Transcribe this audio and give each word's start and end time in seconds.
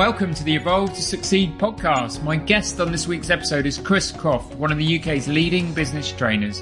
Welcome 0.00 0.32
to 0.32 0.44
the 0.44 0.56
Evolve 0.56 0.94
to 0.94 1.02
Succeed 1.02 1.58
podcast. 1.58 2.22
My 2.22 2.34
guest 2.34 2.80
on 2.80 2.90
this 2.90 3.06
week's 3.06 3.28
episode 3.28 3.66
is 3.66 3.76
Chris 3.76 4.10
Croft, 4.10 4.54
one 4.54 4.72
of 4.72 4.78
the 4.78 4.98
UK's 4.98 5.28
leading 5.28 5.74
business 5.74 6.10
trainers. 6.10 6.60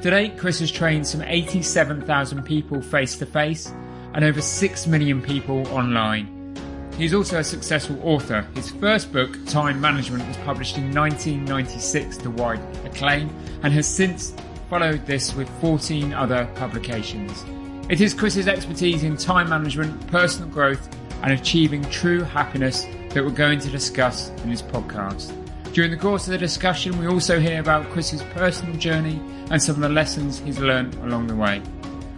Today, 0.00 0.32
Chris 0.36 0.60
has 0.60 0.70
trained 0.70 1.04
some 1.04 1.20
87,000 1.22 2.44
people 2.44 2.80
face 2.80 3.18
to 3.18 3.26
face 3.26 3.74
and 4.14 4.24
over 4.24 4.40
6 4.40 4.86
million 4.86 5.20
people 5.20 5.66
online. 5.74 6.54
He's 6.96 7.14
also 7.14 7.40
a 7.40 7.44
successful 7.44 7.98
author. 8.04 8.42
His 8.54 8.70
first 8.70 9.12
book, 9.12 9.36
Time 9.46 9.80
Management, 9.80 10.24
was 10.28 10.36
published 10.36 10.78
in 10.78 10.94
1996 10.94 12.18
to 12.18 12.30
wide 12.30 12.60
acclaim 12.86 13.28
and 13.64 13.72
has 13.72 13.88
since 13.88 14.32
followed 14.70 15.04
this 15.04 15.34
with 15.34 15.48
14 15.60 16.12
other 16.12 16.48
publications. 16.54 17.44
It 17.90 18.00
is 18.00 18.14
Chris's 18.14 18.46
expertise 18.46 19.02
in 19.02 19.16
time 19.16 19.48
management, 19.48 20.06
personal 20.06 20.48
growth, 20.48 20.88
and 21.22 21.32
achieving 21.32 21.82
true 21.90 22.22
happiness 22.22 22.86
that 23.10 23.24
we're 23.24 23.30
going 23.30 23.58
to 23.60 23.68
discuss 23.68 24.30
in 24.42 24.50
this 24.50 24.62
podcast. 24.62 25.32
During 25.72 25.90
the 25.90 25.96
course 25.96 26.26
of 26.26 26.32
the 26.32 26.38
discussion, 26.38 26.98
we 26.98 27.06
also 27.06 27.38
hear 27.38 27.60
about 27.60 27.88
Chris's 27.90 28.22
personal 28.34 28.74
journey 28.76 29.20
and 29.50 29.62
some 29.62 29.76
of 29.76 29.80
the 29.80 29.88
lessons 29.88 30.40
he's 30.40 30.58
learned 30.58 30.94
along 30.96 31.26
the 31.26 31.36
way. 31.36 31.62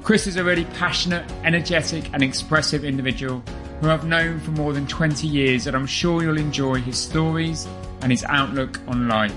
Chris 0.03 0.27
is 0.27 0.37
a 0.37 0.45
really 0.45 0.65
passionate, 0.65 1.31
energetic, 1.45 2.11
and 2.13 2.23
expressive 2.23 2.85
individual 2.85 3.43
who 3.81 3.91
I've 3.91 4.05
known 4.05 4.41
for 4.41 4.51
more 4.53 4.73
than 4.73 4.87
20 4.87 5.27
years, 5.27 5.67
and 5.67 5.77
I'm 5.77 5.87
sure 5.87 6.23
you'll 6.23 6.39
enjoy 6.39 6.77
his 6.77 6.99
stories 6.99 7.67
and 8.03 8.11
his 8.11 8.25
outlook 8.25 8.81
on 8.89 9.09
life. 9.09 9.35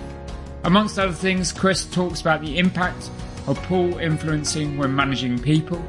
Amongst 0.63 0.97
other 0.97 1.13
things, 1.13 1.51
Chris 1.51 1.85
talks 1.85 2.21
about 2.21 2.41
the 2.41 2.57
impact 2.57 3.09
of 3.47 3.61
pull 3.63 3.97
influencing 3.97 4.77
when 4.77 4.95
managing 4.95 5.37
people 5.37 5.83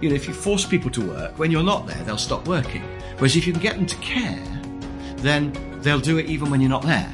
you 0.00 0.08
know, 0.08 0.14
if 0.14 0.26
you 0.26 0.34
force 0.34 0.64
people 0.64 0.90
to 0.92 1.06
work, 1.06 1.38
when 1.38 1.50
you're 1.50 1.62
not 1.62 1.86
there, 1.86 2.02
they'll 2.04 2.16
stop 2.16 2.46
working. 2.48 2.82
Whereas 3.18 3.36
if 3.36 3.46
you 3.46 3.52
can 3.52 3.62
get 3.62 3.76
them 3.76 3.86
to 3.86 3.96
care, 3.96 4.42
then 5.16 5.52
they'll 5.82 6.00
do 6.00 6.18
it 6.18 6.26
even 6.26 6.50
when 6.50 6.60
you're 6.60 6.70
not 6.70 6.82
there. 6.82 7.12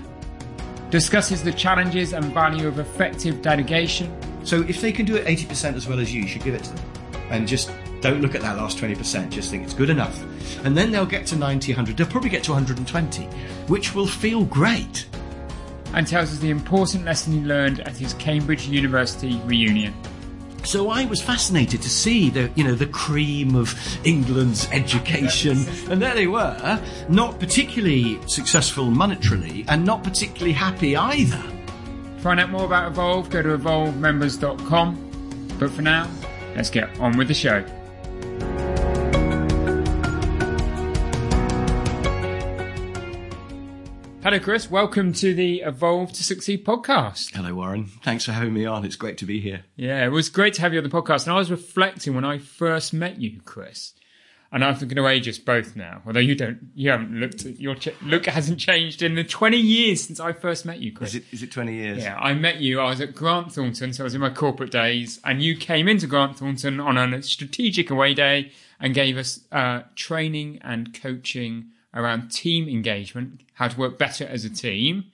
Discusses 0.90 1.42
the 1.42 1.52
challenges 1.52 2.12
and 2.12 2.24
value 2.32 2.68
of 2.68 2.78
effective 2.78 3.42
delegation. 3.42 4.14
So 4.44 4.62
if 4.62 4.80
they 4.80 4.92
can 4.92 5.04
do 5.04 5.16
it 5.16 5.26
80% 5.26 5.74
as 5.74 5.88
well 5.88 5.98
as 5.98 6.14
you, 6.14 6.22
you 6.22 6.28
should 6.28 6.44
give 6.44 6.54
it 6.54 6.62
to 6.62 6.72
them. 6.72 6.84
And 7.30 7.48
just 7.48 7.72
don't 8.00 8.20
look 8.20 8.36
at 8.36 8.42
that 8.42 8.56
last 8.56 8.78
20%, 8.78 9.30
just 9.30 9.50
think 9.50 9.64
it's 9.64 9.74
good 9.74 9.90
enough. 9.90 10.24
And 10.64 10.76
then 10.76 10.92
they'll 10.92 11.06
get 11.06 11.26
to 11.26 11.36
90, 11.36 11.72
100, 11.72 11.96
they'll 11.96 12.06
probably 12.06 12.30
get 12.30 12.44
to 12.44 12.52
120, 12.52 13.24
which 13.66 13.94
will 13.94 14.06
feel 14.06 14.44
great. 14.44 15.06
And 15.92 16.06
tells 16.06 16.30
us 16.32 16.38
the 16.38 16.50
important 16.50 17.04
lesson 17.04 17.32
he 17.32 17.40
learned 17.40 17.80
at 17.80 17.96
his 17.96 18.14
Cambridge 18.14 18.68
University 18.68 19.40
reunion. 19.44 19.94
So 20.64 20.90
I 20.90 21.04
was 21.04 21.22
fascinated 21.22 21.80
to 21.82 21.88
see 21.88 22.28
the, 22.28 22.50
you 22.56 22.64
know, 22.64 22.74
the 22.74 22.86
cream 22.86 23.54
of 23.54 23.74
England's 24.04 24.68
education, 24.72 25.64
and 25.90 26.02
there 26.02 26.14
they 26.14 26.26
were, 26.26 26.80
not 27.08 27.38
particularly 27.38 28.18
successful 28.26 28.86
monetarily, 28.86 29.64
and 29.68 29.84
not 29.84 30.02
particularly 30.02 30.52
happy 30.52 30.96
either. 30.96 31.42
Find 32.18 32.40
out 32.40 32.50
more 32.50 32.64
about 32.64 32.90
Evolve, 32.90 33.30
go 33.30 33.42
to 33.42 33.56
evolvemembers.com. 33.56 35.02
But 35.58 35.70
for 35.70 35.82
now, 35.82 36.10
let's 36.56 36.70
get 36.70 36.98
on 36.98 37.16
with 37.16 37.28
the 37.28 37.34
show. 37.34 37.64
Hello, 44.26 44.40
Chris. 44.40 44.68
Welcome 44.68 45.12
to 45.12 45.34
the 45.34 45.60
Evolve 45.60 46.12
to 46.14 46.24
Succeed 46.24 46.64
podcast. 46.64 47.32
Hello, 47.32 47.54
Warren. 47.54 47.84
Thanks 48.02 48.24
for 48.24 48.32
having 48.32 48.54
me 48.54 48.66
on. 48.66 48.84
It's 48.84 48.96
great 48.96 49.18
to 49.18 49.24
be 49.24 49.38
here. 49.38 49.62
Yeah, 49.76 50.04
it 50.04 50.08
was 50.08 50.30
great 50.30 50.52
to 50.54 50.62
have 50.62 50.72
you 50.72 50.80
on 50.80 50.82
the 50.82 50.90
podcast. 50.90 51.26
And 51.26 51.32
I 51.32 51.38
was 51.38 51.48
reflecting 51.48 52.12
when 52.12 52.24
I 52.24 52.38
first 52.38 52.92
met 52.92 53.20
you, 53.20 53.40
Chris. 53.44 53.92
And 54.50 54.64
I'm 54.64 54.74
going 54.80 54.96
to 54.96 55.06
age 55.06 55.28
us 55.28 55.38
both 55.38 55.76
now. 55.76 56.02
Although 56.04 56.18
you 56.18 56.34
don't, 56.34 56.58
you 56.74 56.90
haven't 56.90 57.12
looked 57.12 57.46
at 57.46 57.60
your 57.60 57.76
ch- 57.76 57.94
look 58.02 58.26
hasn't 58.26 58.58
changed 58.58 59.00
in 59.00 59.14
the 59.14 59.22
20 59.22 59.58
years 59.58 60.02
since 60.02 60.18
I 60.18 60.32
first 60.32 60.66
met 60.66 60.80
you, 60.80 60.90
Chris. 60.92 61.10
Is 61.10 61.14
it, 61.14 61.24
is 61.30 61.42
it 61.44 61.52
20 61.52 61.72
years? 61.72 62.02
Yeah, 62.02 62.16
I 62.16 62.34
met 62.34 62.56
you. 62.56 62.80
I 62.80 62.90
was 62.90 63.00
at 63.00 63.14
Grant 63.14 63.52
Thornton, 63.52 63.92
so 63.92 64.02
I 64.02 64.06
was 64.06 64.16
in 64.16 64.20
my 64.20 64.30
corporate 64.30 64.72
days, 64.72 65.20
and 65.22 65.40
you 65.40 65.56
came 65.56 65.86
into 65.86 66.08
Grant 66.08 66.38
Thornton 66.38 66.80
on 66.80 66.98
a 66.98 67.22
strategic 67.22 67.90
away 67.90 68.12
day 68.12 68.50
and 68.80 68.92
gave 68.92 69.18
us 69.18 69.42
uh, 69.52 69.82
training 69.94 70.58
and 70.64 71.00
coaching 71.00 71.70
around 71.96 72.28
team 72.30 72.68
engagement, 72.68 73.40
how 73.54 73.68
to 73.68 73.78
work 73.78 73.98
better 73.98 74.24
as 74.24 74.44
a 74.44 74.50
team, 74.50 75.06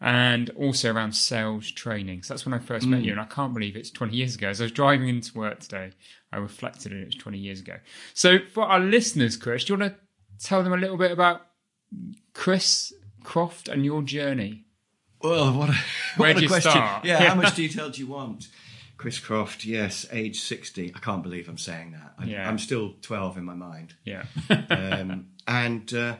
and 0.00 0.50
also 0.50 0.92
around 0.92 1.12
sales 1.12 1.70
training. 1.70 2.22
So 2.22 2.34
that's 2.34 2.44
when 2.44 2.54
I 2.54 2.58
first 2.58 2.86
mm. 2.86 2.90
met 2.90 3.02
you, 3.02 3.12
and 3.12 3.20
I 3.20 3.24
can't 3.24 3.54
believe 3.54 3.76
it's 3.76 3.90
20 3.90 4.16
years 4.16 4.34
ago. 4.34 4.48
As 4.48 4.60
I 4.60 4.64
was 4.64 4.72
driving 4.72 5.08
into 5.08 5.38
work 5.38 5.60
today, 5.60 5.92
I 6.32 6.38
reflected 6.38 6.92
and 6.92 7.02
it 7.02 7.06
was 7.06 7.14
20 7.14 7.38
years 7.38 7.60
ago. 7.60 7.76
So 8.14 8.38
for 8.52 8.64
our 8.64 8.80
listeners, 8.80 9.36
Chris, 9.36 9.64
do 9.64 9.74
you 9.74 9.78
want 9.78 9.94
to 9.94 10.44
tell 10.44 10.62
them 10.62 10.72
a 10.72 10.76
little 10.76 10.96
bit 10.96 11.12
about 11.12 11.46
Chris 12.34 12.92
Croft 13.22 13.68
and 13.68 13.84
your 13.84 14.02
journey? 14.02 14.64
Well, 15.22 15.52
what 15.52 15.70
a, 15.70 15.76
what 16.16 16.30
a 16.30 16.46
question. 16.46 16.72
Start? 16.72 17.04
Yeah, 17.04 17.28
how 17.28 17.34
much 17.34 17.54
detail 17.56 17.90
do 17.90 18.00
you 18.00 18.06
want? 18.06 18.48
Chris 18.96 19.18
Croft, 19.18 19.64
yes, 19.64 20.06
age 20.10 20.40
60. 20.40 20.92
I 20.94 20.98
can't 20.98 21.22
believe 21.22 21.48
I'm 21.48 21.58
saying 21.58 21.92
that. 21.92 22.14
I, 22.18 22.24
yeah. 22.24 22.48
I'm 22.48 22.58
still 22.58 22.94
12 23.02 23.38
in 23.38 23.44
my 23.44 23.54
mind. 23.54 23.94
Yeah. 24.04 24.24
um, 24.70 25.26
and 25.46 25.92
uh, 25.92 26.16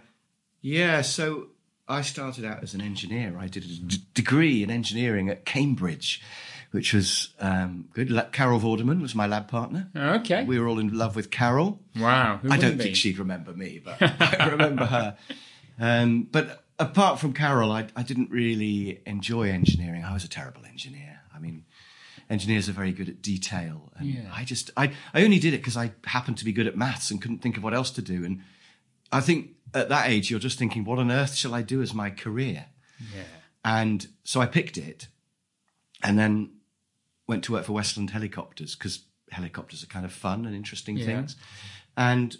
yeah, 0.61 1.03
so 1.03 1.49
I 1.89 2.03
started 2.03 2.45
out 2.45 2.63
as 2.63 2.75
an 2.75 2.81
engineer. 2.81 3.39
I 3.39 3.47
did 3.47 3.65
a 3.65 3.69
d- 3.69 3.99
degree 4.15 4.63
in 4.63 4.71
engineering 4.71 5.31
at 5.31 5.45
Cambridge, 5.45 6.21
which 6.73 6.93
was 6.93 7.31
um, 7.41 7.89
good. 7.95 8.11
Carol 8.33 8.61
Vorderman 8.61 9.01
was 9.01 9.15
my 9.15 9.27
lab 9.27 9.49
partner. 9.49 9.89
Okay. 9.97 10.45
We 10.45 10.59
were 10.59 10.69
all 10.69 10.79
in 10.79 10.97
love 10.97 11.17
with 11.17 11.31
Carol. 11.31 11.81
Wow. 11.99 12.41
I 12.51 12.59
don't 12.59 12.77
be? 12.77 12.85
think 12.85 12.97
she'd 12.97 13.19
remember 13.19 13.53
me, 13.53 13.81
but 13.83 13.97
I 14.03 14.49
remember 14.51 14.85
her. 14.85 15.17
Um, 15.79 16.29
but 16.31 16.65
apart 16.79 17.21
from 17.21 17.33
Carol, 17.33 17.71
I, 17.71 17.87
I 17.95 18.03
didn't 18.03 18.31
really 18.31 19.01
enjoy 19.07 19.49
engineering. 19.51 20.05
I 20.05 20.13
was 20.13 20.25
a 20.25 20.29
terrible 20.29 20.65
engineer. 20.67 21.21
I 21.35 21.39
mean, 21.39 21.65
engineers 22.29 22.69
are 22.69 22.73
very 22.73 22.93
good 22.93 23.09
at 23.09 23.23
detail. 23.23 23.93
And 23.97 24.09
yeah. 24.09 24.31
I 24.33 24.45
just, 24.45 24.71
I, 24.77 24.93
I 25.15 25.23
only 25.23 25.39
did 25.39 25.55
it 25.55 25.59
because 25.59 25.77
I 25.77 25.93
happened 26.05 26.39
to 26.39 26.45
be 26.45 26.53
good 26.53 26.67
at 26.67 26.77
maths 26.77 27.11
and 27.11 27.21
couldn't 27.21 27.39
think 27.39 27.57
of 27.57 27.63
what 27.63 27.75
else 27.75 27.91
to 27.93 28.03
do. 28.03 28.25
And 28.25 28.43
I 29.13 29.21
think 29.21 29.51
at 29.75 29.89
that 29.89 30.09
age, 30.09 30.31
you're 30.31 30.41
just 30.41 30.59
thinking, 30.59 30.85
what 30.85 30.99
on 30.99 31.11
earth 31.11 31.35
shall 31.35 31.55
I 31.55 31.63
do 31.63 31.83
as 31.83 31.95
my 31.95 32.11
career? 32.11 32.67
Yeah. 33.15 33.23
And 33.65 34.07
so 34.25 34.41
I 34.41 34.47
picked 34.47 34.77
it 34.77 35.09
and 36.03 36.19
then 36.19 36.51
went 37.27 37.45
to 37.45 37.53
work 37.53 37.65
for 37.65 37.73
Westland 37.73 38.11
Helicopters 38.11 38.75
because 38.77 39.01
helicopters 39.31 39.83
are 39.83 39.89
kind 39.89 40.05
of 40.05 40.13
fun 40.13 40.47
and 40.47 40.55
interesting 40.55 40.97
yeah. 40.97 41.07
things. 41.07 41.37
And 41.97 42.37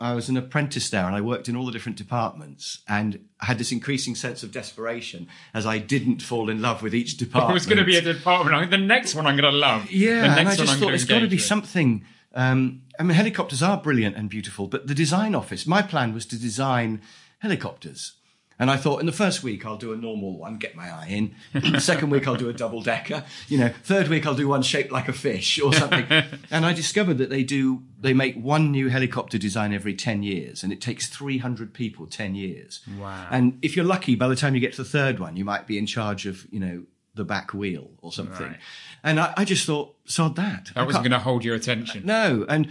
I 0.00 0.14
was 0.14 0.30
an 0.30 0.36
apprentice 0.38 0.88
there 0.88 1.04
and 1.04 1.14
I 1.14 1.20
worked 1.20 1.46
in 1.48 1.54
all 1.56 1.66
the 1.66 1.72
different 1.72 1.98
departments 1.98 2.78
and 2.88 3.22
I 3.38 3.46
had 3.46 3.58
this 3.58 3.70
increasing 3.70 4.14
sense 4.14 4.42
of 4.42 4.50
desperation 4.50 5.28
as 5.52 5.66
I 5.66 5.76
didn't 5.76 6.22
fall 6.22 6.48
in 6.48 6.62
love 6.62 6.82
with 6.82 6.94
each 6.94 7.18
department. 7.18 7.50
It 7.50 7.54
was 7.54 7.66
going 7.66 7.78
to 7.78 7.84
be 7.84 7.96
a 7.96 8.00
department. 8.00 8.70
The 8.70 8.78
next 8.78 9.14
one 9.14 9.26
I'm 9.26 9.36
going 9.36 9.52
to 9.52 9.58
love. 9.58 9.90
Yeah. 9.90 10.36
and 10.38 10.48
I 10.48 10.56
just 10.56 10.78
thought 10.78 10.94
it's 10.94 11.04
got 11.04 11.20
to 11.20 11.26
be 11.26 11.36
with. 11.36 11.44
something. 11.44 12.04
Um, 12.34 12.82
I 12.98 13.02
mean, 13.02 13.14
helicopters 13.14 13.62
are 13.62 13.76
brilliant 13.76 14.16
and 14.16 14.30
beautiful, 14.30 14.68
but 14.68 14.86
the 14.86 14.94
design 14.94 15.34
office, 15.34 15.66
my 15.66 15.82
plan 15.82 16.14
was 16.14 16.24
to 16.26 16.38
design 16.38 17.02
helicopters. 17.40 18.12
And 18.60 18.70
I 18.70 18.76
thought 18.76 19.00
in 19.00 19.06
the 19.06 19.12
first 19.12 19.42
week 19.42 19.64
I'll 19.64 19.78
do 19.78 19.92
a 19.92 19.96
normal 19.96 20.36
one, 20.36 20.58
get 20.58 20.76
my 20.76 20.90
eye 20.90 21.06
in. 21.08 21.34
the 21.54 21.80
second 21.80 22.10
week 22.10 22.28
I'll 22.28 22.36
do 22.36 22.50
a 22.50 22.52
double 22.52 22.82
decker. 22.82 23.24
You 23.48 23.58
know, 23.58 23.68
third 23.82 24.08
week 24.08 24.26
I'll 24.26 24.34
do 24.34 24.46
one 24.46 24.60
shaped 24.62 24.92
like 24.92 25.08
a 25.08 25.14
fish 25.14 25.58
or 25.58 25.72
something. 25.72 26.04
and 26.50 26.66
I 26.66 26.74
discovered 26.74 27.18
that 27.18 27.30
they 27.30 27.42
do 27.42 27.82
they 27.98 28.12
make 28.12 28.36
one 28.36 28.70
new 28.70 28.88
helicopter 28.88 29.38
design 29.38 29.72
every 29.72 29.94
10 29.94 30.22
years 30.22 30.62
and 30.62 30.72
it 30.72 30.80
takes 30.80 31.08
300 31.08 31.72
people 31.72 32.06
10 32.06 32.34
years. 32.34 32.80
Wow. 32.98 33.26
And 33.30 33.58
if 33.62 33.76
you're 33.76 33.84
lucky 33.84 34.14
by 34.14 34.28
the 34.28 34.36
time 34.36 34.54
you 34.54 34.60
get 34.60 34.74
to 34.74 34.82
the 34.82 34.88
third 34.88 35.18
one 35.18 35.36
you 35.36 35.44
might 35.44 35.66
be 35.66 35.78
in 35.78 35.86
charge 35.86 36.26
of, 36.26 36.46
you 36.52 36.60
know, 36.60 36.84
the 37.14 37.24
back 37.24 37.52
wheel 37.52 37.90
or 38.02 38.12
something. 38.12 38.46
Right. 38.46 38.58
And 39.02 39.18
I, 39.18 39.32
I, 39.36 39.44
just 39.44 39.66
thought, 39.66 39.96
sod 40.04 40.36
that. 40.36 40.70
That 40.74 40.86
wasn't 40.86 41.04
going 41.04 41.12
to 41.12 41.18
hold 41.18 41.44
your 41.44 41.54
attention. 41.54 42.06
No. 42.06 42.46
And 42.48 42.68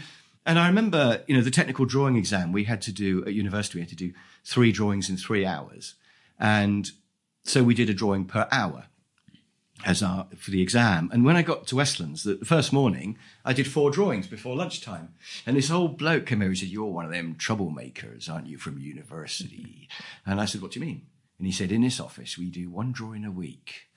and 0.50 0.58
I 0.58 0.68
remember, 0.68 1.24
you 1.28 1.36
know, 1.36 1.44
the 1.44 1.52
technical 1.52 1.86
drawing 1.86 2.16
exam 2.16 2.52
we 2.52 2.64
had 2.64 2.82
to 2.82 2.92
do 2.92 3.24
at 3.26 3.34
university, 3.34 3.78
we 3.78 3.82
had 3.84 3.90
to 3.90 3.96
do 3.96 4.14
three 4.44 4.72
drawings 4.72 5.08
in 5.08 5.16
three 5.16 5.46
hours. 5.46 5.94
And 6.40 6.90
so 7.44 7.64
we 7.64 7.76
did 7.76 7.88
a 7.88 7.94
drawing 7.94 8.26
per 8.26 8.48
hour 8.52 8.86
as 9.86 10.02
our, 10.02 10.26
for 10.36 10.50
the 10.50 10.64
exam. 10.64 11.12
And 11.14 11.24
when 11.24 11.36
I 11.36 11.44
got 11.44 11.68
to 11.68 11.76
Westlands, 11.76 12.24
the, 12.24 12.34
the 12.34 12.46
first 12.46 12.74
morning, 12.74 13.20
I 13.46 13.54
did 13.54 13.68
four 13.68 13.92
drawings 13.92 14.26
before 14.26 14.56
lunchtime. 14.56 15.14
And 15.46 15.56
this 15.56 15.70
old 15.70 16.00
bloke 16.00 16.26
came 16.26 16.42
over 16.42 16.48
and 16.48 16.58
said, 16.58 16.70
You're 16.70 16.86
one 16.86 17.06
of 17.06 17.12
them 17.12 17.36
troublemakers, 17.36 18.28
aren't 18.28 18.48
you, 18.48 18.58
from 18.58 18.80
university? 18.80 19.88
And 20.26 20.42
I 20.42 20.46
said, 20.46 20.64
What 20.64 20.72
do 20.72 20.80
you 20.80 20.86
mean? 20.86 21.04
And 21.38 21.46
he 21.46 21.54
said, 21.54 21.72
in 21.72 21.82
this 21.82 22.00
office, 22.00 22.40
we 22.40 22.50
do 22.50 22.72
one 22.72 22.92
drawing 22.92 23.24
a 23.24 23.32
week. 23.32 23.88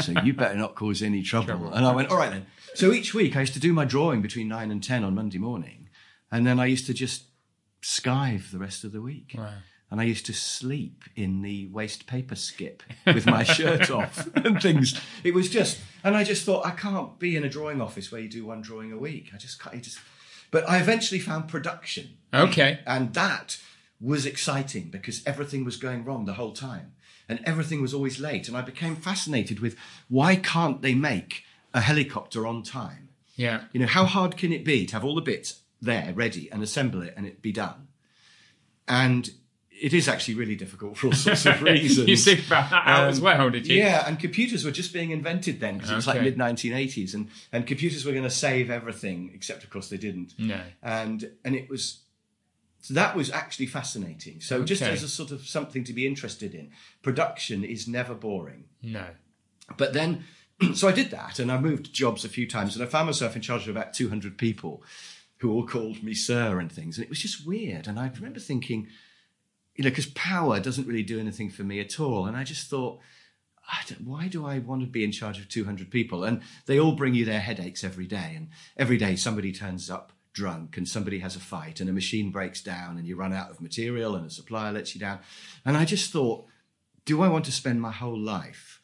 So 0.00 0.12
you 0.22 0.32
better 0.32 0.56
not 0.56 0.76
cause 0.76 1.02
any 1.02 1.22
trouble. 1.22 1.46
trouble. 1.48 1.72
And 1.72 1.84
I 1.84 1.92
went, 1.92 2.10
all 2.10 2.16
right 2.16 2.30
then. 2.30 2.46
So 2.74 2.92
each 2.92 3.12
week 3.12 3.36
I 3.36 3.40
used 3.40 3.54
to 3.54 3.60
do 3.60 3.72
my 3.72 3.84
drawing 3.84 4.22
between 4.22 4.48
nine 4.48 4.70
and 4.70 4.82
10 4.82 5.02
on 5.02 5.14
Monday 5.14 5.38
morning. 5.38 5.83
And 6.34 6.44
then 6.44 6.58
I 6.58 6.66
used 6.66 6.86
to 6.86 6.94
just 6.94 7.26
skive 7.80 8.50
the 8.50 8.58
rest 8.58 8.82
of 8.82 8.90
the 8.90 9.00
week. 9.00 9.36
Wow. 9.38 9.50
And 9.88 10.00
I 10.00 10.04
used 10.04 10.26
to 10.26 10.32
sleep 10.32 11.04
in 11.14 11.42
the 11.42 11.68
waste 11.68 12.08
paper 12.08 12.34
skip 12.34 12.82
with 13.06 13.24
my 13.24 13.44
shirt 13.44 13.88
off 13.92 14.26
and 14.34 14.60
things. 14.60 15.00
It 15.22 15.32
was 15.32 15.48
just, 15.48 15.78
and 16.02 16.16
I 16.16 16.24
just 16.24 16.44
thought, 16.44 16.66
I 16.66 16.72
can't 16.72 17.20
be 17.20 17.36
in 17.36 17.44
a 17.44 17.48
drawing 17.48 17.80
office 17.80 18.10
where 18.10 18.20
you 18.20 18.28
do 18.28 18.46
one 18.46 18.62
drawing 18.62 18.90
a 18.90 18.98
week. 18.98 19.30
I 19.32 19.36
just 19.36 19.62
can't, 19.62 19.80
just, 19.80 20.00
but 20.50 20.68
I 20.68 20.78
eventually 20.78 21.20
found 21.20 21.46
production. 21.46 22.16
Okay. 22.34 22.80
And 22.84 23.14
that 23.14 23.58
was 24.00 24.26
exciting 24.26 24.88
because 24.90 25.24
everything 25.24 25.64
was 25.64 25.76
going 25.76 26.04
wrong 26.04 26.24
the 26.24 26.32
whole 26.32 26.52
time 26.52 26.94
and 27.28 27.38
everything 27.44 27.80
was 27.80 27.94
always 27.94 28.18
late. 28.18 28.48
And 28.48 28.56
I 28.56 28.62
became 28.62 28.96
fascinated 28.96 29.60
with 29.60 29.76
why 30.08 30.34
can't 30.34 30.82
they 30.82 30.94
make 30.94 31.44
a 31.72 31.80
helicopter 31.80 32.44
on 32.44 32.64
time? 32.64 33.10
Yeah. 33.36 33.64
You 33.72 33.78
know, 33.78 33.86
how 33.86 34.06
hard 34.06 34.36
can 34.36 34.52
it 34.52 34.64
be 34.64 34.84
to 34.86 34.94
have 34.94 35.04
all 35.04 35.14
the 35.14 35.20
bits 35.20 35.60
there 35.84 36.12
ready 36.14 36.50
and 36.50 36.62
assemble 36.62 37.02
it 37.02 37.14
and 37.16 37.26
it 37.26 37.42
be 37.42 37.52
done? 37.52 37.88
And 38.86 39.30
it 39.80 39.92
is 39.92 40.08
actually 40.08 40.34
really 40.34 40.54
difficult 40.54 40.96
for 40.96 41.08
all 41.08 41.12
sorts 41.12 41.46
of 41.46 41.60
reasons. 41.62 42.08
you 42.08 42.16
think 42.16 42.46
about 42.46 42.70
that 42.70 42.86
um, 42.86 43.08
as 43.08 43.20
well, 43.20 43.50
did 43.50 43.66
you? 43.66 43.76
Yeah, 43.76 44.04
and 44.06 44.18
computers 44.18 44.64
were 44.64 44.70
just 44.70 44.92
being 44.92 45.10
invented 45.10 45.60
then 45.60 45.74
because 45.74 45.90
okay. 45.90 45.94
it 45.94 45.96
was 45.96 46.06
like 46.06 46.22
mid 46.22 46.36
1980s, 46.38 47.14
and 47.14 47.28
and 47.52 47.66
computers 47.66 48.04
were 48.04 48.12
going 48.12 48.24
to 48.24 48.30
save 48.30 48.70
everything, 48.70 49.30
except 49.34 49.64
of 49.64 49.70
course 49.70 49.88
they 49.88 49.96
didn't. 49.96 50.34
No. 50.38 50.60
And 50.82 51.30
and 51.44 51.54
it 51.54 51.68
was 51.68 52.02
so 52.80 52.94
that 52.94 53.16
was 53.16 53.30
actually 53.30 53.66
fascinating. 53.66 54.40
So 54.40 54.56
okay. 54.56 54.64
just 54.66 54.82
as 54.82 55.02
a 55.02 55.08
sort 55.08 55.30
of 55.30 55.46
something 55.46 55.84
to 55.84 55.92
be 55.92 56.06
interested 56.06 56.54
in, 56.54 56.70
production 57.02 57.64
is 57.64 57.88
never 57.88 58.14
boring. 58.14 58.64
No. 58.82 59.06
But 59.76 59.94
then, 59.94 60.24
so 60.74 60.88
I 60.88 60.92
did 60.92 61.10
that, 61.10 61.38
and 61.38 61.50
I 61.50 61.58
moved 61.58 61.92
jobs 61.92 62.24
a 62.24 62.28
few 62.28 62.46
times, 62.46 62.76
and 62.76 62.84
I 62.84 62.86
found 62.86 63.06
myself 63.06 63.36
in 63.36 63.42
charge 63.42 63.62
of 63.62 63.74
about 63.74 63.94
200 63.94 64.38
people 64.38 64.82
who 65.38 65.52
all 65.52 65.66
called 65.66 66.02
me 66.02 66.14
sir 66.14 66.58
and 66.58 66.70
things, 66.70 66.96
and 66.96 67.04
it 67.04 67.10
was 67.10 67.20
just 67.20 67.46
weird. 67.46 67.86
And 67.86 67.98
I 67.98 68.10
remember 68.14 68.40
thinking 68.40 68.88
you 69.74 69.82
know, 69.82 69.90
because 69.90 70.06
power 70.06 70.60
doesn't 70.60 70.86
really 70.86 71.02
do 71.02 71.18
anything 71.18 71.50
for 71.50 71.62
me 71.62 71.80
at 71.80 71.98
all. 71.98 72.26
And 72.26 72.36
I 72.36 72.44
just 72.44 72.70
thought, 72.70 73.00
why 74.04 74.28
do 74.28 74.46
I 74.46 74.58
want 74.58 74.82
to 74.82 74.86
be 74.86 75.04
in 75.04 75.12
charge 75.12 75.38
of 75.38 75.48
200 75.48 75.90
people? 75.90 76.22
And 76.24 76.42
they 76.66 76.78
all 76.78 76.92
bring 76.92 77.14
you 77.14 77.24
their 77.24 77.40
headaches 77.40 77.82
every 77.82 78.06
day. 78.06 78.34
And 78.36 78.48
every 78.76 78.96
day 78.96 79.16
somebody 79.16 79.52
turns 79.52 79.90
up 79.90 80.12
drunk 80.32 80.76
and 80.76 80.88
somebody 80.88 81.20
has 81.20 81.36
a 81.36 81.40
fight 81.40 81.80
and 81.80 81.88
a 81.88 81.92
machine 81.92 82.30
breaks 82.30 82.62
down 82.62 82.98
and 82.98 83.06
you 83.06 83.16
run 83.16 83.32
out 83.32 83.50
of 83.50 83.60
material 83.60 84.14
and 84.16 84.26
a 84.26 84.30
supplier 84.30 84.72
lets 84.72 84.94
you 84.94 85.00
down. 85.00 85.18
And 85.64 85.76
I 85.76 85.84
just 85.84 86.12
thought, 86.12 86.46
do 87.04 87.22
I 87.22 87.28
want 87.28 87.44
to 87.46 87.52
spend 87.52 87.80
my 87.80 87.92
whole 87.92 88.18
life, 88.18 88.80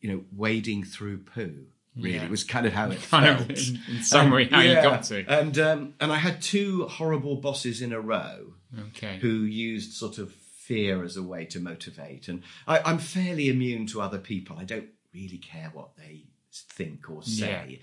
you 0.00 0.10
know, 0.10 0.24
wading 0.34 0.84
through 0.84 1.18
poo? 1.18 1.66
Really, 1.96 2.16
yeah. 2.16 2.24
it 2.24 2.30
was 2.30 2.44
kind 2.44 2.66
of 2.66 2.72
how 2.72 2.90
it 2.90 3.00
kind 3.10 3.38
felt. 3.38 3.50
Of 3.50 3.68
in, 3.68 3.80
in 3.88 4.02
summary, 4.02 4.44
and, 4.44 4.52
how 4.52 4.60
yeah, 4.60 4.76
you 4.76 4.82
got 4.82 5.02
to. 5.04 5.24
And 5.26 5.58
um, 5.58 5.94
and 6.00 6.12
I 6.12 6.16
had 6.16 6.42
two 6.42 6.86
horrible 6.86 7.36
bosses 7.36 7.80
in 7.80 7.92
a 7.92 8.00
row 8.00 8.52
okay. 8.88 9.18
who 9.18 9.28
used 9.28 9.92
sort 9.92 10.18
of 10.18 10.32
fear 10.32 11.04
as 11.04 11.16
a 11.16 11.22
way 11.22 11.44
to 11.46 11.60
motivate. 11.60 12.28
And 12.28 12.42
I, 12.66 12.90
am 12.90 12.98
fairly 12.98 13.48
immune 13.48 13.86
to 13.88 14.00
other 14.00 14.18
people. 14.18 14.56
I 14.58 14.64
don't 14.64 14.88
really 15.14 15.38
care 15.38 15.70
what 15.72 15.96
they 15.96 16.24
think 16.52 17.08
or 17.08 17.22
say, 17.22 17.66
yeah. 17.68 17.76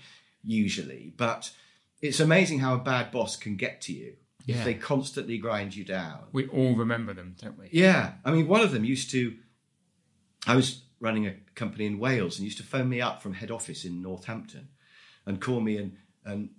usually. 0.44 1.12
But 1.16 1.50
it's 2.02 2.20
amazing 2.20 2.58
how 2.58 2.74
a 2.74 2.78
bad 2.78 3.10
boss 3.10 3.36
can 3.36 3.56
get 3.56 3.80
to 3.82 3.92
you 3.92 4.14
yeah. 4.44 4.56
if 4.56 4.64
they 4.64 4.74
constantly 4.74 5.38
grind 5.38 5.74
you 5.74 5.84
down. 5.84 6.24
We 6.32 6.46
all 6.48 6.74
remember 6.74 7.14
them, 7.14 7.36
don't 7.40 7.58
we? 7.58 7.68
Yeah. 7.72 8.12
I 8.24 8.30
mean, 8.30 8.46
one 8.46 8.60
of 8.60 8.72
them 8.72 8.84
used 8.84 9.10
to. 9.12 9.34
I 10.46 10.56
was 10.56 10.82
running 11.04 11.26
a 11.26 11.34
company 11.54 11.86
in 11.86 12.00
Wales 12.00 12.38
and 12.38 12.44
used 12.44 12.58
to 12.58 12.64
phone 12.64 12.88
me 12.88 13.00
up 13.00 13.22
from 13.22 13.34
head 13.34 13.50
office 13.50 13.84
in 13.84 14.02
Northampton 14.02 14.68
and 15.26 15.40
call 15.40 15.60
me 15.60 15.76
an, 15.76 15.98
an 16.24 16.50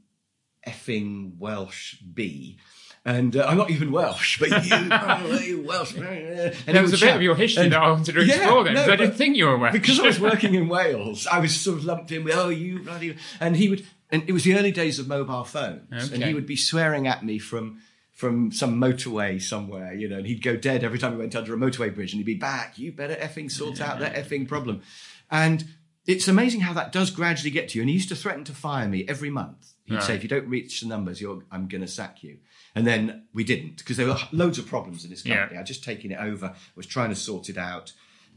effing 0.66 1.38
Welsh 1.38 1.96
bee 2.02 2.58
and 3.06 3.38
uh, 3.38 3.46
I'm 3.48 3.58
not 3.58 3.70
even 3.70 3.92
Welsh, 3.92 4.40
but 4.40 4.50
you, 4.50 4.72
oh, 4.74 5.64
Welsh. 5.64 5.96
And 5.96 6.76
there 6.76 6.82
was 6.82 6.94
a 6.94 7.06
bit 7.06 7.16
of 7.16 7.22
your 7.22 7.36
history 7.36 7.66
and, 7.66 7.74
that 7.74 7.82
I 7.82 7.92
wanted 7.92 8.14
to 8.14 8.22
explore 8.22 8.58
yeah, 8.58 8.74
then, 8.74 8.74
no, 8.74 8.94
I 8.94 8.96
didn't 8.96 9.14
think 9.14 9.38
you 9.38 9.46
were 9.46 9.58
Welsh. 9.60 9.74
Because 9.74 10.00
I 10.00 10.08
was 10.08 10.20
working 10.32 10.56
in 10.56 10.68
Wales, 10.68 11.28
I 11.28 11.38
was 11.38 11.56
sort 11.56 11.78
of 11.78 11.86
lumped 11.86 12.12
in 12.12 12.24
with, 12.24 12.36
oh, 12.36 12.50
you 12.50 12.80
bloody. 12.80 13.16
And 13.40 13.56
he 13.56 13.70
would, 13.70 13.86
and 14.10 14.24
it 14.28 14.32
was 14.32 14.44
the 14.44 14.58
early 14.58 14.72
days 14.72 14.98
of 14.98 15.08
mobile 15.08 15.44
phones, 15.44 15.94
okay. 15.94 16.16
and 16.16 16.24
he 16.24 16.34
would 16.34 16.48
be 16.48 16.56
swearing 16.56 17.06
at 17.06 17.24
me 17.24 17.38
from 17.38 17.80
from 18.16 18.50
some 18.50 18.80
motorway 18.80 19.42
somewhere, 19.42 19.94
you 19.94 20.08
know, 20.08 20.18
and 20.18 20.26
he'd 20.26 20.42
go 20.42 20.56
dead 20.56 20.86
every 20.86 20.98
time 20.98 21.12
he 21.12 21.18
went 21.18 21.36
under 21.36 21.54
a 21.54 21.58
motorway 21.58 21.94
bridge, 21.94 22.14
and 22.14 22.20
he'd 22.20 22.26
be 22.26 22.34
back. 22.34 22.80
You 22.80 22.94
better 22.94 23.16
effing 23.16 23.52
sort 23.52 23.82
out 23.82 24.00
that 24.00 24.16
effing 24.16 24.48
problem. 24.48 24.82
And 25.30 25.66
it's 26.08 26.28
amazing 26.28 26.62
how 26.62 26.72
that 26.74 26.94
does 26.94 27.12
gradually 27.12 27.52
get 27.52 27.70
to 27.70 27.78
you. 27.78 27.82
And 27.82 27.90
he 27.90 27.96
used 27.96 28.08
to 28.10 28.16
threaten 28.16 28.46
to 28.46 28.54
fire 28.54 28.88
me 28.88 29.06
every 29.08 29.30
month. 29.30 29.74
He'd 29.84 29.96
right. 29.96 30.04
say, 30.04 30.16
if 30.16 30.24
you 30.24 30.30
don't 30.30 30.48
reach 30.48 30.80
the 30.80 30.88
numbers, 30.88 31.22
I'm 31.52 31.68
going 31.68 31.82
to 31.82 31.88
sack 31.88 32.24
you. 32.24 32.38
And 32.74 32.88
then 32.88 33.26
we 33.34 33.44
didn't 33.44 33.78
because 33.80 33.98
there 33.98 34.08
were 34.08 34.18
loads 34.32 34.60
of 34.60 34.66
problems 34.66 35.04
in 35.04 35.10
this 35.10 35.22
company. 35.22 35.50
Yeah. 35.54 35.60
I'd 35.60 35.66
just 35.66 35.84
taken 35.84 36.12
it 36.12 36.20
over, 36.20 36.54
was 36.76 36.86
trying 36.86 37.10
to 37.10 37.16
sort 37.16 37.50
it 37.50 37.58
out. 37.58 37.92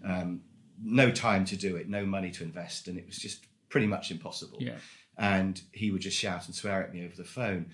Um, 0.04 0.42
no 0.82 1.10
time 1.10 1.44
to 1.46 1.56
do 1.56 1.76
it, 1.76 1.88
no 1.88 2.04
money 2.04 2.31
to 2.32 2.44
invest, 2.44 2.88
and 2.88 2.98
it 2.98 3.06
was 3.06 3.19
just 3.19 3.46
pretty 3.69 3.86
much 3.86 4.10
impossible. 4.10 4.58
Yeah. 4.60 4.76
And 5.16 5.60
he 5.72 5.90
would 5.90 6.02
just 6.02 6.16
shout 6.16 6.46
and 6.46 6.54
swear 6.54 6.82
at 6.82 6.92
me 6.92 7.04
over 7.04 7.16
the 7.16 7.24
phone. 7.24 7.66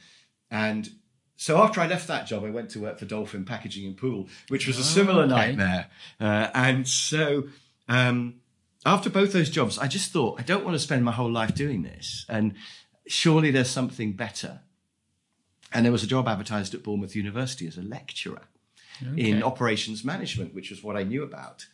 And 0.50 0.90
so 1.36 1.58
after 1.62 1.80
I 1.80 1.86
left 1.86 2.06
that 2.08 2.26
job, 2.26 2.44
I 2.44 2.50
went 2.50 2.70
to 2.70 2.80
work 2.80 2.98
for 2.98 3.06
Dolphin 3.06 3.44
Packaging 3.44 3.86
and 3.86 3.96
Poole, 3.96 4.28
which 4.48 4.66
was 4.66 4.78
a 4.78 4.84
similar 4.84 5.22
oh, 5.22 5.26
okay. 5.26 5.34
nightmare. 5.34 5.86
Uh, 6.20 6.48
and 6.54 6.86
so 6.86 7.44
um, 7.88 8.36
after 8.86 9.10
both 9.10 9.32
those 9.32 9.50
jobs, 9.50 9.78
I 9.78 9.88
just 9.88 10.12
thought 10.12 10.38
I 10.38 10.42
don't 10.42 10.64
want 10.64 10.74
to 10.74 10.78
spend 10.78 11.04
my 11.04 11.12
whole 11.12 11.30
life 11.30 11.54
doing 11.54 11.82
this, 11.82 12.24
and 12.28 12.54
surely 13.06 13.50
there's 13.50 13.70
something 13.70 14.12
better. 14.12 14.60
And 15.72 15.84
there 15.84 15.92
was 15.92 16.04
a 16.04 16.06
job 16.06 16.28
advertised 16.28 16.72
at 16.74 16.84
Bournemouth 16.84 17.16
University 17.16 17.66
as 17.66 17.76
a 17.76 17.82
lecturer 17.82 18.42
okay. 19.02 19.30
in 19.30 19.42
operations 19.42 20.04
management, 20.04 20.54
which 20.54 20.70
was 20.70 20.84
what 20.84 20.96
I 20.96 21.02
knew 21.02 21.24
about. 21.24 21.66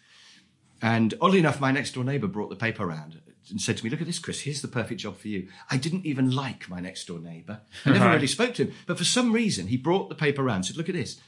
And 0.83 1.15
oddly 1.21 1.39
enough, 1.39 1.61
my 1.61 1.73
next 1.73 1.93
door 1.95 2.05
neighbour 2.05 2.27
brought 2.27 2.51
the 2.51 2.57
paper 2.57 2.85
around 2.85 3.21
and 3.51 3.61
said 3.61 3.77
to 3.77 3.85
me, 3.85 3.91
Look 3.91 4.01
at 4.01 4.07
this, 4.07 4.19
Chris, 4.19 4.41
here's 4.41 4.63
the 4.63 4.69
perfect 4.69 5.01
job 5.01 5.17
for 5.17 5.29
you. 5.29 5.49
I 5.71 5.77
didn't 5.77 6.07
even 6.07 6.31
like 6.31 6.69
my 6.69 6.81
next 6.81 7.07
door 7.07 7.19
neighbour. 7.19 7.61
I 7.85 7.91
never 7.91 8.05
right. 8.05 8.15
really 8.15 8.27
spoke 8.27 8.55
to 8.55 8.67
him. 8.67 8.75
But 8.87 8.99
for 8.99 9.05
some 9.05 9.33
reason, 9.33 9.67
he 9.67 9.77
brought 9.77 10.09
the 10.09 10.15
paper 10.15 10.43
around 10.43 10.57
and 10.57 10.67
said, 10.67 10.77
Look 10.77 10.89
at 10.89 10.95
this. 10.95 11.21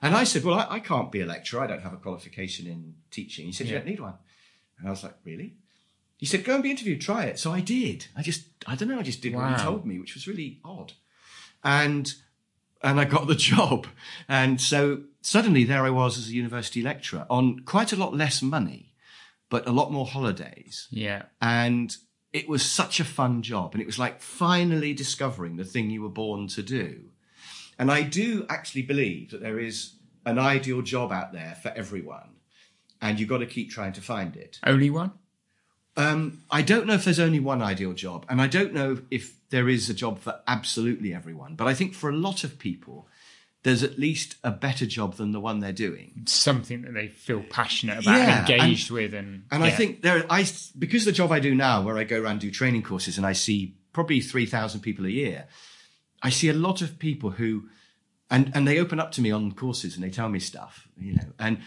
And 0.00 0.14
I 0.14 0.24
said, 0.24 0.44
Well, 0.44 0.58
I, 0.58 0.76
I 0.76 0.80
can't 0.80 1.12
be 1.12 1.20
a 1.20 1.26
lecturer. 1.26 1.60
I 1.60 1.66
don't 1.66 1.82
have 1.82 1.92
a 1.92 1.98
qualification 1.98 2.66
in 2.66 2.94
teaching. 3.10 3.46
He 3.46 3.52
said, 3.52 3.66
yeah. 3.66 3.74
You 3.74 3.78
don't 3.78 3.88
need 3.88 4.00
one. 4.00 4.14
And 4.78 4.88
I 4.88 4.90
was 4.90 5.02
like, 5.02 5.14
Really? 5.24 5.54
He 6.16 6.26
said, 6.26 6.44
Go 6.44 6.54
and 6.54 6.62
be 6.62 6.70
interviewed, 6.70 7.00
try 7.00 7.24
it. 7.24 7.38
So 7.38 7.52
I 7.52 7.60
did. 7.60 8.06
I 8.16 8.22
just, 8.22 8.44
I 8.66 8.74
don't 8.74 8.88
know, 8.88 8.98
I 8.98 9.02
just 9.02 9.22
did 9.22 9.34
wow. 9.34 9.50
what 9.50 9.58
he 9.58 9.64
told 9.64 9.86
me, 9.86 9.98
which 9.98 10.14
was 10.14 10.26
really 10.26 10.60
odd 10.64 10.92
and 11.64 12.14
and 12.82 13.00
I 13.00 13.04
got 13.04 13.26
the 13.26 13.34
job. 13.52 13.86
And 14.28 14.60
so 14.60 15.02
suddenly 15.20 15.64
there 15.64 15.84
I 15.84 15.90
was 15.90 16.18
as 16.18 16.28
a 16.28 16.32
university 16.32 16.82
lecturer 16.82 17.26
on 17.28 17.60
quite 17.60 17.92
a 17.92 17.96
lot 17.96 18.14
less 18.14 18.42
money, 18.42 18.87
but 19.50 19.66
a 19.66 19.72
lot 19.72 19.92
more 19.92 20.06
holidays. 20.06 20.88
Yeah. 20.90 21.22
And 21.40 21.96
it 22.32 22.48
was 22.48 22.64
such 22.64 23.00
a 23.00 23.04
fun 23.04 23.42
job. 23.42 23.72
And 23.72 23.80
it 23.80 23.86
was 23.86 23.98
like 23.98 24.20
finally 24.20 24.92
discovering 24.92 25.56
the 25.56 25.64
thing 25.64 25.90
you 25.90 26.02
were 26.02 26.08
born 26.08 26.48
to 26.48 26.62
do. 26.62 27.04
And 27.78 27.90
I 27.90 28.02
do 28.02 28.44
actually 28.48 28.82
believe 28.82 29.30
that 29.30 29.40
there 29.40 29.58
is 29.58 29.94
an 30.26 30.38
ideal 30.38 30.82
job 30.82 31.12
out 31.12 31.32
there 31.32 31.56
for 31.62 31.70
everyone. 31.70 32.36
And 33.00 33.18
you've 33.18 33.28
got 33.28 33.38
to 33.38 33.46
keep 33.46 33.70
trying 33.70 33.92
to 33.92 34.00
find 34.00 34.36
it. 34.36 34.58
Only 34.66 34.90
one? 34.90 35.12
Um, 35.96 36.42
I 36.50 36.62
don't 36.62 36.86
know 36.86 36.94
if 36.94 37.04
there's 37.04 37.18
only 37.18 37.40
one 37.40 37.60
ideal 37.60 37.92
job, 37.92 38.24
and 38.28 38.40
I 38.40 38.46
don't 38.46 38.72
know 38.72 38.98
if 39.10 39.34
there 39.50 39.68
is 39.68 39.90
a 39.90 39.94
job 39.94 40.20
for 40.20 40.40
absolutely 40.46 41.12
everyone. 41.12 41.56
But 41.56 41.66
I 41.66 41.74
think 41.74 41.92
for 41.92 42.08
a 42.08 42.16
lot 42.16 42.44
of 42.44 42.58
people, 42.58 43.08
there's 43.62 43.82
at 43.82 43.98
least 43.98 44.36
a 44.44 44.50
better 44.50 44.86
job 44.86 45.14
than 45.14 45.32
the 45.32 45.40
one 45.40 45.60
they're 45.60 45.72
doing. 45.72 46.22
Something 46.26 46.82
that 46.82 46.94
they 46.94 47.08
feel 47.08 47.42
passionate 47.42 48.02
about, 48.02 48.16
yeah, 48.16 48.40
engaged 48.40 48.90
and, 48.90 48.94
with, 48.96 49.14
and 49.14 49.44
and 49.50 49.62
yeah. 49.62 49.68
I 49.68 49.70
think 49.70 50.02
there, 50.02 50.24
I 50.30 50.46
because 50.78 51.04
the 51.04 51.12
job 51.12 51.32
I 51.32 51.40
do 51.40 51.54
now, 51.54 51.82
where 51.82 51.98
I 51.98 52.04
go 52.04 52.20
around 52.20 52.40
do 52.40 52.50
training 52.50 52.82
courses, 52.82 53.16
and 53.16 53.26
I 53.26 53.32
see 53.32 53.76
probably 53.92 54.20
three 54.20 54.46
thousand 54.46 54.80
people 54.80 55.06
a 55.06 55.10
year. 55.10 55.46
I 56.22 56.30
see 56.30 56.48
a 56.48 56.54
lot 56.54 56.82
of 56.82 56.98
people 56.98 57.30
who, 57.30 57.68
and 58.30 58.52
and 58.54 58.66
they 58.66 58.78
open 58.78 59.00
up 59.00 59.12
to 59.12 59.20
me 59.20 59.30
on 59.30 59.52
courses 59.52 59.96
and 59.96 60.04
they 60.04 60.10
tell 60.10 60.28
me 60.28 60.38
stuff, 60.38 60.88
you 60.96 61.14
know, 61.14 61.32
and 61.38 61.58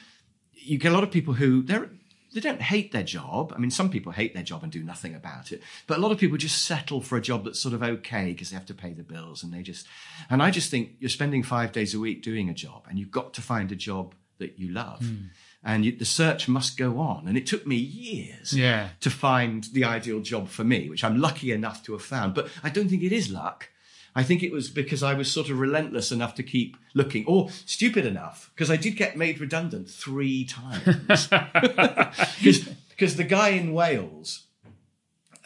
you 0.53 0.77
get 0.77 0.91
a 0.91 0.95
lot 0.95 1.03
of 1.03 1.11
people 1.11 1.33
who 1.33 1.61
they're 1.63 1.89
they 2.33 2.39
don't 2.39 2.61
hate 2.61 2.91
their 2.91 3.03
job. 3.03 3.53
I 3.53 3.59
mean, 3.59 3.71
some 3.71 3.89
people 3.89 4.11
hate 4.11 4.33
their 4.33 4.43
job 4.43 4.63
and 4.63 4.71
do 4.71 4.83
nothing 4.83 5.13
about 5.15 5.51
it, 5.51 5.61
but 5.87 5.97
a 5.97 6.01
lot 6.01 6.11
of 6.11 6.17
people 6.17 6.37
just 6.37 6.63
settle 6.63 7.01
for 7.01 7.17
a 7.17 7.21
job 7.21 7.43
that's 7.43 7.59
sort 7.59 7.73
of 7.73 7.83
okay 7.83 8.31
because 8.31 8.49
they 8.49 8.55
have 8.55 8.65
to 8.67 8.73
pay 8.73 8.93
the 8.93 9.03
bills 9.03 9.43
and 9.43 9.53
they 9.53 9.61
just, 9.61 9.87
and 10.29 10.41
I 10.41 10.51
just 10.51 10.71
think 10.71 10.91
you're 10.99 11.09
spending 11.09 11.43
five 11.43 11.71
days 11.71 11.93
a 11.93 11.99
week 11.99 12.21
doing 12.21 12.49
a 12.49 12.53
job 12.53 12.85
and 12.89 12.97
you've 12.97 13.11
got 13.11 13.33
to 13.33 13.41
find 13.41 13.71
a 13.71 13.75
job 13.75 14.15
that 14.37 14.59
you 14.59 14.69
love. 14.71 15.01
Mm. 15.01 15.29
And 15.63 15.85
you, 15.85 15.95
the 15.95 16.05
search 16.05 16.47
must 16.47 16.75
go 16.75 16.97
on. 16.97 17.27
And 17.27 17.37
it 17.37 17.45
took 17.45 17.67
me 17.67 17.75
years 17.75 18.51
yeah. 18.51 18.89
to 19.01 19.11
find 19.11 19.65
the 19.65 19.83
ideal 19.83 20.19
job 20.19 20.47
for 20.47 20.63
me, 20.63 20.89
which 20.89 21.03
I'm 21.03 21.21
lucky 21.21 21.51
enough 21.51 21.83
to 21.83 21.91
have 21.91 22.01
found. 22.01 22.33
But 22.33 22.49
I 22.63 22.69
don't 22.69 22.89
think 22.89 23.03
it 23.03 23.11
is 23.11 23.29
luck. 23.29 23.69
I 24.15 24.23
think 24.23 24.43
it 24.43 24.51
was 24.51 24.69
because 24.69 25.03
I 25.03 25.13
was 25.13 25.31
sort 25.31 25.49
of 25.49 25.59
relentless 25.59 26.11
enough 26.11 26.35
to 26.35 26.43
keep 26.43 26.77
looking, 26.93 27.25
or 27.25 27.49
stupid 27.65 28.05
enough, 28.05 28.51
because 28.53 28.69
I 28.69 28.75
did 28.75 28.97
get 28.97 29.15
made 29.15 29.39
redundant 29.39 29.89
three 29.89 30.45
times. 30.45 31.29
Because 33.01 33.15
the 33.15 33.23
guy 33.23 33.49
in 33.49 33.73
Wales, 33.73 34.43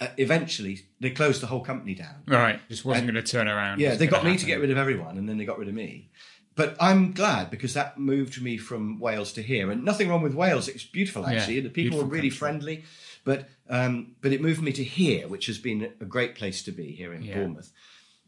uh, 0.01 0.07
eventually, 0.17 0.81
they 1.00 1.10
closed 1.10 1.41
the 1.41 1.48
whole 1.48 1.62
company 1.62 1.95
down. 1.95 2.15
Right, 2.27 2.60
just 2.67 2.84
wasn't 2.84 3.05
going 3.05 3.15
to 3.15 3.31
turn 3.31 3.48
around. 3.48 3.79
Yeah, 3.79 3.95
they 3.95 4.07
got 4.07 4.25
me 4.25 4.31
happen. 4.31 4.41
to 4.41 4.45
get 4.45 4.60
rid 4.60 4.72
of 4.72 4.77
everyone, 4.77 5.17
and 5.17 5.29
then 5.29 5.38
they 5.38 5.45
got 5.45 5.57
rid 5.57 5.69
of 5.69 5.74
me. 5.74 6.10
But 6.55 6.75
I'm 6.81 7.13
glad 7.13 7.50
because 7.50 7.74
that 7.75 7.98
moved 7.98 8.41
me 8.41 8.57
from 8.57 9.00
Wales 9.00 9.31
to 9.34 9.41
here, 9.41 9.72
and 9.72 9.86
nothing 9.86 10.10
wrong 10.10 10.22
with 10.22 10.34
Wales. 10.34 10.67
It's 10.67 10.84
beautiful 10.84 11.25
actually. 11.25 11.55
Yeah, 11.55 11.62
the 11.62 11.69
people 11.69 11.98
were 11.98 12.03
really 12.03 12.29
country. 12.29 12.38
friendly, 12.38 12.84
but 13.24 13.48
um, 13.69 14.15
but 14.22 14.34
it 14.34 14.41
moved 14.41 14.62
me 14.62 14.74
to 14.74 14.84
here, 14.84 15.29
which 15.29 15.45
has 15.45 15.57
been 15.57 15.93
a 16.01 16.05
great 16.05 16.36
place 16.36 16.62
to 16.63 16.72
be 16.72 16.91
here 16.91 17.13
in 17.13 17.24
yeah. 17.24 17.36
Bournemouth. 17.36 17.72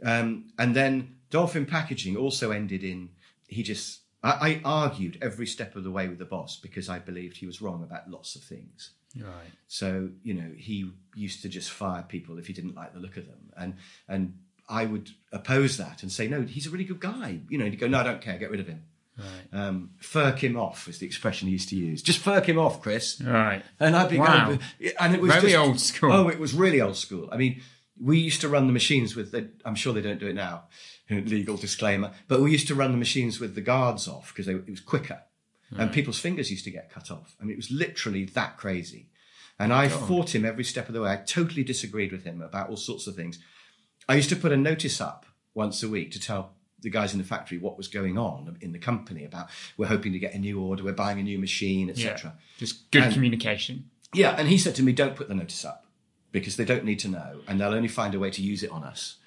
Um, 0.04 0.50
and 0.58 0.76
then 0.76 1.18
Dolphin 1.30 1.66
Packaging 1.66 2.16
also 2.16 2.52
ended 2.52 2.84
in 2.84 3.10
he 3.48 3.64
just 3.64 4.02
I, 4.24 4.32
I, 4.32 4.62
argued 4.66 5.18
every 5.22 5.48
step 5.48 5.76
of 5.76 5.84
the 5.84 5.92
way 5.92 6.08
with 6.08 6.20
the 6.20 6.26
boss 6.26 6.58
because 6.58 6.90
I 6.90 7.00
believed 7.00 7.38
he 7.38 7.46
was 7.46 7.62
wrong 7.62 7.84
about 7.84 8.10
lots 8.10 8.36
of 8.36 8.44
things. 8.44 8.92
Right. 9.16 9.52
So 9.68 10.10
you 10.24 10.34
know 10.34 10.52
he 10.56 10.92
used 11.16 11.42
to 11.44 11.50
just 11.50 11.72
fire 11.72 12.04
people 12.04 12.38
if 12.38 12.48
he 12.48 12.54
didn't 12.54 12.76
like 12.76 12.94
the 12.94 13.00
look 13.00 13.18
of 13.18 13.26
them, 13.26 13.52
and 13.58 13.76
and 14.08 14.38
I 14.70 14.86
would 14.86 15.12
oppose 15.32 15.78
that 15.78 16.04
and 16.04 16.12
say 16.12 16.28
no, 16.28 16.42
he's 16.42 16.68
a 16.68 16.70
really 16.70 16.84
good 16.84 17.00
guy. 17.00 17.40
You 17.50 17.58
know, 17.58 17.66
he'd 17.66 17.80
go 17.80 17.88
no, 17.88 18.00
I 18.00 18.04
don't 18.04 18.22
care, 18.22 18.38
get 18.38 18.52
rid 18.52 18.60
of 18.60 18.68
him. 18.68 18.84
Right. 19.18 19.60
Um, 19.60 19.92
furk 20.00 20.40
him 20.40 20.58
off 20.58 20.88
is 20.88 21.00
the 21.00 21.08
expression 21.08 21.48
he 21.48 21.54
used 21.54 21.70
to 21.70 21.76
use. 21.76 22.04
Just 22.04 22.24
furk 22.24 22.46
him 22.46 22.60
off, 22.60 22.82
Chris. 22.82 23.20
Right. 23.20 23.64
And 23.80 23.96
I'd 23.96 24.12
be 24.12 24.20
wow. 24.20 24.46
going, 24.46 24.60
and 25.00 25.16
it 25.16 25.22
was 25.22 25.32
very 25.32 25.52
just, 25.52 25.58
old 25.58 25.80
school. 25.80 26.14
Oh, 26.14 26.28
it 26.28 26.38
was 26.38 26.54
really 26.54 26.82
old 26.82 26.98
school. 26.98 27.28
I 27.32 27.38
mean, 27.38 27.62
we 28.00 28.20
used 28.20 28.42
to 28.42 28.50
run 28.50 28.68
the 28.68 28.74
machines 28.74 29.16
with. 29.16 29.32
The, 29.32 29.50
I'm 29.66 29.76
sure 29.76 29.94
they 29.94 30.02
don't 30.02 30.20
do 30.20 30.28
it 30.28 30.36
now. 30.36 30.64
Legal 31.10 31.58
disclaimer. 31.58 32.12
But 32.28 32.42
we 32.42 32.52
used 32.52 32.68
to 32.68 32.76
run 32.76 32.92
the 32.92 32.98
machines 32.98 33.40
with 33.40 33.56
the 33.56 33.62
guards 33.62 34.08
off 34.08 34.34
because 34.34 34.48
it 34.48 34.70
was 34.70 34.80
quicker, 34.80 35.22
right. 35.72 35.82
and 35.82 35.90
hmm. 35.90 35.94
people's 35.94 36.20
fingers 36.20 36.52
used 36.52 36.66
to 36.66 36.72
get 36.72 36.92
cut 36.92 37.12
off. 37.12 37.36
I 37.40 37.44
mean, 37.44 37.54
it 37.54 37.58
was 37.58 37.72
literally 37.72 38.26
that 38.26 38.58
crazy. 38.58 39.10
And 39.60 39.74
I 39.74 39.88
God. 39.88 40.08
fought 40.08 40.36
him 40.36 40.46
every 40.46 40.64
step 40.64 40.88
of 40.88 40.94
the 40.94 41.02
way. 41.02 41.12
I 41.12 41.16
totally 41.18 41.64
disagreed 41.64 42.12
with 42.12 42.24
him 42.24 42.42
about 42.42 42.70
all 42.70 42.78
sorts 42.78 43.08
of 43.08 43.16
things. 43.16 43.40
I 44.08 44.16
used 44.16 44.30
to 44.30 44.36
put 44.36 44.52
a 44.52 44.58
notice 44.58 45.02
up 45.02 45.26
once 45.56 45.82
a 45.82 45.90
week 45.90 46.12
to 46.12 46.20
tell 46.20 46.52
the 46.80 46.92
guys 46.92 47.12
in 47.12 47.18
the 47.18 47.26
factory 47.26 47.58
what 47.58 47.76
was 47.76 47.88
going 47.88 48.20
on 48.20 48.56
in 48.62 48.72
the 48.72 48.78
company 48.78 49.26
about 49.26 49.50
we're 49.78 49.88
hoping 49.88 50.14
to 50.14 50.20
get 50.20 50.36
a 50.36 50.38
new 50.38 50.62
order, 50.62 50.84
we're 50.84 50.94
buying 50.94 51.20
a 51.20 51.24
new 51.24 51.40
machine, 51.40 51.90
etc. 51.90 52.20
Yeah, 52.24 52.32
just 52.60 52.92
good 52.92 53.04
and, 53.04 53.14
communication. 53.14 53.90
Yeah, 54.14 54.36
and 54.38 54.48
he 54.48 54.60
said 54.60 54.76
to 54.76 54.84
me, 54.84 54.92
"Don't 54.92 55.16
put 55.16 55.28
the 55.28 55.34
notice 55.34 55.66
up 55.66 55.87
because 56.32 56.56
they 56.56 56.66
don't 56.66 56.86
need 56.86 57.00
to 57.00 57.08
know, 57.08 57.42
and 57.48 57.60
they'll 57.60 57.74
only 57.74 57.88
find 57.88 58.14
a 58.14 58.20
way 58.20 58.32
to 58.32 58.42
use 58.42 58.64
it 58.64 58.72
on 58.72 58.84
us." 58.84 59.18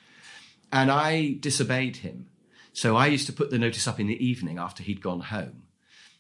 And 0.72 0.90
I 0.90 1.36
disobeyed 1.40 1.98
him, 1.98 2.26
so 2.72 2.96
I 2.96 3.06
used 3.06 3.26
to 3.26 3.32
put 3.32 3.50
the 3.50 3.58
notice 3.58 3.88
up 3.88 3.98
in 3.98 4.06
the 4.06 4.24
evening 4.24 4.58
after 4.58 4.82
he'd 4.82 5.02
gone 5.02 5.20
home, 5.20 5.64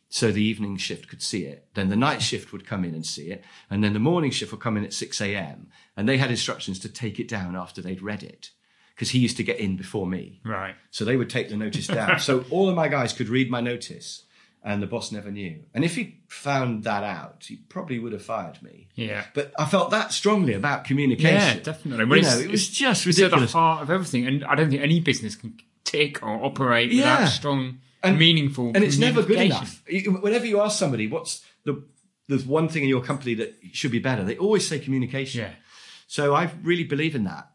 so 0.08 0.32
the 0.32 0.42
evening 0.42 0.76
shift 0.76 1.08
could 1.08 1.22
see 1.22 1.44
it. 1.44 1.68
Then 1.74 1.88
the 1.88 1.96
night 1.96 2.20
shift 2.22 2.52
would 2.52 2.66
come 2.66 2.84
in 2.84 2.94
and 2.94 3.06
see 3.06 3.30
it, 3.30 3.44
and 3.68 3.84
then 3.84 3.92
the 3.92 4.00
morning 4.00 4.30
shift 4.30 4.50
would 4.50 4.60
come 4.60 4.76
in 4.76 4.84
at 4.84 4.92
six 4.92 5.20
a.m. 5.20 5.68
and 5.96 6.08
they 6.08 6.18
had 6.18 6.30
instructions 6.30 6.78
to 6.80 6.88
take 6.88 7.20
it 7.20 7.28
down 7.28 7.54
after 7.54 7.80
they'd 7.80 8.02
read 8.02 8.22
it 8.22 8.50
because 9.00 9.10
he 9.10 9.18
used 9.18 9.38
to 9.38 9.42
get 9.42 9.58
in 9.58 9.76
before 9.78 10.06
me. 10.06 10.42
Right. 10.44 10.74
So 10.90 11.06
they 11.06 11.16
would 11.16 11.30
take 11.30 11.48
the 11.48 11.56
notice 11.56 11.86
down. 11.86 12.20
so 12.20 12.44
all 12.50 12.68
of 12.68 12.74
my 12.74 12.86
guys 12.88 13.14
could 13.14 13.30
read 13.30 13.50
my 13.50 13.62
notice 13.62 14.24
and 14.62 14.82
the 14.82 14.86
boss 14.86 15.10
never 15.10 15.30
knew. 15.30 15.60
And 15.72 15.84
if 15.84 15.96
he 15.96 16.20
found 16.28 16.84
that 16.84 17.02
out, 17.02 17.44
he 17.48 17.56
probably 17.56 17.98
would 17.98 18.12
have 18.12 18.24
fired 18.24 18.62
me. 18.62 18.88
Yeah. 18.94 19.24
But 19.34 19.52
I 19.58 19.64
felt 19.64 19.90
that 19.90 20.12
strongly 20.12 20.54
about 20.54 20.84
communication. 20.84 21.58
Yeah, 21.58 21.62
definitely. 21.62 22.04
Well, 22.04 22.18
you 22.18 22.24
know, 22.24 22.38
it 22.38 22.50
was 22.50 22.68
just 22.68 23.06
ridiculous. 23.06 23.44
It's 23.44 23.50
at 23.50 23.52
the 23.52 23.58
heart 23.58 23.82
of 23.82 23.90
everything. 23.90 24.26
And 24.26 24.44
I 24.44 24.54
don't 24.54 24.70
think 24.70 24.82
any 24.82 25.00
business 25.00 25.34
can 25.34 25.58
tick 25.84 26.22
or 26.22 26.44
operate 26.44 26.92
yeah. 26.92 27.20
without 27.20 27.28
strong, 27.30 27.78
and, 28.02 28.18
meaningful 28.18 28.72
And 28.74 28.84
it's 28.84 28.98
never 28.98 29.22
good 29.22 29.40
enough. 29.40 29.82
Whenever 29.88 30.46
you 30.46 30.60
ask 30.60 30.78
somebody, 30.78 31.06
what's 31.06 31.44
the 31.64 31.82
there's 32.28 32.46
one 32.46 32.68
thing 32.68 32.84
in 32.84 32.88
your 32.88 33.02
company 33.02 33.34
that 33.34 33.56
should 33.72 33.90
be 33.90 33.98
better, 33.98 34.22
they 34.22 34.36
always 34.36 34.66
say 34.66 34.78
communication. 34.78 35.40
Yeah. 35.40 35.50
So 36.06 36.32
I 36.32 36.52
really 36.62 36.84
believe 36.84 37.16
in 37.16 37.24
that 37.24 37.50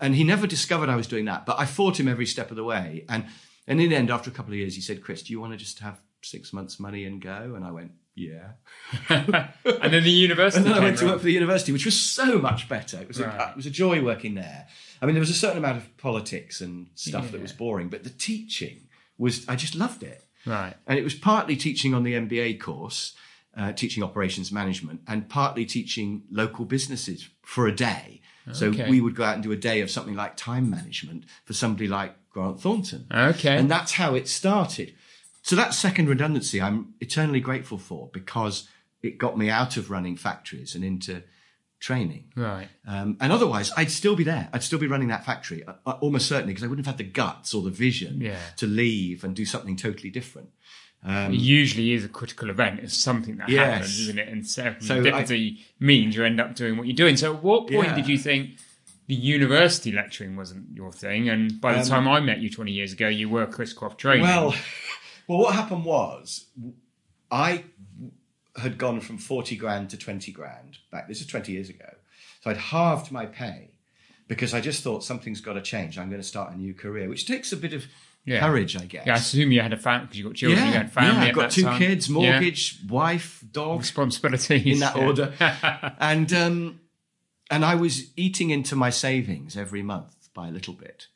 and 0.00 0.14
he 0.14 0.24
never 0.24 0.46
discovered 0.46 0.88
I 0.88 0.96
was 0.96 1.06
doing 1.06 1.24
that. 1.26 1.46
But 1.46 1.58
I 1.58 1.66
fought 1.66 1.98
him 1.98 2.08
every 2.08 2.26
step 2.26 2.50
of 2.50 2.56
the 2.56 2.64
way. 2.64 3.04
And 3.08 3.26
and 3.66 3.80
in 3.80 3.90
the 3.90 3.96
end, 3.96 4.10
after 4.10 4.30
a 4.30 4.32
couple 4.32 4.52
of 4.52 4.58
years, 4.58 4.74
he 4.74 4.80
said, 4.80 5.02
"Chris, 5.02 5.22
do 5.22 5.32
you 5.32 5.40
want 5.40 5.52
to 5.52 5.58
just 5.58 5.80
have 5.80 6.00
six 6.26 6.52
months' 6.52 6.78
money 6.78 7.04
and 7.04 7.20
go?" 7.20 7.54
And 7.54 7.64
I 7.64 7.70
went, 7.70 7.92
"Yeah." 8.14 8.52
and 9.08 9.92
then 9.92 10.02
the 10.02 10.10
university. 10.10 10.58
and 10.64 10.66
then 10.66 10.80
I 10.80 10.84
went 10.84 10.98
to 10.98 11.06
work 11.06 11.18
for 11.18 11.24
the 11.24 11.32
university, 11.32 11.72
which 11.72 11.84
was 11.84 11.98
so 11.98 12.38
much 12.38 12.68
better. 12.68 13.00
It 13.00 13.08
was 13.08 13.20
right. 13.20 13.40
a, 13.40 13.50
it 13.50 13.56
was 13.56 13.66
a 13.66 13.70
joy 13.70 14.02
working 14.02 14.34
there. 14.34 14.66
I 15.00 15.06
mean, 15.06 15.14
there 15.14 15.20
was 15.20 15.30
a 15.30 15.34
certain 15.34 15.58
amount 15.58 15.78
of 15.78 15.96
politics 15.96 16.60
and 16.60 16.88
stuff 16.94 17.26
yeah. 17.26 17.30
that 17.32 17.42
was 17.42 17.52
boring, 17.52 17.88
but 17.88 18.04
the 18.04 18.10
teaching 18.10 18.88
was 19.18 19.48
I 19.48 19.56
just 19.56 19.74
loved 19.74 20.02
it. 20.02 20.24
Right. 20.46 20.74
And 20.86 20.98
it 20.98 21.02
was 21.02 21.14
partly 21.14 21.56
teaching 21.56 21.94
on 21.94 22.02
the 22.02 22.14
MBA 22.14 22.60
course. 22.60 23.14
Uh, 23.58 23.72
teaching 23.72 24.02
operations 24.02 24.52
management 24.52 25.00
and 25.08 25.30
partly 25.30 25.64
teaching 25.64 26.24
local 26.30 26.66
businesses 26.66 27.30
for 27.40 27.66
a 27.66 27.74
day 27.74 28.20
so 28.52 28.68
okay. 28.68 28.88
we 28.88 29.00
would 29.00 29.14
go 29.16 29.24
out 29.24 29.34
and 29.34 29.42
do 29.42 29.52
a 29.52 29.56
day 29.56 29.80
of 29.80 29.90
something 29.90 30.14
like 30.14 30.36
time 30.36 30.70
management 30.70 31.24
for 31.44 31.52
somebody 31.52 31.88
like 31.88 32.14
Grant 32.30 32.60
Thornton. 32.60 33.06
Okay. 33.12 33.56
And 33.56 33.70
that's 33.70 33.92
how 33.92 34.14
it 34.14 34.28
started. 34.28 34.94
So 35.46 35.54
that 35.54 35.74
second 35.74 36.08
redundancy, 36.08 36.60
I'm 36.60 36.94
eternally 37.00 37.38
grateful 37.38 37.78
for 37.78 38.10
because 38.12 38.68
it 39.00 39.16
got 39.16 39.38
me 39.38 39.48
out 39.48 39.76
of 39.76 39.92
running 39.92 40.16
factories 40.16 40.74
and 40.74 40.82
into 40.82 41.22
training. 41.78 42.32
Right. 42.34 42.66
Um, 42.84 43.16
and 43.20 43.32
otherwise, 43.32 43.70
I'd 43.76 43.92
still 43.92 44.16
be 44.16 44.24
there. 44.24 44.48
I'd 44.52 44.64
still 44.64 44.80
be 44.80 44.88
running 44.88 45.06
that 45.06 45.24
factory, 45.24 45.62
uh, 45.64 45.74
uh 45.86 45.98
almost 46.00 46.26
certainly, 46.26 46.52
because 46.52 46.64
I 46.64 46.66
wouldn't 46.66 46.84
have 46.84 46.96
had 46.96 47.06
the 47.06 47.12
guts 47.12 47.54
or 47.54 47.62
the 47.62 47.70
vision 47.70 48.20
yeah. 48.20 48.40
to 48.56 48.66
leave 48.66 49.22
and 49.22 49.36
do 49.36 49.44
something 49.44 49.76
totally 49.76 50.10
different. 50.10 50.48
Um, 51.04 51.32
it 51.32 51.38
usually 51.38 51.92
is 51.92 52.04
a 52.04 52.08
critical 52.08 52.50
event. 52.50 52.80
It's 52.80 52.96
something 52.96 53.36
that 53.36 53.48
yes. 53.48 53.72
happens, 53.72 54.00
isn't 54.00 54.18
it? 54.18 54.26
And 54.26 54.42
serendipity 54.42 55.58
so 55.58 55.64
means 55.78 56.16
you 56.16 56.24
end 56.24 56.40
up 56.40 56.56
doing 56.56 56.76
what 56.76 56.88
you're 56.88 56.96
doing. 56.96 57.16
So, 57.16 57.36
at 57.36 57.44
what 57.44 57.70
point 57.70 57.90
yeah. 57.90 57.94
did 57.94 58.08
you 58.08 58.18
think 58.18 58.56
the 59.06 59.14
university 59.14 59.92
lecturing 59.92 60.34
wasn't 60.34 60.74
your 60.74 60.90
thing? 60.90 61.28
And 61.28 61.60
by 61.60 61.74
the 61.74 61.82
um, 61.82 61.86
time 61.86 62.08
I 62.08 62.18
met 62.18 62.40
you 62.40 62.50
20 62.50 62.72
years 62.72 62.92
ago, 62.92 63.06
you 63.06 63.28
were 63.28 63.46
Chris 63.46 63.72
Croft 63.72 63.98
training. 63.98 64.22
Well, 64.22 64.52
well, 65.28 65.38
what 65.38 65.54
happened 65.54 65.84
was 65.84 66.46
I 67.30 67.64
had 68.56 68.78
gone 68.78 69.00
from 69.00 69.18
40 69.18 69.56
grand 69.56 69.90
to 69.90 69.96
20 69.96 70.32
grand 70.32 70.78
back. 70.90 71.08
This 71.08 71.20
is 71.20 71.26
20 71.26 71.52
years 71.52 71.68
ago. 71.68 71.88
So 72.42 72.50
I'd 72.50 72.56
halved 72.56 73.12
my 73.12 73.26
pay 73.26 73.70
because 74.28 74.54
I 74.54 74.60
just 74.60 74.82
thought 74.82 75.04
something's 75.04 75.40
got 75.40 75.54
to 75.54 75.62
change. 75.62 75.98
I'm 75.98 76.08
going 76.08 76.20
to 76.20 76.26
start 76.26 76.52
a 76.52 76.56
new 76.56 76.74
career, 76.74 77.08
which 77.08 77.26
takes 77.26 77.52
a 77.52 77.56
bit 77.56 77.72
of 77.72 77.86
yeah. 78.24 78.40
courage, 78.40 78.76
I 78.76 78.84
guess. 78.84 79.06
Yeah, 79.06 79.14
I 79.14 79.16
assume 79.16 79.52
you 79.52 79.60
had 79.60 79.72
a 79.72 79.76
family 79.76 80.06
because 80.06 80.18
you 80.18 80.24
got 80.24 80.34
children. 80.34 80.60
Yeah, 80.60 80.68
you 80.68 80.78
had 80.78 80.92
family. 80.92 81.22
Yeah, 81.22 81.28
I've 81.28 81.34
got 81.34 81.50
two 81.50 81.62
time. 81.62 81.78
kids, 81.78 82.08
mortgage, 82.08 82.80
yeah. 82.82 82.92
wife, 82.92 83.44
dog, 83.52 83.80
responsibilities 83.80 84.66
in 84.66 84.80
that 84.80 84.96
order, 84.96 85.32
and 85.98 86.32
um, 86.32 86.80
and 87.50 87.64
I 87.64 87.76
was 87.76 88.10
eating 88.16 88.50
into 88.50 88.74
my 88.74 88.90
savings 88.90 89.56
every 89.56 89.82
month 89.82 90.28
by 90.34 90.48
a 90.48 90.50
little 90.50 90.74
bit. 90.74 91.06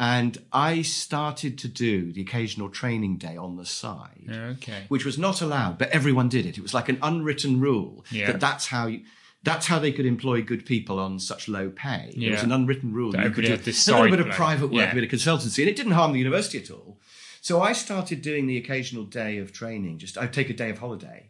And 0.00 0.38
I 0.52 0.82
started 0.82 1.56
to 1.58 1.68
do 1.68 2.12
the 2.12 2.20
occasional 2.22 2.68
training 2.68 3.16
day 3.18 3.36
on 3.36 3.56
the 3.56 3.64
side, 3.64 4.28
okay. 4.28 4.84
which 4.88 5.04
was 5.04 5.18
not 5.18 5.40
allowed, 5.40 5.78
but 5.78 5.88
everyone 5.90 6.28
did 6.28 6.46
it. 6.46 6.58
It 6.58 6.62
was 6.62 6.74
like 6.74 6.88
an 6.88 6.98
unwritten 7.00 7.60
rule 7.60 8.04
that 8.12 8.40
that's 8.40 8.66
how 8.66 8.88
you 8.88 9.02
that's 9.44 9.66
how 9.66 9.78
they 9.78 9.92
could 9.92 10.06
employ 10.06 10.40
good 10.42 10.64
people 10.64 10.98
on 10.98 11.18
such 11.18 11.48
low 11.48 11.68
pay. 11.68 12.12
Yeah. 12.16 12.28
It 12.28 12.32
was 12.32 12.42
an 12.42 12.50
unwritten 12.52 12.92
rule. 12.94 13.12
That 13.12 13.24
you 13.24 13.30
could 13.30 13.44
do 13.44 13.52
a 13.54 13.56
little 13.56 14.10
bit 14.10 14.20
of 14.20 14.30
private 14.30 14.68
work, 14.68 14.80
yeah. 14.80 14.90
a 14.90 14.94
bit 14.94 15.04
of 15.04 15.10
consultancy, 15.10 15.58
and 15.58 15.68
it 15.68 15.76
didn't 15.76 15.92
harm 15.92 16.12
the 16.12 16.18
university 16.18 16.58
at 16.58 16.70
all. 16.70 16.98
So 17.42 17.60
I 17.60 17.74
started 17.74 18.22
doing 18.22 18.46
the 18.46 18.56
occasional 18.56 19.04
day 19.04 19.36
of 19.36 19.52
training. 19.52 19.98
Just 19.98 20.16
I'd 20.16 20.32
take 20.32 20.48
a 20.48 20.54
day 20.54 20.70
of 20.70 20.78
holiday 20.78 21.28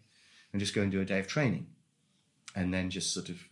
and 0.53 0.61
just 0.61 0.75
go 0.75 0.83
and 0.83 0.93
do 0.93 1.01
a 1.01 1.05
day 1.05 1.19
of 1.19 1.27
training, 1.27 1.67
and 2.55 2.73
then 2.73 2.89
just 2.89 3.13
sort 3.13 3.29
of 3.29 3.49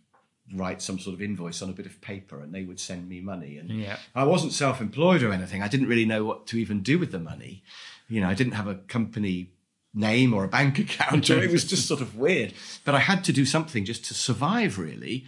write 0.54 0.82
some 0.82 0.98
sort 0.98 1.14
of 1.14 1.22
invoice 1.22 1.62
on 1.62 1.70
a 1.70 1.72
bit 1.72 1.86
of 1.86 2.00
paper, 2.00 2.40
and 2.40 2.54
they 2.54 2.62
would 2.62 2.80
send 2.80 3.08
me 3.08 3.20
money. 3.20 3.58
And 3.58 3.70
yeah. 3.70 3.96
I 4.14 4.24
wasn't 4.24 4.52
self-employed 4.52 5.22
or 5.22 5.32
anything. 5.32 5.62
I 5.62 5.68
didn't 5.68 5.88
really 5.88 6.04
know 6.04 6.24
what 6.24 6.46
to 6.48 6.58
even 6.58 6.82
do 6.82 6.98
with 6.98 7.12
the 7.12 7.18
money. 7.18 7.62
You 8.08 8.20
know, 8.20 8.28
I 8.28 8.34
didn't 8.34 8.54
have 8.54 8.66
a 8.66 8.74
company 8.74 9.50
name 9.94 10.32
or 10.32 10.44
a 10.44 10.48
bank 10.48 10.78
account, 10.78 11.30
or 11.30 11.42
it 11.42 11.50
was 11.50 11.64
just 11.64 11.86
sort 11.86 12.00
of 12.00 12.16
weird. 12.16 12.54
But 12.84 12.94
I 12.94 13.00
had 13.00 13.24
to 13.24 13.32
do 13.32 13.44
something 13.44 13.84
just 13.84 14.04
to 14.06 14.14
survive, 14.14 14.78
really. 14.78 15.26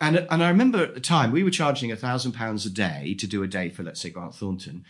And, 0.00 0.26
and 0.30 0.44
I 0.44 0.48
remember 0.48 0.82
at 0.82 0.94
the 0.94 1.00
time 1.00 1.32
we 1.32 1.42
were 1.42 1.50
charging 1.50 1.90
a 1.90 1.96
thousand 1.96 2.32
pounds 2.32 2.66
a 2.66 2.70
day 2.70 3.14
to 3.18 3.26
do 3.26 3.42
a 3.42 3.46
day 3.46 3.70
for, 3.70 3.82
let's 3.82 4.00
say, 4.00 4.10
Grant 4.10 4.34
Thornton, 4.34 4.84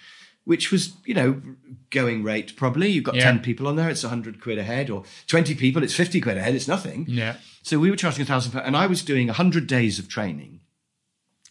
which 0.46 0.72
was, 0.72 0.94
you 1.04 1.12
know, 1.12 1.42
going 1.90 2.22
rate 2.22 2.56
probably. 2.56 2.88
You've 2.88 3.04
got 3.04 3.16
yeah. 3.16 3.24
10 3.24 3.40
people 3.40 3.68
on 3.68 3.76
there, 3.76 3.90
it's 3.90 4.04
100 4.04 4.40
quid 4.40 4.58
a 4.58 4.62
head, 4.62 4.88
or 4.88 5.04
20 5.26 5.54
people, 5.56 5.82
it's 5.82 5.94
50 5.94 6.20
quid 6.22 6.38
a 6.38 6.40
head, 6.40 6.54
it's 6.54 6.68
nothing. 6.68 7.04
Yeah. 7.08 7.36
So 7.62 7.78
we 7.78 7.90
were 7.90 7.96
charging 7.96 8.22
a 8.22 8.26
thousand 8.26 8.52
pounds, 8.52 8.66
and 8.66 8.76
I 8.76 8.86
was 8.86 9.02
doing 9.02 9.26
100 9.26 9.66
days 9.66 9.98
of 9.98 10.08
training 10.08 10.60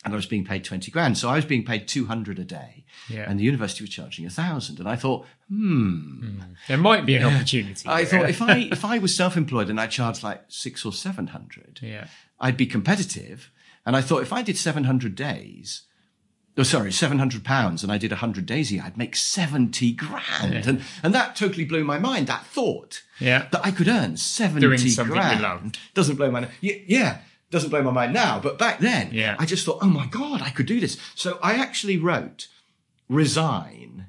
and 0.05 0.13
I 0.13 0.17
was 0.17 0.27
being 0.27 0.45
paid 0.45 0.63
20 0.63 0.91
grand. 0.91 1.17
So 1.17 1.29
I 1.29 1.35
was 1.35 1.45
being 1.45 1.65
paid 1.65 1.87
200 1.87 2.37
a 2.37 2.43
day. 2.43 2.85
Yeah. 3.09 3.25
And 3.27 3.39
the 3.39 3.43
university 3.43 3.83
was 3.83 3.89
charging 3.89 4.25
a 4.27 4.29
thousand. 4.29 4.79
And 4.79 4.87
I 4.87 4.95
thought, 4.95 5.25
hmm. 5.49 6.23
Mm. 6.23 6.55
There 6.67 6.77
might 6.77 7.07
be 7.07 7.15
an 7.15 7.23
opportunity. 7.23 7.89
I 7.89 8.05
thought 8.05 8.29
if 8.29 8.39
I, 8.39 8.69
if 8.71 8.85
I 8.85 8.99
was 8.99 9.15
self-employed 9.15 9.67
and 9.67 9.81
I 9.81 9.87
charged 9.87 10.21
like 10.21 10.43
six 10.47 10.85
or 10.85 10.93
700, 10.93 11.79
yeah. 11.81 12.05
I'd 12.39 12.55
be 12.55 12.67
competitive. 12.67 13.49
And 13.83 13.95
I 13.95 14.01
thought 14.01 14.21
if 14.21 14.31
I 14.31 14.43
did 14.43 14.57
700 14.57 15.15
days, 15.15 15.81
oh, 16.57 16.63
sorry, 16.63 16.91
seven 16.91 17.19
hundred 17.19 17.43
pounds, 17.43 17.83
and 17.83 17.91
I 17.91 17.97
did 17.97 18.11
hundred 18.11 18.45
days 18.45 18.71
a 18.71 18.75
year, 18.75 18.83
I'd 18.85 18.97
make 18.97 19.15
seventy 19.15 19.91
grand, 19.91 20.53
yeah. 20.53 20.63
and 20.65 20.81
and 21.03 21.13
that 21.13 21.35
totally 21.35 21.65
blew 21.65 21.83
my 21.83 21.99
mind. 21.99 22.27
That 22.27 22.45
thought, 22.45 23.03
yeah, 23.19 23.47
that 23.51 23.65
I 23.65 23.71
could 23.71 23.87
earn 23.87 24.17
seventy 24.17 24.95
grand 24.95 25.77
doesn't 25.93 26.15
blow 26.15 26.31
my 26.31 26.47
yeah, 26.61 26.75
yeah 26.87 27.17
doesn't 27.51 27.69
blow 27.69 27.83
my 27.83 27.91
mind 27.91 28.13
now, 28.13 28.39
but 28.39 28.57
back 28.57 28.79
then, 28.79 29.09
yeah. 29.13 29.35
I 29.39 29.45
just 29.45 29.65
thought, 29.65 29.79
oh 29.81 29.87
my 29.87 30.07
god, 30.07 30.41
I 30.41 30.49
could 30.49 30.65
do 30.65 30.79
this. 30.79 30.97
So 31.13 31.39
I 31.41 31.53
actually 31.53 31.97
wrote 31.97 32.47
resign 33.07 34.07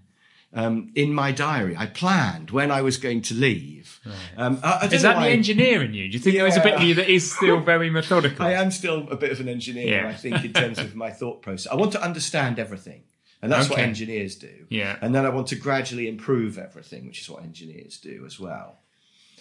um, 0.57 0.91
in 0.95 1.13
my 1.13 1.31
diary. 1.31 1.77
I 1.77 1.87
planned 1.87 2.51
when 2.51 2.71
I 2.71 2.81
was 2.81 2.97
going 2.97 3.21
to 3.23 3.35
leave. 3.35 4.01
Right. 4.05 4.15
Um, 4.39 4.59
I, 4.65 4.79
I 4.83 4.87
is 4.87 5.03
that 5.03 5.21
the 5.21 5.29
engineer 5.29 5.83
in 5.83 5.93
you? 5.95 6.09
Do 6.09 6.15
you 6.15 6.19
think 6.19 6.35
yeah. 6.35 6.41
there 6.41 6.49
is 6.49 6.57
a 6.57 6.63
bit 6.63 6.75
of 6.75 6.83
you 6.83 6.95
that 6.95 7.09
is 7.09 7.31
still 7.31 7.61
very 7.75 7.91
methodical? 7.91 8.45
I 8.45 8.53
am 8.53 8.71
still 8.71 9.07
a 9.11 9.17
bit 9.17 9.31
of 9.31 9.39
an 9.39 9.49
engineer, 9.49 10.03
yeah. 10.03 10.09
I 10.09 10.15
think, 10.15 10.43
in 10.45 10.53
terms 10.55 10.79
of 10.79 10.97
my 10.97 11.11
thought 11.11 11.43
process. 11.43 11.71
I 11.71 11.77
want 11.77 11.93
to 11.93 12.03
understand 12.03 12.59
everything. 12.59 13.03
And 13.43 13.53
that's 13.53 13.67
okay. 13.67 13.75
what 13.75 13.81
engineers 13.81 14.35
do. 14.37 14.67
Yeah. 14.71 14.97
And 15.03 15.15
then 15.15 15.27
I 15.27 15.29
want 15.29 15.49
to 15.49 15.57
gradually 15.57 16.09
improve 16.09 16.59
everything, 16.59 17.07
which 17.07 17.21
is 17.21 17.29
what 17.29 17.43
engineers 17.43 17.99
do 17.99 18.25
as 18.27 18.41
well. 18.41 18.79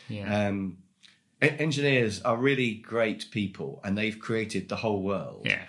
Yeah. 0.10 0.48
Um, 0.48 0.80
engineers 1.42 2.22
are 2.22 2.36
really 2.36 2.76
great 2.76 3.32
people 3.32 3.80
and 3.86 3.98
they've 3.98 4.20
created 4.20 4.68
the 4.68 4.76
whole 4.76 5.02
world. 5.02 5.44
Yeah. 5.46 5.64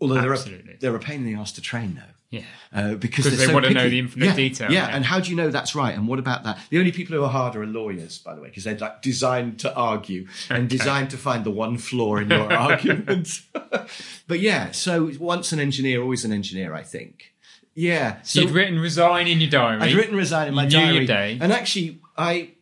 Although 0.00 0.20
they're 0.20 0.32
a, 0.32 0.78
they're 0.80 0.96
a 0.96 1.00
pain 1.00 1.26
in 1.26 1.34
the 1.34 1.40
ass 1.40 1.52
to 1.52 1.60
train, 1.60 1.96
though. 1.96 2.14
Yeah. 2.32 2.44
Uh, 2.72 2.94
because 2.94 3.26
they 3.26 3.44
so 3.44 3.52
want 3.52 3.66
picky. 3.66 3.74
to 3.74 3.80
know 3.82 3.90
the 3.90 3.98
infinite 3.98 4.24
yeah, 4.24 4.34
detail. 4.34 4.72
Yeah. 4.72 4.88
yeah. 4.88 4.96
And 4.96 5.04
how 5.04 5.20
do 5.20 5.28
you 5.28 5.36
know 5.36 5.50
that's 5.50 5.74
right? 5.74 5.94
And 5.94 6.08
what 6.08 6.18
about 6.18 6.44
that? 6.44 6.58
The 6.70 6.78
only 6.78 6.90
people 6.90 7.14
who 7.14 7.22
are 7.22 7.28
harder 7.28 7.62
are 7.62 7.66
lawyers, 7.66 8.18
by 8.18 8.34
the 8.34 8.40
way, 8.40 8.48
because 8.48 8.64
they're 8.64 8.78
like 8.78 9.02
designed 9.02 9.60
to 9.60 9.74
argue 9.74 10.26
and 10.48 10.66
designed 10.66 11.10
to 11.10 11.18
find 11.18 11.44
the 11.44 11.50
one 11.50 11.76
flaw 11.76 12.16
in 12.16 12.30
your 12.30 12.50
argument. 12.52 13.42
but 14.26 14.40
yeah, 14.40 14.70
so 14.70 15.12
once 15.20 15.52
an 15.52 15.60
engineer, 15.60 16.02
always 16.02 16.24
an 16.24 16.32
engineer, 16.32 16.74
I 16.74 16.82
think. 16.82 17.34
Yeah. 17.74 18.22
So, 18.22 18.40
so 18.40 18.46
you'd 18.46 18.54
written 18.54 18.78
resign 18.78 19.28
in 19.28 19.38
your 19.38 19.50
diary. 19.50 19.82
I'd 19.82 19.94
written 19.94 20.16
resign 20.16 20.48
in 20.48 20.54
my 20.54 20.64
diary. 20.64 21.04
Day. 21.04 21.36
And 21.38 21.52
actually, 21.52 22.00
I 22.16 22.52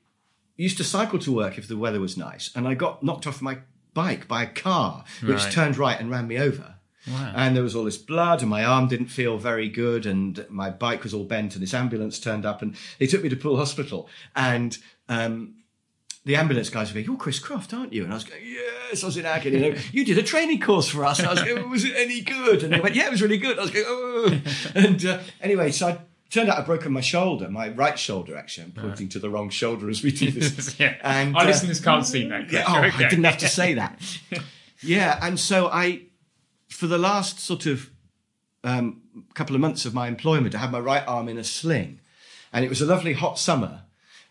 used 0.57 0.79
to 0.79 0.85
cycle 0.85 1.21
to 1.21 1.33
work 1.33 1.59
if 1.59 1.69
the 1.69 1.77
weather 1.77 2.01
was 2.01 2.17
nice, 2.17 2.51
and 2.57 2.67
I 2.67 2.75
got 2.75 3.05
knocked 3.05 3.29
off 3.29 3.41
my 3.41 3.59
bike 3.95 4.27
by 4.27 4.43
a 4.43 4.49
car, 4.49 5.05
which 5.23 5.45
right. 5.45 5.53
turned 5.53 5.79
right 5.79 6.01
and 6.01 6.11
ran 6.11 6.27
me 6.27 6.39
over. 6.39 6.75
Wow. 7.09 7.33
And 7.35 7.57
there 7.57 7.63
was 7.63 7.75
all 7.75 7.85
this 7.85 7.97
blood, 7.97 8.41
and 8.41 8.51
my 8.51 8.65
arm 8.65 8.89
didn't 8.89 9.07
feel 9.07 9.39
very 9.39 9.69
good, 9.69 10.07
and 10.07 10.45
my 10.51 10.71
bike 10.71 11.03
was 11.03 11.15
all 11.15 11.25
bent, 11.25 11.55
and 11.55 11.63
this 11.63 11.73
ambulance 11.73 12.21
turned 12.21 12.45
up, 12.45 12.63
and 12.63 12.77
they 12.99 13.07
took 13.07 13.23
me 13.23 13.29
to 13.31 13.37
Poole 13.37 13.57
Hospital. 13.57 14.09
And 14.37 14.77
um, 15.09 15.55
the 16.25 16.37
ambulance 16.37 16.69
guys 16.69 16.91
were 16.91 16.95
going, 16.95 17.07
You're 17.07 17.17
Chris 17.17 17.39
Croft, 17.39 17.73
aren't 17.73 17.93
you? 17.93 18.05
And 18.05 18.13
I 18.13 18.17
was 18.17 18.25
going, 18.25 18.43
Yes, 18.45 19.03
I 19.03 19.07
was 19.07 19.17
in 19.17 19.27
agony. 19.27 19.65
You, 19.65 19.73
know, 19.73 19.79
you 19.93 20.05
did 20.05 20.19
a 20.19 20.23
training 20.23 20.61
course 20.61 20.89
for 20.89 21.05
us. 21.05 21.19
And 21.19 21.29
I 21.29 21.33
was 21.33 21.43
going, 21.43 21.71
Was 21.71 21.85
it 21.85 21.95
any 21.97 22.21
good? 22.21 22.63
And 22.63 22.73
they 22.73 22.81
went, 22.81 22.95
Yeah, 22.95 23.07
it 23.07 23.11
was 23.11 23.23
really 23.23 23.39
good. 23.39 23.59
I 23.59 23.63
was 23.63 23.71
going, 23.71 23.87
Oh. 23.89 24.41
And 24.75 25.05
uh, 25.05 25.21
anyway, 25.41 25.73
so 25.73 25.89
I 25.89 25.99
turned 26.29 26.49
out 26.49 26.59
I'd 26.59 26.67
broken 26.67 26.93
my 26.93 27.01
shoulder, 27.01 27.49
my 27.49 27.71
right 27.71 27.99
shoulder, 27.99 28.37
actually. 28.37 28.65
I'm 28.65 28.73
pointing 28.73 29.07
right. 29.07 29.13
to 29.13 29.19
the 29.19 29.31
wrong 29.31 29.51
shoulder 29.51 29.89
as 29.89 30.03
we 30.03 30.13
do 30.13 30.31
this. 30.31 30.79
yeah. 30.79 30.97
And, 31.03 31.35
Our 31.35 31.43
uh, 31.43 31.47
listeners 31.47 31.81
can't 31.81 32.07
see 32.07 32.29
that. 32.29 32.51
Yeah, 32.53 32.65
oh, 32.69 32.85
okay. 32.85 33.07
I 33.07 33.09
didn't 33.09 33.25
have 33.25 33.39
to 33.39 33.49
say 33.49 33.75
that. 33.75 34.01
yeah. 34.83 35.19
And 35.23 35.39
so 35.41 35.69
I 35.69 36.03
for 36.71 36.87
the 36.87 36.99
last 36.99 37.39
sort 37.41 37.67
of 37.67 37.91
um, 38.65 39.03
couple 39.35 39.55
of 39.55 39.61
months 39.61 39.85
of 39.85 39.93
my 39.93 40.09
employment, 40.09 40.55
I 40.55 40.59
had 40.59 40.73
my 40.73 40.81
right 40.81 41.07
arm 41.07 41.29
in 41.29 41.37
a 41.37 41.45
sling, 41.45 42.01
and 42.53 42.65
it 42.65 42.69
was 42.69 42.81
a 42.81 42.87
lovely 42.87 43.13
hot 43.13 43.39
summer, 43.39 43.83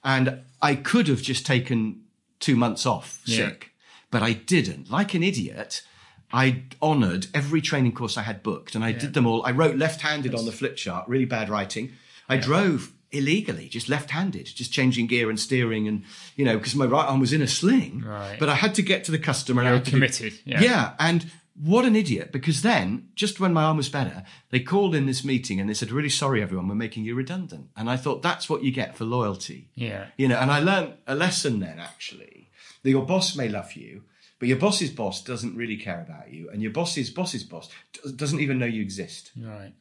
and 0.03 0.41
I 0.61 0.75
could 0.75 1.07
have 1.07 1.21
just 1.21 1.45
taken 1.45 2.01
two 2.39 2.55
months 2.55 2.85
off 2.85 3.21
yeah. 3.25 3.47
sick, 3.47 3.71
but 4.09 4.23
I 4.23 4.33
didn't. 4.33 4.89
Like 4.89 5.13
an 5.13 5.23
idiot, 5.23 5.83
I 6.31 6.63
honoured 6.81 7.27
every 7.33 7.61
training 7.61 7.93
course 7.93 8.17
I 8.17 8.23
had 8.23 8.41
booked, 8.41 8.75
and 8.75 8.83
I 8.83 8.89
yeah. 8.89 8.99
did 8.99 9.13
them 9.13 9.27
all. 9.27 9.45
I 9.45 9.51
wrote 9.51 9.75
left-handed 9.75 10.33
on 10.33 10.45
the 10.45 10.51
flip 10.51 10.75
chart, 10.75 11.07
really 11.07 11.25
bad 11.25 11.49
writing. 11.49 11.91
I 12.27 12.35
yeah. 12.35 12.41
drove 12.41 12.93
illegally, 13.11 13.67
just 13.67 13.89
left-handed, 13.89 14.45
just 14.45 14.71
changing 14.71 15.07
gear 15.07 15.29
and 15.29 15.39
steering, 15.39 15.87
and 15.87 16.03
you 16.35 16.45
know, 16.45 16.57
because 16.57 16.75
my 16.75 16.85
right 16.85 17.05
arm 17.05 17.19
was 17.19 17.33
in 17.33 17.41
a 17.41 17.47
sling. 17.47 18.03
Right. 18.05 18.37
But 18.39 18.49
I 18.49 18.55
had 18.55 18.75
to 18.75 18.81
get 18.81 19.03
to 19.05 19.11
the 19.11 19.19
customer. 19.19 19.63
You 19.63 19.71
were 19.71 19.79
committed. 19.81 20.33
Do, 20.33 20.39
yeah. 20.45 20.61
yeah, 20.61 20.93
and 20.99 21.29
what 21.61 21.85
an 21.85 21.95
idiot. 21.95 22.31
Because 22.31 22.61
then, 22.61 23.09
just 23.15 23.39
when 23.39 23.53
my 23.53 23.63
arm 23.63 23.77
was 23.77 23.89
better, 23.89 24.23
they 24.49 24.59
called 24.59 24.95
in 24.95 25.05
this 25.05 25.25
meeting 25.25 25.59
and 25.59 25.69
they 25.69 25.73
said, 25.73 25.91
really 25.91 26.09
sorry, 26.09 26.41
everyone, 26.41 26.67
we're 26.67 26.75
making 26.75 27.03
you 27.03 27.15
redundant. 27.15 27.69
And 27.75 27.89
I 27.89 27.97
thought, 27.97 28.21
that's 28.21 28.49
what 28.49 28.63
you 28.63 28.71
get 28.71 28.95
for 28.95 29.05
loyalty. 29.05 29.69
Yeah. 29.75 30.07
You 30.17 30.27
know, 30.29 30.37
and 30.37 30.51
I 30.51 30.59
learned 30.59 30.93
a 31.05 31.15
lesson 31.15 31.59
then, 31.59 31.79
actually, 31.79 32.49
that 32.83 32.89
your 32.89 33.05
boss 33.05 33.35
may 33.35 33.49
love 33.49 33.73
you, 33.73 34.03
but 34.39 34.47
your 34.47 34.57
boss's 34.57 34.89
boss 34.89 35.23
doesn't 35.23 35.55
really 35.55 35.77
care 35.77 36.01
about 36.01 36.31
you. 36.31 36.49
And 36.49 36.61
your 36.61 36.71
boss's 36.71 37.09
boss's 37.09 37.43
boss 37.43 37.69
doesn't 38.15 38.39
even 38.39 38.57
know 38.57 38.65
you 38.65 38.81
exist. 38.81 39.31
Right. 39.37 39.73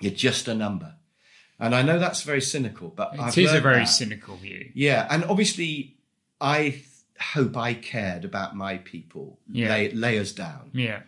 You're 0.00 0.12
just 0.12 0.48
a 0.48 0.54
number. 0.54 0.94
And 1.58 1.74
I 1.74 1.82
know 1.82 1.98
that's 1.98 2.22
very 2.22 2.40
cynical, 2.40 2.88
but 2.88 3.14
it 3.14 3.20
I've 3.20 3.36
is 3.38 3.52
a 3.52 3.60
very 3.60 3.80
that. 3.80 3.86
cynical 3.86 4.36
view. 4.36 4.70
Yeah. 4.74 5.06
And 5.10 5.24
obviously, 5.24 5.96
I 6.40 6.82
hope 7.18 7.56
I 7.56 7.74
cared 7.74 8.24
about 8.24 8.54
my 8.54 8.78
people, 8.78 9.38
yeah. 9.50 9.70
lay, 9.70 9.90
lay 9.92 10.18
us 10.18 10.32
down. 10.32 10.70
Yeah. 10.72 11.00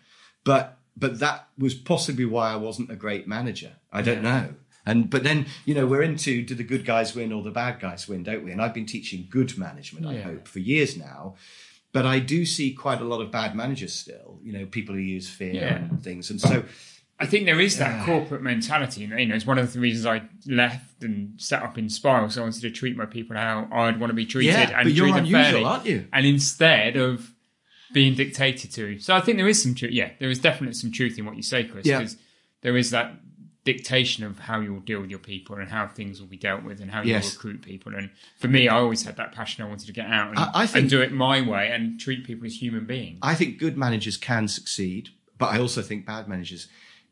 But 0.49 0.79
but 0.97 1.19
that 1.19 1.49
was 1.59 1.75
possibly 1.75 2.25
why 2.25 2.51
I 2.51 2.57
wasn't 2.57 2.91
a 2.91 2.97
great 2.97 3.29
manager. 3.29 3.73
I 3.93 4.01
don't 4.01 4.25
yeah. 4.25 4.41
know. 4.41 4.55
And 4.87 5.11
but 5.11 5.23
then 5.23 5.45
you 5.67 5.75
know 5.75 5.87
we're 5.87 6.01
into 6.01 6.43
do 6.43 6.55
the 6.55 6.65
good 6.65 6.87
guys 6.87 7.15
win 7.15 7.35
or 7.35 7.43
the 7.43 7.51
bad 7.51 7.81
guys 7.81 8.09
win, 8.09 8.23
don't 8.23 8.43
we? 8.43 8.51
And 8.51 8.63
I've 8.63 8.73
been 8.73 8.87
teaching 8.87 9.27
good 9.29 9.59
management, 9.59 10.07
yeah. 10.07 10.13
I 10.13 10.23
hope, 10.23 10.49
for 10.49 10.61
years 10.61 10.97
now. 10.97 11.35
But 11.93 12.07
I 12.07 12.19
do 12.19 12.47
see 12.47 12.73
quite 12.73 13.03
a 13.03 13.05
lot 13.05 13.21
of 13.21 13.31
bad 13.31 13.55
managers 13.55 13.93
still. 13.93 14.39
You 14.43 14.55
know, 14.55 14.65
people 14.65 14.95
who 14.95 15.03
use 15.03 15.29
fear 15.29 15.53
yeah. 15.53 15.75
and 15.75 16.03
things, 16.03 16.31
and 16.31 16.41
so. 16.41 16.65
I 17.21 17.27
think 17.27 17.47
there 17.47 17.61
is 17.61 17.79
that 17.79 18.07
corporate 18.07 18.43
mentality. 18.43 19.01
You 19.01 19.09
know, 19.09 19.35
it's 19.35 19.45
one 19.45 19.59
of 19.59 19.73
the 19.73 19.81
reasons 19.81 20.07
I 20.07 20.23
left 20.47 21.03
and 21.03 21.33
set 21.37 21.65
up 21.65 21.75
Inspiral. 21.77 22.31
So 22.31 22.43
I 22.43 22.45
wanted 22.45 22.63
to 22.63 22.71
treat 22.71 22.97
my 22.97 23.07
people 23.07 23.37
how 23.37 23.69
I'd 23.73 23.99
want 23.99 24.11
to 24.11 24.15
be 24.15 24.25
treated 24.25 24.55
yeah, 24.55 24.79
and 24.79 24.85
but 24.85 24.93
you're 24.93 25.09
treat 25.09 25.19
unusual, 25.19 25.43
fairly. 25.43 25.65
aren't 25.65 25.85
you? 25.85 26.07
And 26.13 26.25
instead 26.25 26.97
of 26.97 27.35
being 27.93 28.15
dictated 28.15 28.73
to. 28.73 28.99
So 28.99 29.15
I 29.15 29.21
think 29.21 29.39
there 29.39 29.49
is 29.49 29.63
some 29.63 29.75
truth. 29.75 29.93
Yeah, 29.93 30.11
there 30.19 30.31
is 30.31 30.39
definitely 30.39 30.75
some 30.75 30.93
truth 30.93 31.19
in 31.19 31.25
what 31.25 31.37
you 31.37 31.43
say, 31.43 31.65
Chris. 31.65 31.87
Yeah. 31.87 31.99
Because 31.99 32.17
there 32.63 32.77
is 32.77 32.91
that 32.91 33.13
dictation 33.65 34.25
of 34.25 34.39
how 34.39 34.61
you'll 34.61 34.81
deal 34.81 35.01
with 35.01 35.11
your 35.11 35.19
people 35.19 35.57
and 35.57 35.69
how 35.69 35.87
things 35.87 36.21
will 36.21 36.29
be 36.29 36.39
dealt 36.39 36.63
with 36.63 36.81
and 36.81 36.91
how 36.91 37.03
you 37.03 37.11
yes. 37.11 37.35
recruit 37.35 37.61
people. 37.61 37.95
And 37.95 38.11
for 38.39 38.49
me, 38.49 38.67
I 38.67 38.77
always 38.77 39.03
had 39.03 39.17
that 39.17 39.33
passion. 39.33 39.63
I 39.63 39.69
wanted 39.69 39.87
to 39.87 39.93
get 39.93 40.07
out 40.07 40.31
and, 40.31 40.39
I, 40.39 40.51
I 40.55 40.67
think, 40.67 40.85
and 40.85 40.91
do 40.91 41.03
it 41.03 41.13
my 41.13 41.43
way 41.43 41.71
and 41.71 42.01
treat 42.01 42.25
people 42.25 42.47
as 42.47 42.63
human 42.63 42.87
beings. 42.87 43.19
I 43.21 43.35
think 43.35 43.59
good 43.59 43.77
managers 43.77 44.17
can 44.17 44.49
succeed, 44.49 45.11
but 45.37 45.47
I 45.47 45.61
also 45.61 45.83
think 45.83 46.07
bad 46.07 46.29
managers 46.29 46.69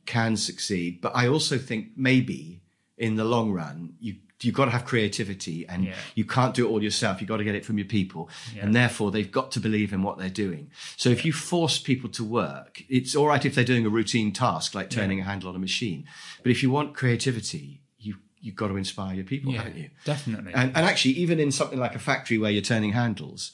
can 0.06 0.36
succeed. 0.36 1.02
But 1.02 1.14
I 1.14 1.28
also 1.28 1.58
think 1.58 1.88
maybe 1.94 2.62
in 2.96 3.16
the 3.16 3.24
long 3.24 3.52
run, 3.52 3.94
you 4.00 4.16
you've 4.42 4.54
got 4.54 4.66
to 4.66 4.70
have 4.70 4.84
creativity 4.84 5.66
and 5.66 5.84
yeah. 5.84 5.94
you 6.14 6.24
can't 6.24 6.54
do 6.54 6.66
it 6.66 6.70
all 6.70 6.82
yourself. 6.82 7.20
You've 7.20 7.28
got 7.28 7.38
to 7.38 7.44
get 7.44 7.54
it 7.54 7.64
from 7.64 7.78
your 7.78 7.86
people. 7.86 8.28
Yeah. 8.54 8.64
And 8.64 8.74
therefore 8.74 9.10
they've 9.10 9.30
got 9.30 9.50
to 9.52 9.60
believe 9.60 9.92
in 9.92 10.02
what 10.02 10.18
they're 10.18 10.28
doing. 10.28 10.70
So 10.96 11.08
if 11.08 11.24
you 11.24 11.32
force 11.32 11.78
people 11.78 12.10
to 12.10 12.24
work, 12.24 12.82
it's 12.88 13.16
all 13.16 13.28
right 13.28 13.44
if 13.44 13.54
they're 13.54 13.64
doing 13.64 13.86
a 13.86 13.88
routine 13.88 14.32
task 14.32 14.74
like 14.74 14.90
turning 14.90 15.20
a 15.20 15.24
handle 15.24 15.48
on 15.48 15.56
a 15.56 15.58
machine. 15.58 16.06
But 16.42 16.52
if 16.52 16.62
you 16.62 16.70
want 16.70 16.94
creativity, 16.94 17.80
you, 17.98 18.16
you've 18.40 18.56
got 18.56 18.68
to 18.68 18.76
inspire 18.76 19.14
your 19.14 19.24
people, 19.24 19.52
haven't 19.52 19.76
you? 19.76 19.90
Definitely. 20.04 20.52
And, 20.54 20.76
and 20.76 20.86
actually, 20.86 21.12
even 21.12 21.40
in 21.40 21.50
something 21.50 21.78
like 21.78 21.94
a 21.94 21.98
factory 21.98 22.36
where 22.36 22.50
you're 22.50 22.62
turning 22.62 22.92
handles, 22.92 23.52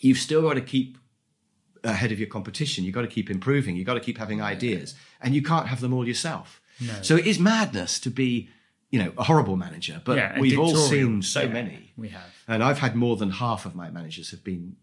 you've 0.00 0.18
still 0.18 0.42
got 0.42 0.54
to 0.54 0.60
keep 0.60 0.98
ahead 1.84 2.12
of 2.12 2.18
your 2.18 2.28
competition. 2.28 2.84
You've 2.84 2.94
got 2.94 3.02
to 3.02 3.08
keep 3.08 3.30
improving. 3.30 3.76
You've 3.76 3.86
got 3.86 3.94
to 3.94 4.00
keep 4.00 4.18
having 4.18 4.40
ideas 4.40 4.94
and 5.20 5.34
you 5.34 5.42
can't 5.42 5.68
have 5.68 5.80
them 5.80 5.92
all 5.92 6.06
yourself. 6.06 6.60
No. 6.80 6.94
So 7.02 7.16
it 7.16 7.26
is 7.26 7.38
madness 7.38 8.00
to 8.00 8.10
be 8.10 8.48
you 8.92 9.02
know, 9.02 9.12
a 9.16 9.24
horrible 9.24 9.56
manager, 9.56 10.00
but 10.04 10.18
yeah, 10.18 10.38
we've 10.38 10.58
all 10.58 10.76
seen 10.76 11.22
so 11.22 11.40
yeah, 11.40 11.48
many. 11.48 11.92
We 11.96 12.10
have. 12.10 12.30
And 12.46 12.62
I've 12.62 12.78
had 12.78 12.94
more 12.94 13.16
than 13.16 13.30
half 13.30 13.64
of 13.64 13.74
my 13.74 13.90
managers 13.90 14.30
have 14.30 14.44
been 14.44 14.76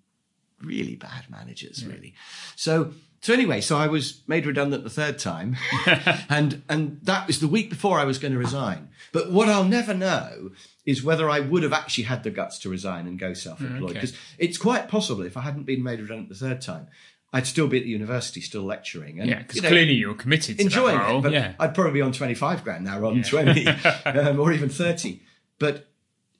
really 0.62 0.96
bad 0.96 1.30
managers, 1.30 1.84
yeah. 1.84 1.94
really. 1.94 2.16
So, 2.56 2.94
so 3.22 3.34
anyway, 3.34 3.62
so 3.62 3.78
I 3.78 3.86
was 3.86 4.22
made 4.28 4.48
redundant 4.48 4.84
the 4.84 4.90
third 4.90 5.20
time, 5.20 5.58
and 6.30 6.64
and 6.68 7.00
that 7.04 7.28
was 7.28 7.40
the 7.40 7.48
week 7.48 7.70
before 7.70 8.00
I 8.00 8.04
was 8.04 8.18
going 8.18 8.34
to 8.34 8.40
resign. 8.40 8.90
But 9.12 9.32
what 9.32 9.48
I'll 9.48 9.64
never 9.64 9.94
know 9.94 10.52
is 10.88 11.04
whether 11.04 11.30
I 11.30 11.40
would 11.40 11.62
have 11.62 11.74
actually 11.74 12.06
had 12.06 12.24
the 12.24 12.32
guts 12.32 12.58
to 12.60 12.70
resign 12.70 13.06
and 13.06 13.20
go 13.20 13.34
self-employed, 13.34 13.94
because 13.94 14.12
okay. 14.12 14.20
it's 14.40 14.58
quite 14.58 14.88
possible 14.88 15.22
if 15.22 15.38
I 15.38 15.42
hadn't 15.42 15.66
been 15.66 15.84
made 15.84 16.00
redundant 16.00 16.30
the 16.30 16.36
third 16.36 16.62
time, 16.62 16.88
I'd 17.32 17.46
still 17.46 17.68
be 17.68 17.78
at 17.78 17.84
the 17.84 17.90
university, 17.90 18.42
still 18.42 18.64
lecturing. 18.64 19.20
And, 19.20 19.30
yeah, 19.30 19.40
because 19.40 19.58
you 19.58 19.62
know, 19.62 19.70
clearly 19.70 19.94
you're 19.94 20.16
committed 20.16 20.58
to 20.58 20.64
enjoying 20.64 20.98
that 20.98 21.08
role. 21.08 21.20
it. 21.20 21.24
But 21.24 21.32
yeah. 21.32 21.54
I'd 21.60 21.76
probably 21.76 21.94
be 21.94 22.02
on 22.02 22.12
25 22.12 22.64
grand 22.64 22.86
now 22.86 23.00
rather 23.00 23.22
than 23.22 23.46
yeah. 23.66 24.04
20 24.04 24.20
um, 24.20 24.40
or 24.40 24.52
even 24.52 24.70
30. 24.70 25.22
But 25.60 25.88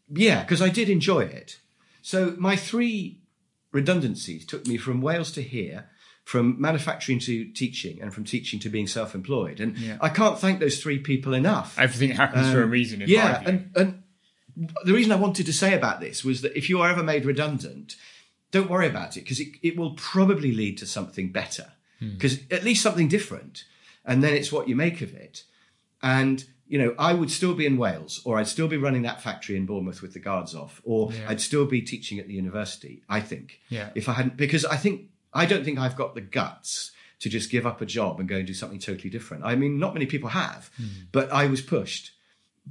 yeah, 0.10 0.42
because 0.42 0.62
I 0.62 0.70
did 0.70 0.90
enjoy 0.90 1.22
it. 1.22 1.60
So 2.02 2.36
my 2.38 2.56
three 2.56 3.22
redundancies 3.72 4.46
took 4.46 4.66
me 4.66 4.78
from 4.78 5.02
Wales 5.02 5.32
to 5.34 5.44
here, 5.44 5.90
from 6.24 6.60
manufacturing 6.60 7.20
to 7.20 7.46
teaching, 7.52 8.02
and 8.02 8.12
from 8.12 8.24
teaching 8.24 8.60
to 8.62 8.70
being 8.70 8.88
self 8.88 9.14
employed. 9.14 9.60
And 9.60 9.78
yeah. 9.78 9.98
I 10.02 10.10
can't 10.10 10.40
thank 10.40 10.60
those 10.60 10.82
three 10.82 10.98
people 10.98 11.36
enough. 11.36 11.78
Everything 11.78 12.16
happens 12.16 12.48
um, 12.48 12.54
for 12.54 12.62
a 12.62 12.66
um, 12.66 12.72
reason. 12.72 13.04
yeah. 13.06 13.44
And, 13.46 13.72
and 13.76 14.04
the 14.84 14.94
reason 14.94 15.12
I 15.12 15.16
wanted 15.18 15.46
to 15.46 15.54
say 15.54 15.74
about 15.74 16.00
this 16.00 16.24
was 16.24 16.42
that 16.42 16.58
if 16.58 16.70
you 16.70 16.82
are 16.82 16.90
ever 16.90 17.04
made 17.04 17.26
redundant, 17.26 17.96
don't 18.52 18.70
worry 18.70 18.88
about 18.88 19.18
it 19.18 19.22
because 19.22 19.40
it, 19.40 19.50
it 19.62 19.78
will 19.78 19.92
probably 19.92 20.52
lead 20.52 20.78
to 20.78 20.86
something 20.86 21.32
better 21.32 21.74
because 22.00 22.38
hmm. 22.38 22.54
at 22.54 22.64
least 22.64 22.82
something 22.82 23.08
different 23.08 23.66
and 24.06 24.24
then 24.24 24.34
it's 24.34 24.52
what 24.52 24.68
you 24.70 24.76
make 24.76 25.02
of 25.02 25.14
it 25.14 25.44
and 26.02 26.46
you 26.70 26.78
know, 26.78 26.94
I 27.00 27.14
would 27.14 27.32
still 27.32 27.56
be 27.56 27.66
in 27.66 27.78
Wales, 27.78 28.22
or 28.24 28.38
I'd 28.38 28.48
still 28.48 28.68
be 28.68 28.78
running 28.78 29.02
that 29.02 29.22
factory 29.22 29.58
in 29.58 29.66
Bournemouth 29.66 30.04
with 30.04 30.14
the 30.14 30.20
guards 30.20 30.54
off, 30.54 30.80
or 30.84 31.12
yeah. 31.12 31.26
I'd 31.28 31.42
still 31.42 31.66
be 31.66 31.82
teaching 31.82 32.20
at 32.20 32.28
the 32.28 32.36
university. 32.36 33.02
I 33.10 33.22
think, 33.22 33.60
yeah. 33.70 33.90
if 33.96 34.08
I 34.08 34.14
hadn't, 34.14 34.38
because 34.38 34.66
I 34.66 34.78
think 34.78 35.10
I 35.34 35.48
don't 35.48 35.66
think 35.66 35.80
I've 35.80 35.96
got 35.96 36.14
the 36.14 36.22
guts 36.22 36.92
to 37.22 37.30
just 37.30 37.50
give 37.50 37.66
up 37.66 37.82
a 37.82 37.88
job 37.88 38.20
and 38.20 38.30
go 38.30 38.38
and 38.38 38.46
do 38.46 38.54
something 38.54 38.78
totally 38.78 39.10
different. 39.10 39.44
I 39.44 39.56
mean, 39.56 39.80
not 39.80 39.96
many 39.96 40.06
people 40.06 40.30
have, 40.30 40.70
mm. 40.80 40.88
but 41.12 41.32
I 41.34 41.48
was 41.48 41.62
pushed. 41.62 42.12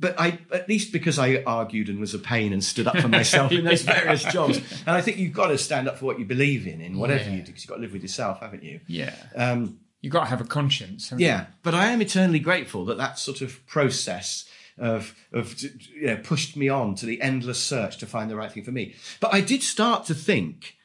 But 0.01 0.19
I, 0.21 0.39
at 0.53 0.69
least 0.69 0.93
because 0.93 1.19
I 1.19 1.43
argued 1.45 1.89
and 1.89 1.99
was 1.99 2.15
a 2.15 2.19
pain 2.19 2.53
and 2.53 2.63
stood 2.63 2.87
up 2.87 2.99
for 2.99 3.09
myself 3.21 3.51
in 3.53 3.65
those 3.65 3.83
various 3.83 4.23
jobs. 4.25 4.59
And 4.87 4.97
I 4.97 5.01
think 5.01 5.17
you've 5.17 5.33
got 5.33 5.49
to 5.49 5.59
stand 5.59 5.89
up 5.89 5.99
for 5.99 6.05
what 6.05 6.19
you 6.19 6.25
believe 6.25 6.67
in, 6.67 6.81
in 6.81 6.99
whatever 6.99 7.25
yeah. 7.25 7.37
you 7.37 7.39
do, 7.39 7.47
because 7.47 7.65
you've 7.65 7.71
got 7.71 7.77
to 7.77 7.83
live 7.83 7.93
with 7.93 8.03
yourself, 8.03 8.41
haven't 8.41 8.63
you? 8.63 8.81
Yeah. 8.87 9.15
Um, 9.35 9.81
you've 10.01 10.13
got 10.13 10.25
to 10.25 10.31
have 10.31 10.41
a 10.41 10.45
conscience. 10.45 11.13
Yeah. 11.17 11.41
You? 11.41 11.47
But 11.63 11.75
I 11.75 11.87
am 11.87 12.01
eternally 12.01 12.39
grateful 12.39 12.85
that 12.87 12.99
that 12.99 13.19
sort 13.19 13.41
of 13.41 13.67
process 13.67 14.49
of 14.79 15.15
of 15.33 15.61
you 15.61 16.07
know 16.07 16.17
pushed 16.19 16.57
me 16.57 16.69
on 16.69 16.95
to 16.95 17.07
the 17.07 17.21
endless 17.21 17.63
search 17.63 17.99
to 17.99 18.07
find 18.07 18.31
the 18.31 18.37
right 18.37 18.51
thing 18.51 18.65
for 18.65 18.71
me. 18.71 18.95
But 19.21 19.35
I 19.35 19.41
did 19.41 19.63
start 19.63 20.05
to 20.07 20.15
think, 20.15 20.77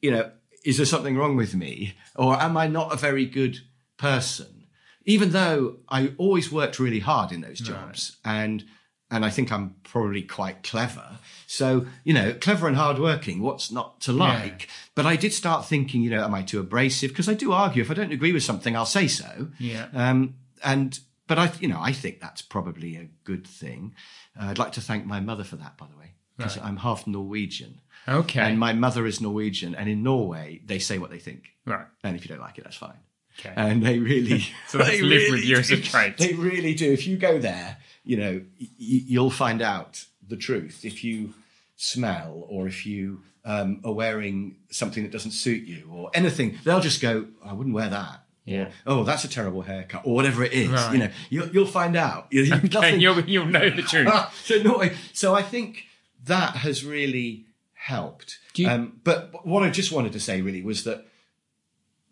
you 0.00 0.10
know, 0.10 0.30
is 0.64 0.76
there 0.76 0.86
something 0.86 1.16
wrong 1.16 1.36
with 1.36 1.54
me, 1.54 1.94
or 2.14 2.40
am 2.40 2.56
I 2.56 2.66
not 2.66 2.92
a 2.92 2.96
very 2.96 3.26
good 3.26 3.58
person? 3.96 4.59
Even 5.04 5.30
though 5.30 5.76
I 5.88 6.12
always 6.18 6.52
worked 6.52 6.78
really 6.78 7.00
hard 7.00 7.32
in 7.32 7.40
those 7.40 7.58
jobs, 7.58 8.16
right. 8.24 8.42
and 8.42 8.64
and 9.10 9.24
I 9.24 9.30
think 9.30 9.50
I'm 9.50 9.74
probably 9.82 10.22
quite 10.22 10.62
clever. 10.62 11.18
So, 11.46 11.86
you 12.04 12.14
know, 12.14 12.32
clever 12.32 12.68
and 12.68 12.76
hardworking, 12.76 13.40
what's 13.40 13.72
not 13.72 14.00
to 14.02 14.12
like? 14.12 14.62
Yeah. 14.62 14.68
But 14.94 15.06
I 15.06 15.16
did 15.16 15.32
start 15.32 15.66
thinking, 15.66 16.02
you 16.02 16.10
know, 16.10 16.22
am 16.22 16.32
I 16.32 16.42
too 16.42 16.60
abrasive? 16.60 17.10
Because 17.10 17.28
I 17.28 17.34
do 17.34 17.50
argue 17.50 17.82
if 17.82 17.90
I 17.90 17.94
don't 17.94 18.12
agree 18.12 18.32
with 18.32 18.44
something, 18.44 18.76
I'll 18.76 18.86
say 18.86 19.08
so. 19.08 19.48
Yeah. 19.58 19.88
Um, 19.92 20.36
and 20.62 21.00
but 21.26 21.38
I, 21.38 21.52
you 21.58 21.66
know, 21.66 21.80
I 21.80 21.92
think 21.92 22.20
that's 22.20 22.42
probably 22.42 22.96
a 22.96 23.08
good 23.24 23.46
thing. 23.46 23.94
Uh, 24.40 24.46
I'd 24.46 24.58
like 24.58 24.72
to 24.72 24.80
thank 24.80 25.06
my 25.06 25.20
mother 25.20 25.44
for 25.44 25.56
that, 25.56 25.76
by 25.76 25.86
the 25.86 25.98
way, 25.98 26.12
because 26.36 26.56
right. 26.56 26.66
I'm 26.66 26.76
half 26.76 27.06
Norwegian. 27.06 27.80
Okay. 28.08 28.40
And 28.40 28.58
my 28.58 28.72
mother 28.72 29.06
is 29.06 29.20
Norwegian, 29.20 29.74
and 29.74 29.88
in 29.88 30.02
Norway 30.02 30.60
they 30.64 30.78
say 30.78 30.98
what 30.98 31.10
they 31.10 31.18
think. 31.18 31.50
Right. 31.66 31.86
And 32.04 32.16
if 32.16 32.24
you 32.24 32.28
don't 32.28 32.40
like 32.40 32.58
it, 32.58 32.64
that's 32.64 32.76
fine. 32.76 32.98
Okay. 33.40 33.52
And 33.56 33.82
they 33.82 33.98
really, 33.98 34.46
so 34.68 34.78
they 34.78 35.00
live 35.00 35.22
really 35.22 35.30
with 35.30 35.44
you 35.44 35.56
as 35.56 35.70
a 35.70 35.80
trait. 35.80 36.18
They 36.18 36.34
really 36.34 36.74
do. 36.74 36.92
If 36.92 37.06
you 37.06 37.16
go 37.16 37.38
there, 37.38 37.78
you 38.04 38.16
know, 38.16 38.42
y- 38.60 38.68
you'll 38.78 39.30
find 39.30 39.62
out 39.62 40.04
the 40.26 40.36
truth. 40.36 40.84
If 40.84 41.02
you 41.02 41.34
smell, 41.76 42.46
or 42.48 42.66
if 42.66 42.86
you 42.86 43.22
um, 43.44 43.80
are 43.84 43.92
wearing 43.92 44.56
something 44.70 45.02
that 45.02 45.12
doesn't 45.12 45.32
suit 45.32 45.64
you, 45.64 45.90
or 45.92 46.10
anything, 46.14 46.58
they'll 46.64 46.80
just 46.80 47.00
go, 47.00 47.26
"I 47.44 47.52
wouldn't 47.52 47.74
wear 47.74 47.88
that." 47.88 48.24
Yeah. 48.44 48.70
oh, 48.86 49.04
that's 49.04 49.22
a 49.22 49.28
terrible 49.28 49.62
haircut, 49.62 50.02
or 50.04 50.14
whatever 50.14 50.42
it 50.42 50.52
is. 50.52 50.70
Right. 50.70 50.92
You 50.92 50.98
know, 50.98 51.10
you'll, 51.28 51.48
you'll 51.50 51.66
find 51.66 51.94
out. 51.94 52.26
You, 52.30 52.52
okay, 52.52 52.68
nothing... 52.68 53.00
you'll, 53.00 53.20
you'll 53.20 53.46
know 53.46 53.70
the 53.70 53.82
truth. 53.82 54.12
so, 54.44 54.60
no, 54.62 54.82
so 55.12 55.34
I 55.34 55.42
think 55.42 55.84
that 56.24 56.56
has 56.56 56.84
really 56.84 57.46
helped. 57.74 58.38
You... 58.56 58.68
Um, 58.68 59.00
but 59.04 59.46
what 59.46 59.62
I 59.62 59.70
just 59.70 59.92
wanted 59.92 60.12
to 60.14 60.20
say 60.20 60.40
really 60.40 60.62
was 60.62 60.82
that 60.84 61.06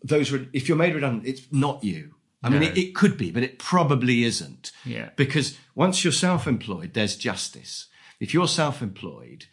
those, 0.03 0.31
were 0.31 0.45
if 0.53 0.67
you're 0.67 0.77
made 0.77 0.95
redundant, 0.95 1.27
it's 1.27 1.47
not 1.51 1.83
you. 1.83 2.15
I 2.41 2.49
no. 2.49 2.59
mean, 2.59 2.69
it, 2.69 2.77
it, 2.77 2.95
could 2.95 3.17
be, 3.17 3.31
but 3.31 3.43
it 3.43 3.59
probably 3.59 4.23
isn't. 4.23 4.71
Yeah. 4.85 5.09
Because 5.15 5.57
once 5.75 6.03
you're 6.03 6.13
self-employed, 6.13 6.93
there's 6.93 7.17
justice. 7.17 7.87
If 8.19 8.33
you're 8.33 8.47
self-employed, 8.47 9.45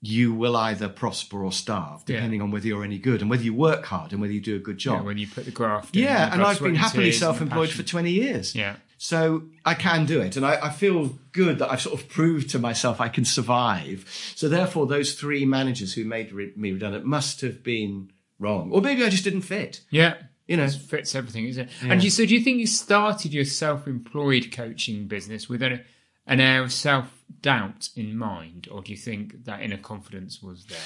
you 0.00 0.34
will 0.34 0.56
either 0.56 0.88
prosper 0.88 1.44
or 1.44 1.52
starve, 1.52 2.04
depending 2.04 2.40
yeah. 2.40 2.44
on 2.44 2.50
whether 2.50 2.66
you're 2.66 2.84
any 2.84 2.98
good 2.98 3.20
and 3.20 3.30
whether 3.30 3.42
you 3.42 3.54
work 3.54 3.86
hard 3.86 4.12
and 4.12 4.20
whether 4.20 4.32
you 4.32 4.40
do 4.40 4.56
a 4.56 4.58
good 4.58 4.78
job. 4.78 5.00
Yeah, 5.00 5.02
when 5.02 5.18
you 5.18 5.26
put 5.26 5.44
the 5.44 5.50
graft. 5.50 5.96
Yeah, 5.96 6.32
and 6.32 6.42
I've 6.42 6.60
been 6.60 6.74
happily 6.74 7.12
self-employed 7.12 7.70
for 7.70 7.82
20 7.82 8.10
years. 8.10 8.54
Yeah. 8.54 8.76
So 8.96 9.44
I 9.64 9.74
can 9.74 10.06
do 10.06 10.20
it, 10.20 10.36
and 10.36 10.46
I, 10.46 10.66
I, 10.66 10.70
feel 10.70 11.18
good 11.32 11.58
that 11.58 11.70
I've 11.70 11.82
sort 11.82 12.00
of 12.00 12.08
proved 12.08 12.48
to 12.50 12.58
myself 12.58 13.00
I 13.00 13.08
can 13.08 13.24
survive. 13.24 14.08
So 14.34 14.48
therefore, 14.48 14.86
those 14.86 15.14
three 15.14 15.44
managers 15.44 15.92
who 15.92 16.04
made 16.04 16.32
re- 16.32 16.52
me 16.56 16.72
redundant 16.72 17.04
must 17.04 17.42
have 17.42 17.62
been 17.62 18.12
wrong, 18.38 18.70
or 18.72 18.80
maybe 18.80 19.04
I 19.04 19.08
just 19.08 19.24
didn't 19.24 19.42
fit. 19.42 19.80
Yeah. 19.90 20.14
You 20.46 20.58
know, 20.58 20.64
it 20.64 20.72
fits 20.72 21.14
everything, 21.14 21.46
isn't 21.46 21.68
it? 21.68 21.72
Yeah. 21.82 21.92
And 21.92 22.04
you, 22.04 22.10
so, 22.10 22.26
do 22.26 22.34
you 22.34 22.40
think 22.40 22.58
you 22.58 22.66
started 22.66 23.32
your 23.32 23.46
self-employed 23.46 24.52
coaching 24.52 25.06
business 25.06 25.48
with 25.48 25.62
a, 25.62 25.82
an 26.26 26.40
air 26.40 26.62
of 26.62 26.72
self 26.72 27.24
doubt 27.40 27.88
in 27.96 28.16
mind, 28.16 28.68
or 28.70 28.82
do 28.82 28.92
you 28.92 28.98
think 28.98 29.44
that 29.44 29.62
inner 29.62 29.78
confidence 29.78 30.42
was 30.42 30.66
there? 30.66 30.78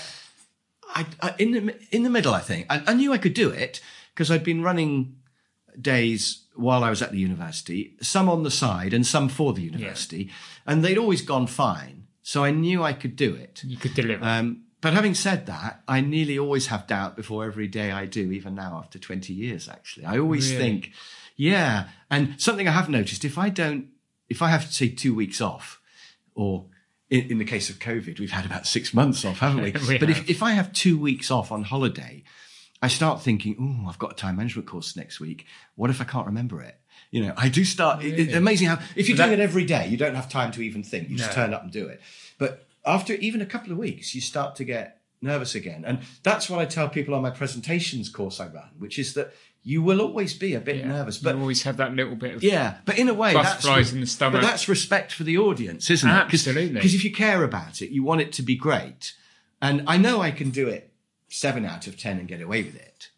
I, 0.95 1.07
I 1.21 1.35
in 1.39 1.53
the 1.53 1.77
in 1.91 2.03
the 2.03 2.11
middle, 2.11 2.35
I 2.35 2.41
think 2.41 2.67
I, 2.71 2.83
I 2.87 2.95
knew 2.95 3.13
I 3.13 3.19
could 3.19 3.35
do 3.35 3.51
it 3.51 3.81
because 4.15 4.31
I'd 4.31 4.45
been 4.45 4.63
running 4.63 5.17
days 5.81 6.45
while 6.55 6.83
I 6.83 6.91
was 6.91 7.03
at 7.03 7.13
the 7.13 7.19
university, 7.19 7.97
some 8.01 8.29
on 8.29 8.43
the 8.43 8.51
side 8.51 8.93
and 8.93 9.07
some 9.07 9.29
for 9.29 9.53
the 9.53 9.63
university, 9.63 10.25
yeah. 10.25 10.33
and 10.67 10.85
they'd 10.85 10.99
always 10.99 11.23
gone 11.23 11.47
fine. 11.47 12.07
So 12.23 12.45
I 12.45 12.51
knew 12.51 12.83
I 12.83 12.93
could 12.93 13.17
do 13.17 13.35
it. 13.35 13.63
You 13.65 13.77
could 13.77 13.95
deliver. 13.95 14.25
Um, 14.25 14.65
but 14.81 14.93
having 14.93 15.15
said 15.15 15.47
that, 15.47 15.83
I 15.89 16.01
nearly 16.01 16.39
always 16.39 16.69
have 16.69 16.87
doubt 16.87 17.17
before 17.17 17.45
every 17.45 17.67
day 17.67 17.91
I 17.91 18.07
do, 18.07 18.31
even 18.31 18.55
now 18.55 18.79
after 18.79 18.99
20 18.99 19.33
years, 19.33 19.69
actually. 19.69 20.07
I 20.07 20.19
always 20.19 20.53
really? 20.53 20.63
think, 20.63 20.93
yeah. 21.37 21.89
And 22.11 22.41
something 22.41 22.69
I 22.69 22.73
have 22.73 22.89
noticed, 22.89 23.25
if 23.25 23.39
I 23.39 23.49
don't, 23.49 23.89
if 24.29 24.41
I 24.41 24.51
have 24.51 24.71
to 24.71 24.77
take 24.77 24.97
two 24.97 25.15
weeks 25.15 25.41
off, 25.41 25.81
or 26.35 26.67
in, 27.11 27.33
in, 27.33 27.39
the 27.39 27.45
case 27.45 27.71
of 27.71 27.81
COVID, 27.81 28.21
we've 28.21 28.31
had 28.31 28.47
about 28.47 28.67
six 28.67 28.95
months 28.95 29.25
off, 29.25 29.39
haven't 29.39 29.63
we? 29.63 29.73
we 29.89 29.99
but 29.99 30.09
have. 30.09 30.19
if, 30.19 30.31
if 30.31 30.43
I 30.43 30.53
have 30.53 30.73
two 30.73 30.99
weeks 30.99 31.31
off 31.31 31.51
on 31.51 31.65
holiday, 31.65 32.23
I 32.81 32.87
start 32.87 33.21
thinking, 33.23 33.57
oh, 33.61 33.89
I've 33.89 33.99
got 33.99 34.13
a 34.13 34.15
time 34.15 34.37
management 34.37 34.69
course 34.69 34.97
next 34.97 35.19
week. 35.19 35.47
What 35.75 35.91
if 35.91 36.01
I 36.01 36.05
can't 36.05 36.27
remember 36.27 36.63
it? 36.63 36.79
You 37.11 37.27
know, 37.27 37.35
I 37.37 37.49
do 37.49 37.65
start. 37.65 38.03
Really? 38.03 38.23
It's 38.23 38.35
amazing 38.35 38.69
how 38.69 38.79
if 38.95 39.09
you're 39.09 39.17
doing 39.17 39.33
it 39.33 39.41
every 39.41 39.65
day, 39.65 39.89
you 39.89 39.97
don't 39.97 40.15
have 40.15 40.29
time 40.29 40.53
to 40.53 40.63
even 40.63 40.85
think. 40.85 41.09
You 41.09 41.17
no. 41.17 41.25
just 41.25 41.33
turn 41.33 41.53
up 41.53 41.63
and 41.63 41.73
do 41.73 41.89
it. 41.89 42.01
But 42.39 42.68
after 42.85 43.15
even 43.15 43.41
a 43.41 43.47
couple 43.47 43.73
of 43.73 43.79
weeks, 43.79 44.15
you 44.15 44.21
start 44.21 44.57
to 44.57 44.65
get 44.65 45.01
nervous 45.21 45.55
again, 45.55 45.85
and 45.87 46.01
that's 46.23 46.49
what 46.49 46.61
I 46.61 46.65
tell 46.65 46.89
people 46.89 47.15
on 47.15 47.23
my 47.23 47.31
presentations 47.31 48.09
course 48.09 48.41
I 48.41 48.47
run, 48.47 48.71
which 48.79 48.99
is 48.99 49.15
that 49.15 49.33
you 49.63 49.83
will 49.83 50.01
always 50.01 50.35
be 50.35 50.55
a 50.55 50.61
bit 50.61 50.77
yeah. 50.77 50.89
nervous, 50.89 51.19
but 51.19 51.35
you 51.35 51.41
always 51.41 51.63
have 51.65 51.77
that 51.77 51.95
little 51.95 52.15
bit 52.15 52.37
of 52.37 52.43
yeah. 52.43 52.79
But 52.85 52.99
in 52.99 53.09
a 53.09 53.15
way, 53.15 53.35
that's 53.35 53.65
flies 53.65 53.93
in 53.93 54.01
the 54.01 54.07
stomach. 54.07 54.41
But 54.41 54.47
that's 54.47 54.69
respect 54.69 55.13
for 55.13 55.25
the 55.25 55.37
audience, 55.37 55.91
isn't 55.91 56.09
it? 56.09 56.13
Absolutely. 56.13 56.75
Because 56.75 56.95
if 56.95 57.05
you 57.05 57.13
care 57.13 57.43
about 57.43 57.83
it, 57.83 57.91
you 57.91 58.03
want 58.03 58.21
it 58.21 58.33
to 58.33 58.43
be 58.43 58.57
great. 58.57 59.15
And 59.61 59.83
I 59.87 59.97
know 59.97 60.21
I 60.21 60.31
can 60.31 60.51
do 60.51 60.69
it 60.69 60.93
seven 61.29 61.65
out 61.65 61.87
of 61.87 61.99
ten 61.99 62.19
and 62.19 62.29
get 62.29 62.41
away 62.41 62.63
with 62.63 62.77
it, 62.77 63.11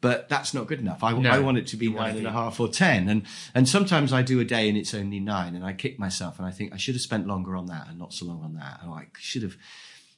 but 0.00 0.28
that's 0.28 0.54
not 0.54 0.66
good 0.66 0.80
enough. 0.80 1.02
I, 1.02 1.12
no, 1.12 1.30
I 1.30 1.40
want 1.40 1.58
it 1.58 1.66
to 1.68 1.76
be 1.76 1.90
nine 1.90 2.16
and 2.16 2.26
a 2.26 2.32
half 2.32 2.58
or 2.58 2.68
ten. 2.68 3.08
And 3.08 3.22
and 3.54 3.68
sometimes 3.68 4.12
I 4.12 4.22
do 4.22 4.40
a 4.40 4.44
day 4.44 4.68
and 4.68 4.78
it's 4.78 4.94
only 4.94 5.20
nine, 5.20 5.54
and 5.54 5.64
I 5.64 5.72
kick 5.72 5.98
myself 5.98 6.38
and 6.38 6.46
I 6.46 6.50
think 6.50 6.72
I 6.72 6.76
should 6.76 6.94
have 6.94 7.02
spent 7.02 7.26
longer 7.26 7.56
on 7.56 7.66
that 7.66 7.88
and 7.88 7.98
not 7.98 8.12
so 8.12 8.26
long 8.26 8.42
on 8.42 8.54
that. 8.54 8.80
Oh, 8.84 8.92
I 8.92 9.08
should 9.18 9.42
have. 9.42 9.56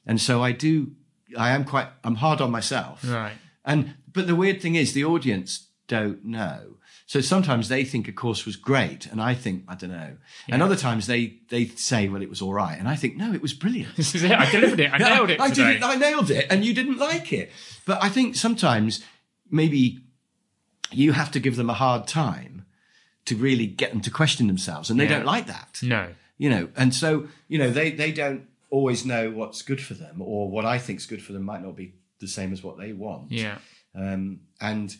And 0.05 0.19
so 0.19 0.43
I 0.43 0.51
do. 0.51 0.91
I 1.37 1.51
am 1.51 1.65
quite. 1.65 1.87
I'm 2.03 2.15
hard 2.15 2.41
on 2.41 2.51
myself. 2.51 3.03
Right. 3.09 3.33
And 3.65 3.95
but 4.11 4.27
the 4.27 4.35
weird 4.35 4.61
thing 4.61 4.75
is, 4.75 4.93
the 4.93 5.05
audience 5.05 5.67
don't 5.87 6.23
know. 6.23 6.77
So 7.05 7.21
sometimes 7.21 7.67
they 7.67 7.83
think 7.83 8.07
a 8.07 8.11
course 8.11 8.45
was 8.45 8.55
great, 8.55 9.05
and 9.07 9.21
I 9.21 9.33
think 9.35 9.65
I 9.67 9.75
don't 9.75 9.91
know. 9.91 10.17
Yeah. 10.47 10.55
And 10.55 10.63
other 10.63 10.75
times 10.75 11.07
they 11.07 11.39
they 11.49 11.65
say, 11.65 12.07
"Well, 12.07 12.21
it 12.21 12.29
was 12.29 12.41
all 12.41 12.53
right," 12.53 12.79
and 12.79 12.87
I 12.87 12.95
think, 12.95 13.17
"No, 13.17 13.33
it 13.33 13.41
was 13.41 13.53
brilliant. 13.53 13.95
This 13.97 14.15
is 14.15 14.23
it. 14.23 14.31
I 14.31 14.49
delivered 14.49 14.79
it. 14.79 14.91
I 14.91 14.97
nailed 15.09 15.29
it. 15.29 15.39
I, 15.39 15.49
did 15.49 15.75
it. 15.75 15.83
I 15.83 15.95
nailed 15.95 16.31
it, 16.31 16.47
and 16.49 16.63
you 16.63 16.73
didn't 16.73 16.97
like 16.97 17.33
it." 17.33 17.51
But 17.85 18.01
I 18.01 18.09
think 18.09 18.35
sometimes 18.35 19.03
maybe 19.53 19.99
you 20.91 21.13
have 21.13 21.31
to 21.31 21.39
give 21.39 21.55
them 21.55 21.69
a 21.69 21.73
hard 21.73 22.07
time 22.07 22.65
to 23.25 23.35
really 23.35 23.67
get 23.67 23.91
them 23.91 24.01
to 24.01 24.11
question 24.11 24.47
themselves, 24.47 24.89
and 24.89 24.99
they 24.99 25.05
yeah. 25.05 25.17
don't 25.17 25.25
like 25.25 25.47
that. 25.47 25.79
No, 25.81 26.09
you 26.37 26.49
know, 26.49 26.69
and 26.75 26.93
so 26.93 27.27
you 27.47 27.57
know 27.57 27.69
they 27.69 27.91
they 27.91 28.11
don't 28.11 28.47
always 28.69 29.05
know 29.05 29.29
what's 29.29 29.61
good 29.61 29.81
for 29.81 29.93
them, 29.93 30.21
or 30.21 30.49
what 30.49 30.65
I 30.65 30.79
think's 30.79 31.05
good 31.05 31.21
for 31.21 31.31
them 31.31 31.43
might 31.43 31.61
not 31.61 31.75
be 31.75 31.93
the 32.19 32.27
same 32.27 32.51
as 32.51 32.63
what 32.63 32.77
they 32.77 32.91
want. 32.91 33.31
Yeah, 33.31 33.59
um, 33.95 34.41
and 34.59 34.95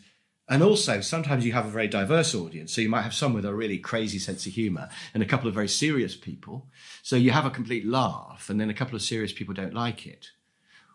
and 0.48 0.62
also, 0.62 1.00
sometimes 1.00 1.46
you 1.46 1.52
have 1.52 1.66
a 1.66 1.70
very 1.70 1.88
diverse 1.88 2.34
audience. 2.34 2.72
So 2.72 2.80
you 2.80 2.88
might 2.88 3.02
have 3.02 3.14
some 3.14 3.32
with 3.32 3.46
a 3.46 3.54
really 3.54 3.78
crazy 3.78 4.18
sense 4.18 4.46
of 4.46 4.52
humor 4.52 4.88
and 5.14 5.22
a 5.22 5.26
couple 5.26 5.48
of 5.48 5.54
very 5.54 5.68
serious 5.68 6.14
people. 6.14 6.66
So 7.02 7.16
you 7.16 7.30
have 7.30 7.46
a 7.46 7.50
complete 7.50 7.86
laugh, 7.86 8.48
and 8.50 8.60
then 8.60 8.70
a 8.70 8.74
couple 8.74 8.94
of 8.94 9.02
serious 9.02 9.32
people 9.32 9.54
don't 9.54 9.74
like 9.74 10.06
it. 10.06 10.30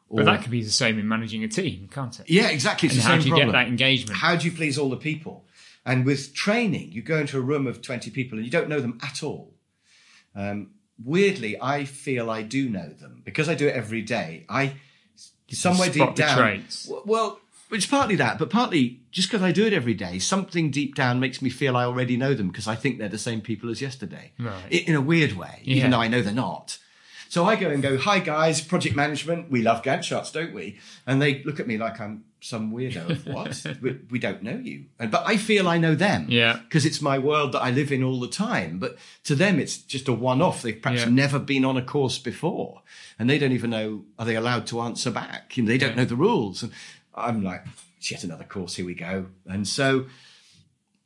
Or, 0.09 0.17
but 0.17 0.25
that 0.25 0.41
could 0.41 0.51
be 0.51 0.63
the 0.63 0.71
same 0.71 0.97
in 0.97 1.07
managing 1.07 1.43
a 1.43 1.47
team, 1.47 1.87
can't 1.91 2.19
it? 2.19 2.27
Yeah, 2.29 2.49
exactly. 2.49 2.87
It's 2.87 2.95
and 2.95 3.03
how 3.03 3.17
do 3.17 3.23
you 3.25 3.29
problem. 3.29 3.49
get 3.49 3.53
that 3.53 3.67
engagement? 3.67 4.17
How 4.19 4.35
do 4.35 4.45
you 4.45 4.51
please 4.51 4.77
all 4.77 4.89
the 4.89 4.97
people? 4.97 5.45
And 5.85 6.05
with 6.05 6.33
training, 6.33 6.91
you 6.91 7.01
go 7.01 7.17
into 7.17 7.37
a 7.37 7.41
room 7.41 7.67
of 7.67 7.81
20 7.81 8.09
people 8.11 8.37
and 8.37 8.45
you 8.45 8.51
don't 8.51 8.69
know 8.69 8.79
them 8.79 8.97
at 9.03 9.23
all. 9.23 9.53
Um, 10.35 10.71
weirdly, 11.03 11.61
I 11.61 11.85
feel 11.85 12.29
I 12.29 12.41
do 12.41 12.69
know 12.69 12.89
them 12.89 13.21
because 13.23 13.47
I 13.49 13.55
do 13.55 13.67
it 13.67 13.75
every 13.75 14.01
day. 14.01 14.45
I 14.49 14.73
somewhere 15.51 15.89
deep 15.89 16.15
down. 16.15 16.63
Well, 17.05 17.39
it's 17.71 17.85
partly 17.85 18.15
that, 18.15 18.39
but 18.39 18.49
partly 18.49 19.01
just 19.11 19.29
because 19.29 19.43
I 19.43 19.51
do 19.51 19.65
it 19.65 19.73
every 19.73 19.93
day, 19.93 20.19
something 20.19 20.71
deep 20.71 20.95
down 20.95 21.19
makes 21.19 21.41
me 21.41 21.49
feel 21.49 21.77
I 21.77 21.85
already 21.85 22.17
know 22.17 22.33
them 22.33 22.47
because 22.47 22.67
I 22.67 22.75
think 22.75 22.97
they're 22.97 23.09
the 23.09 23.17
same 23.17 23.41
people 23.41 23.69
as 23.69 23.81
yesterday. 23.81 24.31
Right. 24.39 24.71
In 24.71 24.95
a 24.95 25.01
weird 25.01 25.33
way, 25.33 25.61
yeah. 25.63 25.75
even 25.75 25.91
though 25.91 26.01
I 26.01 26.07
know 26.07 26.21
they're 26.21 26.33
not. 26.33 26.79
So 27.29 27.45
I 27.45 27.55
go 27.57 27.69
and 27.69 27.83
go, 27.83 27.95
hi 27.95 28.17
guys, 28.17 28.59
project 28.59 28.95
management. 28.95 29.51
We 29.51 29.61
love 29.61 29.83
Gantt 29.83 30.01
charts, 30.01 30.31
don't 30.31 30.51
we? 30.51 30.79
And 31.05 31.21
they 31.21 31.43
look 31.43 31.59
at 31.59 31.67
me 31.67 31.77
like 31.77 32.01
I'm 32.01 32.23
some 32.41 32.71
weirdo 32.71 33.07
of 33.07 33.25
what? 33.27 33.77
we, 33.83 33.99
we, 34.09 34.17
don't 34.17 34.41
know 34.41 34.57
you. 34.57 34.85
And, 34.97 35.11
but 35.11 35.23
I 35.27 35.37
feel 35.37 35.67
I 35.67 35.77
know 35.77 35.93
them. 35.93 36.25
Yeah. 36.27 36.57
Because 36.63 36.87
it's 36.87 37.03
my 37.03 37.19
world 37.19 37.51
that 37.51 37.61
I 37.61 37.69
live 37.69 37.91
in 37.91 38.01
all 38.01 38.19
the 38.19 38.27
time. 38.27 38.79
But 38.79 38.97
to 39.25 39.35
them, 39.35 39.59
it's 39.59 39.77
just 39.77 40.07
a 40.07 40.13
one 40.13 40.41
off. 40.41 40.63
They've 40.63 40.81
perhaps 40.81 41.01
yeah. 41.01 41.09
never 41.09 41.37
been 41.37 41.65
on 41.65 41.77
a 41.77 41.83
course 41.83 42.17
before. 42.17 42.81
And 43.19 43.29
they 43.29 43.37
don't 43.37 43.51
even 43.51 43.69
know, 43.69 44.05
are 44.17 44.25
they 44.25 44.35
allowed 44.35 44.65
to 44.67 44.81
answer 44.81 45.11
back? 45.11 45.55
You 45.55 45.61
know, 45.61 45.67
they 45.67 45.77
don't 45.77 45.91
yeah. 45.91 45.97
know 45.97 46.05
the 46.05 46.15
rules. 46.15 46.63
And 46.63 46.71
I'm 47.13 47.43
like, 47.43 47.63
it's 47.99 48.09
yet 48.09 48.23
another 48.23 48.43
course. 48.43 48.75
Here 48.75 48.87
we 48.87 48.95
go. 48.95 49.27
And 49.45 49.67
so 49.67 50.07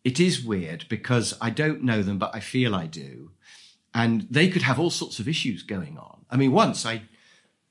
it 0.06 0.22
is 0.22 0.42
weird 0.42 0.86
because 0.88 1.36
I 1.42 1.50
don't 1.50 1.84
know 1.84 2.02
them, 2.02 2.18
but 2.18 2.34
I 2.34 2.40
feel 2.40 2.74
I 2.74 2.88
do. 2.88 3.32
And 3.94 4.28
they 4.30 4.48
could 4.50 4.64
have 4.64 4.80
all 4.80 4.90
sorts 4.90 5.20
of 5.20 5.28
issues 5.28 5.64
going 5.64 5.98
on. 5.98 6.13
I 6.34 6.38
mean, 6.38 6.52
once 6.52 6.86
I, 6.86 7.04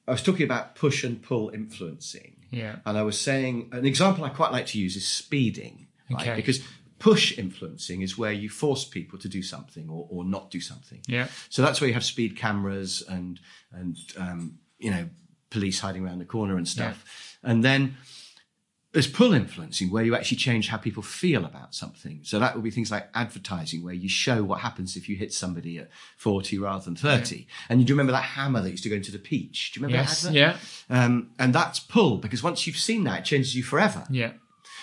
I 0.06 0.12
was 0.12 0.22
talking 0.22 0.44
about 0.44 0.74
push 0.74 1.04
and 1.04 1.22
pull 1.22 1.50
influencing. 1.50 2.36
Yeah. 2.50 2.76
And 2.84 2.98
I 2.98 3.02
was 3.02 3.20
saying 3.20 3.70
an 3.72 3.86
example 3.86 4.24
I 4.24 4.28
quite 4.28 4.52
like 4.52 4.66
to 4.66 4.78
use 4.78 4.96
is 4.96 5.06
speeding. 5.06 5.88
Okay. 6.12 6.30
Right? 6.30 6.36
Because 6.36 6.60
push 6.98 7.36
influencing 7.36 8.02
is 8.02 8.16
where 8.16 8.30
you 8.30 8.48
force 8.48 8.84
people 8.84 9.18
to 9.18 9.28
do 9.28 9.42
something 9.42 9.88
or, 9.88 10.06
or 10.08 10.24
not 10.24 10.50
do 10.50 10.60
something. 10.60 11.00
Yeah. 11.08 11.28
So 11.48 11.62
that's 11.62 11.80
where 11.80 11.88
you 11.88 11.94
have 11.94 12.04
speed 12.04 12.36
cameras 12.36 13.02
and 13.08 13.40
and 13.72 13.96
um, 14.16 14.58
you 14.78 14.90
know 14.90 15.08
police 15.50 15.80
hiding 15.80 16.06
around 16.06 16.18
the 16.18 16.24
corner 16.24 16.56
and 16.56 16.68
stuff. 16.68 17.04
Yeah. 17.42 17.50
And 17.50 17.64
then 17.64 17.96
there's 18.92 19.06
pull 19.06 19.32
influencing 19.32 19.90
where 19.90 20.04
you 20.04 20.14
actually 20.14 20.36
change 20.36 20.68
how 20.68 20.76
people 20.76 21.02
feel 21.02 21.46
about 21.46 21.74
something. 21.74 22.20
So 22.24 22.38
that 22.38 22.54
would 22.54 22.62
be 22.62 22.70
things 22.70 22.90
like 22.90 23.08
advertising 23.14 23.82
where 23.82 23.94
you 23.94 24.08
show 24.08 24.44
what 24.44 24.60
happens 24.60 24.96
if 24.96 25.08
you 25.08 25.16
hit 25.16 25.32
somebody 25.32 25.78
at 25.78 25.88
40 26.18 26.58
rather 26.58 26.84
than 26.84 26.96
30. 26.96 27.36
Yeah. 27.36 27.44
And 27.70 27.80
you 27.80 27.86
do 27.86 27.94
remember 27.94 28.12
that 28.12 28.22
hammer 28.22 28.60
that 28.60 28.70
used 28.70 28.82
to 28.82 28.90
go 28.90 28.96
into 28.96 29.10
the 29.10 29.18
peach? 29.18 29.72
Do 29.72 29.80
you 29.80 29.86
remember 29.86 30.02
yes, 30.02 30.22
that 30.22 30.34
Yeah. 30.34 30.56
Um, 30.90 31.30
and 31.38 31.54
that's 31.54 31.80
pull 31.80 32.18
because 32.18 32.42
once 32.42 32.66
you've 32.66 32.76
seen 32.76 33.04
that, 33.04 33.20
it 33.20 33.24
changes 33.24 33.56
you 33.56 33.62
forever. 33.62 34.04
Yeah. 34.10 34.32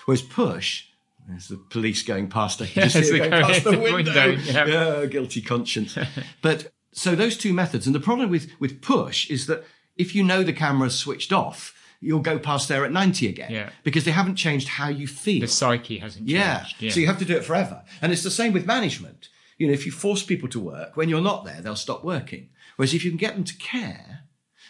Whereas 0.06 0.24
push, 0.24 0.86
there's 1.28 1.48
the 1.48 1.58
police 1.58 2.02
going 2.02 2.30
past, 2.30 2.62
yes, 2.76 2.96
going 3.12 3.30
past 3.30 3.64
the 3.64 3.78
window. 3.78 3.94
window. 3.94 4.30
Yeah. 4.42 4.66
yeah, 4.66 5.06
guilty 5.06 5.42
conscience. 5.42 5.96
but 6.42 6.72
so 6.94 7.14
those 7.14 7.38
two 7.38 7.54
methods. 7.54 7.86
And 7.86 7.94
the 7.94 8.00
problem 8.00 8.32
with, 8.32 8.50
with 8.60 8.82
push 8.82 9.30
is 9.30 9.46
that 9.46 9.64
if 9.98 10.16
you 10.16 10.24
know 10.24 10.42
the 10.42 10.54
camera's 10.54 10.96
switched 10.98 11.32
off, 11.32 11.76
you'll 12.02 12.20
go 12.20 12.40
past 12.40 12.68
there 12.68 12.86
at 12.86 12.92
90 12.92 13.28
again. 13.28 13.52
Yeah. 13.52 13.70
Because 13.84 14.06
they 14.06 14.12
haven't 14.12 14.36
changed 14.36 14.68
how 14.68 14.90
you 14.90 15.08
feel. 15.08 15.42
The 15.42 15.48
psyche 15.48 15.98
hasn't 15.98 16.28
changed. 16.28 16.32
Yeah. 16.32 16.66
yeah. 16.80 16.92
So 16.92 17.00
you 17.00 17.08
have 17.08 17.20
to 17.20 17.26
do 17.26 17.36
it 17.36 17.44
forever. 17.44 17.84
And 18.02 18.12
it's 18.12 18.24
the 18.24 18.32
same 18.32 18.54
with 18.54 18.66
management. 18.66 19.30
You 19.58 19.68
know, 19.68 19.74
if 19.74 19.86
you 19.86 19.92
force 19.92 20.24
people 20.24 20.48
to 20.50 20.60
work, 20.60 20.96
when 20.96 21.10
you're 21.10 21.22
not 21.22 21.44
there, 21.44 21.62
they'll 21.62 21.76
stop 21.76 22.04
working. 22.04 22.50
Whereas 22.78 22.94
if 22.94 23.04
you 23.04 23.12
can 23.12 23.18
get 23.18 23.36
them 23.36 23.44
to 23.44 23.58
care, 23.58 24.22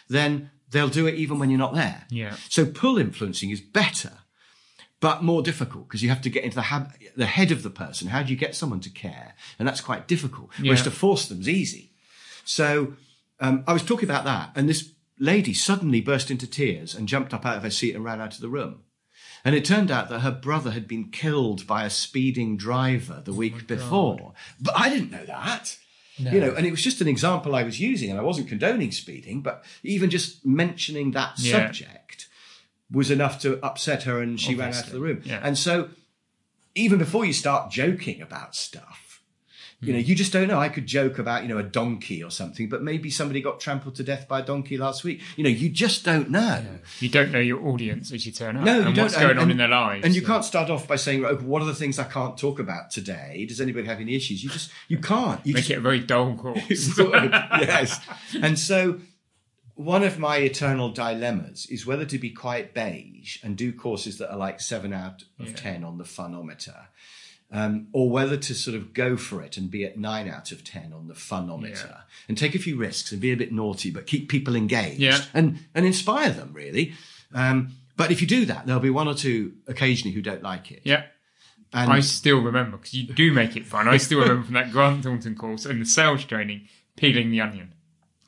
then 0.08 0.50
they'll 0.70 0.88
do 0.88 1.06
it 1.06 1.14
even 1.14 1.38
when 1.38 1.50
you're 1.50 1.58
not 1.58 1.74
there. 1.74 2.06
Yeah. 2.10 2.34
So 2.48 2.66
pull 2.66 2.98
influencing 2.98 3.50
is 3.50 3.60
better, 3.60 4.12
but 4.98 5.22
more 5.22 5.42
difficult 5.42 5.88
because 5.88 6.02
you 6.02 6.08
have 6.08 6.22
to 6.22 6.30
get 6.30 6.42
into 6.42 6.56
the, 6.56 6.62
hab- 6.62 6.92
the 7.16 7.26
head 7.26 7.52
of 7.52 7.62
the 7.62 7.70
person. 7.70 8.08
How 8.08 8.24
do 8.24 8.32
you 8.32 8.36
get 8.36 8.56
someone 8.56 8.80
to 8.80 8.90
care? 8.90 9.34
And 9.58 9.68
that's 9.68 9.80
quite 9.80 10.08
difficult. 10.08 10.50
Whereas 10.60 10.82
to 10.82 10.90
force 10.90 11.28
them 11.28 11.40
is 11.40 11.48
easy. 11.48 11.92
So 12.44 12.94
um, 13.38 13.62
I 13.68 13.72
was 13.72 13.84
talking 13.84 14.08
about 14.08 14.24
that, 14.24 14.50
and 14.56 14.68
this 14.68 14.90
lady 15.20 15.54
suddenly 15.54 16.00
burst 16.00 16.30
into 16.30 16.46
tears 16.46 16.94
and 16.94 17.06
jumped 17.06 17.32
up 17.32 17.46
out 17.46 17.58
of 17.58 17.62
her 17.62 17.70
seat 17.70 17.94
and 17.94 18.04
ran 18.04 18.20
out 18.20 18.34
of 18.34 18.40
the 18.40 18.48
room. 18.48 18.82
And 19.44 19.54
it 19.54 19.64
turned 19.64 19.90
out 19.90 20.08
that 20.08 20.20
her 20.20 20.30
brother 20.30 20.72
had 20.72 20.88
been 20.88 21.10
killed 21.10 21.66
by 21.66 21.84
a 21.84 21.90
speeding 21.90 22.56
driver 22.56 23.22
the 23.24 23.32
oh 23.32 23.36
week 23.36 23.66
before. 23.66 24.16
God. 24.16 24.32
But 24.60 24.74
I 24.78 24.88
didn't 24.88 25.12
know 25.12 25.24
that. 25.26 25.78
No. 26.18 26.30
You 26.32 26.40
know, 26.40 26.54
and 26.54 26.66
it 26.66 26.70
was 26.70 26.82
just 26.82 27.00
an 27.00 27.08
example 27.08 27.54
I 27.54 27.62
was 27.62 27.80
using, 27.80 28.10
and 28.10 28.18
I 28.18 28.22
wasn't 28.22 28.48
condoning 28.48 28.92
speeding, 28.92 29.40
but 29.40 29.64
even 29.82 30.10
just 30.10 30.44
mentioning 30.44 31.12
that 31.12 31.38
yeah. 31.38 31.52
subject 31.52 32.28
was 32.90 33.10
enough 33.10 33.40
to 33.40 33.64
upset 33.64 34.02
her, 34.02 34.20
and 34.20 34.38
she 34.38 34.52
Obviously. 34.52 34.64
ran 34.64 34.74
out 34.74 34.86
of 34.86 34.92
the 34.92 35.00
room. 35.00 35.22
Yeah. 35.24 35.40
And 35.42 35.56
so, 35.56 35.90
even 36.74 36.98
before 36.98 37.24
you 37.24 37.32
start 37.32 37.70
joking 37.70 38.20
about 38.20 38.54
stuff, 38.54 39.09
you 39.82 39.94
know, 39.94 39.98
hmm. 39.98 40.04
you 40.04 40.14
just 40.14 40.32
don't 40.32 40.48
know. 40.48 40.58
I 40.58 40.68
could 40.68 40.86
joke 40.86 41.18
about, 41.18 41.42
you 41.42 41.48
know, 41.48 41.58
a 41.58 41.62
donkey 41.62 42.22
or 42.22 42.30
something, 42.30 42.68
but 42.68 42.82
maybe 42.82 43.08
somebody 43.08 43.40
got 43.40 43.60
trampled 43.60 43.94
to 43.96 44.02
death 44.02 44.28
by 44.28 44.40
a 44.40 44.42
donkey 44.42 44.76
last 44.76 45.04
week. 45.04 45.22
You 45.36 45.44
know, 45.44 45.50
you 45.50 45.70
just 45.70 46.04
don't 46.04 46.28
know. 46.30 46.62
Yeah. 46.62 46.78
You 46.98 47.08
don't 47.08 47.32
know 47.32 47.38
your 47.38 47.66
audience 47.66 48.12
as 48.12 48.26
you 48.26 48.32
turn 48.32 48.58
up. 48.58 48.64
No, 48.64 48.80
you 48.80 48.86
and 48.86 48.94
don't. 48.94 49.04
what's 49.04 49.16
going 49.16 49.30
and, 49.30 49.40
on 49.40 49.50
in 49.50 49.56
their 49.56 49.68
lives. 49.68 50.04
And 50.04 50.14
you 50.14 50.22
can't 50.22 50.44
start 50.44 50.68
off 50.68 50.86
by 50.86 50.96
saying, 50.96 51.24
okay, 51.24 51.44
what 51.44 51.62
are 51.62 51.66
the 51.66 51.74
things 51.74 51.98
I 51.98 52.04
can't 52.04 52.36
talk 52.36 52.58
about 52.58 52.90
today? 52.90 53.46
Does 53.48 53.60
anybody 53.60 53.86
have 53.86 54.00
any 54.00 54.14
issues? 54.14 54.44
You 54.44 54.50
just, 54.50 54.70
you 54.88 54.98
can't. 54.98 55.44
You 55.46 55.54
Make 55.54 55.64
just, 55.64 55.70
it 55.70 55.78
a 55.78 55.80
very 55.80 56.00
dull 56.00 56.36
course. 56.36 56.94
sort 56.94 57.14
of, 57.14 57.30
yes. 57.30 58.06
And 58.42 58.58
so 58.58 59.00
one 59.76 60.02
of 60.02 60.18
my 60.18 60.36
eternal 60.36 60.90
dilemmas 60.90 61.66
is 61.70 61.86
whether 61.86 62.04
to 62.04 62.18
be 62.18 62.28
quite 62.28 62.74
beige 62.74 63.38
and 63.42 63.56
do 63.56 63.72
courses 63.72 64.18
that 64.18 64.30
are 64.30 64.36
like 64.36 64.60
seven 64.60 64.92
out 64.92 65.24
of 65.38 65.48
yeah. 65.48 65.56
10 65.56 65.84
on 65.84 65.96
the 65.96 66.04
funometer 66.04 66.88
um, 67.52 67.88
or 67.92 68.08
whether 68.08 68.36
to 68.36 68.54
sort 68.54 68.76
of 68.76 68.94
go 68.94 69.16
for 69.16 69.42
it 69.42 69.56
and 69.56 69.70
be 69.70 69.84
at 69.84 69.98
nine 69.98 70.28
out 70.28 70.52
of 70.52 70.62
10 70.62 70.92
on 70.92 71.08
the 71.08 71.14
funometer 71.14 71.88
yeah. 71.88 72.00
and 72.28 72.38
take 72.38 72.54
a 72.54 72.58
few 72.58 72.76
risks 72.76 73.10
and 73.12 73.20
be 73.20 73.32
a 73.32 73.36
bit 73.36 73.52
naughty, 73.52 73.90
but 73.90 74.06
keep 74.06 74.28
people 74.28 74.54
engaged 74.54 75.00
yeah. 75.00 75.20
and, 75.34 75.58
and 75.74 75.84
inspire 75.84 76.30
them 76.30 76.52
really. 76.52 76.94
Um, 77.34 77.72
but 77.96 78.10
if 78.10 78.20
you 78.20 78.26
do 78.26 78.46
that, 78.46 78.66
there'll 78.66 78.80
be 78.80 78.90
one 78.90 79.08
or 79.08 79.14
two 79.14 79.54
occasionally 79.66 80.14
who 80.14 80.22
don't 80.22 80.42
like 80.42 80.70
it. 80.70 80.82
Yeah. 80.84 81.04
And 81.72 81.92
I 81.92 82.00
still 82.00 82.40
remember 82.40 82.76
because 82.76 82.94
you 82.94 83.06
do 83.06 83.32
make 83.32 83.56
it 83.56 83.64
fun. 83.64 83.86
I 83.86 83.96
still 83.96 84.20
remember 84.20 84.44
from 84.44 84.54
that 84.54 84.72
Grant 84.72 85.04
Thornton 85.04 85.36
course 85.36 85.64
and 85.66 85.80
the 85.80 85.86
sales 85.86 86.24
training, 86.24 86.68
peeling 86.96 87.30
the 87.30 87.40
onion. 87.40 87.74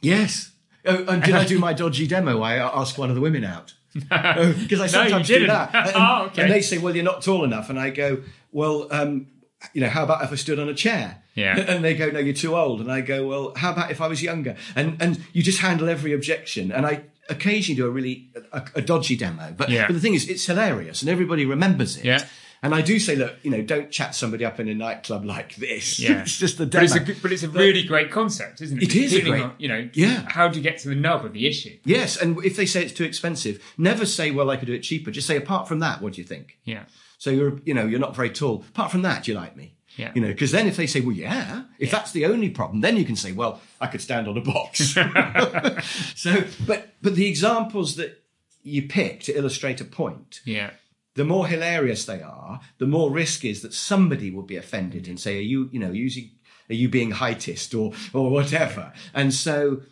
Yes. 0.01 0.53
Oh, 0.85 1.05
and 1.07 1.23
did 1.23 1.35
I 1.35 1.45
do 1.45 1.59
my 1.61 1.73
dodgy 1.73 2.07
demo? 2.07 2.41
I 2.41 2.57
asked 2.57 2.99
one 2.99 3.09
of 3.09 3.15
the 3.15 3.21
women 3.21 3.45
out. 3.45 3.75
Because 3.95 4.81
I 4.81 4.87
sometimes 4.87 5.29
no, 5.29 5.39
do 5.39 5.47
that. 5.49 5.75
And, 5.75 5.93
oh, 5.97 6.25
okay. 6.27 6.43
and, 6.43 6.53
they 6.53 6.63
say, 6.63 6.79
well, 6.79 6.95
you're 6.95 7.05
not 7.05 7.21
tall 7.21 7.45
enough. 7.45 7.69
And 7.69 7.79
I 7.79 7.91
go, 7.91 8.23
well, 8.53 8.87
um, 8.91 9.27
you 9.73 9.81
know, 9.81 9.89
how 9.89 10.05
about 10.05 10.23
if 10.23 10.33
I 10.33 10.37
stood 10.37 10.59
on 10.59 10.69
a 10.69 10.75
chair? 10.75 11.23
Yeah. 11.35 11.59
And 11.69 11.83
they 11.83 11.95
go, 11.95 12.11
no, 12.11 12.19
you're 12.19 12.35
too 12.35 12.55
old. 12.55 12.81
And 12.81 12.93
I 12.93 13.01
go, 13.01 13.27
well, 13.27 13.53
how 13.57 13.73
about 13.73 13.91
if 13.91 14.01
I 14.01 14.07
was 14.07 14.23
younger? 14.23 14.57
And 14.77 15.01
and 15.01 15.21
you 15.33 15.43
just 15.43 15.61
handle 15.61 15.89
every 15.89 16.13
objection. 16.13 16.71
And 16.71 16.85
I 16.87 17.05
occasionally 17.29 17.77
do 17.77 17.87
a 17.87 17.91
really 17.91 18.31
a, 18.53 18.63
a 18.77 18.83
dodgy 18.83 19.17
demo, 19.17 19.55
but, 19.57 19.71
yeah. 19.71 19.87
but 19.87 19.95
the 19.95 20.01
thing 20.01 20.15
is, 20.15 20.29
it's 20.29 20.45
hilarious 20.45 21.03
and 21.03 21.11
everybody 21.11 21.47
remembers 21.47 21.97
it. 21.97 22.05
Yeah. 22.05 22.27
And 22.65 22.77
I 22.77 22.81
do 22.81 23.01
say, 23.01 23.17
look, 23.17 23.35
you 23.43 23.51
know, 23.51 23.61
don't 23.61 23.91
chat 23.91 24.15
somebody 24.15 24.45
up 24.45 24.61
in 24.61 24.69
a 24.69 24.75
nightclub 24.75 25.25
like 25.25 25.57
this. 25.57 25.99
Yeah. 25.99 26.21
it's 26.23 26.39
just 26.39 26.59
the 26.59 26.67
demo. 26.67 26.87
But 26.87 27.09
it's 27.09 27.19
a, 27.19 27.23
but 27.23 27.33
it's 27.33 27.43
a 27.43 27.49
really 27.49 27.83
great 27.83 28.13
concept, 28.13 28.61
isn't 28.61 28.81
it? 28.81 28.85
It 28.85 28.95
is 28.95 29.15
a 29.15 29.21
great, 29.23 29.43
on, 29.43 29.55
you 29.59 29.67
know, 29.67 29.89
yeah. 29.95 30.25
How 30.29 30.47
do 30.47 30.59
you 30.59 30.63
get 30.63 30.79
to 30.79 30.89
the 30.89 30.95
nub 30.95 31.25
of 31.25 31.33
the 31.33 31.49
issue? 31.49 31.77
Yes, 31.85 32.17
and 32.17 32.45
if 32.45 32.55
they 32.55 32.67
say 32.67 32.85
it's 32.85 32.93
too 32.93 33.05
expensive, 33.05 33.61
never 33.77 34.07
say, 34.07 34.31
well, 34.31 34.49
I 34.49 34.57
could 34.57 34.67
do 34.67 34.75
it 34.75 34.83
cheaper. 34.83 35.11
Just 35.11 35.27
say, 35.27 35.37
apart 35.37 35.67
from 35.67 35.81
that, 35.81 36.01
what 36.01 36.13
do 36.13 36.21
you 36.21 36.27
think? 36.27 36.59
Yeah. 36.65 36.85
So 37.23 37.31
you're, 37.31 37.61
you 37.65 37.73
know, 37.73 37.87
you're 37.87 38.01
not 38.01 38.17
very 38.17 38.31
tall. 38.31 38.65
Apart 38.71 38.91
from 38.91 39.03
that, 39.03 39.29
you 39.29 39.35
like 39.35 39.57
me? 39.57 39.77
Yeah. 39.97 40.11
You 40.13 40.21
know, 40.21 40.27
because 40.27 40.51
then 40.51 40.67
if 40.67 40.77
they 40.77 40.89
say, 40.89 41.01
well, 41.03 41.15
yeah, 41.15 41.63
if 41.79 41.87
yeah. 41.87 41.97
that's 41.97 42.11
the 42.11 42.27
only 42.27 42.51
problem, 42.51 42.81
then 42.81 42.97
you 42.97 43.05
can 43.05 43.15
say, 43.15 43.31
well, 43.31 43.61
I 43.81 43.87
could 43.87 44.01
stand 44.01 44.27
on 44.27 44.37
a 44.37 44.41
box. 44.41 44.97
so, 46.17 46.45
but, 46.67 46.89
but 47.01 47.15
the 47.15 47.29
examples 47.29 47.95
that 47.95 48.25
you 48.65 48.89
pick 48.89 49.21
to 49.21 49.39
illustrate 49.39 49.81
a 49.81 49.85
point. 49.85 50.41
Yeah. 50.45 50.71
The 51.15 51.25
more 51.25 51.47
hilarious 51.47 52.07
they 52.07 52.21
are, 52.21 52.59
the 52.79 52.87
more 52.87 53.09
risk 53.09 53.45
is 53.45 53.63
that 53.63 53.73
somebody 53.73 54.33
will 54.33 54.43
be 54.43 54.57
offended 54.57 55.07
and 55.07 55.21
say, 55.21 55.39
are 55.39 55.43
you, 55.43 55.69
you 55.71 55.79
know, 55.79 55.93
using, 55.93 56.29
are 56.71 56.75
you 56.75 56.89
being 56.89 57.13
heightist 57.13 57.73
or, 57.79 57.95
or 58.13 58.33
whatever? 58.33 58.93
And 59.15 59.33
so, 59.33 59.83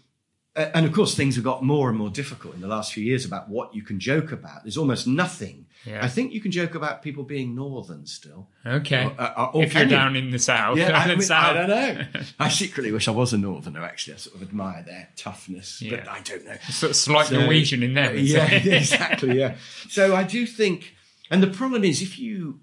and 0.57 0.85
of 0.85 0.93
course, 0.93 1.15
things 1.15 1.37
have 1.37 1.45
got 1.45 1.63
more 1.63 1.89
and 1.91 1.97
more 1.97 2.11
difficult 2.11 2.57
in 2.57 2.61
the 2.61 2.67
last 2.67 2.93
few 2.93 3.05
years 3.05 3.25
about 3.25 3.49
what 3.49 3.73
you 3.73 3.83
can 3.83 4.01
joke 4.01 4.33
about. 4.33 4.65
There's 4.65 4.77
almost 4.77 5.07
nothing 5.07 5.67
yeah. 5.85 6.05
I 6.05 6.09
think 6.09 6.33
you 6.33 6.41
can 6.41 6.51
joke 6.51 6.75
about 6.75 7.03
people 7.03 7.25
being 7.25 7.55
northern 7.55 8.05
still. 8.05 8.49
Okay. 8.67 9.05
Or, 9.05 9.15
uh, 9.19 9.51
or 9.55 9.63
if 9.65 9.73
you're 9.73 9.85
you? 9.85 9.89
down 9.89 10.15
in 10.15 10.31
the 10.31 10.39
south. 10.39 10.77
Yeah, 10.77 10.99
I, 10.99 11.09
mean, 11.09 11.23
south. 11.23 11.57
I 11.57 11.67
don't 11.67 11.69
know. 11.69 12.07
I 12.39 12.49
secretly 12.49 12.93
wish 12.93 13.09
I 13.09 13.13
was 13.13 13.33
a 13.33 13.39
northerner, 13.39 13.83
actually. 13.83 14.15
I 14.15 14.17
sort 14.19 14.37
of 14.37 14.43
admire 14.43 14.83
their 14.83 15.09
toughness, 15.17 15.81
yeah. 15.81 15.97
but 15.97 16.09
I 16.09 16.21
don't 16.21 16.45
know. 16.45 16.57
Sort 16.69 16.91
of 16.91 16.97
slight 16.97 17.27
so, 17.29 17.41
Norwegian 17.41 17.83
in 17.83 17.95
there. 17.95 18.15
Yeah, 18.15 18.51
exactly, 18.51 19.39
yeah. 19.39 19.57
So 19.89 20.15
I 20.15 20.23
do 20.23 20.47
think, 20.47 20.95
and 21.31 21.43
the 21.43 21.51
problem 21.51 21.83
is 21.85 22.03
if 22.03 22.19
you, 22.19 22.61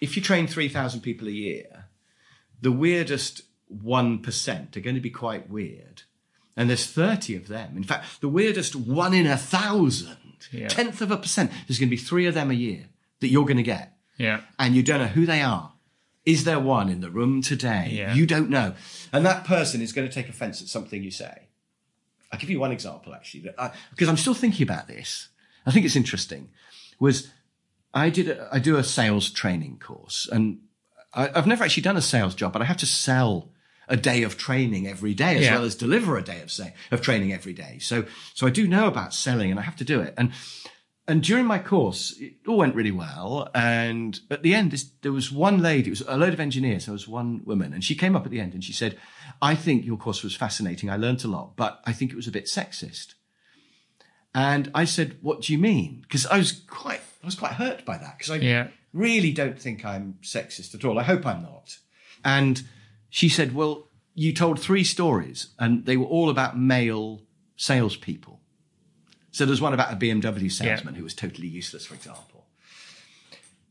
if 0.00 0.16
you 0.16 0.22
train 0.22 0.46
3,000 0.46 1.00
people 1.00 1.26
a 1.26 1.32
year, 1.32 1.86
the 2.60 2.72
weirdest 2.72 3.42
1% 3.74 4.76
are 4.76 4.80
going 4.80 4.94
to 4.94 5.00
be 5.00 5.10
quite 5.10 5.50
weird. 5.50 6.02
And 6.56 6.70
there's 6.70 6.86
30 6.86 7.36
of 7.36 7.48
them. 7.48 7.76
In 7.76 7.82
fact, 7.82 8.20
the 8.20 8.28
weirdest 8.28 8.74
one 8.74 9.12
in 9.12 9.26
a 9.26 9.36
thousand 9.36 10.25
yeah. 10.52 10.68
tenth 10.68 11.00
of 11.00 11.10
a 11.10 11.16
percent. 11.16 11.50
There's 11.66 11.78
going 11.78 11.88
to 11.88 11.96
be 11.96 12.02
three 12.02 12.26
of 12.26 12.34
them 12.34 12.50
a 12.50 12.54
year 12.54 12.86
that 13.20 13.28
you're 13.28 13.44
going 13.44 13.56
to 13.56 13.62
get. 13.62 13.96
Yeah. 14.18 14.40
And 14.58 14.74
you 14.74 14.82
don't 14.82 15.00
know 15.00 15.06
who 15.06 15.26
they 15.26 15.42
are. 15.42 15.72
Is 16.24 16.44
there 16.44 16.58
one 16.58 16.88
in 16.88 17.00
the 17.00 17.10
room 17.10 17.42
today? 17.42 17.90
Yeah. 17.92 18.14
You 18.14 18.26
don't 18.26 18.50
know. 18.50 18.74
And 19.12 19.24
that 19.24 19.44
person 19.44 19.80
is 19.80 19.92
going 19.92 20.08
to 20.08 20.12
take 20.12 20.28
offense 20.28 20.60
at 20.60 20.68
something 20.68 21.02
you 21.02 21.10
say. 21.10 21.48
I'll 22.32 22.38
give 22.40 22.50
you 22.50 22.58
one 22.58 22.72
example 22.72 23.14
actually, 23.14 23.48
because 23.90 24.08
I'm 24.08 24.16
still 24.16 24.34
thinking 24.34 24.64
about 24.64 24.88
this. 24.88 25.28
I 25.64 25.70
think 25.70 25.86
it's 25.86 25.96
interesting. 25.96 26.50
Was 26.98 27.30
I 27.94 28.10
did 28.10 28.28
a, 28.28 28.48
I 28.52 28.58
do 28.58 28.76
a 28.76 28.84
sales 28.84 29.30
training 29.30 29.78
course, 29.78 30.28
and 30.30 30.58
I, 31.14 31.30
I've 31.34 31.46
never 31.46 31.62
actually 31.62 31.84
done 31.84 31.96
a 31.96 32.02
sales 32.02 32.34
job, 32.34 32.52
but 32.52 32.62
I 32.62 32.64
have 32.64 32.76
to 32.78 32.86
sell 32.86 33.50
a 33.88 33.96
day 33.96 34.22
of 34.24 34.36
training 34.36 34.86
every 34.86 35.14
day 35.14 35.36
as 35.36 35.44
Yeah. 35.44 35.54
well 35.54 35.64
as 35.64 35.74
deliver 35.74 36.16
a 36.16 36.22
day 36.22 36.40
of 36.42 36.50
say 36.50 36.74
of 36.90 37.00
training 37.00 37.32
every 37.32 37.52
day. 37.52 37.78
So 37.80 38.04
so 38.34 38.46
I 38.46 38.50
do 38.50 38.66
know 38.66 38.86
about 38.88 39.14
selling 39.14 39.50
and 39.50 39.60
I 39.60 39.62
have 39.62 39.76
to 39.76 39.84
do 39.84 40.00
it. 40.00 40.14
And 40.16 40.32
and 41.08 41.22
during 41.22 41.46
my 41.46 41.60
course, 41.60 42.16
it 42.18 42.34
all 42.48 42.56
went 42.56 42.74
really 42.74 42.90
well. 42.90 43.48
And 43.54 44.18
at 44.28 44.42
the 44.42 44.56
end, 44.56 44.72
this, 44.72 44.90
there 45.02 45.12
was 45.12 45.30
one 45.30 45.62
lady, 45.62 45.86
it 45.86 45.90
was 45.90 46.00
a 46.08 46.16
load 46.16 46.32
of 46.32 46.40
engineers. 46.40 46.86
There 46.86 46.92
was 46.92 47.06
one 47.06 47.42
woman, 47.44 47.72
and 47.72 47.84
she 47.84 47.94
came 47.94 48.16
up 48.16 48.24
at 48.26 48.32
the 48.32 48.40
end 48.40 48.54
and 48.54 48.64
she 48.64 48.72
said, 48.72 48.98
I 49.40 49.54
think 49.54 49.86
your 49.86 49.98
course 49.98 50.24
was 50.24 50.34
fascinating. 50.34 50.90
I 50.90 50.96
learnt 50.96 51.22
a 51.22 51.28
lot, 51.28 51.54
but 51.56 51.80
I 51.84 51.92
think 51.92 52.10
it 52.10 52.16
was 52.16 52.26
a 52.26 52.32
bit 52.32 52.46
sexist. 52.46 53.14
And 54.34 54.68
I 54.74 54.84
said, 54.84 55.18
What 55.22 55.42
do 55.42 55.52
you 55.52 55.58
mean? 55.58 56.00
Because 56.02 56.26
I 56.26 56.38
was 56.38 56.50
quite, 56.52 57.00
I 57.22 57.26
was 57.26 57.34
quite 57.36 57.52
hurt 57.52 57.84
by 57.84 57.98
that 57.98 58.18
because 58.18 58.32
I 58.32 58.36
Yeah. 58.36 58.68
really 58.92 59.32
don't 59.32 59.60
think 59.60 59.84
I'm 59.84 60.18
sexist 60.22 60.74
at 60.74 60.84
all. 60.84 60.98
I 60.98 61.04
hope 61.04 61.24
I'm 61.24 61.42
not. 61.42 61.78
And 62.24 62.62
she 63.16 63.30
said, 63.30 63.54
Well, 63.54 63.88
you 64.14 64.34
told 64.34 64.60
three 64.60 64.84
stories, 64.84 65.48
and 65.58 65.86
they 65.86 65.96
were 65.96 66.04
all 66.04 66.28
about 66.28 66.58
male 66.58 67.22
salespeople. 67.56 68.42
So 69.30 69.46
there's 69.46 69.60
one 69.60 69.72
about 69.72 69.90
a 69.90 69.96
BMW 69.96 70.52
salesman 70.52 70.96
who 70.96 71.02
was 71.02 71.14
totally 71.14 71.48
useless, 71.48 71.86
for 71.86 71.94
example. 71.94 72.44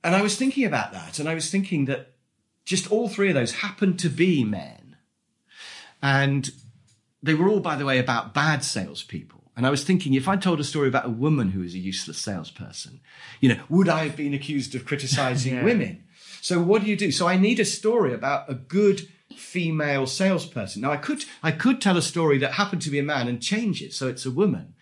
And 0.04 0.16
I 0.16 0.24
was 0.24 0.36
thinking 0.36 0.66
about 0.66 0.94
that, 0.94 1.20
and 1.20 1.30
I 1.30 1.36
was 1.36 1.52
thinking 1.52 1.86
that 1.86 2.14
just 2.66 2.92
all 2.92 3.08
three 3.08 3.30
of 3.30 3.36
those 3.36 3.58
happened 3.58 4.00
to 4.00 4.10
be 4.10 4.44
men. 4.44 4.96
And 6.02 6.50
they 7.22 7.36
were 7.36 7.48
all, 7.48 7.60
by 7.60 7.76
the 7.76 7.86
way, 7.86 8.00
about 8.00 8.34
bad 8.34 8.64
salespeople. 8.64 9.52
And 9.56 9.68
I 9.68 9.70
was 9.70 9.84
thinking, 9.84 10.16
if 10.16 10.28
I 10.28 10.38
told 10.38 10.60
a 10.60 10.64
story 10.64 10.88
about 10.88 11.06
a 11.06 11.10
woman 11.10 11.52
who 11.52 11.62
is 11.62 11.76
a 11.76 11.80
useless 11.80 12.18
salesperson, 12.18 13.00
you 13.42 13.50
know, 13.50 13.62
would 13.70 13.90
I 13.90 14.06
have 14.06 14.18
been 14.18 14.34
accused 14.34 14.74
of 14.74 14.86
criticizing 14.86 15.54
Yeah. 15.54 15.64
women? 15.64 16.04
So 16.42 16.64
what 16.64 16.84
do 16.84 16.90
you 16.90 16.98
do? 16.98 17.12
So 17.12 17.28
I 17.28 17.38
need 17.38 17.60
a 17.60 17.66
story 17.66 18.12
about 18.12 18.50
a 18.50 18.56
good 18.56 19.08
female 19.38 20.06
salesperson. 20.08 20.82
Now 20.82 20.92
I 20.92 20.98
could, 20.98 21.24
I 21.44 21.52
could 21.52 21.82
tell 21.82 21.98
a 21.98 22.02
story 22.02 22.38
that 22.40 22.54
happened 22.54 22.82
to 22.84 22.90
be 22.90 23.00
a 23.00 23.04
man 23.04 23.28
and 23.28 23.42
change 23.42 23.82
it 23.82 23.94
so 23.94 24.08
it's 24.08 24.26
a 24.26 24.32
woman. 24.32 24.74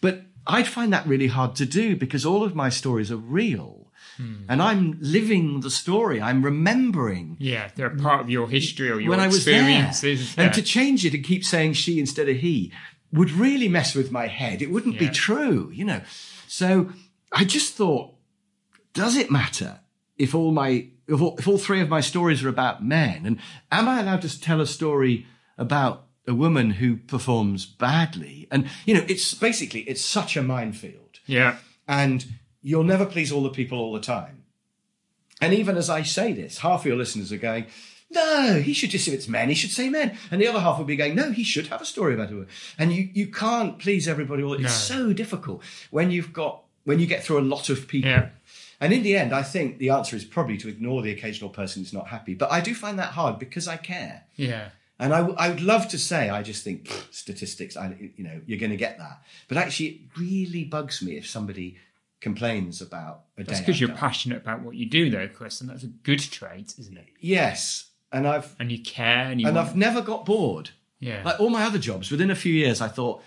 But 0.00 0.22
I'd 0.46 0.66
find 0.68 0.92
that 0.92 1.06
really 1.06 1.26
hard 1.28 1.56
to 1.56 1.66
do 1.66 1.96
because 1.96 2.24
all 2.26 2.42
of 2.44 2.54
my 2.54 2.68
stories 2.68 3.10
are 3.10 3.16
real. 3.16 3.90
Hmm. 4.16 4.44
And 4.48 4.62
I'm 4.62 4.96
living 5.00 5.60
the 5.60 5.70
story. 5.70 6.20
I'm 6.22 6.42
remembering 6.42 7.36
Yeah, 7.38 7.70
they're 7.74 7.90
part 7.90 8.20
of 8.22 8.30
your 8.30 8.48
history 8.48 8.90
or 8.90 9.00
your 9.00 9.10
when 9.10 9.20
I 9.20 9.26
was 9.26 9.44
there. 9.44 9.56
experiences. 9.60 10.34
And 10.36 10.46
Yeah. 10.46 10.52
to 10.52 10.62
change 10.62 11.04
it 11.04 11.14
and 11.14 11.24
keep 11.24 11.44
saying 11.44 11.74
she 11.74 11.98
instead 11.98 12.28
of 12.28 12.36
he 12.38 12.72
would 13.12 13.30
really 13.30 13.68
mess 13.68 13.94
with 13.94 14.10
my 14.10 14.26
head. 14.26 14.62
It 14.62 14.70
wouldn't 14.70 14.94
Yeah. 14.94 15.08
be 15.08 15.08
true, 15.10 15.70
you 15.74 15.84
know. 15.84 16.00
So 16.46 16.92
I 17.32 17.44
just 17.44 17.74
thought, 17.74 18.14
does 18.94 19.16
it 19.16 19.30
matter 19.30 19.80
if 20.18 20.34
all 20.34 20.52
my 20.52 20.88
if 21.08 21.20
all, 21.20 21.36
if 21.38 21.46
all 21.46 21.58
three 21.58 21.80
of 21.80 21.88
my 21.88 22.00
stories 22.00 22.42
are 22.44 22.48
about 22.48 22.84
men? 22.84 23.26
And 23.26 23.38
am 23.70 23.88
I 23.88 24.00
allowed 24.00 24.22
to 24.22 24.40
tell 24.40 24.60
a 24.60 24.66
story 24.66 25.26
about 25.56 26.06
a 26.26 26.34
woman 26.34 26.70
who 26.72 26.96
performs 26.96 27.66
badly? 27.66 28.48
And 28.50 28.68
you 28.84 28.94
know, 28.94 29.04
it's 29.08 29.34
basically 29.34 29.80
it's 29.82 30.04
such 30.04 30.36
a 30.36 30.42
minefield 30.42 31.20
yeah, 31.26 31.56
and 31.88 32.24
you'll 32.62 32.84
never 32.84 33.06
please 33.06 33.30
all 33.32 33.42
the 33.42 33.50
people 33.50 33.78
all 33.78 33.92
the 33.92 34.00
time. 34.00 34.44
And 35.40 35.52
even 35.52 35.76
as 35.76 35.90
I 35.90 36.02
say 36.02 36.32
this, 36.32 36.58
half 36.58 36.80
of 36.80 36.86
your 36.86 36.96
listeners 36.96 37.30
are 37.30 37.36
going, 37.36 37.66
no, 38.10 38.60
he 38.64 38.72
should 38.72 38.90
just, 38.90 39.06
if 39.06 39.12
it's 39.12 39.28
men, 39.28 39.48
he 39.50 39.54
should 39.54 39.70
say 39.70 39.88
men. 39.90 40.16
And 40.30 40.40
the 40.40 40.46
other 40.46 40.60
half 40.60 40.78
will 40.78 40.84
be 40.86 40.96
going, 40.96 41.14
no, 41.14 41.30
he 41.30 41.44
should 41.44 41.66
have 41.66 41.82
a 41.82 41.84
story 41.84 42.14
about 42.14 42.30
it. 42.30 42.48
And 42.78 42.92
you, 42.92 43.10
you 43.12 43.26
can't 43.26 43.78
please 43.78 44.08
everybody 44.08 44.42
all. 44.42 44.54
It's 44.54 44.62
No. 44.62 44.68
so 44.68 45.12
difficult 45.12 45.62
when 45.90 46.10
you've 46.10 46.32
got, 46.32 46.62
when 46.84 47.00
you 47.00 47.06
get 47.06 47.22
through 47.22 47.38
a 47.38 47.42
lot 47.42 47.68
of 47.68 47.86
people. 47.86 48.08
Yeah. 48.10 48.28
And 48.80 48.92
in 48.92 49.02
the 49.02 49.16
end, 49.16 49.32
I 49.32 49.42
think 49.42 49.78
the 49.78 49.90
answer 49.90 50.16
is 50.16 50.24
probably 50.24 50.56
to 50.58 50.68
ignore 50.68 51.02
the 51.02 51.10
occasional 51.10 51.50
person 51.50 51.82
who's 51.82 51.92
not 51.92 52.08
happy. 52.08 52.34
But 52.34 52.52
I 52.52 52.60
do 52.60 52.74
find 52.74 52.98
that 52.98 53.12
hard 53.12 53.38
because 53.38 53.66
I 53.68 53.76
care. 53.76 54.24
yeah. 54.36 54.68
And 54.98 55.12
I, 55.12 55.18
w- 55.18 55.36
I 55.38 55.50
would 55.50 55.60
love 55.60 55.88
to 55.88 55.98
say, 55.98 56.30
I 56.30 56.42
just 56.42 56.64
think 56.64 56.90
statistics, 57.10 57.76
I, 57.76 57.94
you 58.16 58.24
know, 58.24 58.40
you're 58.46 58.58
going 58.58 58.70
to 58.70 58.78
get 58.78 58.96
that. 58.98 59.20
But 59.46 59.58
actually, 59.58 59.86
it 59.88 60.00
really 60.18 60.64
bugs 60.64 61.02
me 61.02 61.18
if 61.18 61.28
somebody 61.28 61.76
complains 62.20 62.80
about 62.80 63.24
a 63.36 63.44
That's 63.44 63.58
day. 63.58 63.62
because 63.66 63.78
you're 63.80 63.88
done. 63.90 63.98
passionate 63.98 64.38
about 64.38 64.62
what 64.62 64.74
you 64.74 64.86
do, 64.86 65.10
though, 65.10 65.28
Chris, 65.28 65.60
and 65.60 65.68
that's 65.68 65.82
a 65.82 65.88
good 65.88 66.20
trait, 66.20 66.74
isn't 66.78 66.96
it? 66.96 67.08
Yes, 67.20 67.90
and 68.10 68.26
I've 68.26 68.56
And 68.58 68.72
you 68.72 68.82
care, 68.82 69.30
and 69.30 69.38
you 69.40 69.46
and 69.48 69.58
I've 69.58 69.76
never 69.76 70.00
got 70.00 70.24
bored. 70.24 70.70
yeah, 70.98 71.20
Like 71.24 71.38
all 71.40 71.50
my 71.50 71.64
other 71.64 71.78
jobs, 71.78 72.10
within 72.10 72.30
a 72.30 72.34
few 72.34 72.54
years, 72.54 72.80
I 72.80 72.88
thought 72.88 73.22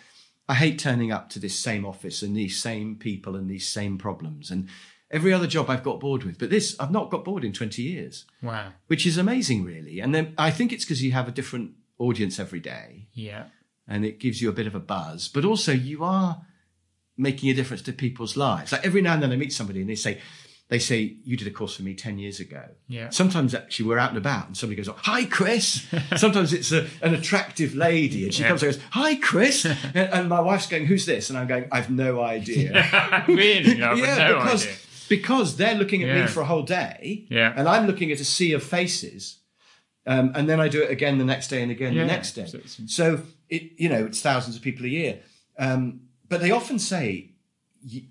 I 0.48 0.56
hate 0.56 0.80
turning 0.80 1.12
up 1.12 1.30
to 1.32 1.40
this 1.40 1.56
same 1.58 1.86
office 1.86 2.24
and 2.24 2.36
these 2.36 2.60
same 2.60 2.96
people 2.96 3.36
and 3.36 3.48
these 3.48 3.68
same 3.68 4.00
problems. 4.00 4.50
And 4.50 4.70
every 5.12 5.34
other 5.34 5.48
job 5.48 5.70
I've 5.70 5.84
got 5.84 6.00
bored 6.00 6.24
with, 6.24 6.38
but 6.38 6.50
this 6.50 6.76
I've 6.80 6.92
not 6.92 7.10
got 7.10 7.24
bored 7.26 7.44
in 7.44 7.54
twenty 7.54 7.82
years, 7.84 8.26
wow, 8.42 8.72
which 8.88 9.06
is 9.06 9.18
amazing, 9.18 9.64
really. 9.64 10.00
And 10.00 10.14
then 10.14 10.34
I 10.38 10.52
think 10.52 10.72
it's 10.74 10.86
because 10.86 11.02
you 11.04 11.12
have 11.14 11.28
a 11.28 11.32
different 11.32 11.72
audience 11.98 12.40
every 12.40 12.60
day. 12.60 13.08
yeah, 13.14 13.46
and 13.88 14.06
it 14.06 14.20
gives 14.20 14.42
you 14.42 14.50
a 14.50 14.54
bit 14.54 14.68
of 14.68 14.76
a 14.76 14.80
buzz, 14.80 15.28
but 15.28 15.44
also 15.46 15.72
you 15.72 16.04
are 16.04 16.42
making 17.18 17.50
a 17.50 17.54
difference 17.54 17.82
to 17.84 17.92
people's 17.92 18.38
lives. 18.38 18.72
Like 18.72 18.86
every 18.86 19.02
now 19.02 19.14
and 19.14 19.24
then 19.24 19.32
I 19.32 19.36
meet 19.36 19.52
somebody 19.52 19.82
and 19.82 19.90
they 19.90 19.96
say, 19.96 20.22
they 20.70 20.80
say, 20.80 21.18
you 21.26 21.36
did 21.36 21.48
a 21.48 21.52
course 21.52 21.76
for 21.76 21.82
me 21.84 21.94
10 21.96 22.18
years 22.20 22.40
ago. 22.40 22.64
Yeah. 22.88 23.10
Sometimes 23.10 23.54
actually 23.54 23.88
we're 23.90 23.98
out 23.98 24.10
and 24.10 24.18
about 24.18 24.48
and 24.48 24.56
somebody 24.56 24.78
goes, 24.78 24.88
oh, 24.88 24.96
hi, 24.96 25.26
Chris. 25.26 25.86
Sometimes 26.16 26.54
it's 26.54 26.72
a, 26.72 26.88
an 27.02 27.14
attractive 27.16 27.76
lady 27.76 28.24
and 28.24 28.34
she 28.34 28.44
Yeah. 28.44 28.48
comes 28.50 28.64
and 28.64 28.72
goes, 28.74 28.82
hi, 28.92 29.16
Chris. 29.16 29.66
and, 29.66 29.96
and 29.96 30.30
my 30.30 30.40
wife's 30.40 30.68
going, 30.68 30.86
who's 30.86 31.06
this? 31.06 31.30
And 31.30 31.38
I'm 31.38 31.48
going, 31.48 31.66
I've 31.74 31.90
no 31.90 32.22
idea. 32.22 32.86
really, 33.28 33.76
no, 33.76 33.96
yeah, 33.96 34.30
no 34.30 34.36
because, 34.44 34.64
idea. 34.66 34.78
Because 35.10 35.58
they're 35.58 35.76
looking 35.76 36.04
at 36.04 36.10
Yeah. 36.10 36.22
me 36.22 36.28
for 36.28 36.42
a 36.42 36.46
whole 36.46 36.64
day 36.64 37.26
Yeah. 37.30 37.54
and 37.56 37.68
I'm 37.68 37.88
looking 37.88 38.12
at 38.12 38.20
a 38.20 38.26
sea 38.26 38.54
of 38.54 38.64
faces. 38.64 39.38
Um, 40.06 40.32
and 40.36 40.48
then 40.50 40.60
I 40.60 40.70
do 40.70 40.82
it 40.82 40.90
again 40.90 41.18
the 41.18 41.26
next 41.26 41.50
day 41.50 41.62
and 41.62 41.72
again 41.72 41.94
Yeah. 41.94 42.02
the 42.04 42.08
next 42.08 42.34
day. 42.34 42.46
So 42.46 42.60
So 42.88 43.22
it, 43.50 43.72
you 43.78 43.90
know, 43.90 44.06
it's 44.06 44.22
thousands 44.22 44.56
of 44.56 44.62
people 44.62 44.86
a 44.86 44.90
year. 44.90 45.20
Um, 45.58 46.02
but 46.30 46.40
they 46.42 46.52
often 46.52 46.80
say, 46.80 47.32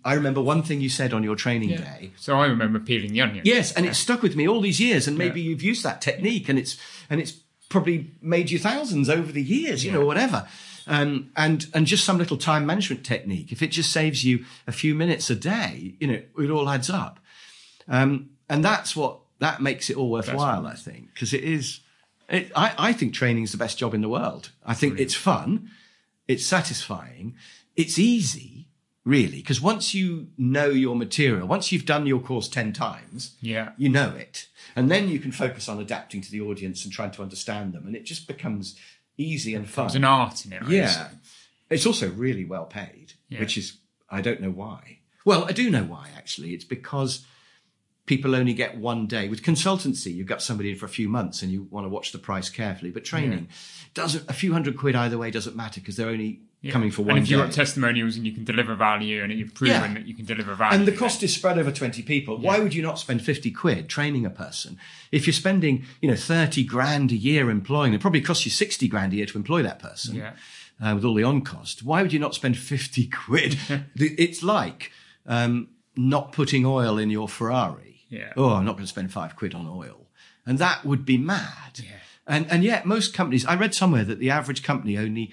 I 0.05 0.15
remember 0.15 0.41
one 0.41 0.63
thing 0.63 0.81
you 0.81 0.89
said 0.89 1.13
on 1.13 1.23
your 1.23 1.37
training 1.37 1.71
day. 1.71 2.11
So 2.17 2.39
I 2.39 2.47
remember 2.47 2.79
peeling 2.79 3.13
the 3.13 3.21
onion. 3.21 3.43
Yes, 3.45 3.73
and 3.73 3.85
it's 3.87 3.99
stuck 3.99 4.23
with 4.23 4.35
me 4.35 4.49
all 4.49 4.61
these 4.61 4.81
years. 4.81 5.07
And 5.07 5.17
maybe 5.19 5.41
you've 5.41 5.63
used 5.63 5.83
that 5.85 6.01
technique, 6.01 6.49
and 6.49 6.59
it's 6.59 6.77
and 7.11 7.21
it's 7.21 7.33
probably 7.69 8.11
made 8.23 8.51
you 8.51 8.59
thousands 8.59 9.11
over 9.11 9.31
the 9.31 9.43
years. 9.43 9.85
You 9.85 9.93
know, 9.93 10.05
whatever. 10.07 10.49
Um, 10.89 11.31
and 11.37 11.67
and 11.75 11.87
just 11.87 12.05
some 12.05 12.19
little 12.19 12.37
time 12.39 12.65
management 12.67 13.05
technique. 13.05 13.53
If 13.53 13.63
it 13.63 13.69
just 13.69 13.93
saves 13.93 14.25
you 14.25 14.45
a 14.67 14.73
few 14.73 14.95
minutes 14.95 15.29
a 15.31 15.37
day, 15.37 15.95
you 16.01 16.07
know, 16.07 16.23
it 16.39 16.51
all 16.51 16.69
adds 16.69 16.89
up. 16.91 17.21
Um, 17.87 18.31
and 18.49 18.65
that's 18.65 18.97
what 18.97 19.21
that 19.39 19.61
makes 19.63 19.91
it 19.91 19.97
all 19.97 20.11
worthwhile. 20.11 20.67
I 20.67 20.75
think 20.75 21.13
because 21.15 21.33
it 21.33 21.45
is. 21.45 21.81
It, 22.31 22.53
I, 22.55 22.75
I 22.79 22.93
think 22.93 23.15
training 23.15 23.45
is 23.45 23.53
the 23.53 23.59
best 23.59 23.79
job 23.79 23.95
in 23.95 24.03
the 24.03 24.09
world. 24.09 24.51
I 24.67 24.75
think 24.75 25.01
it's 25.01 25.15
fun, 25.15 25.71
it's 26.27 26.45
satisfying, 26.45 27.37
it's 27.75 27.99
easy, 27.99 28.67
really, 29.03 29.39
because 29.39 29.63
once 29.63 29.95
you 29.95 30.27
know 30.37 30.69
your 30.69 30.95
material, 30.95 31.47
once 31.49 31.73
you've 31.73 31.87
done 31.87 32.07
your 32.07 32.21
course 32.21 32.47
10 32.49 32.75
times, 32.75 33.35
Yeah. 33.41 33.71
you 33.79 33.89
know 33.89 34.11
it. 34.11 34.49
And 34.77 34.91
then 34.91 35.09
you 35.09 35.19
can 35.21 35.33
focus 35.33 35.71
on 35.71 35.81
adapting 35.81 36.21
to 36.21 36.31
the 36.31 36.43
audience 36.43 36.85
and 36.85 36.93
trying 36.93 37.13
to 37.13 37.23
understand 37.23 37.73
them. 37.73 37.87
And 37.87 37.97
it 37.97 38.05
just 38.05 38.29
becomes 38.29 38.77
easy 39.19 39.55
and 39.55 39.69
fun. 39.69 39.87
There's 39.87 39.97
an 39.97 40.05
art 40.05 40.47
in 40.47 40.53
it. 40.53 40.63
I 40.63 40.71
Yeah. 40.71 41.09
It's 41.69 41.85
also 41.85 42.09
really 42.11 42.45
well 42.47 42.65
paid, 42.65 43.13
Yeah. 43.29 43.41
which 43.41 43.59
is, 43.59 43.79
I 44.09 44.23
don't 44.23 44.41
know 44.41 44.51
why. 44.51 45.01
Well, 45.27 45.45
I 45.45 45.53
do 45.53 45.69
know 45.71 45.85
why, 45.85 46.09
actually. 46.17 46.55
It's 46.55 46.65
because 46.65 47.27
people 48.07 48.35
only 48.35 48.55
get 48.55 48.79
one 48.79 49.07
day. 49.07 49.29
With 49.29 49.43
consultancy, 49.43 50.15
you've 50.15 50.27
got 50.27 50.41
somebody 50.41 50.71
in 50.71 50.77
for 50.77 50.87
a 50.87 50.89
few 50.89 51.11
months 51.11 51.43
and 51.43 51.53
you 51.53 51.65
want 51.65 51.85
to 51.85 51.91
watch 51.91 52.13
the 52.13 52.19
price 52.19 52.49
carefully. 52.49 52.91
But 52.91 53.05
training 53.05 53.49
doesn't, 53.93 54.31
a 54.31 54.33
few 54.33 54.55
hundred 54.55 54.79
quid 54.79 54.95
either 54.97 55.19
way 55.19 55.31
doesn't 55.31 55.55
matter 55.57 55.81
because 55.81 55.97
they're 55.97 56.09
only 56.09 56.41
Yeah. 56.61 56.73
coming 56.73 56.91
for 56.91 57.03
one. 57.03 57.17
and 57.17 57.25
if 57.25 57.31
you've 57.31 57.41
got 57.41 57.53
testimonials 57.53 58.17
and 58.17 58.27
you 58.27 58.33
can 58.33 58.43
deliver 58.45 58.75
value 58.75 59.23
and 59.23 59.33
you've 59.33 59.55
proven 59.55 59.75
Yeah. 59.81 59.95
that 59.95 60.07
you 60.09 60.15
can 60.15 60.25
deliver 60.25 60.55
value. 60.55 60.77
and 60.77 60.89
the 60.89 60.93
cost 60.93 61.23
is 61.23 61.33
spread 61.33 61.57
over 61.57 61.71
20 61.71 62.03
people. 62.03 62.37
Why 62.39 62.59
would 62.59 62.75
you 62.75 62.83
not 62.83 62.99
spend 62.99 63.23
50 63.23 63.53
quid 63.53 63.89
training 63.89 64.27
a 64.27 64.31
person? 64.31 64.77
If 65.13 65.27
you're 65.27 65.35
spending, 65.35 65.85
you 66.03 66.09
know, 66.11 66.17
30 66.17 66.65
grand 66.65 67.13
a 67.13 67.17
year 67.17 67.49
employing, 67.49 67.95
it 67.95 68.01
probably 68.01 68.21
costs 68.23 68.45
you 68.45 68.51
60 68.51 68.89
grand 68.89 69.13
a 69.13 69.17
year 69.17 69.27
to 69.27 69.39
employ 69.39 69.63
that 69.63 69.79
person. 69.79 70.17
Yeah. 70.17 70.33
uh, 70.81 70.95
with 70.95 71.05
all 71.05 71.15
the 71.15 71.25
on 71.25 71.43
cost. 71.43 71.83
Why 71.85 72.03
would 72.03 72.13
you 72.13 72.19
not 72.21 72.35
spend 72.35 72.57
50 72.57 73.07
quid? 73.27 73.57
It's 73.97 74.43
like 74.43 74.91
um, 75.27 75.69
not 75.97 76.33
putting 76.33 76.65
oil 76.67 76.99
in 76.99 77.11
your 77.11 77.29
Ferrari. 77.29 78.03
Yeah. 78.09 78.33
Oh, 78.37 78.51
I'm 78.55 78.65
not 78.65 78.73
going 78.73 78.85
to 78.85 78.89
spend 78.97 79.13
five 79.13 79.37
quid 79.37 79.55
on 79.55 79.67
oil. 79.69 80.07
And 80.47 80.59
that 80.59 80.85
would 80.85 81.05
be 81.05 81.19
mad. 81.19 81.81
Yeah. 81.83 81.91
And, 82.27 82.51
and 82.51 82.65
yet 82.65 82.85
most 82.87 83.13
companies, 83.15 83.45
I 83.47 83.55
read 83.57 83.75
somewhere 83.75 84.05
that 84.05 84.19
the 84.19 84.31
average 84.31 84.63
company 84.63 84.97
only, 84.99 85.33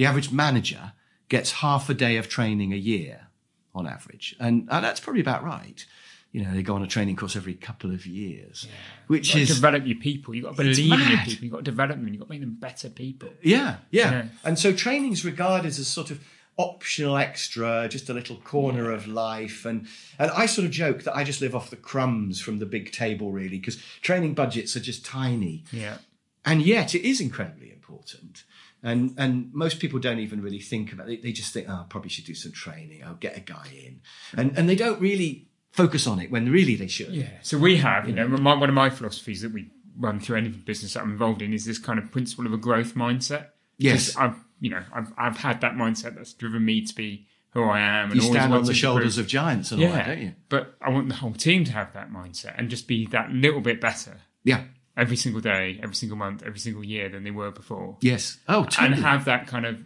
the 0.00 0.06
average 0.06 0.32
manager 0.32 0.92
gets 1.28 1.52
half 1.52 1.90
a 1.90 1.94
day 1.94 2.16
of 2.16 2.26
training 2.26 2.72
a 2.72 2.76
year 2.76 3.28
on 3.74 3.86
average. 3.86 4.34
And, 4.40 4.66
and 4.70 4.82
that's 4.82 4.98
probably 4.98 5.20
about 5.20 5.44
right. 5.44 5.84
You 6.32 6.42
know, 6.42 6.54
they 6.54 6.62
go 6.62 6.74
on 6.74 6.82
a 6.82 6.86
training 6.86 7.16
course 7.16 7.36
every 7.36 7.52
couple 7.52 7.90
of 7.90 8.06
years, 8.06 8.66
which 9.08 9.34
You've 9.34 9.48
to 9.48 9.52
is 9.52 9.56
develop 9.56 9.86
your 9.86 9.98
people. 9.98 10.34
You've 10.34 10.44
got 10.44 10.56
to 10.56 10.62
believe 10.62 10.92
in 10.94 11.08
your 11.10 11.18
people. 11.18 11.44
You've 11.44 11.52
got 11.52 11.58
to 11.58 11.64
develop 11.64 11.96
them. 11.98 12.08
You've 12.08 12.20
got 12.20 12.28
to 12.28 12.32
make 12.32 12.40
them 12.40 12.56
better 12.58 12.88
people. 12.88 13.28
Yeah, 13.42 13.76
yeah. 13.90 14.10
Yeah. 14.10 14.24
And 14.42 14.58
so 14.58 14.72
training's 14.72 15.22
regarded 15.22 15.66
as 15.66 15.86
sort 15.86 16.10
of 16.10 16.24
optional 16.56 17.18
extra, 17.18 17.86
just 17.90 18.08
a 18.08 18.14
little 18.14 18.36
corner 18.36 18.90
of 18.90 19.06
life. 19.06 19.66
And 19.66 19.86
and 20.18 20.30
I 20.30 20.46
sort 20.46 20.64
of 20.64 20.70
joke 20.70 21.02
that 21.02 21.14
I 21.14 21.24
just 21.24 21.42
live 21.42 21.54
off 21.54 21.68
the 21.68 21.76
crumbs 21.76 22.40
from 22.40 22.58
the 22.58 22.64
big 22.64 22.90
table, 22.90 23.32
really, 23.32 23.58
because 23.58 23.76
training 24.00 24.32
budgets 24.32 24.74
are 24.76 24.80
just 24.80 25.04
tiny. 25.04 25.64
Yeah. 25.70 25.98
and 26.46 26.62
yet 26.62 26.94
it 26.94 27.06
is 27.06 27.20
incredibly 27.20 27.70
important. 27.70 28.44
And 28.82 29.14
and 29.18 29.52
most 29.52 29.78
people 29.78 29.98
don't 29.98 30.20
even 30.20 30.40
really 30.40 30.60
think 30.60 30.92
about 30.92 31.10
it. 31.10 31.22
They 31.22 31.32
just 31.32 31.52
think, 31.52 31.68
oh, 31.68 31.72
I 31.72 31.84
probably 31.88 32.10
should 32.10 32.24
do 32.24 32.34
some 32.34 32.52
training. 32.52 33.04
I'll 33.04 33.14
get 33.14 33.36
a 33.36 33.40
guy 33.40 33.66
in, 33.84 34.00
and 34.36 34.56
and 34.56 34.68
they 34.68 34.76
don't 34.76 35.00
really 35.00 35.48
focus 35.70 36.06
on 36.06 36.18
it 36.18 36.30
when 36.30 36.50
really 36.50 36.76
they 36.76 36.86
should. 36.86 37.14
Yeah. 37.14 37.30
So 37.42 37.58
we 37.58 37.76
have, 37.76 38.08
you 38.08 38.14
know, 38.14 38.26
my, 38.26 38.54
one 38.54 38.68
of 38.68 38.74
my 38.74 38.90
philosophies 38.90 39.42
that 39.42 39.52
we 39.52 39.70
run 39.98 40.18
through 40.18 40.38
any 40.38 40.48
business 40.48 40.94
that 40.94 41.02
I'm 41.02 41.10
involved 41.12 41.42
in 41.42 41.52
is 41.52 41.64
this 41.64 41.78
kind 41.78 41.98
of 41.98 42.10
principle 42.10 42.46
of 42.46 42.52
a 42.52 42.56
growth 42.56 42.94
mindset. 42.94 43.48
Yes, 43.76 44.16
I've 44.16 44.36
you 44.60 44.70
know 44.70 44.82
I've 44.92 45.12
I've 45.16 45.36
had 45.36 45.60
that 45.60 45.74
mindset 45.74 46.16
that's 46.16 46.32
driven 46.32 46.64
me 46.64 46.84
to 46.84 46.94
be 46.94 47.26
who 47.50 47.64
I 47.64 47.80
am. 47.80 48.10
And 48.10 48.22
you 48.22 48.22
stand 48.22 48.54
on 48.54 48.64
the 48.64 48.74
shoulders 48.74 49.18
of 49.18 49.26
giants, 49.26 49.72
and 49.72 49.80
yeah, 49.80 49.88
all 49.88 49.94
that, 49.94 50.06
don't 50.06 50.20
you? 50.22 50.32
But 50.48 50.74
I 50.80 50.90
want 50.90 51.08
the 51.08 51.16
whole 51.16 51.32
team 51.32 51.64
to 51.64 51.72
have 51.72 51.92
that 51.94 52.10
mindset 52.10 52.54
and 52.56 52.68
just 52.68 52.86
be 52.86 53.06
that 53.06 53.30
little 53.30 53.60
bit 53.60 53.80
better. 53.80 54.18
Yeah. 54.44 54.64
Every 54.96 55.16
single 55.16 55.40
day, 55.40 55.78
every 55.82 55.94
single 55.94 56.18
month, 56.18 56.42
every 56.44 56.58
single 56.58 56.84
year 56.84 57.08
than 57.08 57.24
they 57.24 57.30
were 57.30 57.50
before. 57.50 57.96
Yes. 58.00 58.38
Oh, 58.48 58.64
totally. 58.64 58.86
and 58.86 58.94
have 58.96 59.24
that 59.24 59.46
kind 59.46 59.64
of 59.64 59.78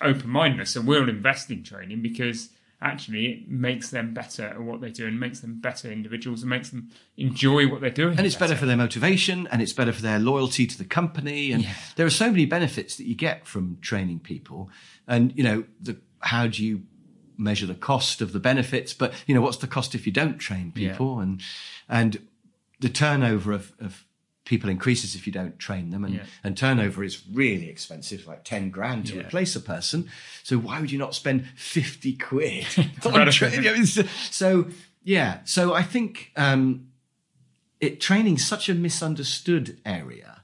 open 0.00 0.28
mindedness. 0.28 0.76
And 0.76 0.86
we'll 0.86 1.08
invest 1.08 1.50
in 1.50 1.62
training 1.62 2.02
because 2.02 2.48
actually 2.82 3.26
it 3.26 3.48
makes 3.48 3.90
them 3.90 4.14
better 4.14 4.44
at 4.44 4.60
what 4.60 4.80
they 4.80 4.90
do 4.90 5.06
and 5.06 5.20
makes 5.20 5.40
them 5.40 5.60
better 5.60 5.90
individuals 5.90 6.42
and 6.42 6.50
makes 6.50 6.70
them 6.70 6.88
enjoy 7.16 7.68
what 7.68 7.80
they're 7.80 7.90
doing. 7.90 8.16
And 8.16 8.26
it's 8.26 8.34
better, 8.34 8.52
better 8.54 8.60
for 8.60 8.66
their 8.66 8.76
motivation 8.76 9.46
and 9.48 9.60
it's 9.60 9.72
better 9.72 9.92
for 9.92 10.02
their 10.02 10.18
loyalty 10.18 10.66
to 10.66 10.78
the 10.78 10.84
company. 10.84 11.52
And 11.52 11.64
yeah. 11.64 11.74
there 11.96 12.06
are 12.06 12.10
so 12.10 12.30
many 12.30 12.46
benefits 12.46 12.96
that 12.96 13.06
you 13.06 13.14
get 13.14 13.46
from 13.46 13.78
training 13.82 14.20
people. 14.20 14.70
And, 15.06 15.36
you 15.36 15.44
know, 15.44 15.64
the, 15.80 15.98
how 16.20 16.46
do 16.46 16.64
you 16.64 16.82
measure 17.36 17.66
the 17.66 17.74
cost 17.74 18.20
of 18.20 18.32
the 18.32 18.40
benefits? 18.40 18.94
But, 18.94 19.12
you 19.26 19.34
know, 19.34 19.40
what's 19.42 19.58
the 19.58 19.66
cost 19.66 19.94
if 19.94 20.06
you 20.06 20.12
don't 20.12 20.38
train 20.38 20.72
people? 20.72 21.16
Yeah. 21.16 21.22
And, 21.22 21.42
and 21.88 22.28
the 22.80 22.88
turnover 22.88 23.52
of, 23.52 23.72
of 23.78 24.06
people 24.50 24.68
increases 24.68 25.14
if 25.14 25.28
you 25.28 25.32
don't 25.32 25.60
train 25.60 25.90
them. 25.90 26.04
And, 26.04 26.16
yeah. 26.16 26.24
and 26.42 26.56
turnover 26.56 27.04
is 27.04 27.22
really 27.32 27.68
expensive 27.68 28.26
like 28.26 28.42
10 28.42 28.70
grand 28.70 29.06
to 29.06 29.14
yeah. 29.14 29.20
replace 29.20 29.54
a 29.54 29.60
person. 29.60 30.10
So 30.42 30.58
why 30.58 30.80
would 30.80 30.90
you 30.90 30.98
not 30.98 31.14
spend 31.14 31.46
50 31.54 32.14
quid 32.14 32.66
on 33.04 33.30
training? 33.30 33.86
so 33.86 34.66
yeah. 35.04 35.38
So 35.44 35.72
i 35.72 35.84
think 35.84 36.32
um, 36.36 36.88
it 37.78 38.00
training's 38.00 38.44
such 38.44 38.68
a 38.68 38.74
misunderstood 38.74 39.78
area. 39.86 40.42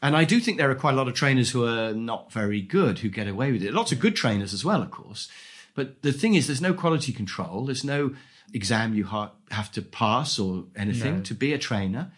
And 0.00 0.16
i 0.16 0.22
do 0.22 0.38
think 0.38 0.56
there 0.56 0.70
are 0.70 0.76
quite 0.76 0.94
a 0.94 0.96
lot 0.96 1.08
of 1.08 1.14
trainers 1.14 1.50
who 1.50 1.66
are 1.66 1.92
not 1.92 2.30
very 2.30 2.62
good 2.62 3.00
who 3.00 3.08
get 3.08 3.26
away 3.26 3.50
with 3.50 3.64
it. 3.64 3.74
Lots 3.74 3.90
of 3.90 3.98
good 3.98 4.14
trainers 4.14 4.54
as 4.54 4.64
well 4.64 4.80
of 4.80 4.92
course. 4.92 5.28
But 5.74 6.02
the 6.02 6.12
thing 6.12 6.34
is 6.34 6.46
there's 6.46 6.62
no 6.62 6.72
quality 6.72 7.12
control. 7.12 7.64
There's 7.64 7.84
no 7.84 8.14
exam 8.54 8.94
you 8.94 9.06
ha- 9.06 9.32
have 9.50 9.72
to 9.72 9.82
pass 9.82 10.38
or 10.38 10.66
anything 10.76 11.16
no. 11.16 11.22
to 11.22 11.34
be 11.34 11.52
a 11.52 11.58
trainer 11.58 12.12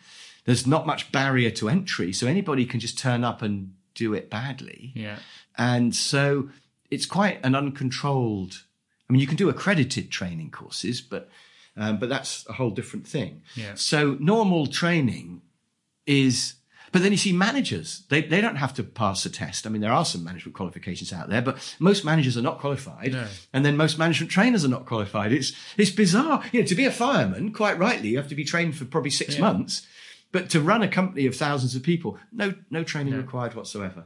there's 0.45 0.67
not 0.67 0.87
much 0.87 1.13
barrier 1.13 1.51
to 1.51 1.69
entry, 1.69 2.13
so 2.13 2.27
anybody 2.27 2.67
can 2.67 2.81
just 2.81 2.99
turn 2.99 3.25
up 3.25 3.43
and 3.43 3.75
do 3.95 4.15
it 4.15 4.31
badly. 4.31 4.93
Yeah. 4.95 5.19
And 5.57 5.95
so 5.95 6.49
it's 6.91 7.07
quite 7.07 7.45
an 7.45 7.55
uncontrolled. 7.55 8.65
I 9.09 9.13
mean, 9.13 9.21
you 9.21 9.27
can 9.27 9.37
do 9.37 9.49
accredited 9.49 10.11
training 10.11 10.51
courses, 10.51 11.01
but 11.01 11.29
um, 11.77 11.99
but 11.99 12.09
that's 12.09 12.47
a 12.49 12.55
whole 12.55 12.71
different 12.71 13.07
thing. 13.07 13.43
Yeah. 13.55 13.75
So 13.75 14.17
normal 14.21 14.67
training 14.67 15.43
is, 16.07 16.55
but 16.93 17.03
then 17.03 17.13
you 17.13 17.17
see 17.17 17.33
managers, 17.33 18.03
they, 18.11 18.21
they 18.21 18.43
don't 18.43 18.57
have 18.57 18.75
to 18.75 18.83
pass 18.83 19.25
a 19.25 19.31
test. 19.31 19.67
I 19.67 19.71
mean, 19.71 19.81
there 19.81 19.93
are 19.93 20.05
some 20.05 20.23
management 20.23 20.55
qualifications 20.55 21.15
out 21.15 21.31
there, 21.31 21.41
but 21.41 21.75
most 21.79 22.05
managers 22.05 22.37
are 22.37 22.43
not 22.43 22.59
qualified. 22.59 23.13
No. 23.13 23.27
And 23.55 23.65
then 23.65 23.79
most 23.79 23.99
management 23.99 24.31
trainers 24.31 24.67
are 24.67 24.69
not 24.69 24.85
qualified. 24.85 25.33
It's, 25.33 25.53
it's 25.79 25.91
bizarre. 25.91 26.45
You 26.53 26.61
know, 26.61 26.67
to 26.67 26.75
be 26.75 26.85
a 26.85 26.91
fireman, 26.91 27.55
quite 27.55 27.79
rightly, 27.79 28.11
you 28.11 28.19
have 28.19 28.29
to 28.29 28.35
be 28.35 28.45
trained 28.45 28.77
for 28.77 28.85
probably 28.85 29.11
six 29.11 29.37
yeah. 29.37 29.41
months. 29.41 29.87
But 30.33 30.49
to 30.51 30.61
run 30.61 30.83
a 30.83 30.89
company 30.89 31.27
of 31.27 31.37
thousands 31.37 31.77
of 31.77 31.83
people, 31.83 32.19
no, 32.33 32.55
no 32.71 32.83
training 32.83 33.13
no. 33.13 33.21
required 33.21 33.55
whatsoever. 33.55 34.05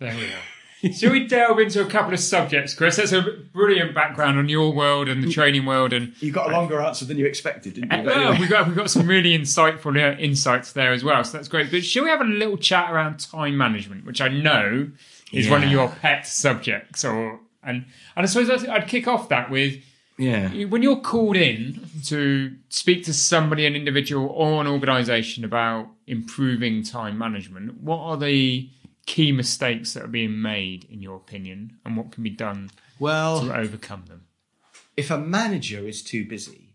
There 0.00 0.14
we 0.14 0.26
are. 0.26 0.92
Shall 0.92 1.10
we 1.10 1.26
delve 1.26 1.58
into 1.58 1.84
a 1.84 1.90
couple 1.90 2.12
of 2.12 2.20
subjects, 2.20 2.72
Chris? 2.72 2.96
That's 2.96 3.10
a 3.10 3.22
brilliant 3.52 3.94
background 3.94 4.38
on 4.38 4.48
your 4.48 4.72
world 4.72 5.08
and 5.08 5.24
the 5.24 5.30
training 5.30 5.66
world, 5.66 5.92
and 5.92 6.12
you 6.22 6.30
got 6.30 6.50
a 6.50 6.52
longer 6.52 6.80
answer 6.80 7.04
than 7.04 7.18
you 7.18 7.26
expected, 7.26 7.74
didn't 7.74 7.90
you? 7.90 8.10
Anyway. 8.10 8.38
we 8.38 8.46
got 8.46 8.68
we 8.68 8.74
got 8.74 8.88
some 8.88 9.08
really 9.08 9.36
insightful 9.36 9.96
uh, 9.96 10.16
insights 10.18 10.72
there 10.72 10.92
as 10.92 11.02
well, 11.02 11.24
so 11.24 11.36
that's 11.36 11.48
great. 11.48 11.72
But 11.72 11.84
shall 11.84 12.04
we 12.04 12.10
have 12.10 12.20
a 12.20 12.24
little 12.24 12.56
chat 12.56 12.92
around 12.92 13.18
time 13.18 13.56
management, 13.56 14.06
which 14.06 14.20
I 14.20 14.28
know 14.28 14.92
is 15.32 15.46
yeah. 15.46 15.52
one 15.52 15.64
of 15.64 15.70
your 15.70 15.88
pet 15.88 16.28
subjects, 16.28 17.04
or 17.04 17.40
and 17.64 17.84
and 18.14 18.24
I 18.24 18.26
suppose 18.26 18.64
I'd 18.64 18.86
kick 18.86 19.08
off 19.08 19.28
that 19.30 19.50
with 19.50 19.82
yeah. 20.18 20.64
When 20.64 20.82
you're 20.82 21.00
called 21.00 21.36
in 21.36 21.80
to 22.06 22.56
speak 22.68 23.04
to 23.04 23.14
somebody, 23.14 23.66
an 23.66 23.76
individual 23.76 24.26
or 24.26 24.60
an 24.60 24.66
organisation 24.66 25.44
about 25.44 25.88
improving 26.06 26.82
time 26.82 27.16
management, 27.16 27.80
what 27.80 27.98
are 27.98 28.16
the 28.16 28.68
key 29.06 29.32
mistakes 29.32 29.94
that 29.94 30.04
are 30.04 30.08
being 30.08 30.42
made, 30.42 30.84
in 30.90 31.00
your 31.00 31.16
opinion, 31.16 31.78
and 31.84 31.96
what 31.96 32.12
can 32.12 32.22
be 32.22 32.30
done 32.30 32.70
well 32.98 33.40
to 33.40 33.54
overcome 33.56 34.04
them? 34.06 34.24
If 34.96 35.10
a 35.10 35.18
manager 35.18 35.86
is 35.86 36.02
too 36.02 36.26
busy, 36.26 36.74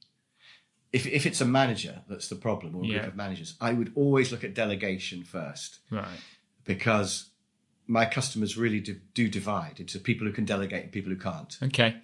if, 0.93 1.05
if 1.05 1.25
it's 1.25 1.41
a 1.41 1.45
manager 1.45 2.01
that's 2.07 2.29
the 2.29 2.35
problem, 2.35 2.75
or 2.75 2.83
a 2.83 2.87
yeah. 2.87 2.99
group 2.99 3.07
of 3.09 3.15
managers, 3.15 3.55
I 3.59 3.73
would 3.73 3.91
always 3.95 4.31
look 4.31 4.43
at 4.43 4.53
delegation 4.53 5.23
first. 5.23 5.79
Right. 5.91 6.07
Because 6.63 7.29
my 7.87 8.05
customers 8.05 8.57
really 8.57 8.79
do, 8.79 8.95
do 9.13 9.27
divide 9.27 9.79
into 9.79 9.99
people 9.99 10.25
who 10.25 10.33
can 10.33 10.45
delegate 10.45 10.83
and 10.83 10.91
people 10.91 11.11
who 11.11 11.19
can't. 11.19 11.57
Okay. 11.61 11.97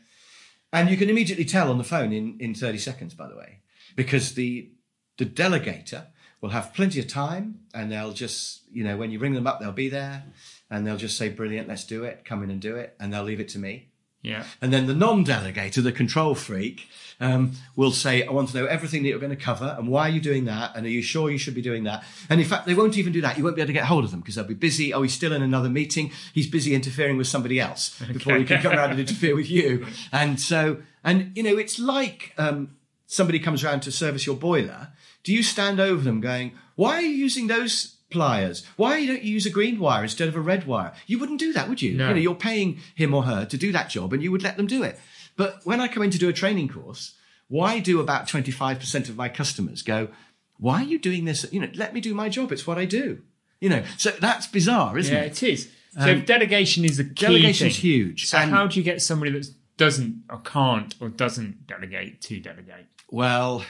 And 0.72 0.90
you 0.90 0.98
can 0.98 1.10
immediately 1.10 1.46
tell 1.46 1.70
on 1.70 1.78
the 1.78 1.84
phone 1.84 2.14
in, 2.14 2.38
in 2.40 2.54
30 2.54 2.78
seconds, 2.78 3.14
by 3.14 3.28
the 3.28 3.36
way, 3.36 3.60
because 3.96 4.36
the, 4.36 4.70
the 5.18 5.26
delegator 5.26 6.08
will 6.42 6.50
have 6.50 6.74
plenty 6.74 7.00
of 7.00 7.08
time 7.08 7.60
and 7.74 7.92
they'll 7.92 8.14
just, 8.14 8.62
you 8.72 8.84
know, 8.84 8.96
when 8.96 9.12
you 9.12 9.20
ring 9.20 9.34
them 9.34 9.48
up, 9.48 9.60
they'll 9.60 9.72
be 9.72 9.90
there 9.90 10.24
and 10.70 10.86
they'll 10.86 10.98
just 10.98 11.18
say, 11.18 11.30
brilliant, 11.30 11.68
let's 11.68 11.84
do 11.84 12.04
it, 12.04 12.24
come 12.24 12.44
in 12.44 12.52
and 12.52 12.62
do 12.62 12.76
it. 12.76 12.96
And 13.00 13.12
they'll 13.12 13.24
leave 13.24 13.40
it 13.40 13.50
to 13.50 13.60
me. 13.60 13.89
Yeah. 14.22 14.44
And 14.62 14.74
then 14.74 14.88
the 14.88 14.94
non-delegator, 14.94 15.82
the 15.82 15.92
control 15.92 16.36
freak, 16.36 16.88
um, 17.22 17.54
will 17.76 17.92
say, 17.92 18.24
I 18.26 18.32
want 18.32 18.50
to 18.50 18.58
know 18.58 18.66
everything 18.66 19.04
that 19.04 19.10
you're 19.10 19.20
going 19.20 19.30
to 19.30 19.36
cover 19.36 19.76
and 19.78 19.88
why 19.88 20.08
are 20.08 20.12
you 20.12 20.22
doing 20.22 20.46
that? 20.46 20.76
And 20.76 20.86
are 20.86 20.90
you 20.90 21.02
sure 21.02 21.30
you 21.30 21.38
should 21.38 21.56
be 21.56 21.62
doing 21.62 21.84
that? 21.84 22.04
And 22.30 22.40
in 22.40 22.48
fact, 22.48 22.66
they 22.66 22.74
won't 22.74 22.98
even 22.98 23.14
do 23.14 23.22
that. 23.22 23.38
You 23.38 23.44
won't 23.44 23.56
be 23.56 23.62
able 23.62 23.68
to 23.68 23.74
get 23.74 23.86
hold 23.86 24.04
of 24.06 24.12
them 24.12 24.22
because 24.22 24.36
they'll 24.36 24.46
be 24.46 24.54
busy. 24.54 24.94
Oh, 24.94 25.02
he's 25.02 25.14
still 25.14 25.34
in 25.34 25.42
another 25.42 25.70
meeting. 25.70 26.12
He's 26.34 26.48
busy 26.48 26.74
interfering 26.74 27.18
with 27.18 27.28
somebody 27.28 27.60
else 27.60 28.02
okay. 28.02 28.14
before 28.14 28.36
he 28.38 28.46
can 28.46 28.62
come 28.62 28.74
around 28.74 28.92
and 28.92 29.00
interfere 29.00 29.36
with 29.36 29.50
you. 29.50 29.86
And 30.12 30.40
so, 30.40 30.78
and 31.04 31.32
you 31.36 31.44
know, 31.44 31.58
it's 31.58 31.80
like, 31.80 32.34
um, 32.38 32.78
somebody 33.06 33.40
comes 33.40 33.64
around 33.64 33.82
to 33.82 33.92
service 33.92 34.26
your 34.26 34.36
boiler. 34.36 34.90
Do 35.24 35.34
you 35.34 35.44
stand 35.44 35.80
over 35.80 36.02
them 36.02 36.22
going, 36.22 36.54
why 36.76 36.96
are 36.96 37.02
you 37.02 37.10
using 37.10 37.48
those 37.48 37.98
pliers. 38.10 38.66
Why 38.76 39.06
don't 39.06 39.24
you 39.24 39.34
use 39.34 39.46
a 39.46 39.52
green 39.52 39.80
wire 39.80 40.04
instead 40.04 40.28
of 40.28 40.36
a 40.36 40.42
red 40.42 40.66
wire? 40.66 40.94
You 41.08 41.20
wouldn't 41.20 41.40
do 41.40 41.54
that, 41.54 41.70
would 41.70 41.82
you? 41.82 41.96
No. 41.96 42.10
You 42.10 42.14
know, 42.16 42.20
you're 42.20 42.36
paying 42.36 42.80
him 42.96 43.14
or 43.14 43.24
her 43.24 43.46
to 43.46 43.58
do 43.58 43.72
that 43.72 43.90
job 43.90 44.14
and 44.14 44.24
you 44.24 44.32
would 44.32 44.44
let 44.44 44.58
them 44.58 44.68
do 44.68 44.84
it. 44.84 45.00
But 45.36 45.62
when 45.64 45.80
I 45.80 45.88
come 45.88 46.04
in 46.04 46.12
to 46.12 46.18
do 46.18 46.30
a 46.30 46.34
training 46.34 46.70
course, 46.70 47.16
why 47.48 47.80
do 47.80 48.00
about 48.00 48.28
25% 48.28 49.10
of 49.10 49.16
my 49.16 49.30
customers 49.30 49.82
go, 49.82 50.10
why 50.58 50.82
are 50.82 50.86
you 50.86 51.00
doing 51.00 51.26
this? 51.26 51.46
You 51.52 51.62
know, 51.62 51.70
let 51.76 51.94
me 51.94 52.02
do 52.02 52.14
my 52.14 52.30
job. 52.30 52.52
It's 52.52 52.68
what 52.68 52.78
I 52.78 52.86
do. 52.86 53.22
You 53.60 53.70
know, 53.70 53.84
so 53.98 54.12
that's 54.12 54.48
bizarre, 54.48 54.98
isn't 54.98 55.14
yeah, 55.14 55.22
it? 55.22 55.42
Yeah, 55.42 55.50
it 55.50 55.54
is. 55.54 55.70
So 55.98 56.12
um, 56.12 56.26
delegation 56.26 56.86
is 56.86 56.98
the 56.98 57.04
key 57.04 57.26
Delegation's 57.26 57.76
thing. 57.76 57.82
huge. 57.82 58.28
So 58.28 58.38
and 58.38 58.52
how 58.52 58.68
do 58.68 58.80
you 58.80 58.84
get 58.84 59.02
somebody 59.02 59.32
that 59.32 59.48
doesn't 59.78 60.24
or 60.30 60.40
can't 60.40 60.94
or 61.00 61.10
doesn't 61.10 61.66
delegate 61.68 62.22
to 62.22 62.40
delegate? 62.40 62.86
Well, 63.10 63.66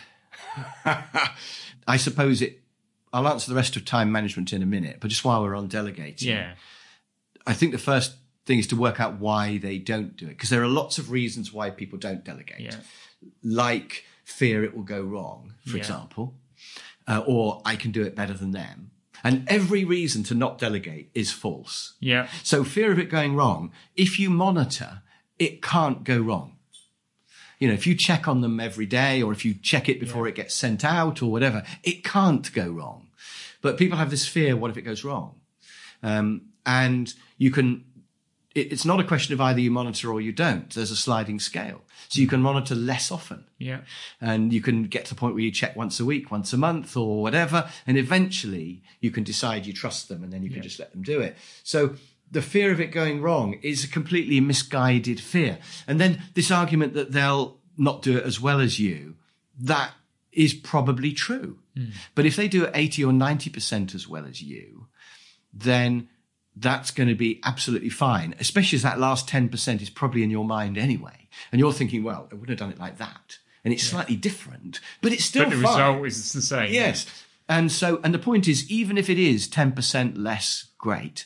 I 1.87 1.97
suppose 1.97 2.41
it 2.41 2.61
I'll 3.11 3.27
answer 3.27 3.49
the 3.49 3.55
rest 3.55 3.75
of 3.75 3.85
time 3.85 4.11
management 4.11 4.53
in 4.53 4.61
a 4.61 4.65
minute, 4.65 4.97
but 4.99 5.09
just 5.09 5.25
while 5.25 5.41
we're 5.41 5.55
on 5.55 5.67
delegating, 5.67 6.29
yeah, 6.29 6.53
I 7.47 7.53
think 7.53 7.71
the 7.71 7.77
first 7.77 8.15
thing 8.45 8.59
is 8.59 8.67
to 8.67 8.75
work 8.75 8.99
out 8.99 9.19
why 9.19 9.57
they 9.57 9.77
don't 9.77 10.15
do 10.15 10.25
it 10.25 10.29
because 10.29 10.49
there 10.49 10.63
are 10.63 10.67
lots 10.67 10.97
of 10.97 11.11
reasons 11.11 11.51
why 11.53 11.69
people 11.69 11.97
don't 11.97 12.23
delegate, 12.23 12.59
yeah. 12.59 12.75
like 13.43 14.05
fear 14.23 14.63
it 14.63 14.75
will 14.75 14.83
go 14.83 15.01
wrong, 15.01 15.53
for 15.65 15.77
yeah. 15.77 15.77
example, 15.77 16.35
uh, 17.07 17.23
or 17.25 17.61
I 17.65 17.75
can 17.75 17.91
do 17.91 18.03
it 18.03 18.15
better 18.15 18.33
than 18.33 18.51
them. 18.51 18.91
And 19.23 19.49
every 19.49 19.83
reason 19.83 20.23
to 20.23 20.35
not 20.35 20.59
delegate 20.59 21.09
is 21.13 21.31
false. 21.31 21.95
Yeah. 21.99 22.27
So 22.43 22.63
fear 22.63 22.91
of 22.91 22.99
it 22.99 23.09
going 23.09 23.35
wrong, 23.35 23.71
if 23.95 24.19
you 24.19 24.29
monitor, 24.29 25.01
it 25.37 25.61
can't 25.61 26.03
go 26.03 26.19
wrong. 26.19 26.58
You 27.59 27.67
know, 27.67 27.73
if 27.73 27.85
you 27.85 27.93
check 27.93 28.27
on 28.27 28.41
them 28.41 28.59
every 28.59 28.85
day 28.85 29.21
or 29.21 29.31
if 29.31 29.45
you 29.45 29.53
check 29.53 29.89
it 29.89 29.99
before 29.99 30.25
yeah. 30.25 30.31
it 30.31 30.35
gets 30.35 30.55
sent 30.55 30.83
out 30.83 31.21
or 31.21 31.29
whatever, 31.29 31.63
it 31.83 32.03
can't 32.03 32.51
go 32.53 32.69
wrong. 32.69 33.07
But 33.61 33.77
people 33.77 33.97
have 33.97 34.09
this 34.09 34.27
fear, 34.27 34.55
what 34.55 34.71
if 34.71 34.77
it 34.77 34.83
goes 34.83 35.03
wrong? 35.03 35.35
Um, 36.01 36.43
and 36.65 37.13
you 37.37 37.51
can, 37.51 37.83
it, 38.55 38.71
it's 38.71 38.85
not 38.85 39.01
a 39.01 39.03
question 39.03 39.33
of 39.33 39.41
either 39.41 39.59
you 39.59 39.71
monitor 39.71 40.11
or 40.11 40.21
you 40.21 40.31
don't. 40.31 40.69
There's 40.69 40.91
a 40.91 40.95
sliding 40.95 41.39
scale. 41.39 41.81
So 42.07 42.21
you 42.21 42.27
can 42.27 42.41
monitor 42.41 42.75
less 42.75 43.11
often. 43.11 43.45
Yeah. 43.57 43.81
And 44.21 44.53
you 44.53 44.61
can 44.61 44.83
get 44.83 45.05
to 45.05 45.13
the 45.13 45.19
point 45.19 45.35
where 45.35 45.43
you 45.43 45.51
check 45.51 45.75
once 45.75 45.99
a 45.99 46.05
week, 46.05 46.31
once 46.31 46.53
a 46.53 46.57
month 46.57 46.95
or 46.95 47.21
whatever. 47.21 47.69
And 47.85 47.97
eventually 47.97 48.81
you 49.01 49.11
can 49.11 49.23
decide 49.23 49.65
you 49.65 49.73
trust 49.73 50.07
them 50.07 50.23
and 50.23 50.31
then 50.31 50.41
you 50.41 50.49
can 50.49 50.57
yeah. 50.57 50.63
just 50.63 50.79
let 50.79 50.91
them 50.91 51.03
do 51.03 51.19
it. 51.19 51.35
So 51.63 51.95
the 52.31 52.41
fear 52.41 52.71
of 52.71 52.79
it 52.79 52.91
going 52.91 53.21
wrong 53.21 53.53
is 53.61 53.83
a 53.83 53.87
completely 53.87 54.39
misguided 54.39 55.19
fear. 55.19 55.59
And 55.87 55.99
then 55.99 56.21
this 56.35 56.51
argument 56.51 56.93
that 56.93 57.11
they'll 57.11 57.57
not 57.77 58.01
do 58.01 58.17
it 58.17 58.25
as 58.25 58.39
well 58.39 58.59
as 58.59 58.79
you, 58.79 59.15
that 59.59 59.93
is 60.31 60.53
probably 60.53 61.11
true. 61.11 61.59
Mm. 61.75 61.93
But 62.15 62.25
if 62.25 62.35
they 62.35 62.47
do 62.47 62.65
it 62.65 62.71
80 62.73 63.05
or 63.05 63.11
90% 63.11 63.95
as 63.95 64.07
well 64.07 64.25
as 64.25 64.41
you, 64.41 64.87
then 65.53 66.09
that's 66.55 66.91
going 66.91 67.09
to 67.09 67.15
be 67.15 67.39
absolutely 67.43 67.89
fine, 67.89 68.35
especially 68.39 68.75
as 68.75 68.83
that 68.83 68.99
last 68.99 69.27
10% 69.27 69.81
is 69.81 69.89
probably 69.89 70.23
in 70.23 70.29
your 70.29 70.45
mind 70.45 70.77
anyway. 70.77 71.27
And 71.51 71.59
you're 71.59 71.73
thinking, 71.73 72.03
well, 72.03 72.27
I 72.31 72.35
wouldn't 72.35 72.49
have 72.49 72.59
done 72.59 72.71
it 72.71 72.79
like 72.79 72.97
that. 72.97 73.39
And 73.63 73.73
it's 73.73 73.83
yeah. 73.85 73.91
slightly 73.91 74.15
different, 74.15 74.79
but 75.01 75.11
it's 75.11 75.25
still 75.25 75.45
But 75.45 75.51
the 75.51 75.61
fine. 75.61 75.95
result 75.95 76.07
is 76.07 76.33
the 76.33 76.41
same. 76.41 76.73
Yes. 76.73 77.05
And 77.47 77.71
so, 77.71 77.99
and 78.03 78.13
the 78.13 78.19
point 78.19 78.47
is, 78.47 78.69
even 78.69 78.97
if 78.97 79.09
it 79.09 79.17
is 79.17 79.47
10% 79.47 80.13
less 80.17 80.65
great, 80.77 81.25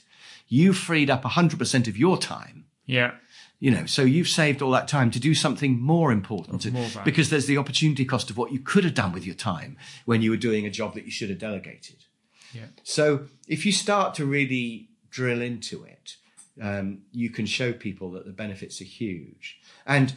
you've 0.53 0.77
freed 0.77 1.09
up 1.09 1.23
100% 1.23 1.87
of 1.87 1.97
your 1.97 2.15
time. 2.15 2.65
Yeah. 2.85 3.15
You 3.59 3.71
know, 3.71 3.85
so 3.87 4.03
you've 4.03 4.27
saved 4.27 4.61
all 4.61 4.69
that 4.71 4.87
time 4.87 5.09
to 5.11 5.19
do 5.19 5.33
something 5.33 5.79
more 5.79 6.11
important 6.11 6.71
more 6.71 6.87
because 7.03 7.29
there's 7.31 7.47
the 7.47 7.57
opportunity 7.57 8.05
cost 8.05 8.29
of 8.29 8.37
what 8.37 8.51
you 8.51 8.59
could 8.59 8.83
have 8.83 8.93
done 8.93 9.13
with 9.13 9.25
your 9.25 9.35
time 9.35 9.77
when 10.05 10.21
you 10.21 10.29
were 10.29 10.37
doing 10.37 10.67
a 10.67 10.69
job 10.69 10.93
that 10.93 11.05
you 11.05 11.11
should 11.11 11.29
have 11.29 11.39
delegated. 11.39 12.05
Yeah. 12.53 12.65
So 12.83 13.25
if 13.47 13.65
you 13.65 13.71
start 13.71 14.13
to 14.15 14.25
really 14.25 14.89
drill 15.09 15.41
into 15.41 15.85
it, 15.85 16.17
um, 16.61 16.99
you 17.11 17.31
can 17.31 17.47
show 17.47 17.73
people 17.73 18.11
that 18.11 18.25
the 18.25 18.33
benefits 18.33 18.79
are 18.79 18.85
huge. 18.85 19.59
And 19.87 20.13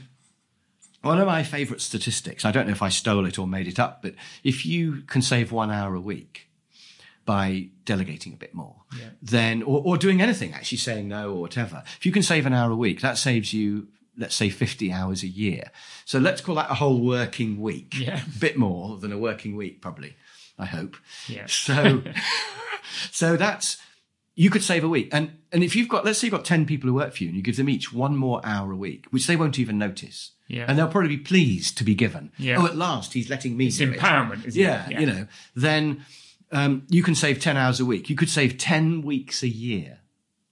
one 1.01 1.19
of 1.19 1.27
my 1.27 1.45
favorite 1.45 1.81
statistics, 1.81 2.45
I 2.45 2.51
don't 2.51 2.67
know 2.67 2.73
if 2.73 2.83
I 2.83 2.91
stole 2.91 3.25
it 3.25 3.39
or 3.39 3.47
made 3.47 3.69
it 3.69 3.79
up, 3.79 4.03
but 4.03 4.15
if 4.45 4.67
you 4.67 5.03
can 5.07 5.23
save 5.23 5.51
one 5.51 5.71
hour 5.71 5.95
a 5.95 6.01
week 6.01 6.47
by 7.27 7.69
delegating 7.85 8.33
a 8.33 8.37
bit 8.37 8.55
more, 8.55 8.77
yeah. 8.99 9.11
then, 9.21 9.63
or, 9.63 9.83
or 9.85 9.97
doing 9.99 10.23
anything, 10.23 10.55
actually 10.55 10.79
saying 10.79 11.09
no 11.09 11.33
or 11.33 11.43
whatever, 11.43 11.83
if 11.99 12.07
you 12.07 12.13
can 12.13 12.23
save 12.23 12.47
an 12.47 12.55
hour 12.55 12.71
a 12.71 12.77
week, 12.77 13.03
that 13.03 13.19
saves 13.19 13.53
you 13.53 13.89
let's 14.17 14.35
say 14.35 14.49
50 14.49 14.93
hours 14.93 15.23
a 15.23 15.29
year. 15.29 15.71
So 16.05 16.19
let's 16.19 16.41
call 16.41 16.55
that 16.57 16.71
a 16.71 16.75
whole 16.75 17.01
working 17.01 17.61
week. 17.61 17.99
Yeah. 17.99 18.23
A 18.25 18.39
bit 18.39 18.57
more 18.57 18.97
than 18.97 19.13
a 19.13 19.19
working 19.19 19.57
week, 19.57 19.83
probably, 19.83 20.17
I 20.59 20.67
hope. 20.67 20.97
Yeah. 21.29 21.47
So, 21.57 22.03
so 23.11 23.37
that's, 23.37 23.79
you 24.37 24.49
could 24.49 24.63
save 24.63 24.85
a 24.85 24.89
week. 24.89 25.09
And, 25.13 25.39
and 25.51 25.65
if 25.65 25.75
you've 25.75 25.89
got, 25.89 26.05
let's 26.05 26.19
say 26.19 26.29
you've 26.29 26.35
got 26.35 26.45
10 26.45 26.67
people 26.67 26.89
who 26.89 26.95
work 26.95 27.15
for 27.15 27.25
you 27.25 27.31
and 27.31 27.37
you 27.37 27.43
give 27.43 27.57
them 27.57 27.69
each 27.69 27.93
one 27.93 28.17
more 28.17 28.41
hour 28.45 28.71
a 28.73 28.77
week, 28.77 29.07
which 29.11 29.27
they 29.27 29.35
won't 29.35 29.59
even 29.59 29.77
notice. 29.77 30.33
Yeah. 30.47 30.67
And 30.69 30.79
they'll 30.79 30.89
probably 30.89 31.17
be 31.17 31.23
pleased 31.23 31.77
to 31.79 31.85
be 31.85 31.95
given. 31.95 32.31
Yeah. 32.39 32.59
Oh, 32.59 32.67
at 32.67 32.77
last 32.77 33.13
he's 33.15 33.29
letting 33.29 33.57
me 33.57 33.67
it's 33.67 33.79
do 33.79 33.93
empowerment, 33.93 34.47
it. 34.47 34.55
Yeah, 34.55 34.89
yeah, 34.89 35.01
You 35.01 35.07
know, 35.07 35.27
then, 35.57 36.05
um, 36.53 36.87
you 36.89 37.03
can 37.03 37.15
save 37.15 37.41
10 37.41 37.57
hours 37.57 37.81
a 37.81 37.85
week. 37.85 38.09
You 38.09 38.17
could 38.17 38.31
save 38.31 38.59
10 38.59 39.03
weeks 39.03 39.43
a 39.43 39.49
year. 39.49 40.01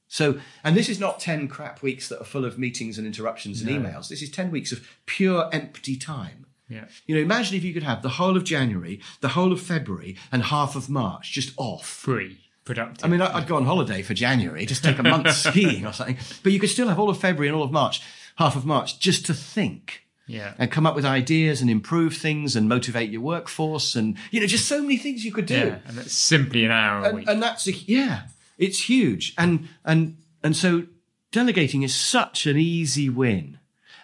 So, 0.09 0.39
and 0.63 0.77
this 0.77 0.89
is 0.89 1.01
not 1.01 1.19
10 1.19 1.49
crap 1.49 1.83
weeks 1.83 2.09
that 2.09 2.21
are 2.21 2.25
full 2.25 2.45
of 2.45 2.59
meetings 2.59 2.99
and 2.99 3.07
interruptions 3.07 3.63
and 3.63 3.71
no. 3.71 3.81
emails. 3.81 4.09
This 4.09 4.23
is 4.23 4.31
10 4.31 4.51
weeks 4.51 4.71
of 4.71 4.87
pure 5.07 5.49
empty 5.53 5.97
time. 5.97 6.47
Yeah. 6.69 6.85
You 7.07 7.17
know, 7.17 7.21
imagine 7.21 7.57
if 7.57 7.65
you 7.65 7.75
could 7.75 7.83
have 7.83 8.03
the 8.03 8.11
whole 8.11 8.37
of 8.37 8.45
January, 8.45 9.01
the 9.21 9.29
whole 9.29 9.53
of 9.53 9.61
February, 9.61 10.17
and 10.31 10.45
half 10.45 10.77
of 10.77 10.89
March 10.89 11.33
just 11.33 11.53
off. 11.57 11.87
Free 11.87 12.39
productive. 12.65 13.05
I 13.05 13.09
mean, 13.09 13.21
I'd 13.21 13.47
go 13.47 13.57
on 13.57 13.67
holiday 13.67 14.03
for 14.03 14.15
January, 14.15 14.67
just 14.67 14.83
take 14.83 14.99
a 14.99 15.03
month 15.03 15.31
skiing 15.35 15.87
or 15.87 15.93
something. 15.93 16.17
But 16.43 16.53
you 16.53 16.61
could 16.61 16.71
still 16.71 16.89
have 16.89 16.99
all 16.99 17.11
of 17.11 17.19
February 17.19 17.49
and 17.49 17.57
all 17.57 17.63
of 17.63 17.73
March, 17.73 18.01
half 18.37 18.57
of 18.57 18.65
March, 18.65 18.99
just 18.99 19.27
to 19.27 19.35
think. 19.35 20.04
Yeah. 20.27 20.55
And 20.59 20.71
come 20.71 20.87
up 20.87 20.95
with 20.95 21.05
ideas 21.05 21.61
and 21.61 21.69
improve 21.69 22.17
things 22.17 22.57
and 22.57 22.69
motivate 22.69 23.11
your 23.11 23.21
workforce 23.21 23.95
and, 23.95 24.17
you 24.31 24.41
know, 24.41 24.47
just 24.47 24.67
so 24.67 24.81
many 24.81 24.97
things 24.97 25.25
you 25.25 25.33
could 25.33 25.47
do. 25.47 25.55
Yeah. 25.55 25.79
And 25.87 25.99
that's 25.99 26.15
simply 26.15 26.65
an 26.65 26.71
hour 26.71 27.05
and, 27.05 27.07
a 27.07 27.17
week. 27.17 27.29
And 27.29 27.43
that's, 27.43 27.67
a, 27.67 27.73
yeah, 27.73 28.23
it's 28.57 28.89
huge. 28.89 29.35
And, 29.37 29.69
and, 29.85 30.17
and 30.43 30.57
so 30.57 30.85
delegating 31.31 31.83
is 31.83 31.95
such 31.95 32.47
an 32.47 32.57
easy 32.57 33.09
win. 33.09 33.59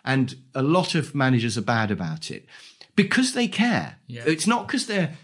And 0.04 0.36
a 0.54 0.62
lot 0.62 0.94
of 0.94 1.14
managers 1.14 1.56
are 1.56 1.62
bad 1.62 1.90
about 1.90 2.30
it 2.30 2.46
because 2.96 3.32
they 3.32 3.48
care. 3.48 3.96
Yeah. 4.06 4.24
It's 4.26 4.46
not 4.46 4.66
because 4.66 4.86
they're, 4.86 5.14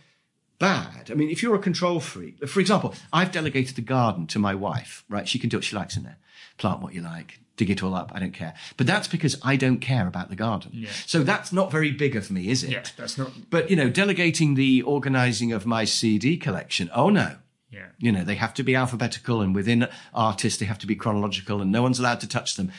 bad. 0.59 1.11
I 1.11 1.15
mean, 1.15 1.29
if 1.29 1.43
you're 1.43 1.55
a 1.55 1.59
control 1.59 2.01
freak, 2.01 2.49
for 2.49 2.61
example, 2.61 2.95
I've 3.13 3.31
delegated 3.31 3.77
the 3.77 3.83
garden 3.83 4.27
to 4.29 4.39
my 4.39 4.55
wife, 4.55 5.05
right? 5.07 5.29
She 5.29 5.39
can 5.39 5.51
do 5.51 5.59
what 5.59 5.65
she 5.65 5.77
likes 5.77 5.99
in 5.99 6.05
there. 6.05 6.17
Plant 6.57 6.81
what 6.81 6.95
you 6.95 7.03
like, 7.03 7.41
dig 7.57 7.71
it 7.71 7.83
all 7.83 7.95
up. 7.95 8.13
I 8.15 8.21
don't 8.21 8.33
care. 8.33 8.55
But 8.77 8.87
that's 8.87 9.09
because 9.09 9.37
I 9.43 9.57
don't 9.57 9.79
care 9.79 10.07
about 10.07 10.29
the 10.29 10.37
garden. 10.37 10.71
Yeah. 10.75 10.91
So 11.07 11.23
that's 11.23 11.53
not 11.53 11.71
very 11.71 11.91
big 11.91 12.15
of 12.17 12.31
me, 12.31 12.49
is 12.49 12.63
it? 12.63 12.71
Yeah, 12.71 12.85
that's 12.97 13.19
not. 13.19 13.33
But, 13.51 13.71
you 13.71 13.77
know, 13.77 13.89
delegating 13.89 14.55
the 14.55 14.83
organizing 14.83 15.53
of 15.53 15.67
my 15.67 15.85
CD 15.85 16.37
collection. 16.37 16.91
Oh 16.95 17.11
no. 17.11 17.37
Yeah. 17.71 17.87
You 17.99 18.13
know, 18.13 18.25
they 18.25 18.37
have 18.37 18.55
to 18.55 18.63
be 18.63 18.75
alphabetical 18.75 19.41
and 19.41 19.55
within 19.55 19.89
artists, 20.15 20.59
they 20.59 20.67
have 20.67 20.79
to 20.79 20.87
be 20.87 20.95
chronological 20.95 21.61
and 21.61 21.73
no 21.73 21.83
one's 21.83 21.99
allowed 21.99 22.21
to 22.21 22.29
touch 22.29 22.57
them. 22.57 22.71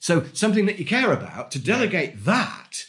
So 0.00 0.24
something 0.32 0.66
that 0.66 0.78
you 0.78 0.84
care 0.84 1.12
about 1.12 1.50
to 1.52 1.58
delegate 1.58 2.10
yeah. 2.10 2.20
that 2.24 2.86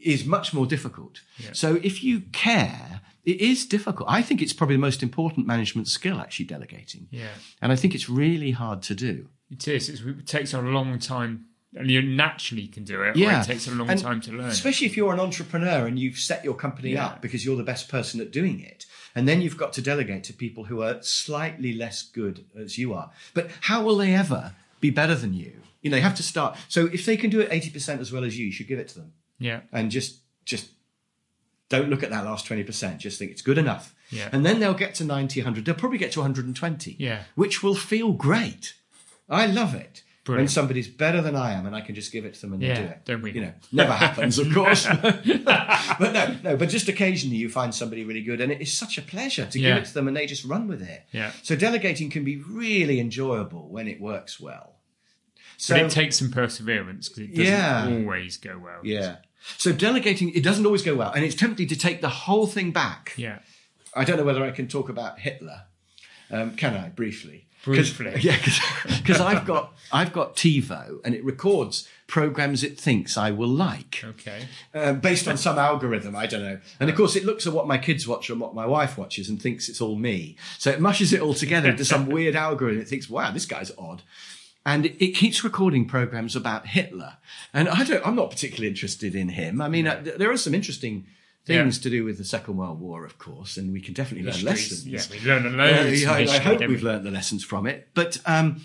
is 0.00 0.24
much 0.24 0.52
more 0.52 0.66
difficult. 0.66 1.22
Yeah. 1.38 1.50
So 1.52 1.80
if 1.82 2.04
you 2.04 2.20
care, 2.32 3.00
it 3.24 3.40
is 3.40 3.66
difficult. 3.66 4.08
I 4.08 4.22
think 4.22 4.40
it's 4.40 4.52
probably 4.52 4.76
the 4.76 4.80
most 4.80 5.02
important 5.02 5.46
management 5.46 5.88
skill, 5.88 6.20
actually, 6.20 6.46
delegating. 6.46 7.08
Yeah. 7.10 7.30
And 7.60 7.72
I 7.72 7.76
think 7.76 7.94
it's 7.94 8.08
really 8.08 8.52
hard 8.52 8.82
to 8.82 8.94
do. 8.94 9.28
It 9.50 9.68
is. 9.68 9.88
It's, 9.88 10.00
it 10.00 10.26
takes 10.26 10.54
a 10.54 10.60
long 10.60 10.98
time. 10.98 11.46
And 11.74 11.90
you 11.90 12.00
naturally 12.00 12.68
can 12.68 12.84
do 12.84 13.02
it. 13.02 13.16
Yeah. 13.16 13.42
it 13.42 13.46
takes 13.46 13.68
a 13.68 13.70
long 13.70 13.90
and 13.90 14.00
time 14.00 14.20
to 14.22 14.32
learn. 14.32 14.48
Especially 14.48 14.86
if 14.86 14.96
you're 14.96 15.12
an 15.12 15.20
entrepreneur 15.20 15.86
and 15.86 15.98
you've 15.98 16.18
set 16.18 16.42
your 16.42 16.54
company 16.54 16.92
yeah. 16.92 17.06
up 17.06 17.20
because 17.20 17.44
you're 17.44 17.56
the 17.56 17.62
best 17.62 17.90
person 17.90 18.20
at 18.20 18.30
doing 18.30 18.60
it. 18.60 18.86
And 19.14 19.28
then 19.28 19.42
you've 19.42 19.58
got 19.58 19.72
to 19.74 19.82
delegate 19.82 20.24
to 20.24 20.32
people 20.32 20.64
who 20.64 20.82
are 20.82 21.02
slightly 21.02 21.74
less 21.74 22.02
good 22.02 22.46
as 22.58 22.78
you 22.78 22.94
are. 22.94 23.10
But 23.34 23.50
how 23.62 23.82
will 23.82 23.96
they 23.96 24.14
ever 24.14 24.54
be 24.80 24.90
better 24.90 25.14
than 25.14 25.34
you? 25.34 25.60
You 25.82 25.90
know, 25.90 25.98
you 25.98 26.02
have 26.02 26.16
to 26.16 26.22
start. 26.22 26.56
So 26.68 26.86
if 26.86 27.04
they 27.04 27.16
can 27.16 27.30
do 27.30 27.40
it 27.40 27.50
80% 27.50 28.00
as 28.00 28.10
well 28.10 28.24
as 28.24 28.38
you, 28.38 28.46
you 28.46 28.52
should 28.52 28.68
give 28.68 28.78
it 28.78 28.88
to 28.88 29.00
them. 29.00 29.12
Yeah. 29.38 29.60
And 29.70 29.90
just, 29.90 30.20
just 30.44 30.70
don't 31.68 31.90
look 31.90 32.02
at 32.02 32.10
that 32.10 32.24
last 32.24 32.46
20%. 32.48 32.98
Just 32.98 33.18
think 33.18 33.30
it's 33.30 33.42
good 33.42 33.58
enough. 33.58 33.94
Yeah. 34.10 34.28
And 34.32 34.46
then 34.46 34.60
they'll 34.60 34.74
get 34.74 34.94
to 34.96 35.04
90, 35.04 35.40
100. 35.40 35.64
They'll 35.64 35.74
probably 35.74 35.98
get 35.98 36.12
to 36.12 36.20
120. 36.20 36.96
Yeah. 36.98 37.22
Which 37.34 37.62
will 37.62 37.74
feel 37.74 38.12
great. 38.12 38.74
I 39.28 39.46
love 39.46 39.74
it. 39.74 40.02
Brilliant. 40.24 40.42
When 40.42 40.48
somebody's 40.48 40.88
better 40.88 41.22
than 41.22 41.36
I 41.36 41.52
am 41.52 41.66
and 41.66 41.76
I 41.76 41.80
can 41.80 41.94
just 41.94 42.10
give 42.10 42.24
it 42.24 42.34
to 42.34 42.40
them 42.40 42.54
and 42.54 42.62
yeah, 42.62 42.74
they 42.74 42.80
do 42.80 42.86
it. 42.88 43.00
Don't 43.04 43.22
we? 43.22 43.30
You 43.30 43.42
know, 43.42 43.52
never 43.70 43.92
happens, 43.92 44.40
of 44.40 44.52
course. 44.52 44.84
but 45.02 46.00
no, 46.00 46.36
no, 46.42 46.56
but 46.56 46.68
just 46.68 46.88
occasionally 46.88 47.36
you 47.36 47.48
find 47.48 47.72
somebody 47.72 48.04
really 48.04 48.22
good 48.22 48.40
and 48.40 48.50
it 48.50 48.60
is 48.60 48.72
such 48.72 48.98
a 48.98 49.02
pleasure 49.02 49.46
to 49.46 49.60
yeah. 49.60 49.74
give 49.74 49.84
it 49.84 49.86
to 49.86 49.94
them 49.94 50.08
and 50.08 50.16
they 50.16 50.26
just 50.26 50.44
run 50.44 50.66
with 50.66 50.82
it. 50.82 51.04
Yeah. 51.12 51.30
So 51.44 51.54
delegating 51.54 52.10
can 52.10 52.24
be 52.24 52.38
really 52.38 52.98
enjoyable 52.98 53.68
when 53.68 53.86
it 53.86 54.00
works 54.00 54.40
well. 54.40 54.72
So, 55.58 55.76
but 55.76 55.84
it 55.84 55.90
takes 55.92 56.18
some 56.18 56.32
perseverance 56.32 57.08
because 57.08 57.22
it 57.22 57.36
doesn't 57.36 57.46
yeah. 57.46 58.02
always 58.02 58.36
go 58.36 58.58
well. 58.58 58.80
Yeah. 58.82 59.18
So 59.58 59.72
delegating, 59.72 60.30
it 60.30 60.42
doesn't 60.42 60.66
always 60.66 60.82
go 60.82 60.96
well, 60.96 61.12
and 61.12 61.24
it's 61.24 61.36
tempting 61.36 61.68
to 61.68 61.76
take 61.76 62.00
the 62.00 62.08
whole 62.08 62.46
thing 62.46 62.72
back. 62.72 63.14
Yeah. 63.16 63.38
I 63.94 64.04
don't 64.04 64.16
know 64.18 64.24
whether 64.24 64.44
I 64.44 64.50
can 64.50 64.66
talk 64.68 64.88
about 64.88 65.20
Hitler. 65.20 65.62
Um, 66.30 66.56
can 66.56 66.74
I 66.74 66.88
briefly? 66.88 67.45
Briefly. 67.66 68.14
Yeah, 68.20 68.36
because 68.36 69.20
I've 69.20 69.44
got 69.44 69.74
I've 69.92 70.12
got 70.12 70.36
TiVo, 70.36 71.00
and 71.04 71.14
it 71.14 71.24
records 71.24 71.88
programs 72.06 72.62
it 72.62 72.78
thinks 72.78 73.16
I 73.16 73.32
will 73.32 73.48
like. 73.48 74.02
Okay. 74.04 74.46
Um, 74.72 75.00
based 75.00 75.26
on 75.26 75.36
some 75.36 75.58
algorithm, 75.58 76.14
I 76.14 76.26
don't 76.26 76.42
know. 76.42 76.60
And 76.78 76.88
of 76.88 76.96
course, 76.96 77.16
it 77.16 77.24
looks 77.24 77.46
at 77.46 77.52
what 77.52 77.66
my 77.66 77.78
kids 77.78 78.06
watch 78.06 78.30
and 78.30 78.40
what 78.40 78.54
my 78.54 78.66
wife 78.66 78.96
watches, 78.96 79.28
and 79.28 79.42
thinks 79.42 79.68
it's 79.68 79.80
all 79.80 79.96
me. 79.96 80.36
So 80.58 80.70
it 80.70 80.80
mushes 80.80 81.12
it 81.12 81.20
all 81.20 81.34
together 81.34 81.70
into 81.70 81.84
some 81.84 82.06
weird 82.06 82.36
algorithm. 82.36 82.80
It 82.80 82.88
thinks, 82.88 83.10
"Wow, 83.10 83.32
this 83.32 83.46
guy's 83.46 83.72
odd." 83.76 84.02
and 84.64 84.86
it, 84.86 85.14
keeps 85.14 85.44
recording 85.44 85.86
programs 85.86 86.34
about 86.34 86.66
Hitler. 86.66 87.18
And 87.54 87.68
I 87.68 87.84
don't, 87.84 88.04
I'm 88.04 88.16
not 88.16 88.30
particularly 88.30 88.66
interested 88.66 89.14
in 89.14 89.28
him. 89.28 89.60
I 89.60 89.68
mean, 89.68 89.86
uh, 89.86 90.02
there 90.18 90.32
are 90.32 90.36
some 90.36 90.56
interesting 90.56 91.06
things 91.46 91.78
yeah. 91.78 91.82
to 91.82 91.90
do 91.90 92.04
with 92.04 92.18
the 92.18 92.24
Second 92.24 92.56
World 92.56 92.80
War, 92.80 93.04
of 93.04 93.18
course, 93.18 93.56
and 93.56 93.72
we 93.72 93.80
can 93.80 93.94
definitely 93.94 94.30
learn 94.30 94.42
lessons. 94.42 94.86
Yeah, 94.86 95.00
we 95.10 95.20
learn 95.20 95.56
loads. 95.56 96.04
Uh, 96.04 96.10
I, 96.10 96.18
I, 96.18 96.38
hope 96.38 96.60
we've 96.60 96.82
learned 96.82 97.06
the 97.06 97.10
lessons 97.10 97.44
from 97.44 97.66
it. 97.66 97.88
But 97.94 98.18
um, 98.26 98.62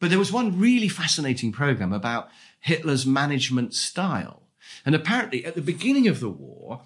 but 0.00 0.10
there 0.10 0.18
was 0.18 0.32
one 0.32 0.58
really 0.58 0.88
fascinating 0.88 1.52
program 1.52 1.92
about 1.92 2.28
Hitler's 2.60 3.06
management 3.06 3.72
style, 3.72 4.42
and 4.84 4.94
apparently 4.94 5.44
at 5.44 5.54
the 5.54 5.62
beginning 5.62 6.08
of 6.08 6.20
the 6.20 6.30
war. 6.30 6.82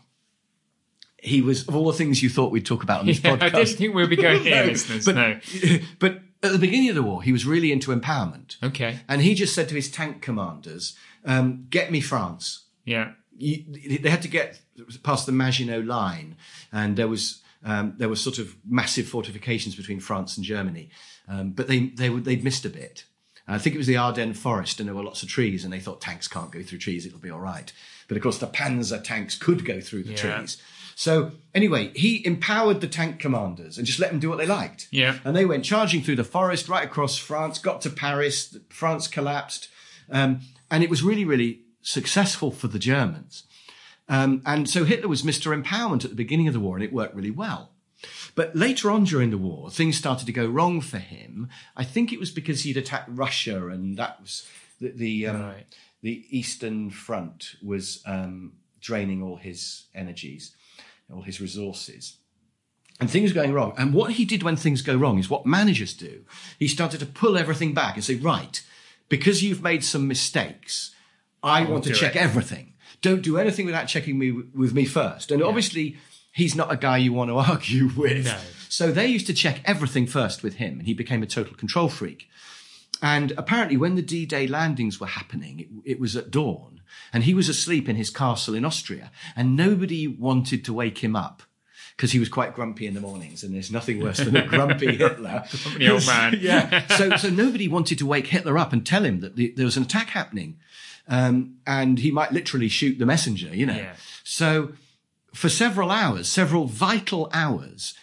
He 1.25 1.41
was 1.41 1.69
of 1.69 1.77
all 1.77 1.87
the 1.87 1.93
things 1.97 2.21
you 2.21 2.29
thought 2.29 2.51
we'd 2.51 2.67
talk 2.67 2.83
about 2.83 2.99
on 2.99 3.07
this 3.07 3.23
yeah, 3.23 3.37
podcast. 3.37 3.43
I 3.43 3.63
didn't 3.63 3.77
think 3.77 3.95
we'd 3.95 4.11
be 4.11 4.17
going 4.17 4.43
here, 4.43 4.65
no, 4.65 4.73
listeners. 4.73 5.05
But, 5.05 5.15
no, 5.15 5.39
but 6.01 6.21
at 6.43 6.51
the 6.51 6.59
beginning 6.59 6.89
of 6.89 6.97
the 6.97 7.03
war, 7.05 7.23
he 7.23 7.31
was 7.31 7.47
really 7.47 7.71
into 7.71 7.95
empowerment. 7.95 8.57
Okay. 8.61 8.99
And 9.09 9.23
he 9.23 9.35
just 9.37 9.55
said 9.55 9.69
to 9.69 9.77
his 9.77 9.89
tank 9.89 10.21
commanders, 10.21 10.97
um, 11.25 11.69
get 11.71 11.93
me 11.93 12.01
France. 12.01 12.65
Yeah. 12.85 13.13
You, 13.43 13.99
they 13.99 14.09
had 14.09 14.23
to 14.23 14.29
get 14.29 14.61
past 15.03 15.27
the 15.27 15.33
Maginot 15.33 15.85
line, 15.85 16.37
and 16.71 16.97
there 16.97 17.09
was 17.09 17.43
um, 17.65 17.95
there 17.99 18.09
were 18.09 18.17
sort 18.17 18.39
of 18.39 18.57
massive 18.65 19.09
fortifications 19.09 19.75
between 19.75 19.99
France 19.99 20.37
and 20.37 20.47
Germany, 20.47 20.91
um, 21.29 21.51
but 21.51 21.67
they 21.67 21.87
they 21.87 22.09
they'd 22.09 22.45
missed 22.45 22.65
a 22.65 22.71
bit. 22.71 23.05
I 23.49 23.59
think 23.59 23.75
it 23.75 23.79
was 23.79 23.89
the 23.89 23.97
Ardennes 23.97 24.39
forest, 24.39 24.79
and 24.79 24.89
there 24.89 24.95
were 24.95 25.03
lots 25.03 25.25
of 25.25 25.29
trees, 25.29 25.65
and 25.65 25.73
they 25.73 25.81
thought 25.81 26.01
tanks 26.01 26.29
can't 26.29 26.53
go 26.53 26.63
through 26.63 26.79
trees; 26.79 27.05
it'll 27.05 27.19
be 27.19 27.31
all 27.31 27.41
right. 27.41 27.73
But 28.07 28.17
of 28.17 28.23
course, 28.23 28.39
the 28.39 28.47
Panzer 28.47 29.03
tanks 29.03 29.37
could 29.37 29.65
go 29.65 29.81
through 29.81 30.05
the 30.05 30.13
yeah. 30.13 30.37
trees. 30.39 30.63
So 30.95 31.33
anyway, 31.55 31.91
he 31.95 32.25
empowered 32.25 32.81
the 32.81 32.87
tank 32.87 33.19
commanders 33.19 33.79
and 33.79 33.87
just 33.87 33.99
let 33.99 34.11
them 34.11 34.21
do 34.21 34.29
what 34.29 34.39
they 34.39 34.47
liked. 34.47 34.89
Yeah. 34.91 35.19
And 35.25 35.35
they 35.35 35.47
went 35.47 35.65
charging 35.65 36.03
through 36.03 36.17
the 36.17 36.25
forest 36.25 36.69
right 36.69 36.85
across 36.85 37.17
France, 37.17 37.59
got 37.59 37.81
to 37.83 37.91
Paris, 37.91 38.57
France 38.69 39.09
collapsed. 39.09 39.69
Um, 40.11 40.43
and 40.71 40.85
it 40.85 40.91
was 40.91 41.03
really, 41.03 41.25
really 41.25 41.63
successful 41.83 42.51
for 42.51 42.69
the 42.69 42.79
Germans. 42.79 43.45
Um, 44.09 44.43
and 44.47 44.69
so 44.69 44.85
Hitler 44.85 45.09
was 45.09 45.23
Mr. 45.23 45.57
Empowerment 45.57 46.05
at 46.05 46.11
the 46.11 46.17
beginning 46.17 46.49
of 46.49 46.55
the 46.55 46.61
war 46.61 46.77
and 46.77 46.85
it 46.85 46.93
worked 46.93 47.15
really 47.15 47.31
well. 47.31 47.73
But 48.35 48.57
later 48.57 48.91
on 48.91 49.05
during 49.05 49.31
the 49.31 49.39
war, 49.39 49.71
things 49.71 49.97
started 49.97 50.27
to 50.27 50.33
go 50.33 50.47
wrong 50.47 50.81
for 50.81 50.99
him. 50.99 51.49
I 51.77 51.85
think 51.85 52.13
it 52.13 52.19
was 52.19 52.31
because 52.31 52.63
he'd 52.63 52.77
attacked 52.77 53.09
Russia, 53.13 53.69
and 53.69 53.97
that 53.97 54.21
was 54.21 54.49
the 54.81 54.91
the, 54.91 55.27
um, 55.29 55.43
right. 55.43 55.67
the 56.03 56.25
Eastern 56.31 56.91
Front 56.91 57.55
was 57.63 58.03
um, 58.07 58.55
draining 58.81 59.23
all 59.23 59.37
his 59.37 59.85
energies, 59.95 60.57
all 61.13 61.23
his 61.23 61.41
resources. 61.41 62.17
And 63.01 63.11
things 63.11 63.31
were 63.31 63.41
going 63.41 63.53
wrong. 63.53 63.75
And 63.77 63.95
what 63.95 64.13
he 64.13 64.25
did 64.25 64.43
when 64.43 64.57
things 64.57 64.83
go 64.83 64.97
wrong 64.97 65.19
is 65.19 65.31
what 65.31 65.47
managers 65.47 65.95
do. 65.95 66.25
He 66.59 66.69
started 66.69 67.01
to 67.01 67.07
pull 67.07 67.37
everything 67.37 67.75
back 67.75 67.95
and 67.95 68.05
say, 68.05 68.15
right, 68.17 68.63
because 69.09 69.43
you've 69.43 69.63
made 69.63 69.83
some 69.83 70.07
mistakes, 70.07 70.95
I, 71.43 71.63
I 71.63 71.65
want 71.65 71.85
to 71.85 71.93
check 71.93 72.17
it. 72.17 72.23
everything. 72.23 72.75
Don't 73.01 73.23
do 73.23 73.37
anything 73.37 73.67
without 73.67 73.89
checking 73.89 74.19
me 74.19 74.31
with 74.33 74.73
me 74.73 74.85
first. 74.85 75.31
And 75.31 75.41
yeah. 75.41 75.47
obviously, 75.47 75.97
he's 76.33 76.55
not 76.55 76.73
a 76.73 76.77
guy 76.77 76.99
you 76.99 77.13
want 77.13 77.31
to 77.31 77.39
argue 77.51 77.91
with. 77.97 78.27
No. 78.27 78.39
So 78.69 78.91
they 78.91 79.07
used 79.07 79.27
to 79.27 79.35
check 79.35 79.61
everything 79.65 80.07
first 80.07 80.43
with 80.43 80.55
him, 80.55 80.79
and 80.79 80.87
he 80.87 80.95
became 80.95 81.23
a 81.23 81.27
total 81.27 81.55
control 81.55 81.89
freak. 81.89 82.29
And 83.03 83.33
apparently, 83.37 83.77
when 83.77 83.97
the 83.97 84.03
D 84.03 84.25
Day 84.25 84.47
landings 84.47 85.01
were 85.01 85.09
happening, 85.09 85.61
it, 85.61 85.93
it, 85.93 86.01
was 86.01 86.17
at 86.17 86.31
dawn, 86.31 86.81
and 87.13 87.25
he 87.25 87.35
was 87.35 87.49
asleep 87.49 87.89
in 87.89 87.97
his 87.97 88.11
castle 88.11 88.55
in 88.55 88.65
Austria, 88.65 89.11
and 89.35 89.57
nobody 89.57 90.07
wanted 90.07 90.65
to 90.65 90.73
wake 90.73 90.99
him 90.99 91.17
up 91.17 91.43
because 91.97 92.13
he 92.13 92.19
was 92.19 92.29
quite 92.29 92.55
grumpy 92.55 92.87
in 92.87 92.95
the 92.95 93.01
mornings, 93.01 93.43
and 93.43 93.55
there's 93.55 93.71
nothing 93.71 94.01
worse 94.01 94.19
than 94.19 94.37
a 94.37 94.47
grumpy 94.49 94.97
Hitler. 94.97 95.45
grumpy 95.63 95.89
old 95.89 96.07
man. 96.07 96.39
yeah. 96.41 96.87
So, 96.97 97.17
so 97.17 97.29
nobody 97.29 97.69
wanted 97.69 97.99
to 97.99 98.07
wake 98.07 98.29
Hitler 98.29 98.57
up 98.57 98.73
and 98.73 98.87
tell 98.87 99.05
him 99.05 99.21
that 99.21 99.37
the, 99.37 99.53
there 99.57 99.65
was 99.65 99.77
an 99.77 99.83
attack 99.83 100.11
happening, 100.11 100.59
um, 101.09 101.57
and 101.67 101.99
he 101.99 102.11
might 102.11 102.33
literally 102.33 102.69
shoot 102.69 102.99
the 102.99 103.07
messenger. 103.07 103.55
You 103.55 103.67
know. 103.67 103.77
Yeah. 103.77 103.95
So 104.25 104.73
for 105.35 105.49
several 105.49 105.91
hours, 105.91 106.29
several 106.29 106.67
vital 106.67 107.31
hours, 107.33 107.95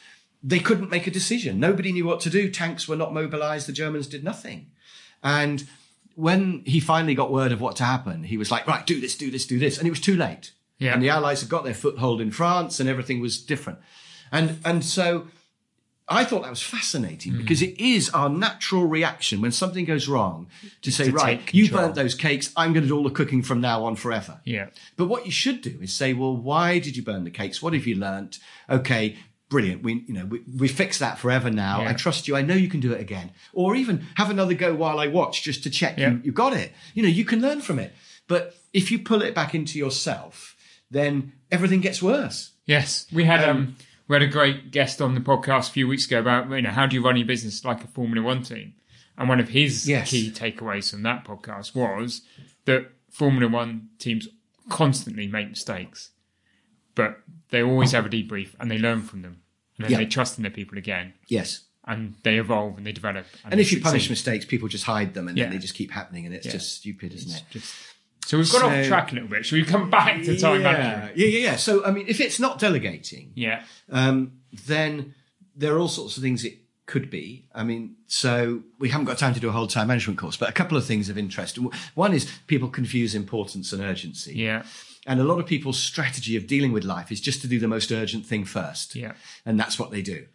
they 0.42 0.60
couldn't 0.60 0.90
make 0.90 1.08
a 1.08 1.12
decision. 1.12 1.60
Nobody 1.60 1.92
knew 1.92 2.06
what 2.06 2.22
to 2.22 2.30
do. 2.30 2.50
Tanks 2.50 2.88
were 2.88 2.96
not 2.96 3.14
mobilized. 3.14 3.68
The 3.68 3.74
Germans 3.74 4.08
did 4.08 4.24
nothing. 4.24 4.72
And 5.24 5.68
when 6.16 6.64
he 6.66 6.80
finally 6.80 7.16
got 7.16 7.32
word 7.32 7.52
of 7.52 7.62
what 7.62 7.76
to 7.78 7.84
happen, 7.84 8.24
he 8.24 8.38
was 8.38 8.52
like, 8.52 8.68
right, 8.68 8.86
do 8.86 9.00
this, 9.00 9.16
do 9.18 9.32
this, 9.32 9.46
do 9.46 9.60
this. 9.60 9.78
And 9.78 9.88
it 9.88 9.92
was 9.92 10.02
too 10.02 10.16
late. 10.16 10.52
Yeah. 10.78 10.94
And 10.94 11.04
the 11.04 11.10
Allies 11.10 11.42
had 11.42 11.50
got 11.50 11.64
their 11.64 11.74
foothold 11.74 12.22
in 12.22 12.32
France 12.32 12.80
and 12.80 12.90
everything 12.90 13.20
was 13.20 13.42
different. 13.42 13.80
And, 14.32 14.60
and 14.64 14.84
so 14.84 15.28
I 16.10 16.24
thought 16.24 16.42
that 16.42 16.50
was 16.50 16.62
fascinating 16.62 17.34
mm. 17.34 17.38
because 17.38 17.62
it 17.62 17.80
is 17.80 18.10
our 18.10 18.30
natural 18.30 18.86
reaction 18.86 19.42
when 19.42 19.52
something 19.52 19.86
goes 19.86 20.08
wrong 20.08 20.48
to 20.82 20.92
say, 20.92 21.06
to 21.06 21.12
right, 21.12 21.54
you 21.54 21.70
burnt 21.70 21.94
those 21.94 22.16
cakes. 22.16 22.52
I'm 22.58 22.74
going 22.74 22.84
to 22.84 22.90
do 22.90 22.98
all 22.98 23.04
the 23.04 23.12
cooking 23.12 23.44
from 23.44 23.62
now 23.62 23.86
on 23.86 23.96
forever. 23.96 24.42
Yeah. 24.44 24.70
But 24.98 25.06
what 25.06 25.26
you 25.26 25.32
should 25.32 25.62
do 25.62 25.78
is 25.82 25.94
say, 25.94 26.14
well, 26.14 26.36
why 26.36 26.80
did 26.80 26.98
you 26.98 27.04
burn 27.04 27.26
the 27.26 27.32
cakes? 27.32 27.62
What 27.62 27.74
have 27.74 27.86
you 27.86 27.96
learnt? 27.96 28.40
Okay. 28.70 29.18
Brilliant. 29.50 29.84
We, 29.84 30.04
you 30.08 30.14
know, 30.14 30.26
we, 30.26 30.42
we 30.58 30.68
fix 30.68 31.00
that 31.00 31.20
forever 31.20 31.50
now. 31.52 31.82
Yeah. 31.82 31.90
I 31.90 31.94
trust 31.94 32.28
you. 32.28 32.36
I 32.36 32.42
know 32.42 32.56
you 32.56 32.70
can 32.70 32.80
do 32.80 32.92
it 32.92 33.02
again. 33.02 33.32
Or 33.54 33.76
even 33.76 34.06
have 34.16 34.30
another 34.30 34.54
go 34.56 34.74
while 34.74 35.00
I 35.00 35.08
watch 35.08 35.44
just 35.44 35.64
to 35.64 35.70
check 35.70 35.98
yeah. 35.98 36.12
you, 36.12 36.22
you 36.26 36.32
got 36.32 36.54
it. 36.54 36.72
You 36.94 37.04
know, 37.04 37.10
you 37.10 37.26
can 37.26 37.42
learn 37.42 37.62
from 37.62 37.80
it. 37.80 37.94
But 38.28 38.56
if 38.74 38.92
you 38.92 39.00
pull 39.00 39.22
it 39.22 39.36
back 39.36 39.56
into 39.56 39.78
yourself, 39.78 40.56
then 40.92 41.34
everything 41.52 41.82
gets 41.82 42.02
worse. 42.02 42.52
Yes. 42.66 43.08
We 43.12 43.24
had, 43.24 43.48
um, 43.48 43.58
um 43.58 43.76
we 44.10 44.16
had 44.16 44.24
a 44.24 44.28
great 44.28 44.72
guest 44.72 45.02
on 45.02 45.14
the 45.14 45.22
podcast 45.22 45.70
a 45.70 45.72
few 45.72 45.88
weeks 45.88 46.08
ago 46.08 46.20
about 46.20 46.50
you 46.50 46.64
know 46.64 46.72
how 46.72 46.86
do 46.86 46.96
you 46.96 47.06
run 47.06 47.16
your 47.16 47.28
business 47.28 47.64
like 47.64 47.84
a 47.84 47.88
Formula 47.88 48.26
One 48.26 48.44
team, 48.44 48.74
and 49.18 49.30
one 49.30 49.40
of 49.40 49.50
his 49.50 49.88
yes. 49.88 50.10
key 50.10 50.32
takeaways 50.32 50.92
from 50.92 51.04
that 51.04 51.24
podcast 51.24 51.76
was 51.76 52.24
that 52.66 52.92
Formula 53.10 53.48
One 53.48 53.90
teams 54.00 54.28
constantly 54.68 55.28
make 55.28 55.50
mistakes, 55.50 56.10
but 56.96 57.22
they 57.52 57.64
always 57.64 57.92
have 57.94 58.06
a 58.06 58.10
debrief 58.10 58.50
and 58.60 58.70
they 58.70 58.80
learn 58.80 59.04
from 59.04 59.22
them, 59.22 59.44
and 59.78 59.88
then 59.88 59.98
they 59.98 60.06
trust 60.06 60.38
in 60.38 60.42
their 60.44 60.52
people 60.52 60.78
again. 60.78 61.14
Yes. 61.28 61.62
And 61.86 62.14
they 62.22 62.38
evolve 62.38 62.78
and 62.78 62.86
they 62.86 62.92
develop. 62.92 63.26
And, 63.44 63.54
and 63.54 63.62
if 63.62 63.72
you 63.72 63.82
punish 63.82 64.12
mistakes, 64.12 64.46
people 64.46 64.68
just 64.68 64.84
hide 64.84 65.16
them 65.16 65.28
and 65.28 65.36
yeah. 65.36 65.46
then 65.46 65.54
they 65.54 65.58
just 65.60 65.74
keep 65.74 65.92
happening, 65.92 66.26
and 66.26 66.36
it's 66.36 66.48
yeah. 66.48 66.52
just 66.52 66.78
stupid, 66.78 67.14
isn't 67.14 67.32
it's 67.32 67.40
it? 67.42 67.46
Just, 67.52 67.76
so 68.30 68.38
we've 68.38 68.52
got 68.52 68.62
so, 68.62 68.70
off 68.70 68.86
track 68.86 69.12
a 69.12 69.16
little 69.16 69.28
bit. 69.28 69.44
Should 69.44 69.56
we 69.56 69.66
come 69.66 69.90
back 69.90 70.22
to 70.22 70.38
time 70.38 70.62
yeah, 70.62 70.72
management? 70.72 71.18
Yeah, 71.18 71.26
yeah, 71.26 71.40
yeah. 71.40 71.56
So 71.56 71.84
I 71.84 71.90
mean, 71.90 72.06
if 72.08 72.20
it's 72.20 72.40
not 72.40 72.60
delegating, 72.60 73.32
yeah, 73.34 73.64
um, 73.92 74.34
then 74.68 75.16
there 75.56 75.74
are 75.74 75.80
all 75.80 75.88
sorts 75.88 76.16
of 76.16 76.22
things 76.22 76.46
it 76.46 76.60
could 76.86 77.10
be. 77.10 77.48
I 77.56 77.64
mean, 77.64 77.96
so 78.06 78.62
we 78.78 78.90
haven't 78.90 79.08
got 79.08 79.18
time 79.18 79.34
to 79.34 79.40
do 79.40 79.50
a 79.50 79.52
whole 79.52 79.66
time 79.66 79.88
management 79.88 80.20
course, 80.20 80.38
but 80.38 80.48
a 80.48 80.52
couple 80.52 80.78
of 80.78 80.86
things 80.86 81.10
of 81.10 81.18
interest. 81.18 81.58
One 81.96 82.14
is 82.14 82.32
people 82.46 82.70
confuse 82.70 83.16
importance 83.16 83.74
and 83.74 83.82
urgency. 83.82 84.36
Yeah. 84.36 84.62
And 85.08 85.20
a 85.20 85.24
lot 85.24 85.40
of 85.40 85.48
people's 85.48 85.80
strategy 85.80 86.38
of 86.38 86.46
dealing 86.46 86.72
with 86.72 86.84
life 86.84 87.12
is 87.12 87.20
just 87.20 87.42
to 87.42 87.48
do 87.48 87.58
the 87.58 87.68
most 87.68 87.92
urgent 87.92 88.28
thing 88.28 88.46
first. 88.46 88.94
Yeah. 88.94 89.14
And 89.44 89.60
that's 89.60 89.80
what 89.80 89.90
they 89.90 90.04
do. 90.04 90.28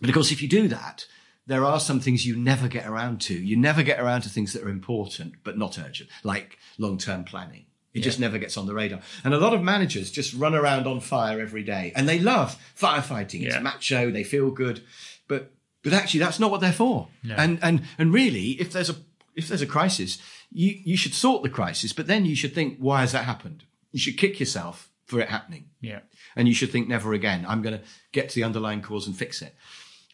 But 0.00 0.08
of 0.08 0.14
course, 0.14 0.32
if 0.32 0.40
you 0.40 0.48
do 0.48 0.66
that, 0.68 1.04
there 1.46 1.64
are 1.64 1.80
some 1.80 2.00
things 2.00 2.26
you 2.26 2.36
never 2.36 2.68
get 2.68 2.86
around 2.86 3.20
to. 3.22 3.34
You 3.34 3.56
never 3.56 3.82
get 3.82 4.00
around 4.00 4.22
to 4.22 4.28
things 4.28 4.52
that 4.52 4.62
are 4.62 4.68
important 4.68 5.34
but 5.44 5.58
not 5.58 5.78
urgent, 5.78 6.10
like 6.22 6.58
long 6.78 6.98
term 6.98 7.24
planning. 7.24 7.66
It 7.94 7.98
yeah. 7.98 8.04
just 8.04 8.20
never 8.20 8.38
gets 8.38 8.56
on 8.56 8.66
the 8.66 8.74
radar. 8.74 9.00
And 9.22 9.34
a 9.34 9.38
lot 9.38 9.52
of 9.52 9.62
managers 9.62 10.10
just 10.10 10.32
run 10.34 10.54
around 10.54 10.86
on 10.86 11.00
fire 11.00 11.40
every 11.40 11.62
day 11.62 11.92
and 11.94 12.08
they 12.08 12.18
love 12.18 12.56
firefighting. 12.78 13.42
It's 13.42 13.60
macho, 13.60 14.10
they 14.10 14.24
feel 14.24 14.50
good. 14.50 14.82
But 15.28 15.52
but 15.82 15.92
actually 15.92 16.20
that's 16.20 16.40
not 16.40 16.50
what 16.50 16.60
they're 16.60 16.72
for. 16.72 17.08
No. 17.22 17.34
And 17.36 17.58
and 17.62 17.82
and 17.98 18.12
really 18.14 18.52
if 18.52 18.72
there's 18.72 18.88
a 18.88 18.96
if 19.34 19.48
there's 19.48 19.62
a 19.62 19.66
crisis, 19.66 20.18
you, 20.50 20.78
you 20.84 20.96
should 20.96 21.14
sort 21.14 21.42
the 21.42 21.48
crisis, 21.48 21.92
but 21.92 22.06
then 22.06 22.24
you 22.24 22.36
should 22.36 22.54
think, 22.54 22.78
why 22.78 23.00
has 23.00 23.12
that 23.12 23.24
happened? 23.24 23.64
You 23.90 23.98
should 23.98 24.18
kick 24.18 24.38
yourself 24.38 24.90
for 25.06 25.20
it 25.20 25.28
happening. 25.28 25.66
Yeah. 25.80 26.00
And 26.36 26.48
you 26.48 26.54
should 26.54 26.70
think 26.70 26.88
never 26.88 27.12
again. 27.12 27.44
I'm 27.48 27.62
going 27.62 27.78
to 27.78 27.84
get 28.12 28.28
to 28.30 28.34
the 28.34 28.44
underlying 28.44 28.82
cause 28.82 29.06
and 29.06 29.16
fix 29.16 29.42
it. 29.42 29.54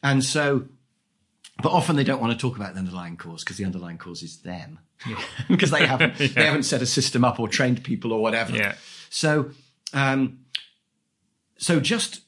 And 0.02 0.24
so 0.24 0.66
but 1.62 1.72
often 1.72 1.96
they 1.96 2.04
don't 2.04 2.20
want 2.20 2.32
to 2.32 2.38
talk 2.38 2.56
about 2.56 2.74
the 2.74 2.80
underlying 2.80 3.16
cause 3.16 3.42
because 3.42 3.56
the 3.56 3.64
underlying 3.64 3.98
cause 3.98 4.22
is 4.22 4.38
them 4.38 4.78
yeah. 5.06 5.20
because 5.48 5.70
they 5.70 5.86
haven't 5.86 6.18
yeah. 6.20 6.28
they 6.28 6.44
haven't 6.44 6.64
set 6.64 6.82
a 6.82 6.86
system 6.86 7.24
up 7.24 7.38
or 7.40 7.48
trained 7.48 7.82
people 7.84 8.12
or 8.12 8.20
whatever. 8.20 8.56
Yeah. 8.56 8.74
So 9.10 9.50
um, 9.92 10.40
so 11.56 11.80
just 11.80 12.22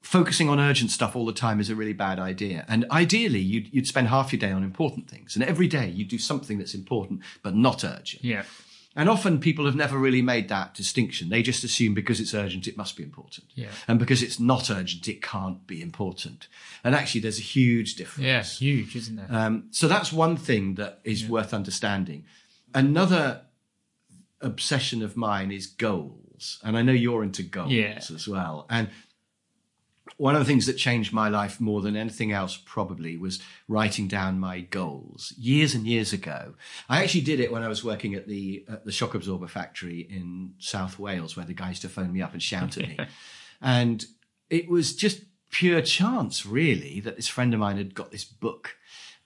focusing 0.00 0.48
on 0.48 0.58
urgent 0.58 0.90
stuff 0.90 1.14
all 1.14 1.24
the 1.24 1.32
time 1.32 1.60
is 1.60 1.70
a 1.70 1.74
really 1.74 1.92
bad 1.92 2.18
idea. 2.18 2.64
And 2.68 2.84
ideally, 2.90 3.38
you'd, 3.38 3.72
you'd 3.72 3.86
spend 3.86 4.08
half 4.08 4.32
your 4.32 4.40
day 4.40 4.50
on 4.50 4.64
important 4.64 5.08
things, 5.08 5.36
and 5.36 5.44
every 5.44 5.68
day 5.68 5.88
you 5.88 6.04
do 6.04 6.18
something 6.18 6.58
that's 6.58 6.74
important 6.74 7.20
but 7.42 7.54
not 7.54 7.84
urgent. 7.84 8.24
Yeah. 8.24 8.44
And 8.94 9.08
often 9.08 9.40
people 9.40 9.64
have 9.64 9.74
never 9.74 9.96
really 9.96 10.20
made 10.20 10.48
that 10.48 10.74
distinction. 10.74 11.30
They 11.30 11.42
just 11.42 11.64
assume 11.64 11.94
because 11.94 12.20
it's 12.20 12.34
urgent, 12.34 12.66
it 12.66 12.76
must 12.76 12.96
be 12.96 13.02
important. 13.02 13.46
Yeah. 13.54 13.68
And 13.88 13.98
because 13.98 14.22
it's 14.22 14.38
not 14.38 14.70
urgent, 14.70 15.08
it 15.08 15.22
can't 15.22 15.66
be 15.66 15.80
important. 15.80 16.46
And 16.84 16.94
actually, 16.94 17.22
there's 17.22 17.38
a 17.38 17.42
huge 17.42 17.94
difference. 17.96 18.26
Yeah, 18.26 18.42
huge, 18.42 18.94
isn't 18.96 19.16
there? 19.16 19.26
Um, 19.30 19.68
so 19.70 19.88
that's 19.88 20.12
one 20.12 20.36
thing 20.36 20.74
that 20.74 21.00
is 21.04 21.22
yeah. 21.22 21.30
worth 21.30 21.54
understanding. 21.54 22.24
Another 22.74 23.42
obsession 24.40 25.02
of 25.02 25.16
mine 25.16 25.50
is 25.50 25.66
goals. 25.66 26.58
And 26.62 26.76
I 26.76 26.82
know 26.82 26.92
you're 26.92 27.22
into 27.22 27.42
goals 27.42 27.72
yeah. 27.72 27.98
as 27.98 28.28
well. 28.28 28.66
And 28.68 28.90
one 30.22 30.36
of 30.36 30.40
the 30.40 30.44
things 30.44 30.66
that 30.66 30.74
changed 30.74 31.12
my 31.12 31.28
life 31.28 31.60
more 31.60 31.80
than 31.82 31.96
anything 31.96 32.30
else 32.30 32.56
probably 32.56 33.16
was 33.16 33.42
writing 33.66 34.06
down 34.06 34.38
my 34.38 34.60
goals 34.60 35.34
years 35.36 35.74
and 35.74 35.84
years 35.84 36.12
ago. 36.12 36.54
I 36.88 37.02
actually 37.02 37.22
did 37.22 37.40
it 37.40 37.50
when 37.50 37.64
I 37.64 37.68
was 37.68 37.82
working 37.82 38.14
at 38.14 38.28
the 38.28 38.64
at 38.68 38.84
the 38.84 38.92
shock 38.92 39.16
absorber 39.16 39.48
factory 39.48 39.98
in 39.98 40.54
South 40.58 40.96
Wales, 40.96 41.36
where 41.36 41.44
the 41.44 41.54
guys 41.54 41.70
used 41.70 41.82
to 41.82 41.88
phone 41.88 42.12
me 42.12 42.22
up 42.22 42.34
and 42.34 42.40
shout 42.40 42.78
at 42.78 42.88
me, 42.88 42.98
and 43.60 44.06
it 44.48 44.68
was 44.68 44.94
just 44.94 45.22
pure 45.50 45.82
chance, 45.82 46.46
really, 46.46 47.00
that 47.00 47.16
this 47.16 47.26
friend 47.26 47.52
of 47.52 47.58
mine 47.58 47.76
had 47.76 47.92
got 47.92 48.12
this 48.12 48.24
book. 48.24 48.76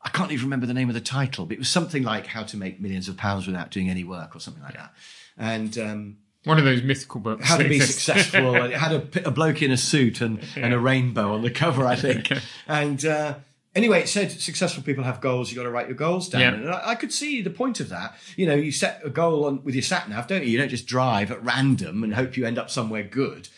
I 0.00 0.08
can't 0.08 0.32
even 0.32 0.46
remember 0.46 0.64
the 0.64 0.72
name 0.72 0.88
of 0.88 0.94
the 0.94 1.02
title, 1.02 1.44
but 1.44 1.56
it 1.56 1.58
was 1.58 1.68
something 1.68 2.04
like 2.04 2.26
"How 2.28 2.44
to 2.44 2.56
Make 2.56 2.80
Millions 2.80 3.06
of 3.06 3.18
Pounds 3.18 3.46
Without 3.46 3.70
Doing 3.70 3.90
Any 3.90 4.04
Work" 4.04 4.34
or 4.34 4.40
something 4.40 4.62
like 4.62 4.76
that, 4.76 4.94
and. 5.36 5.76
Um, 5.76 6.16
one 6.46 6.58
of 6.58 6.64
those 6.64 6.82
mythical 6.82 7.20
books. 7.20 7.46
How 7.46 7.56
to 7.56 7.68
be 7.68 7.80
successful. 7.92 8.54
it 8.54 8.72
had 8.72 8.92
a, 8.92 9.28
a, 9.28 9.30
bloke 9.32 9.62
in 9.62 9.72
a 9.72 9.76
suit 9.76 10.20
and, 10.20 10.38
yeah. 10.56 10.64
and 10.64 10.72
a 10.72 10.78
rainbow 10.78 11.34
on 11.34 11.42
the 11.42 11.50
cover, 11.50 11.84
I 11.84 11.96
think. 11.96 12.32
and 12.68 13.04
uh, 13.04 13.34
anyway, 13.74 14.02
it 14.02 14.08
said 14.08 14.30
successful 14.30 14.84
people 14.84 15.02
have 15.02 15.20
goals. 15.20 15.50
You 15.50 15.56
got 15.56 15.64
to 15.64 15.70
write 15.70 15.88
your 15.88 15.96
goals 15.96 16.28
down. 16.28 16.40
Yeah. 16.40 16.54
And 16.54 16.70
I, 16.70 16.90
I, 16.90 16.94
could 16.94 17.12
see 17.12 17.42
the 17.42 17.50
point 17.50 17.80
of 17.80 17.88
that. 17.88 18.16
You 18.36 18.46
know, 18.46 18.54
you 18.54 18.70
set 18.70 19.00
a 19.04 19.10
goal 19.10 19.44
on 19.44 19.64
with 19.64 19.74
your 19.74 19.82
sat 19.82 20.08
nav, 20.08 20.28
don't 20.28 20.44
you? 20.44 20.48
You 20.50 20.58
don't 20.58 20.68
just 20.68 20.86
drive 20.86 21.32
at 21.32 21.44
random 21.44 22.04
and 22.04 22.14
hope 22.14 22.36
you 22.36 22.46
end 22.46 22.58
up 22.58 22.70
somewhere 22.70 23.02
good. 23.02 23.48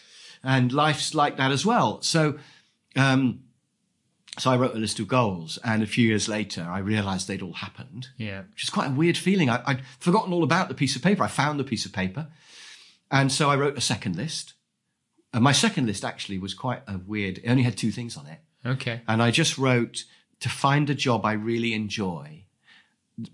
And 0.42 0.72
life's 0.72 1.14
like 1.14 1.36
that 1.36 1.52
as 1.52 1.66
well. 1.66 2.00
So, 2.00 2.38
um, 2.96 3.40
so 4.38 4.50
I 4.50 4.56
wrote 4.56 4.74
a 4.74 4.78
list 4.78 5.00
of 5.00 5.08
goals, 5.08 5.58
and 5.64 5.82
a 5.82 5.86
few 5.86 6.06
years 6.06 6.28
later, 6.28 6.62
I 6.62 6.78
realised 6.78 7.26
they'd 7.26 7.42
all 7.42 7.54
happened. 7.54 8.08
Yeah, 8.16 8.42
which 8.52 8.62
is 8.62 8.70
quite 8.70 8.88
a 8.88 8.94
weird 8.94 9.16
feeling. 9.16 9.50
I, 9.50 9.60
would 9.66 9.82
forgotten 9.98 10.32
all 10.32 10.44
about 10.44 10.68
the 10.68 10.74
piece 10.74 10.96
of 10.96 11.02
paper. 11.02 11.24
I 11.24 11.28
found 11.28 11.58
the 11.58 11.64
piece 11.64 11.84
of 11.84 11.92
paper, 11.92 12.28
and 13.10 13.32
so 13.32 13.50
I 13.50 13.56
wrote 13.56 13.76
a 13.76 13.80
second 13.80 14.16
list. 14.16 14.54
And 15.32 15.44
my 15.44 15.52
second 15.52 15.86
list 15.86 16.04
actually 16.04 16.38
was 16.38 16.54
quite 16.54 16.82
a 16.86 16.98
weird, 16.98 17.38
it 17.38 17.48
only 17.48 17.62
had 17.62 17.76
two 17.76 17.90
things 17.90 18.16
on 18.16 18.26
it. 18.26 18.38
Okay. 18.64 19.02
And 19.06 19.22
I 19.22 19.30
just 19.30 19.58
wrote 19.58 20.04
to 20.40 20.48
find 20.48 20.88
a 20.88 20.94
job 20.94 21.24
I 21.24 21.32
really 21.32 21.74
enjoy. 21.74 22.44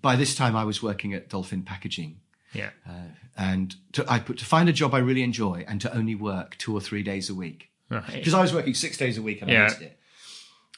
By 0.01 0.17
this 0.17 0.35
time, 0.35 0.57
I 0.57 0.65
was 0.65 0.83
working 0.83 1.15
at 1.15 1.29
Dolphin 1.29 1.63
Packaging. 1.63 2.21
Yeah. 2.53 2.71
Uh, 2.89 3.09
and 3.37 3.75
to, 3.93 4.05
I 4.09 4.19
put 4.19 4.39
to 4.39 4.45
find 4.45 4.69
a 4.69 4.73
job 4.73 4.95
I 4.95 4.99
really 4.99 5.23
enjoy 5.23 5.65
and 5.69 5.81
to 5.83 5.95
only 5.95 6.15
work 6.15 6.57
two 6.59 6.75
or 6.75 6.81
three 6.81 7.03
days 7.03 7.31
a 7.31 7.35
week. 7.35 7.71
Because 7.89 8.33
right. 8.33 8.35
I 8.35 8.41
was 8.41 8.55
working 8.55 8.75
six 8.75 8.97
days 8.97 9.19
a 9.19 9.23
week 9.23 9.43
and 9.43 9.51
I 9.51 9.69
hated 9.69 9.83
it. 9.83 9.99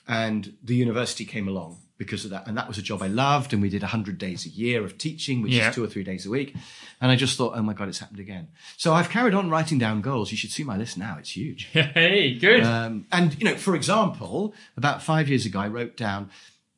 And 0.08 0.54
the 0.62 0.74
university 0.74 1.24
came 1.24 1.48
along 1.48 1.78
because 1.98 2.24
of 2.24 2.30
that. 2.30 2.46
And 2.46 2.56
that 2.56 2.68
was 2.68 2.78
a 2.78 2.82
job 2.82 3.02
I 3.02 3.08
loved. 3.08 3.52
And 3.52 3.62
we 3.62 3.68
did 3.68 3.82
100 3.82 4.18
days 4.18 4.44
a 4.46 4.48
year 4.48 4.84
of 4.84 4.98
teaching, 4.98 5.42
which 5.42 5.52
yeah. 5.52 5.70
is 5.70 5.74
two 5.74 5.82
or 5.82 5.86
three 5.86 6.04
days 6.04 6.26
a 6.26 6.30
week. 6.30 6.54
And 7.00 7.10
I 7.10 7.16
just 7.16 7.36
thought, 7.36 7.54
oh 7.56 7.62
my 7.62 7.72
God, 7.72 7.88
it's 7.88 7.98
happened 7.98 8.20
again. 8.20 8.48
So 8.76 8.92
I've 8.92 9.10
carried 9.10 9.34
on 9.34 9.50
writing 9.50 9.78
down 9.78 10.00
goals. 10.00 10.30
You 10.30 10.36
should 10.36 10.50
see 10.50 10.64
my 10.64 10.76
list 10.76 10.98
now. 10.98 11.16
It's 11.18 11.36
huge. 11.36 11.70
Hey, 11.96 12.34
good. 12.38 12.62
Um, 12.62 13.06
and, 13.10 13.38
you 13.38 13.44
know, 13.46 13.56
for 13.56 13.74
example, 13.74 14.54
about 14.76 15.02
five 15.02 15.28
years 15.28 15.46
ago, 15.46 15.60
I 15.60 15.68
wrote 15.68 15.96
down 15.96 16.30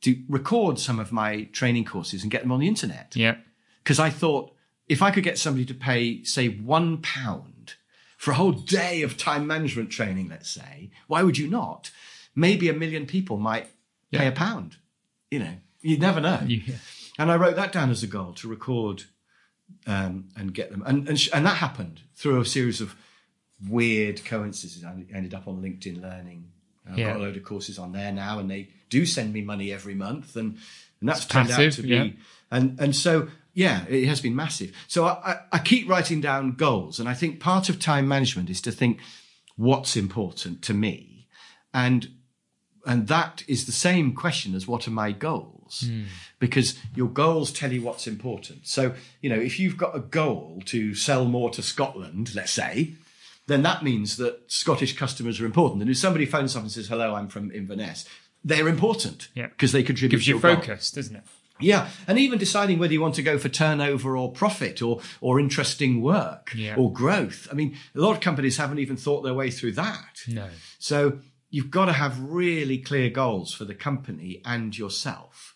to 0.03 0.23
record 0.29 0.79
some 0.79 1.01
of 1.01 1.11
my 1.11 1.45
training 1.45 1.85
courses 1.85 2.23
and 2.23 2.31
get 2.31 2.43
them 2.43 2.53
on 2.53 2.61
the 2.61 2.69
internet. 2.69 3.15
Yeah. 3.17 3.37
Because 3.83 3.99
I 3.99 4.11
thought 4.11 4.53
if 4.89 5.03
I 5.03 5.11
could 5.11 5.25
get 5.25 5.39
somebody 5.39 5.65
to 5.67 5.75
pay, 5.75 6.23
say, 6.25 6.49
one 6.49 6.99
pound 6.99 7.75
for 8.17 8.31
a 8.33 8.35
whole 8.35 8.53
day 8.53 9.03
of 9.03 9.17
time 9.17 9.47
management 9.47 9.91
training, 9.91 10.29
let's 10.29 10.51
say, 10.51 10.91
why 11.07 11.23
would 11.23 11.39
you 11.39 11.49
not? 11.49 11.91
Maybe 12.35 12.69
a 12.69 12.73
million 12.73 13.07
people 13.07 13.39
might 13.39 13.69
yeah. 14.11 14.21
pay 14.21 14.27
a 14.29 14.33
pound. 14.33 14.77
You 15.31 15.41
know, 15.41 15.55
you 15.81 15.99
never 15.99 16.21
know. 16.21 16.41
Yeah. 16.47 16.75
And 17.21 17.33
I 17.33 17.37
wrote 17.37 17.57
that 17.57 17.73
down 17.73 17.91
as 17.91 18.05
a 18.05 18.07
goal 18.07 18.33
to 18.35 18.47
record 18.47 19.03
um, 19.89 20.29
and 20.37 20.55
get 20.55 20.71
them. 20.71 20.85
And, 20.87 21.09
and, 21.09 21.19
sh- 21.19 21.31
and 21.33 21.45
that 21.47 21.57
happened 21.57 22.03
through 22.15 22.41
a 22.41 22.45
series 22.45 22.81
of 22.81 22.95
weird 23.69 24.25
coincidences. 24.25 24.85
I 24.85 25.05
ended 25.13 25.35
up 25.35 25.49
on 25.49 25.61
LinkedIn 25.61 26.01
Learning. 26.01 26.53
I've 26.89 26.99
yeah. 26.99 27.09
got 27.09 27.17
a 27.17 27.19
load 27.21 27.37
of 27.37 27.45
courses 27.45 27.79
on 27.79 27.93
there 27.93 28.13
now, 28.13 28.39
and 28.39 28.51
they 28.51 28.69
do 28.89 29.05
send 29.05 29.33
me 29.33 29.43
money 29.43 29.73
every 29.73 29.95
month, 29.95 30.37
and 30.37 30.59
and 31.01 31.09
that's 31.09 31.23
it's 31.23 31.29
turned 31.29 31.49
passive, 31.49 31.73
out 31.73 31.73
to 31.73 31.83
be. 31.83 31.89
Yeah. 31.89 32.09
And 32.51 32.81
and 32.81 32.97
so 32.97 33.29
yeah, 33.53 33.85
it 33.89 34.07
has 34.07 34.21
been 34.21 34.37
massive. 34.37 34.75
So 34.87 35.05
I, 35.05 35.41
I 35.53 35.59
keep 35.59 35.89
writing 35.89 36.21
down 36.21 36.53
goals, 36.53 36.99
and 36.99 37.09
I 37.09 37.15
think 37.15 37.41
part 37.41 37.69
of 37.69 37.79
time 37.79 38.09
management 38.09 38.49
is 38.49 38.61
to 38.63 38.73
think 38.73 39.01
what's 39.57 39.97
important 39.97 40.63
to 40.63 40.75
me, 40.75 41.27
and 41.75 42.09
and 42.87 43.09
that 43.09 43.43
is 43.49 43.67
the 43.67 43.73
same 43.73 44.15
question 44.15 44.55
as 44.55 44.67
what 44.67 44.87
are 44.87 44.93
my 44.93 45.13
goals 45.13 45.85
mm. 45.87 46.07
because 46.39 46.79
your 46.95 47.09
goals 47.09 47.53
tell 47.53 47.73
you 47.73 47.83
what's 47.83 48.07
important 48.07 48.67
so 48.67 48.95
you 49.21 49.29
know 49.29 49.39
if 49.39 49.59
you've 49.59 49.77
got 49.77 49.97
a 49.97 50.01
goal 50.01 50.63
to 50.65 50.95
sell 50.95 51.25
more 51.25 51.51
to 51.51 51.63
scotland 51.63 52.35
let's 52.35 52.53
say 52.53 52.95
then 53.47 53.63
that 53.63 53.83
means 53.83 54.17
that 54.17 54.41
scottish 54.51 54.97
customers 54.97 55.41
are 55.41 55.47
important 55.47 55.83
and 55.83 55.91
if 55.91 55.97
somebody 55.97 56.27
phones 56.27 56.55
up 56.57 56.63
and 56.63 56.73
says 56.73 56.89
hello 56.89 57.15
i'm 57.15 57.29
from 57.29 57.51
inverness 57.53 58.07
they're 58.45 58.69
important 58.69 59.29
because 59.35 59.73
yeah. 59.73 59.79
they 59.79 59.83
contribute 59.83 60.17
gives 60.17 60.29
you 60.29 60.39
focus 60.39 60.91
doesn't 60.91 61.17
it 61.17 61.25
yeah, 61.61 61.89
and 62.07 62.19
even 62.19 62.39
deciding 62.39 62.79
whether 62.79 62.93
you 62.93 63.01
want 63.01 63.15
to 63.17 63.23
go 63.23 63.39
for 63.39 63.49
turnover 63.49 64.17
or 64.17 64.31
profit 64.31 64.81
or 64.83 65.01
or 65.21 65.41
interesting 65.41 66.01
work 66.01 66.53
yeah. 66.55 66.77
or 66.77 66.93
growth. 66.93 67.49
I 67.51 67.55
mean, 67.55 67.77
a 67.95 68.01
lot 68.01 68.13
of 68.13 68.21
companies 68.21 68.57
haven't 68.57 68.79
even 68.79 68.97
thought 68.97 69.23
their 69.23 69.35
way 69.35 69.51
through 69.51 69.73
that. 69.73 70.21
No. 70.29 70.49
So 70.79 71.19
you've 71.51 71.71
got 71.71 71.87
to 71.87 71.93
have 71.93 72.21
really 72.21 72.79
clear 72.79 73.11
goals 73.11 73.55
for 73.55 73.65
the 73.65 73.75
company 73.75 74.41
and 74.45 74.77
yourself. 74.77 75.55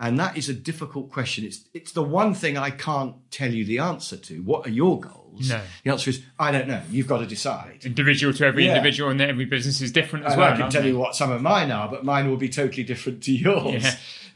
And 0.00 0.18
that 0.20 0.36
is 0.36 0.48
a 0.48 0.54
difficult 0.54 1.10
question. 1.10 1.44
It's 1.44 1.64
it's 1.74 1.90
the 1.90 2.04
one 2.04 2.32
thing 2.32 2.56
I 2.56 2.70
can't 2.70 3.16
tell 3.32 3.52
you 3.52 3.64
the 3.64 3.80
answer 3.80 4.16
to. 4.16 4.42
What 4.42 4.64
are 4.66 4.70
your 4.70 5.00
goals? 5.00 5.48
No. 5.48 5.60
The 5.82 5.90
answer 5.90 6.10
is 6.10 6.22
I 6.38 6.52
don't 6.52 6.68
know. 6.68 6.82
You've 6.88 7.08
got 7.08 7.18
to 7.18 7.26
decide. 7.26 7.80
Individual 7.84 8.32
to 8.34 8.46
every 8.46 8.66
yeah. 8.66 8.76
individual, 8.76 9.10
and 9.10 9.20
every 9.20 9.44
business 9.44 9.80
is 9.80 9.90
different 9.90 10.26
as 10.26 10.34
and 10.34 10.40
well. 10.40 10.52
I 10.52 10.56
can 10.56 10.70
tell 10.70 10.82
they? 10.82 10.88
you 10.88 10.98
what 10.98 11.16
some 11.16 11.32
of 11.32 11.42
mine 11.42 11.72
are, 11.72 11.88
but 11.88 12.04
mine 12.04 12.30
will 12.30 12.36
be 12.36 12.48
totally 12.48 12.84
different 12.84 13.24
to 13.24 13.32
yours. 13.36 13.84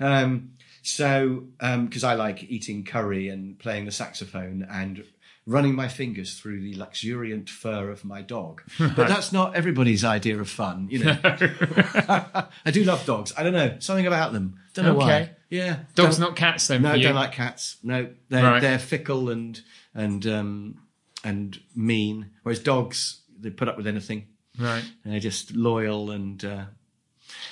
Yeah. 0.00 0.22
Um, 0.22 0.52
so, 0.82 1.44
because 1.60 2.02
um, 2.02 2.10
I 2.10 2.14
like 2.14 2.42
eating 2.50 2.84
curry 2.84 3.28
and 3.28 3.56
playing 3.56 3.84
the 3.84 3.92
saxophone 3.92 4.66
and 4.68 5.04
running 5.46 5.74
my 5.74 5.88
fingers 5.88 6.38
through 6.38 6.60
the 6.60 6.74
luxuriant 6.76 7.48
fur 7.48 7.90
of 7.90 8.04
my 8.04 8.22
dog. 8.22 8.62
But 8.78 9.08
that's 9.08 9.32
not 9.32 9.56
everybody's 9.56 10.04
idea 10.04 10.38
of 10.38 10.48
fun, 10.48 10.88
you 10.90 11.04
know. 11.04 11.18
I 11.24 12.70
do 12.70 12.84
love 12.84 13.04
dogs. 13.04 13.32
I 13.36 13.42
don't 13.42 13.52
know 13.52 13.76
something 13.80 14.06
about 14.06 14.32
them. 14.32 14.58
Don't 14.74 14.84
know 14.84 14.96
okay. 14.96 15.06
why. 15.06 15.30
Yeah, 15.50 15.80
dogs, 15.94 16.18
not 16.18 16.36
cats. 16.36 16.68
Then 16.68 16.82
no, 16.82 16.96
don't 16.96 17.14
like 17.14 17.32
cats. 17.32 17.76
No, 17.82 18.08
they're 18.28 18.42
right. 18.42 18.60
they're 18.60 18.78
fickle 18.78 19.28
and 19.28 19.60
and 19.94 20.26
um, 20.26 20.80
and 21.24 21.60
mean. 21.74 22.30
Whereas 22.42 22.60
dogs, 22.60 23.20
they 23.38 23.50
put 23.50 23.68
up 23.68 23.76
with 23.76 23.86
anything. 23.86 24.28
Right. 24.58 24.84
And 25.04 25.12
they're 25.12 25.20
just 25.20 25.54
loyal 25.54 26.10
and. 26.10 26.42
Uh, 26.44 26.64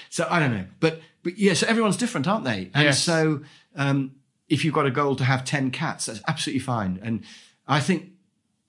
so 0.08 0.26
I 0.30 0.40
don't 0.40 0.52
know, 0.52 0.64
but 0.80 1.00
but 1.22 1.38
yeah, 1.38 1.54
so 1.54 1.66
everyone's 1.66 1.96
different, 1.96 2.26
aren't 2.26 2.44
they? 2.44 2.70
And 2.74 2.84
yes. 2.84 3.02
so 3.02 3.42
um, 3.76 4.12
if 4.48 4.64
you've 4.64 4.74
got 4.74 4.86
a 4.86 4.90
goal 4.90 5.16
to 5.16 5.24
have 5.24 5.44
10 5.44 5.70
cats, 5.70 6.06
that's 6.06 6.20
absolutely 6.26 6.60
fine. 6.60 6.98
And 7.02 7.24
I 7.70 7.78
think 7.80 8.10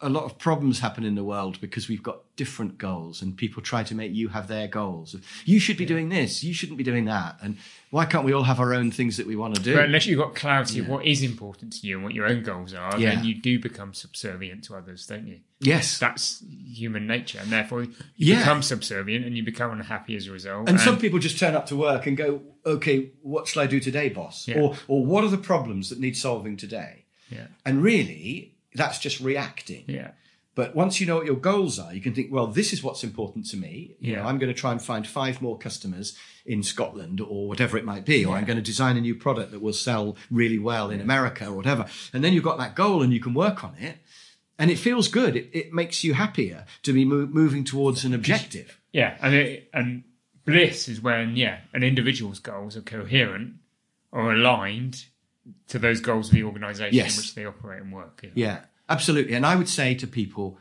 a 0.02 0.10
lot 0.10 0.24
of 0.24 0.38
problems 0.38 0.80
happen 0.80 1.04
in 1.04 1.16
the 1.16 1.24
world 1.24 1.62
because 1.62 1.88
we've 1.88 2.02
got 2.02 2.22
different 2.36 2.78
goals 2.78 3.22
and 3.22 3.38
people 3.38 3.62
try 3.62 3.84
to 3.84 3.94
make 3.94 4.14
you 4.14 4.30
have 4.30 4.48
their 4.48 4.68
goals. 4.68 5.16
You 5.46 5.60
should 5.60 5.78
be 5.78 5.86
doing 5.86 6.10
this, 6.10 6.44
you 6.44 6.54
shouldn't 6.54 6.78
be 6.78 6.84
doing 6.84 7.06
that. 7.06 7.38
And 7.42 7.58
why 7.92 8.06
can't 8.06 8.26
we 8.26 8.34
all 8.34 8.44
have 8.44 8.60
our 8.60 8.74
own 8.74 8.92
things 8.92 9.18
that 9.18 9.28
we 9.28 9.36
want 9.36 9.56
to 9.56 9.62
do? 9.62 9.76
But 9.76 9.86
unless 9.86 10.08
you've 10.08 10.20
got 10.20 10.34
clarity 10.34 10.76
yeah. 10.78 10.84
of 10.84 10.90
what 10.90 11.06
is 11.06 11.22
important 11.22 11.74
to 11.74 11.88
you 11.88 11.96
and 11.96 12.04
what 12.04 12.14
your 12.14 12.26
own 12.26 12.42
goals 12.42 12.74
are, 12.74 12.98
yeah. 13.00 13.16
then 13.16 13.26
you 13.26 13.36
do 13.36 13.60
become 13.60 13.94
subservient 13.94 14.64
to 14.66 14.76
others, 14.76 15.06
don't 15.06 15.28
you? 15.28 15.40
Yes. 15.60 16.00
That's 16.00 16.44
human 16.50 17.06
nature. 17.06 17.40
And 17.40 17.52
therefore 17.52 17.84
you 17.84 17.92
yeah. 18.18 18.40
become 18.40 18.64
subservient 18.64 19.26
and 19.26 19.38
you 19.38 19.44
become 19.44 19.72
unhappy 19.72 20.16
as 20.16 20.28
a 20.28 20.32
result. 20.32 20.62
And, 20.62 20.70
and, 20.70 20.80
some 20.80 20.98
people 20.98 21.20
just 21.20 21.38
turn 21.38 21.56
up 21.56 21.68
to 21.68 21.76
work 21.76 22.08
and 22.08 22.18
go, 22.18 22.42
okay, 22.66 23.12
what 23.22 23.48
shall 23.48 23.62
I 23.64 23.68
do 23.68 23.80
today, 23.80 24.10
boss? 24.10 24.50
Or, 24.50 24.76
or 24.88 25.06
what 25.06 25.24
are 25.24 25.30
the 25.30 25.38
problems 25.38 25.90
that 25.90 26.00
need 26.00 26.18
solving 26.18 26.58
today? 26.58 27.06
Yeah. 27.30 27.48
And 27.66 27.84
really, 27.84 28.56
that's 28.76 29.00
just 29.00 29.20
reacting. 29.20 29.86
Yeah. 29.88 30.12
But 30.54 30.76
once 30.76 31.00
you 31.00 31.08
know 31.08 31.16
what 31.16 31.26
your 31.26 31.38
goals 31.38 31.80
are, 31.80 31.94
you 31.94 32.02
can 32.02 32.14
think, 32.14 32.30
well, 32.30 32.48
this 32.48 32.74
is 32.74 32.84
what's 32.84 33.06
important 33.06 33.46
to 33.52 33.58
me. 33.58 33.96
You 34.00 34.14
yeah. 34.14 34.22
know, 34.22 34.28
I'm 34.28 34.38
going 34.38 34.54
to 34.54 34.60
try 34.60 34.74
and 34.74 34.82
find 34.82 35.08
five 35.08 35.42
more 35.42 35.58
customers 35.58 36.18
in 36.46 36.62
Scotland 36.62 37.22
or 37.22 37.48
whatever 37.48 37.78
it 37.78 37.86
might 37.86 38.04
be, 38.04 38.26
or 38.26 38.34
yeah. 38.34 38.40
I'm 38.40 38.46
going 38.46 38.58
to 38.58 38.62
design 38.64 38.98
a 38.98 39.02
new 39.02 39.16
product 39.16 39.52
that 39.52 39.62
will 39.62 39.72
sell 39.72 40.18
really 40.30 40.60
well 40.60 40.90
in 40.90 41.00
America 41.00 41.48
or 41.48 41.54
whatever. 41.54 41.86
And 42.12 42.22
then 42.22 42.34
you've 42.34 42.44
got 42.44 42.58
that 42.58 42.76
goal 42.76 43.02
and 43.02 43.14
you 43.14 43.22
can 43.22 43.34
work 43.34 43.64
on 43.64 43.76
it. 43.80 44.00
And 44.60 44.70
it 44.70 44.78
feels 44.78 45.08
good. 45.08 45.38
It, 45.38 45.50
it 45.54 45.74
makes 45.74 46.04
you 46.04 46.16
happier 46.16 46.66
to 46.84 46.92
be 46.92 47.06
mo- 47.06 47.28
moving 47.28 47.64
towards 47.64 48.04
an 48.04 48.14
objective. 48.14 48.78
Yeah. 48.92 49.18
And, 49.22 49.34
it, 49.34 49.70
and 49.74 50.04
bliss 50.46 50.90
is 50.90 51.02
when, 51.02 51.38
yeah, 51.38 51.62
an 51.74 51.82
individual's 51.82 52.40
goals 52.40 52.76
are 52.76 52.82
coherent 52.82 53.54
or 54.12 54.34
aligned 54.34 55.06
to 55.68 55.80
those 55.80 56.00
goals 56.00 56.28
of 56.28 56.36
the 56.36 56.44
organisation 56.44 56.96
yes. 56.96 57.16
in 57.16 57.22
which 57.22 57.36
they 57.36 57.46
operate 57.46 57.82
and 57.82 57.92
work. 57.92 58.22
Yeah. 58.24 58.30
yeah, 58.36 58.60
absolutely. 58.90 59.34
And 59.34 59.46
I 59.46 59.56
would 59.56 59.70
say 59.70 59.96
to 59.96 60.08
people, 60.08 60.58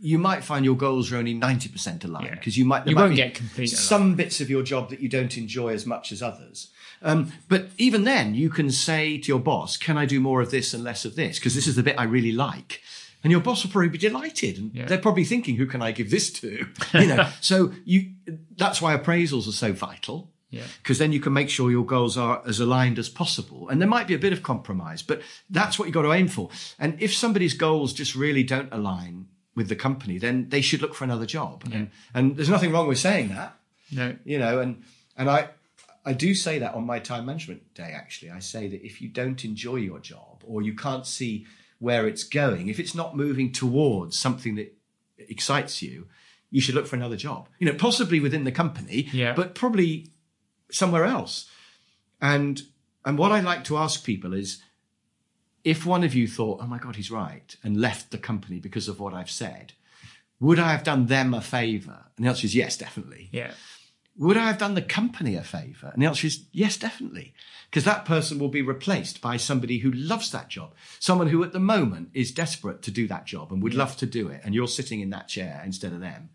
you 0.00 0.18
might 0.18 0.44
find 0.44 0.64
your 0.64 0.76
goals 0.76 1.10
are 1.12 1.16
only 1.16 1.34
90% 1.34 2.04
aligned 2.04 2.30
because 2.30 2.56
yeah. 2.56 2.62
you 2.62 2.68
might, 2.68 2.86
you 2.86 2.96
won't 2.96 3.16
get 3.16 3.34
complete 3.34 3.68
some 3.68 4.02
aligned. 4.02 4.16
bits 4.16 4.40
of 4.40 4.50
your 4.50 4.62
job 4.62 4.90
that 4.90 5.00
you 5.00 5.08
don't 5.08 5.36
enjoy 5.36 5.72
as 5.72 5.86
much 5.86 6.12
as 6.12 6.22
others. 6.22 6.70
Um, 7.02 7.32
but 7.48 7.68
even 7.78 8.04
then, 8.04 8.34
you 8.34 8.50
can 8.50 8.70
say 8.70 9.18
to 9.18 9.28
your 9.28 9.40
boss, 9.40 9.76
"Can 9.76 9.98
I 9.98 10.06
do 10.06 10.18
more 10.18 10.40
of 10.40 10.50
this 10.50 10.72
and 10.72 10.82
less 10.82 11.04
of 11.04 11.14
this? 11.14 11.38
Because 11.38 11.54
this 11.54 11.66
is 11.66 11.76
the 11.76 11.82
bit 11.82 11.96
I 11.98 12.04
really 12.04 12.32
like." 12.32 12.80
And 13.22 13.30
your 13.30 13.40
boss 13.40 13.64
will 13.64 13.70
probably 13.70 13.90
be 13.90 13.98
delighted, 13.98 14.58
and 14.58 14.74
yeah. 14.74 14.86
they're 14.86 14.98
probably 14.98 15.24
thinking, 15.24 15.56
"Who 15.56 15.66
can 15.66 15.82
I 15.82 15.92
give 15.92 16.10
this 16.10 16.32
to?" 16.34 16.66
You 16.94 17.06
know. 17.06 17.28
so 17.40 17.72
you 17.84 18.12
that's 18.56 18.80
why 18.80 18.96
appraisals 18.96 19.46
are 19.46 19.52
so 19.52 19.72
vital 19.72 20.32
because 20.50 20.98
then 20.98 21.12
you 21.12 21.20
can 21.20 21.32
make 21.32 21.50
sure 21.50 21.70
your 21.70 21.84
goals 21.84 22.16
are 22.16 22.42
as 22.46 22.60
aligned 22.60 22.98
as 22.98 23.08
possible. 23.08 23.68
And 23.68 23.80
there 23.80 23.88
might 23.88 24.06
be 24.06 24.14
a 24.14 24.18
bit 24.18 24.32
of 24.32 24.42
compromise, 24.42 25.02
but 25.02 25.20
that's 25.50 25.78
what 25.78 25.86
you've 25.86 25.94
got 25.94 26.02
to 26.02 26.12
aim 26.12 26.28
for. 26.28 26.50
And 26.78 27.00
if 27.00 27.14
somebody's 27.14 27.54
goals 27.54 27.92
just 27.92 28.14
really 28.14 28.42
don't 28.42 28.72
align 28.72 29.28
with 29.54 29.68
the 29.68 29.76
company, 29.76 30.18
then 30.18 30.48
they 30.50 30.60
should 30.60 30.82
look 30.82 30.94
for 30.94 31.04
another 31.04 31.26
job. 31.26 31.64
Yeah. 31.68 31.76
And, 31.76 31.90
and 32.14 32.36
there's 32.36 32.48
nothing 32.48 32.72
wrong 32.72 32.88
with 32.88 32.98
saying 32.98 33.28
that. 33.28 33.56
No. 33.90 34.16
You 34.24 34.38
know, 34.38 34.60
and, 34.60 34.82
and 35.16 35.30
I, 35.30 35.48
I 36.04 36.12
do 36.12 36.34
say 36.34 36.58
that 36.60 36.74
on 36.74 36.84
my 36.86 36.98
time 36.98 37.26
management 37.26 37.74
day, 37.74 37.92
actually. 37.94 38.30
I 38.30 38.38
say 38.38 38.68
that 38.68 38.84
if 38.84 39.00
you 39.00 39.08
don't 39.08 39.44
enjoy 39.44 39.76
your 39.76 39.98
job 39.98 40.42
or 40.46 40.62
you 40.62 40.74
can't 40.74 41.06
see 41.06 41.46
where 41.78 42.06
it's 42.06 42.24
going, 42.24 42.68
if 42.68 42.78
it's 42.78 42.94
not 42.94 43.16
moving 43.16 43.52
towards 43.52 44.18
something 44.18 44.54
that 44.54 44.74
excites 45.18 45.82
you, 45.82 46.06
you 46.50 46.60
should 46.60 46.74
look 46.74 46.86
for 46.86 46.96
another 46.96 47.16
job. 47.16 47.48
You 47.58 47.66
know, 47.66 47.76
possibly 47.76 48.20
within 48.20 48.44
the 48.44 48.52
company, 48.52 49.08
yeah. 49.12 49.32
but 49.34 49.54
probably 49.54 50.12
somewhere 50.70 51.04
else. 51.04 51.48
And 52.20 52.62
and 53.04 53.18
what 53.18 53.32
I 53.32 53.40
like 53.40 53.64
to 53.64 53.76
ask 53.76 54.04
people 54.04 54.34
is 54.34 54.62
if 55.62 55.84
one 55.84 56.04
of 56.04 56.14
you 56.14 56.28
thought, 56.28 56.60
oh 56.62 56.66
my 56.66 56.78
God, 56.78 56.96
he's 56.96 57.10
right, 57.10 57.56
and 57.62 57.80
left 57.80 58.10
the 58.10 58.18
company 58.18 58.58
because 58.58 58.88
of 58.88 59.00
what 59.00 59.14
I've 59.14 59.30
said, 59.30 59.72
would 60.38 60.58
I 60.58 60.72
have 60.72 60.84
done 60.84 61.06
them 61.06 61.34
a 61.34 61.40
favor? 61.40 62.06
And 62.16 62.24
the 62.24 62.28
answer 62.28 62.46
is 62.46 62.54
yes, 62.54 62.76
definitely. 62.76 63.28
Yeah. 63.32 63.52
Would 64.18 64.36
I 64.36 64.46
have 64.46 64.58
done 64.58 64.74
the 64.74 64.82
company 64.82 65.34
a 65.34 65.42
favor? 65.42 65.90
And 65.92 66.02
the 66.02 66.06
answer 66.06 66.26
is 66.26 66.46
yes, 66.52 66.76
definitely. 66.76 67.34
Because 67.68 67.84
that 67.84 68.04
person 68.04 68.38
will 68.38 68.48
be 68.48 68.62
replaced 68.62 69.20
by 69.20 69.36
somebody 69.36 69.78
who 69.78 69.90
loves 69.90 70.30
that 70.30 70.48
job. 70.48 70.72
Someone 71.00 71.28
who 71.28 71.42
at 71.44 71.52
the 71.52 71.58
moment 71.60 72.10
is 72.14 72.30
desperate 72.32 72.80
to 72.82 72.90
do 72.90 73.06
that 73.08 73.26
job 73.26 73.52
and 73.52 73.62
would 73.62 73.74
love 73.74 73.96
to 73.98 74.06
do 74.06 74.28
it. 74.28 74.40
And 74.44 74.54
you're 74.54 74.68
sitting 74.68 75.00
in 75.00 75.10
that 75.10 75.28
chair 75.28 75.60
instead 75.64 75.92
of 75.92 76.00
them. 76.00 76.30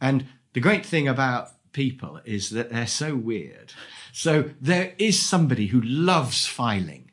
And 0.00 0.26
the 0.52 0.60
great 0.60 0.84
thing 0.84 1.08
about 1.08 1.50
people 1.72 2.20
is 2.24 2.50
that 2.50 2.70
they're 2.70 2.86
so 2.86 3.14
weird. 3.14 3.72
So 4.12 4.50
there 4.60 4.94
is 4.98 5.20
somebody 5.20 5.68
who 5.68 5.80
loves 5.80 6.46
filing 6.46 7.10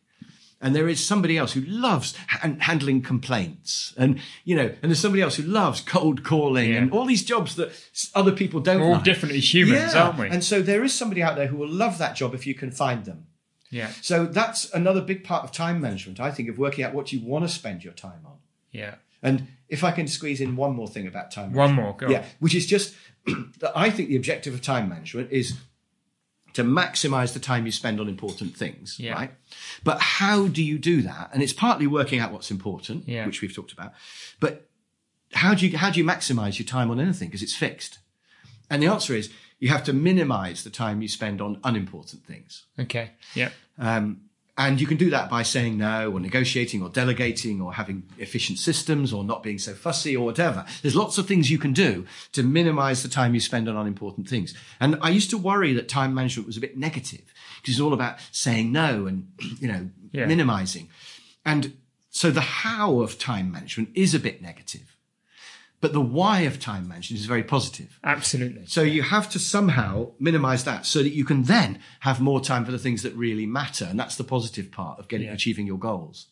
and 0.59 0.75
there 0.75 0.87
is 0.87 1.05
somebody 1.05 1.37
else 1.37 1.53
who 1.53 1.61
loves 1.61 2.15
handling 2.59 3.01
complaints 3.01 3.93
and 3.97 4.19
you 4.43 4.55
know 4.55 4.65
and 4.81 4.91
there's 4.91 4.99
somebody 4.99 5.21
else 5.21 5.35
who 5.35 5.43
loves 5.43 5.81
cold 5.81 6.23
calling 6.23 6.71
yeah. 6.71 6.77
and 6.77 6.91
all 6.91 7.05
these 7.05 7.23
jobs 7.23 7.55
that 7.55 7.71
other 8.15 8.31
people 8.31 8.59
don't 8.59 8.79
We're 8.79 8.87
all 8.87 8.93
like. 8.93 9.03
differently 9.03 9.39
humans 9.39 9.93
yeah. 9.93 10.03
aren't 10.03 10.19
we 10.19 10.27
and 10.27 10.43
so 10.43 10.61
there 10.61 10.83
is 10.83 10.93
somebody 10.93 11.21
out 11.21 11.35
there 11.35 11.47
who 11.47 11.57
will 11.57 11.69
love 11.69 11.97
that 11.99 12.15
job 12.15 12.33
if 12.33 12.47
you 12.47 12.55
can 12.55 12.71
find 12.71 13.05
them 13.05 13.27
yeah 13.69 13.91
so 14.01 14.25
that's 14.25 14.71
another 14.73 15.01
big 15.01 15.23
part 15.23 15.43
of 15.43 15.51
time 15.51 15.79
management 15.81 16.19
i 16.19 16.31
think 16.31 16.49
of 16.49 16.57
working 16.57 16.83
out 16.83 16.93
what 16.93 17.11
you 17.11 17.19
want 17.19 17.45
to 17.47 17.49
spend 17.49 17.83
your 17.83 17.93
time 17.93 18.21
on 18.25 18.37
yeah 18.71 18.95
and 19.21 19.47
if 19.69 19.83
i 19.83 19.91
can 19.91 20.07
squeeze 20.07 20.41
in 20.41 20.55
one 20.55 20.75
more 20.75 20.87
thing 20.87 21.07
about 21.07 21.31
time 21.31 21.53
one 21.53 21.73
more 21.73 21.95
go 21.95 22.09
yeah 22.09 22.25
which 22.39 22.55
is 22.55 22.65
just 22.65 22.95
that 23.59 23.71
i 23.75 23.89
think 23.89 24.09
the 24.09 24.15
objective 24.15 24.53
of 24.53 24.61
time 24.61 24.89
management 24.89 25.31
is 25.31 25.57
to 26.57 26.63
maximize 26.63 27.33
the 27.33 27.39
time 27.39 27.67
you 27.67 27.71
spend 27.71 27.99
on 27.99 28.07
important 28.07 28.57
things, 28.57 28.99
yeah. 28.99 29.13
right? 29.13 29.31
But 29.83 30.01
how 30.01 30.47
do 30.47 30.63
you 30.63 30.79
do 30.79 31.03
that? 31.03 31.29
And 31.31 31.43
it's 31.43 31.53
partly 31.53 31.85
working 31.85 32.19
out 32.19 32.31
what's 32.31 32.49
important, 32.49 33.07
yeah. 33.07 33.27
which 33.27 33.43
we've 33.43 33.53
talked 33.53 33.71
about. 33.71 33.93
But 34.39 34.67
how 35.33 35.53
do 35.53 35.67
you 35.67 35.77
how 35.77 35.91
do 35.91 35.99
you 35.99 36.03
maximize 36.03 36.57
your 36.57 36.65
time 36.65 36.89
on 36.89 36.99
anything 36.99 37.27
because 37.27 37.43
it's 37.43 37.55
fixed? 37.55 37.99
And 38.71 38.81
the 38.81 38.87
answer 38.87 39.13
is 39.13 39.29
you 39.59 39.69
have 39.69 39.83
to 39.83 39.93
minimize 39.93 40.63
the 40.63 40.71
time 40.71 41.03
you 41.03 41.07
spend 41.07 41.41
on 41.41 41.59
unimportant 41.63 42.25
things. 42.25 42.63
Okay. 42.79 43.11
Yeah. 43.35 43.49
Um, 43.77 44.21
and 44.57 44.81
you 44.81 44.87
can 44.87 44.97
do 44.97 45.11
that 45.11 45.29
by 45.29 45.43
saying 45.43 45.77
no 45.77 46.11
or 46.11 46.19
negotiating 46.19 46.81
or 46.81 46.89
delegating 46.89 47.61
or 47.61 47.73
having 47.73 48.03
efficient 48.17 48.57
systems 48.57 49.13
or 49.13 49.23
not 49.23 49.43
being 49.43 49.59
so 49.59 49.73
fussy 49.73 50.15
or 50.17 50.25
whatever. 50.25 50.65
There's 50.81 50.95
lots 50.95 51.19
of 51.19 51.27
things 51.27 51.51
you 51.51 51.59
can 51.59 51.73
do 51.73 52.07
to 52.31 52.41
minimize 52.41 53.03
the 53.03 53.09
time 53.09 53.35
you 53.35 53.39
spend 53.39 53.69
on 53.69 53.77
unimportant 53.77 54.27
things. 54.27 54.55
And 54.79 54.97
I 54.99 55.09
used 55.09 55.29
to 55.29 55.37
worry 55.37 55.73
that 55.73 55.87
time 55.87 56.15
management 56.15 56.47
was 56.47 56.57
a 56.57 56.61
bit 56.61 56.75
negative 56.75 57.21
because 57.61 57.75
it's 57.75 57.79
all 57.79 57.93
about 57.93 58.17
saying 58.31 58.71
no 58.71 59.05
and, 59.05 59.31
you 59.59 59.67
know, 59.67 59.89
yeah. 60.11 60.25
minimizing. 60.25 60.89
And 61.45 61.77
so 62.09 62.31
the 62.31 62.41
how 62.41 63.01
of 63.01 63.19
time 63.19 63.51
management 63.51 63.89
is 63.93 64.15
a 64.15 64.19
bit 64.19 64.41
negative. 64.41 64.96
But 65.87 65.93
the 65.93 66.01
why 66.01 66.41
of 66.41 66.59
time 66.59 66.89
management 66.89 67.21
is 67.21 67.27
very 67.27 67.43
positive. 67.43 67.97
Absolutely. 68.03 68.65
So 68.65 68.81
you 68.81 69.03
have 69.03 69.29
to 69.29 69.39
somehow 69.39 70.11
minimize 70.19 70.65
that 70.65 70.85
so 70.85 71.01
that 71.01 71.13
you 71.13 71.23
can 71.23 71.43
then 71.43 71.79
have 72.01 72.19
more 72.19 72.41
time 72.41 72.65
for 72.65 72.73
the 72.73 72.77
things 72.77 73.03
that 73.03 73.15
really 73.15 73.45
matter. 73.45 73.85
And 73.85 73.97
that's 73.97 74.17
the 74.17 74.25
positive 74.25 74.69
part 74.69 74.99
of 74.99 75.07
getting, 75.07 75.27
yeah. 75.27 75.33
achieving 75.33 75.65
your 75.65 75.77
goals. 75.77 76.25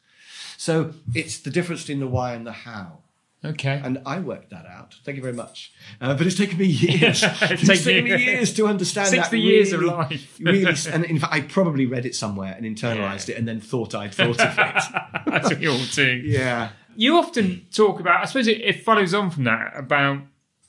So 0.58 0.94
it's 1.14 1.40
the 1.40 1.52
difference 1.52 1.84
between 1.84 2.02
the 2.02 2.08
why 2.08 2.34
and 2.34 2.46
the 2.46 2.52
how. 2.52 2.98
Okay. 3.46 3.80
And 3.82 4.02
I 4.06 4.20
worked 4.20 4.50
that 4.50 4.66
out. 4.66 4.96
Thank 5.06 5.16
you 5.16 5.22
very 5.22 5.34
much. 5.34 5.72
Uh, 6.02 6.16
but 6.16 6.28
it's 6.28 6.36
taken 6.36 6.58
me 6.58 6.66
years. 6.66 7.24
it's, 7.24 7.70
it's 7.70 7.86
taken 7.86 8.04
me 8.04 8.18
years 8.26 8.54
to 8.56 8.68
understand 8.68 9.08
60 9.08 9.30
that. 9.30 9.42
years 9.42 9.72
really, 9.72 9.88
of 9.88 9.98
life. 9.98 10.38
really, 10.42 10.76
and 10.92 11.06
in 11.06 11.18
fact, 11.18 11.34
I 11.34 11.40
probably 11.40 11.86
read 11.86 12.06
it 12.06 12.14
somewhere 12.14 12.54
and 12.58 12.66
internalized 12.66 13.30
yeah. 13.30 13.36
it 13.36 13.38
and 13.38 13.48
then 13.48 13.62
thought 13.62 13.96
I'd 13.96 14.14
thought 14.14 14.42
of 14.42 14.60
it. 14.60 14.84
That's 15.28 15.56
we 15.56 15.68
all 15.70 15.86
do. 15.94 16.12
Yeah 16.26 16.72
you 16.96 17.18
often 17.18 17.66
talk 17.74 18.00
about, 18.00 18.22
I 18.22 18.26
suppose 18.26 18.48
it, 18.48 18.62
it 18.62 18.84
follows 18.84 19.14
on 19.14 19.30
from 19.30 19.46
that, 19.46 19.74
about 19.76 20.20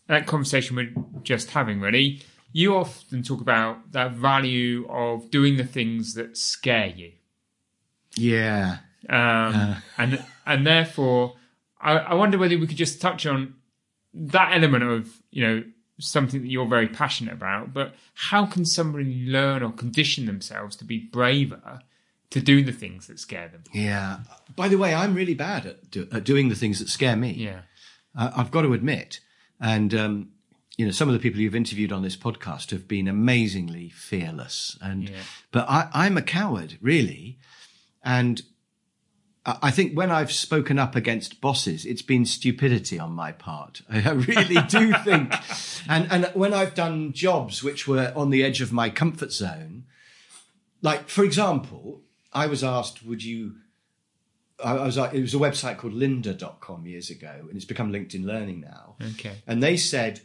that 0.07 0.27
conversation 0.27 0.77
we're 0.77 0.93
just 1.23 1.51
having, 1.51 1.81
really. 1.81 2.23
You 2.53 2.77
often 2.77 3.23
talk 3.23 3.41
about 3.41 3.93
that 3.93 4.13
value 4.13 4.87
of 4.89 5.31
doing 5.31 5.57
the 5.57 5.65
things 5.65 6.15
that 6.15 6.37
scare 6.37 6.87
you. 6.87 7.13
Yeah. 8.17 8.79
Um, 9.09 9.19
uh. 9.19 9.77
And 9.99 10.25
and 10.47 10.67
therefore, 10.67 11.35
I, 11.81 11.99
I 11.99 12.15
wonder 12.15 12.39
whether 12.39 12.57
we 12.59 12.67
could 12.67 12.77
just 12.77 13.01
touch 13.01 13.27
on 13.27 13.55
that 14.15 14.55
element 14.55 14.85
of, 14.85 15.23
you 15.31 15.47
know, 15.47 15.65
something 15.99 16.43
that 16.43 16.49
you're 16.49 16.67
very 16.67 16.89
passionate 16.89 17.35
about, 17.35 17.73
but 17.73 17.95
how 18.15 18.47
can 18.47 18.65
somebody 18.65 19.27
learn 19.27 19.63
or 19.63 19.73
condition 19.73 20.27
themselves 20.27 20.77
to 20.77 20.85
be 20.85 20.99
braver 20.99 21.81
to 22.31 22.41
do 22.41 22.63
the 22.63 22.73
things 22.73 23.07
that 23.07 23.19
scare 23.19 23.49
them. 23.49 23.63
Yeah. 23.73 24.19
By 24.55 24.69
the 24.69 24.79
way, 24.79 24.95
I'm 24.95 25.15
really 25.15 25.35
bad 25.35 25.67
at, 25.67 25.91
do, 25.91 26.09
at 26.13 26.25
doing 26.25 26.49
the 26.49 26.55
things 26.55 26.79
that 26.79 26.89
scare 26.89 27.17
me. 27.17 27.33
Yeah. 27.33 27.61
Uh, 28.17 28.31
I've 28.37 28.51
got 28.51 28.63
to 28.63 28.73
admit. 28.73 29.21
And, 29.61 29.95
um, 29.95 30.31
you 30.77 30.85
know, 30.85 30.93
some 30.93 31.09
of 31.09 31.15
the 31.15 31.21
people 31.21 31.41
you've 31.41 31.55
interviewed 31.55 31.93
on 31.93 32.03
this 32.03 32.17
podcast 32.17 32.71
have 32.71 32.89
been 32.89 33.09
amazingly 33.09 33.91
fearless. 33.91 34.77
And, 34.81 35.09
yeah. 35.09 35.17
but 35.53 35.69
I, 35.69 35.89
I'm 35.93 36.17
a 36.17 36.23
coward, 36.23 36.79
really. 36.81 37.39
And 38.05 38.43
I 39.47 39.71
think 39.71 39.97
when 39.97 40.11
I've 40.11 40.33
spoken 40.33 40.77
up 40.79 40.97
against 40.97 41.41
bosses, 41.41 41.87
it's 41.87 42.03
been 42.03 42.27
stupidity 42.27 42.99
on 42.99 43.13
my 43.13 43.31
part. 43.31 43.83
I 43.91 44.11
really 44.11 44.61
do 44.69 44.93
think. 45.05 45.33
And, 45.89 46.11
and 46.11 46.31
when 46.35 46.53
I've 46.53 46.75
done 46.75 47.13
jobs 47.13 47.63
which 47.63 47.87
were 47.87 48.13
on 48.17 48.31
the 48.31 48.43
edge 48.43 48.61
of 48.61 48.73
my 48.73 48.91
comfort 48.91 49.33
zone, 49.33 49.85
like, 50.83 51.09
for 51.09 51.25
example, 51.25 52.03
I 52.37 52.47
was 52.47 52.63
asked, 52.63 53.05
would 53.05 53.25
you? 53.25 53.55
I, 54.63 54.75
was. 54.75 54.97
It 54.97 55.21
was 55.21 55.35
a 55.35 55.39
website 55.39 55.79
called 55.79 55.95
Lynda.com 55.95 56.87
years 56.87 57.11
ago, 57.11 57.33
and 57.41 57.57
it's 57.57 57.65
become 57.65 57.91
LinkedIn 57.93 58.25
Learning 58.25 58.61
now. 58.61 58.97
Okay. 59.15 59.37
And 59.47 59.63
they 59.63 59.77
said, 59.77 60.21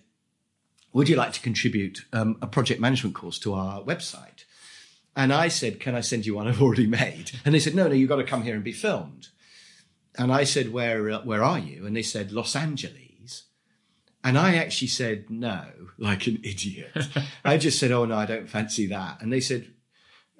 would 0.94 1.08
you 1.08 1.16
like 1.16 1.32
to 1.34 1.42
contribute 1.42 2.06
um, 2.12 2.38
a 2.42 2.48
project 2.48 2.82
management 2.82 3.16
course 3.16 3.40
to 3.40 3.54
our 3.54 3.82
website? 3.82 4.44
And 5.16 5.34
I 5.34 5.48
said, 5.48 5.80
can 5.80 5.96
I 5.96 6.02
send 6.02 6.26
you 6.26 6.36
one 6.36 6.48
I've 6.48 6.62
already 6.62 6.88
made? 6.88 7.32
And 7.46 7.54
they 7.54 7.60
said, 7.60 7.76
no, 7.76 7.88
no, 7.88 7.94
you've 7.94 8.10
got 8.10 8.18
to 8.18 8.24
come 8.24 8.44
here 8.44 8.56
and 8.56 8.64
be 8.64 8.72
filmed. 8.72 9.30
And 10.18 10.32
I 10.32 10.44
said, 10.44 10.74
where, 10.74 11.10
uh, 11.10 11.22
where 11.24 11.44
are 11.44 11.60
you? 11.60 11.86
And 11.86 11.96
they 11.96 12.02
said, 12.02 12.32
Los 12.32 12.56
Angeles. 12.56 13.44
And 14.24 14.38
I 14.38 14.56
actually 14.56 14.90
said, 14.90 15.30
no, 15.30 15.66
like 15.98 16.28
an 16.28 16.40
idiot. 16.44 16.92
I 17.46 17.58
just 17.58 17.80
said, 17.80 17.92
oh, 17.92 18.06
no, 18.06 18.16
I 18.16 18.26
don't 18.26 18.50
fancy 18.50 18.88
that. 18.88 19.22
And 19.22 19.32
they 19.32 19.40
said, 19.40 19.72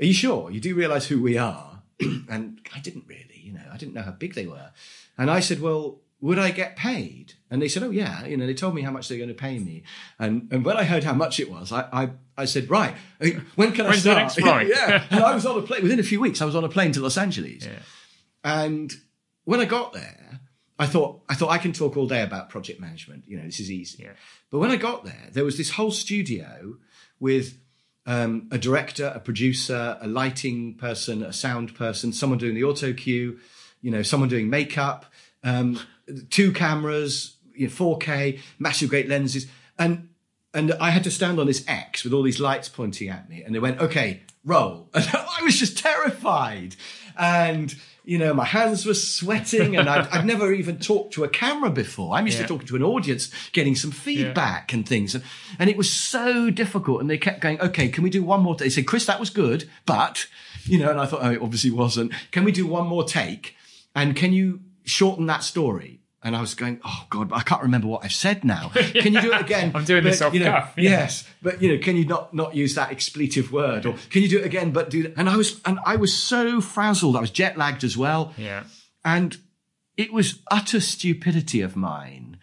are 0.02 0.06
you 0.06 0.14
sure? 0.14 0.52
You 0.52 0.60
do 0.60 0.76
realize 0.76 1.08
who 1.08 1.22
we 1.22 1.38
are? 1.38 1.84
and 2.30 2.60
I 2.76 2.80
didn't 2.80 3.06
really, 3.08 3.40
you 3.42 3.54
know, 3.54 3.62
I 3.72 3.78
didn't 3.78 3.94
know 3.94 4.02
how 4.02 4.12
big 4.12 4.34
they 4.34 4.48
were. 4.48 4.72
And 5.18 5.30
I 5.30 5.40
said, 5.40 5.62
well, 5.62 6.00
would 6.20 6.40
I 6.40 6.52
get 6.52 6.76
paid? 6.76 7.34
And 7.50 7.62
they 7.62 7.68
said, 7.68 7.84
oh 7.84 7.90
yeah, 7.90 8.26
you 8.26 8.38
know, 8.38 8.46
they 8.46 8.54
told 8.54 8.76
me 8.76 8.82
how 8.82 8.92
much 8.92 9.08
they're 9.08 9.18
going 9.18 9.30
to 9.30 9.36
pay 9.36 9.60
me. 9.60 9.84
And 10.20 10.48
and 10.52 10.64
when 10.66 10.78
I 10.78 10.84
heard 10.84 11.04
how 11.04 11.14
much 11.14 11.40
it 11.40 11.52
was, 11.52 11.72
I 11.72 11.88
I, 11.92 12.10
I 12.38 12.46
said, 12.46 12.70
right, 12.70 12.96
uh, 13.20 13.28
when 13.56 13.72
can 13.74 13.86
I 13.86 13.90
When's 13.90 14.02
start? 14.02 14.38
yeah. 14.68 15.04
And 15.10 15.24
I 15.24 15.34
was 15.34 15.46
on 15.46 15.58
a 15.58 15.62
plane 15.62 15.84
within 15.84 16.00
a 16.00 16.04
few 16.04 16.20
weeks. 16.20 16.42
I 16.42 16.46
was 16.46 16.56
on 16.56 16.64
a 16.64 16.70
plane 16.70 16.92
to 16.94 17.02
Los 17.02 17.18
Angeles. 17.18 17.66
Yeah. 17.66 17.80
And 18.44 18.92
when 19.44 19.60
I 19.60 19.66
got 19.66 19.94
there, 19.94 20.42
I 20.78 20.88
thought 20.88 21.22
I 21.28 21.36
thought 21.36 21.50
I 21.50 21.58
can 21.58 21.74
talk 21.74 21.98
all 21.98 22.08
day 22.08 22.22
about 22.22 22.50
project 22.50 22.80
management. 22.80 23.24
You 23.28 23.38
know, 23.38 23.46
this 23.46 23.60
is 23.60 23.72
easy. 23.72 24.04
Yeah. 24.04 24.14
But 24.50 24.60
when 24.60 24.72
I 24.72 24.78
got 24.78 25.04
there, 25.04 25.30
there 25.32 25.46
was 25.46 25.58
this 25.58 25.72
whole 25.72 25.92
studio 25.92 26.76
with 27.20 27.58
um, 28.06 28.48
a 28.52 28.58
director, 28.58 29.12
a 29.14 29.20
producer, 29.20 29.98
a 30.02 30.08
lighting 30.08 30.76
person, 30.76 31.24
a 31.24 31.34
sound 31.34 31.76
person, 31.76 32.14
someone 32.14 32.40
doing 32.40 32.56
the 32.56 32.64
auto 32.64 32.94
cue, 32.94 33.40
you 33.82 33.92
know, 33.92 34.02
someone 34.02 34.30
doing 34.30 34.50
makeup, 34.50 35.06
um, 35.44 35.80
two 36.30 36.52
cameras, 36.52 37.36
you 37.54 37.68
know, 37.68 37.74
4K, 37.74 38.40
massive 38.60 38.90
great 38.90 39.08
lenses, 39.08 39.48
and 39.78 40.10
and 40.54 40.74
I 40.74 40.90
had 40.90 41.06
to 41.06 41.12
stand 41.12 41.40
on 41.40 41.48
this 41.48 41.64
X 41.66 42.04
with 42.04 42.12
all 42.12 42.24
these 42.24 42.40
lights 42.40 42.68
pointing 42.68 43.08
at 43.08 43.30
me, 43.30 43.42
and 43.44 43.56
they 43.56 43.60
went, 43.60 43.80
"Okay, 43.80 44.24
roll," 44.44 44.90
and 44.94 45.06
I 45.14 45.44
was 45.44 45.58
just 45.58 45.78
terrified, 45.78 46.76
and 47.22 47.74
you 48.04 48.18
know, 48.18 48.34
my 48.34 48.46
hands 48.46 48.86
were 48.86 48.96
sweating 48.96 49.78
and 49.78 49.88
I'd, 49.88 50.08
I'd, 50.08 50.26
never 50.26 50.52
even 50.52 50.80
talked 50.80 51.14
to 51.14 51.24
a 51.24 51.30
camera 51.30 51.70
before. 51.70 52.16
I'm 52.16 52.26
used 52.26 52.40
yeah. 52.40 52.48
to 52.48 52.48
talking 52.48 52.68
to 52.68 52.76
an 52.76 52.84
audience, 52.84 53.32
getting 53.52 53.76
some 53.76 53.92
feedback 53.92 54.72
yeah. 54.72 54.78
and 54.78 54.90
things. 54.90 55.14
And, 55.14 55.24
and 55.60 55.70
it 55.70 55.78
was 55.78 55.92
so 55.94 56.50
difficult. 56.50 57.00
And 57.00 57.10
they 57.10 57.20
kept 57.20 57.42
going, 57.42 57.62
okay, 57.62 57.90
can 57.90 58.04
we 58.04 58.10
do 58.10 58.24
one 58.24 58.42
more? 58.42 58.56
They 58.56 58.72
said, 58.72 58.88
Chris, 58.88 59.06
that 59.06 59.20
was 59.20 59.30
good, 59.30 59.70
but, 59.86 60.26
you 60.64 60.80
know, 60.80 60.90
and 60.90 61.00
I 61.00 61.06
thought, 61.06 61.20
oh, 61.22 61.32
it 61.32 61.42
obviously 61.42 61.70
wasn't. 61.70 62.12
Can 62.32 62.44
we 62.44 62.52
do 62.52 62.66
one 62.66 62.88
more 62.88 63.04
take? 63.04 63.56
And 63.96 64.16
can 64.16 64.34
you 64.34 64.62
shorten 64.84 65.28
that 65.28 65.44
story? 65.44 66.01
And 66.24 66.36
I 66.36 66.42
was 66.42 66.54
going, 66.54 66.80
oh 66.86 67.06
God, 67.10 67.30
But 67.30 67.38
I 67.38 67.42
can't 67.42 67.64
remember 67.64 67.88
what 67.88 68.04
I've 68.04 68.14
said 68.14 68.44
now. 68.44 68.70
Can 68.76 69.14
you 69.14 69.22
do 69.22 69.34
it 69.34 69.42
again? 69.42 69.72
I'm 69.74 69.86
doing 69.86 70.04
but, 70.04 70.10
this 70.10 70.22
off 70.22 70.34
you 70.34 70.42
know, 70.42 70.52
cuff. 70.52 70.74
Yeah. 70.78 70.90
Yes, 70.92 71.28
but 71.42 71.62
you 71.62 71.74
know, 71.74 71.84
can 71.84 71.96
you 71.96 72.06
not 72.06 72.34
not 72.34 72.56
use 72.56 72.76
that 72.76 72.92
expletive 72.92 73.52
word, 73.52 73.86
or 73.86 73.96
can 74.10 74.22
you 74.22 74.30
do 74.30 74.38
it 74.40 74.46
again? 74.46 74.72
But 74.72 74.90
do 74.90 75.04
that? 75.04 75.14
And 75.18 75.28
I 75.28 75.36
was 75.36 75.60
and 75.66 75.80
I 75.84 75.96
was 75.96 76.14
so 76.14 76.62
frazzled. 76.62 77.16
I 77.16 77.22
was 77.22 77.32
jet 77.32 77.58
lagged 77.58 77.84
as 77.84 77.98
well. 77.98 78.34
Yeah, 78.38 78.64
and 79.04 79.38
it 79.98 80.14
was 80.14 80.40
utter 80.52 80.80
stupidity 80.80 81.62
of 81.62 81.76
mine 81.76 82.38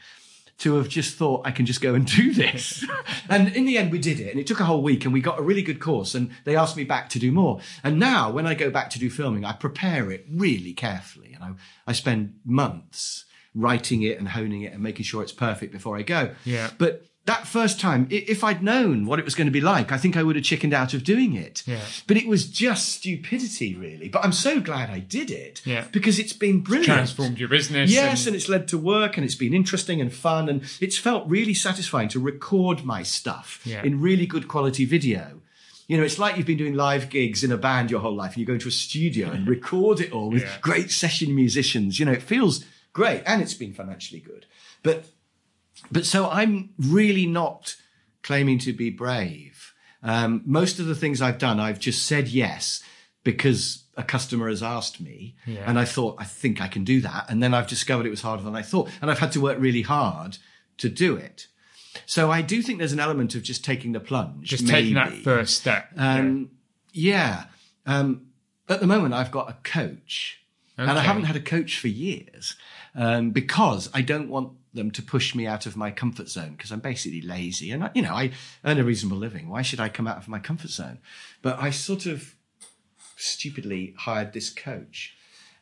to 0.59 0.74
have 0.74 0.89
just 0.89 1.14
thought 1.14 1.47
I 1.47 1.53
can 1.53 1.66
just 1.66 1.81
go 1.81 1.95
and 1.95 2.05
do 2.05 2.35
this. 2.35 2.85
and 3.29 3.55
in 3.55 3.64
the 3.64 3.79
end, 3.79 3.93
we 3.93 3.99
did 3.99 4.18
it, 4.18 4.31
and 4.31 4.41
it 4.41 4.47
took 4.49 4.59
a 4.59 4.64
whole 4.64 4.83
week, 4.83 5.05
and 5.05 5.14
we 5.14 5.20
got 5.20 5.39
a 5.39 5.43
really 5.43 5.62
good 5.62 5.79
course. 5.79 6.16
And 6.16 6.31
they 6.45 6.57
asked 6.57 6.76
me 6.76 6.83
back 6.83 7.09
to 7.11 7.20
do 7.20 7.31
more. 7.31 7.61
And 7.85 8.01
now, 8.01 8.31
when 8.33 8.47
I 8.47 8.55
go 8.55 8.70
back 8.70 8.91
to 8.91 8.99
do 8.99 9.09
filming, 9.09 9.45
I 9.45 9.53
prepare 9.53 10.11
it 10.11 10.26
really 10.29 10.72
carefully, 10.72 11.33
and 11.33 11.45
I 11.45 11.53
I 11.87 11.93
spend 11.93 12.41
months 12.45 13.24
writing 13.59 14.03
it 14.03 14.19
and 14.19 14.29
honing 14.29 14.63
it 14.63 14.73
and 14.73 14.83
making 14.83 15.05
sure 15.05 15.23
it's 15.23 15.33
perfect 15.33 15.73
before 15.73 15.97
I 15.97 16.03
go. 16.03 16.35
Yeah. 16.45 16.71
But 16.79 17.05
that 17.27 17.47
first 17.47 17.79
time, 17.79 18.07
if 18.11 18.43
I'd 18.43 18.63
known 18.63 19.05
what 19.05 19.19
it 19.19 19.25
was 19.27 19.35
going 19.35 19.49
to 19.49 19.53
be 19.53 19.61
like, 19.61 19.93
I 19.93 19.99
think 19.99 20.17
I 20.17 20.23
would 20.23 20.37
have 20.37 20.45
chickened 20.47 20.73
out 20.73 20.95
of 20.95 21.05
doing 21.05 21.35
it. 21.35 21.63
Yeah. 21.67 21.81
But 22.07 22.17
it 22.17 22.27
was 22.27 22.47
just 22.49 22.89
stupidity, 22.89 23.75
really. 23.75 24.09
But 24.09 24.25
I'm 24.25 24.33
so 24.33 24.61
glad 24.61 24.89
I 24.89 25.01
did 25.01 25.31
it. 25.31 25.61
Yeah. 25.67 25.85
Because 25.93 26.19
it's 26.19 26.33
been 26.33 26.61
brilliant. 26.61 26.89
It's 26.89 26.95
transformed 26.95 27.39
your 27.39 27.51
business. 27.51 27.91
Yes, 27.91 28.21
and... 28.21 28.29
and 28.29 28.37
it's 28.37 28.49
led 28.49 28.67
to 28.69 28.79
work 28.79 29.19
and 29.19 29.27
it's 29.27 29.35
been 29.35 29.53
interesting 29.53 30.01
and 30.01 30.11
fun. 30.11 30.49
And 30.49 30.63
it's 30.81 30.97
felt 30.97 31.29
really 31.29 31.53
satisfying 31.53 32.09
to 32.11 32.19
record 32.19 32.85
my 32.85 33.03
stuff 33.03 33.61
yeah. 33.65 33.83
in 33.83 34.01
really 34.01 34.25
good 34.25 34.49
quality 34.49 34.87
video 34.87 35.43
You 35.89 35.97
know, 35.97 36.03
it's 36.03 36.19
like 36.19 36.37
you've 36.37 36.47
been 36.47 36.59
doing 36.59 36.75
live 36.75 37.09
gigs 37.09 37.43
in 37.43 37.51
a 37.51 37.57
band 37.57 37.91
your 37.91 38.01
whole 38.01 38.15
life 38.15 38.33
and 38.33 38.39
you 38.39 38.47
go 38.47 38.53
into 38.53 38.69
a 38.69 38.71
studio 38.73 39.31
and 39.31 39.49
record 39.49 40.01
it 40.01 40.13
all 40.13 40.31
with 40.31 40.47
great 40.61 40.91
session 40.91 41.35
musicians. 41.35 41.99
You 41.99 42.05
know, 42.05 42.13
it 42.13 42.23
feels 42.23 42.63
great 42.99 43.23
and 43.27 43.41
it's 43.41 43.55
been 43.55 43.73
financially 43.73 44.21
good. 44.21 44.45
But, 44.83 45.07
but 45.91 46.05
so 46.05 46.29
I'm 46.29 46.71
really 46.79 47.27
not 47.27 47.77
claiming 48.23 48.59
to 48.61 48.73
be 48.73 48.91
brave. 48.91 49.73
Um, 50.03 50.43
most 50.45 50.79
of 50.81 50.87
the 50.87 50.95
things 50.95 51.23
I've 51.23 51.39
done, 51.39 51.59
I've 51.61 51.79
just 51.79 52.07
said 52.07 52.29
yes 52.29 52.83
because 53.25 53.85
a 53.97 54.03
customer 54.03 54.49
has 54.49 54.63
asked 54.63 55.01
me 55.01 55.37
Yeah. 55.47 55.65
and 55.67 55.79
I 55.79 55.85
thought, 55.85 56.17
I 56.19 56.25
think 56.25 56.61
I 56.61 56.69
can 56.69 56.85
do 56.85 57.01
that. 57.03 57.27
And 57.31 57.43
then 57.43 57.53
I've 57.55 57.67
discovered 57.67 58.07
it 58.07 58.11
was 58.11 58.23
harder 58.23 58.43
than 58.43 58.57
I 58.57 58.63
thought. 58.63 58.89
And 59.01 59.11
I've 59.11 59.19
had 59.19 59.33
to 59.33 59.41
work 59.41 59.59
really 59.61 59.83
hard 59.83 60.39
to 60.79 60.89
do 60.89 61.17
it. 61.17 61.47
So 62.07 62.31
I 62.31 62.43
do 62.43 62.63
think 62.63 62.79
there's 62.79 62.93
an 62.93 63.01
element 63.01 63.35
of 63.35 63.43
just 63.43 63.65
taking 63.65 63.93
the 63.93 64.01
plunge. 64.01 64.49
Just 64.49 64.69
taking 64.69 64.95
that 64.95 65.13
first 65.13 65.57
step. 65.57 65.91
Um, 65.97 66.51
yeah. 66.93 67.45
Um, 67.87 68.27
at 68.69 68.81
the 68.81 68.87
moment, 68.87 69.15
I've 69.15 69.31
got 69.31 69.49
a 69.51 69.57
coach, 69.65 70.41
and 70.77 70.91
I 70.91 71.01
haven't 71.01 71.25
had 71.25 71.37
a 71.37 71.41
coach 71.41 71.79
for 71.81 71.89
years 71.89 72.55
um, 72.95 73.30
because 73.30 73.89
I 73.95 74.03
don't 74.03 74.28
want 74.28 74.53
them 74.74 74.91
to 74.93 75.03
push 75.03 75.34
me 75.34 75.47
out 75.47 75.66
of 75.66 75.76
my 75.76 75.91
comfort 75.91 76.28
zone 76.28 76.53
because 76.53 76.70
I'm 76.70 76.80
basically 76.80 77.20
lazy, 77.20 77.70
and 77.70 77.84
I, 77.84 77.91
you 77.95 78.03
know 78.03 78.14
I 78.14 78.32
earn 78.64 78.78
a 78.78 78.84
reasonable 78.84 79.18
living. 79.18 79.49
Why 79.49 79.62
should 79.62 79.80
I 79.80 79.89
come 79.89 80.07
out 80.07 80.18
of 80.18 80.28
my 80.28 80.39
comfort 80.39 80.70
zone? 80.70 80.99
But 81.43 81.59
I 81.59 81.70
sort 81.70 82.07
of 82.07 82.34
stupidly 83.16 83.95
hired 83.99 84.32
this 84.32 84.51
coach, 84.51 85.16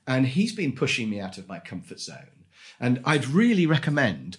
and 0.06 0.26
he's 0.26 0.54
been 0.54 0.72
pushing 0.72 1.10
me 1.10 1.20
out 1.20 1.38
of 1.38 1.48
my 1.48 1.58
comfort 1.58 2.00
zone. 2.00 2.44
And 2.78 3.00
I'd 3.04 3.26
really 3.26 3.66
recommend 3.66 4.36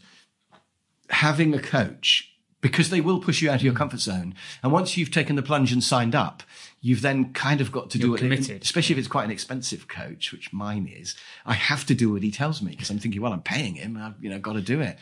having 1.09 1.53
a 1.53 1.61
coach 1.61 2.33
because 2.61 2.89
they 2.89 3.01
will 3.01 3.19
push 3.19 3.41
you 3.41 3.49
out 3.49 3.57
of 3.57 3.63
your 3.63 3.73
comfort 3.73 3.99
zone. 3.99 4.33
And 4.63 4.71
once 4.71 4.97
you've 4.97 5.11
taken 5.11 5.35
the 5.35 5.43
plunge 5.43 5.71
and 5.71 5.83
signed 5.83 6.15
up, 6.15 6.43
you've 6.87 7.01
then 7.01 7.33
kind 7.33 7.59
of 7.59 7.71
got 7.71 7.89
to 7.91 7.97
do 7.97 8.07
You're 8.07 8.15
it. 8.15 8.19
committed. 8.19 8.63
Especially 8.63 8.93
if 8.93 8.99
it's 8.99 9.07
quite 9.09 9.25
an 9.25 9.31
expensive 9.31 9.87
coach, 9.87 10.31
which 10.31 10.53
mine 10.53 10.87
is. 11.01 11.15
I 11.45 11.53
have 11.53 11.85
to 11.87 11.95
do 11.95 12.11
what 12.13 12.23
he 12.23 12.31
tells 12.31 12.61
me 12.61 12.71
because 12.71 12.89
I'm 12.89 12.99
thinking, 12.99 13.21
well, 13.21 13.33
I'm 13.33 13.41
paying 13.41 13.75
him. 13.75 13.97
I've 13.97 14.15
you 14.23 14.29
know 14.29 14.39
got 14.39 14.53
to 14.53 14.61
do 14.61 14.79
it. 14.81 14.97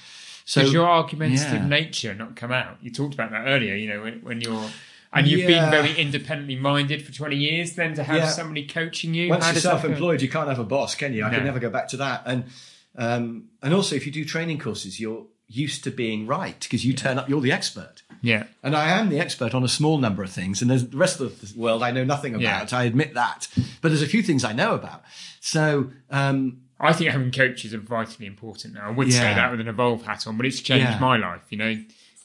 So 0.46 0.62
Does 0.62 0.74
your 0.74 0.88
argumentative 0.88 1.62
yeah. 1.62 1.68
nature 1.68 2.14
not 2.14 2.36
come 2.36 2.52
out? 2.52 2.78
You 2.82 2.92
talked 2.92 3.14
about 3.14 3.32
that 3.32 3.46
earlier. 3.48 3.76
You 3.76 3.88
know, 3.90 4.02
when, 4.02 4.16
when 4.22 4.42
you're 4.42 4.68
and 5.14 5.28
you've 5.28 5.42
Yeah. 5.48 5.70
been 5.70 5.72
very 5.72 5.94
independently 6.06 6.56
minded 6.56 7.06
for 7.06 7.12
20 7.14 7.36
years, 7.36 7.74
then 7.76 7.94
to 7.96 8.04
have 8.04 8.18
Yeah. 8.18 8.30
somebody 8.30 8.68
coaching 8.68 9.14
you. 9.14 9.30
Once 9.30 9.46
you're 9.46 9.54
does 9.54 9.64
that 9.64 9.70
go? 9.70 9.78
self-employed, 9.80 10.22
you 10.22 10.30
can't 10.30 10.50
have 10.50 10.60
a 10.60 10.64
boss, 10.66 10.96
can 10.96 11.14
you? 11.14 11.24
I 11.24 11.30
No. 11.30 11.38
can 11.38 11.46
never 11.46 11.60
go 11.60 11.70
back 11.70 11.88
to 11.90 11.98
that. 11.98 12.24
And 12.26 12.46
um, 12.98 13.46
and 13.62 13.74
also, 13.74 13.96
if 13.96 14.06
you 14.06 14.12
do 14.12 14.24
training 14.26 14.58
courses, 14.58 15.00
you're 15.00 15.26
used 15.48 15.84
to 15.84 15.92
being 15.92 16.26
right 16.28 16.60
because 16.60 16.84
you 16.86 16.94
turn 16.94 17.18
up. 17.20 17.30
You're 17.30 17.42
the 17.42 17.52
expert. 17.52 18.02
Yeah. 18.22 18.46
And 18.64 18.76
I 18.76 18.90
am 18.90 19.10
the 19.10 19.20
expert 19.20 19.54
on 19.54 19.64
a 19.64 19.68
small 19.68 19.98
number 20.00 20.24
of 20.24 20.32
things, 20.32 20.62
and 20.62 20.72
there's 20.72 20.88
the 20.88 20.98
rest 20.98 21.20
of 21.20 21.40
the 21.40 21.60
world 21.60 21.84
I 21.84 21.92
know 21.92 22.04
nothing 22.04 22.40
Yeah. 22.40 22.58
about. 22.58 22.74
I 22.74 22.84
admit 22.86 23.14
that, 23.14 23.48
but 23.82 23.90
there's 23.90 24.02
a 24.02 24.08
few 24.08 24.24
things 24.24 24.44
I 24.44 24.52
know 24.54 24.74
about. 24.74 25.04
So 25.40 25.92
um, 26.10 26.62
I 26.80 26.92
think 26.94 27.12
having 27.12 27.32
coaches 27.32 27.74
are 27.74 27.80
vitally 27.80 28.26
important 28.26 28.74
now. 28.74 28.88
I 28.88 28.92
would 28.92 29.12
say 29.14 29.20
that 29.22 29.52
with 29.52 29.60
an 29.60 29.68
Evolve 29.68 30.04
hat 30.06 30.26
on, 30.28 30.38
but 30.38 30.46
it's 30.48 30.60
changed 30.62 30.90
Yeah. 30.90 31.00
my 31.00 31.18
life. 31.18 31.42
You 31.50 31.58
know, 31.60 31.78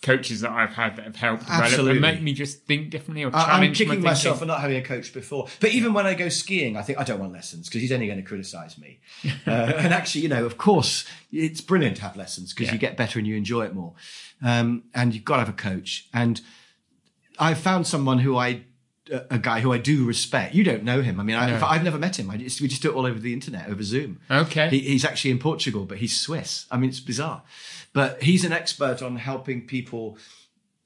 coaches 0.03 0.41
that 0.41 0.51
I've 0.51 0.73
had 0.73 0.97
that 0.97 1.05
have 1.05 1.17
helped 1.17 1.43
develop 1.43 1.65
Absolutely. 1.65 1.93
and 1.93 2.01
make 2.01 2.23
me 2.23 2.33
just 2.33 2.63
think 2.65 2.89
differently 2.91 3.23
or 3.25 3.29
I- 3.35 3.45
challenge 3.45 3.67
I'm 3.69 3.75
kicking 3.87 4.03
my 4.03 4.11
myself 4.11 4.39
for 4.39 4.47
not 4.47 4.61
having 4.61 4.77
a 4.79 4.83
coach 4.83 5.13
before. 5.13 5.47
But 5.61 5.71
even 5.73 5.93
when 5.93 6.07
I 6.07 6.15
go 6.15 6.29
skiing, 6.31 6.77
I 6.77 6.83
think 6.83 6.99
I 6.99 7.05
don't 7.05 7.21
want 7.21 7.33
lessons 7.33 7.69
because 7.69 7.83
he's 7.83 7.93
only 7.93 8.07
going 8.07 8.19
to 8.19 8.25
criticise 8.25 8.79
me. 8.79 9.01
uh, 9.47 9.51
and 9.51 9.93
actually, 9.93 10.23
you 10.23 10.29
know, 10.29 10.47
of 10.47 10.57
course, 10.57 11.05
it's 11.31 11.61
brilliant 11.61 11.97
to 11.97 12.03
have 12.03 12.17
lessons 12.17 12.55
because 12.55 12.69
Yeah. 12.69 12.73
you 12.75 12.79
get 12.79 12.97
better 12.97 13.19
and 13.19 13.29
you 13.29 13.37
enjoy 13.37 13.67
it 13.67 13.75
more. 13.75 13.93
Um, 14.43 14.85
and 14.95 15.15
you've 15.15 15.25
got 15.25 15.35
to 15.37 15.41
have 15.41 15.49
a 15.51 15.53
coach. 15.53 16.09
And 16.15 16.41
I've 17.39 17.59
found 17.59 17.87
someone 17.87 18.21
who 18.21 18.37
I 18.37 18.63
a 19.29 19.39
guy 19.39 19.59
who 19.61 19.73
I 19.73 19.79
do 19.79 20.05
respect. 20.05 20.55
You 20.55 20.63
don't 20.63 20.85
know 20.85 21.03
him. 21.03 21.19
I 21.19 21.25
mean, 21.25 21.35
I, 21.35 21.51
No. 21.59 21.67
I've 21.67 21.83
never 21.83 21.99
met 21.99 22.17
him. 22.17 22.31
I 22.31 22.37
just, 22.37 22.61
we 22.61 22.69
just 22.69 22.81
do 22.81 22.91
it 22.91 22.95
all 22.95 23.07
over 23.07 23.19
the 23.19 23.33
internet, 23.33 23.69
over 23.69 23.83
Zoom. 23.83 24.21
Okay. 24.31 24.69
He, 24.69 24.79
he's 24.81 25.05
actually 25.05 25.33
in 25.33 25.41
Portugal, 25.41 25.85
but 25.85 25.99
he's 25.99 26.17
Swiss. 26.19 26.67
I 26.71 26.77
mean, 26.77 26.91
it's 26.91 27.01
bizarre. 27.01 27.43
But 27.93 28.23
he's 28.23 28.45
an 28.45 28.53
expert 28.53 29.03
on 29.03 29.17
helping 29.17 29.67
people 29.67 30.17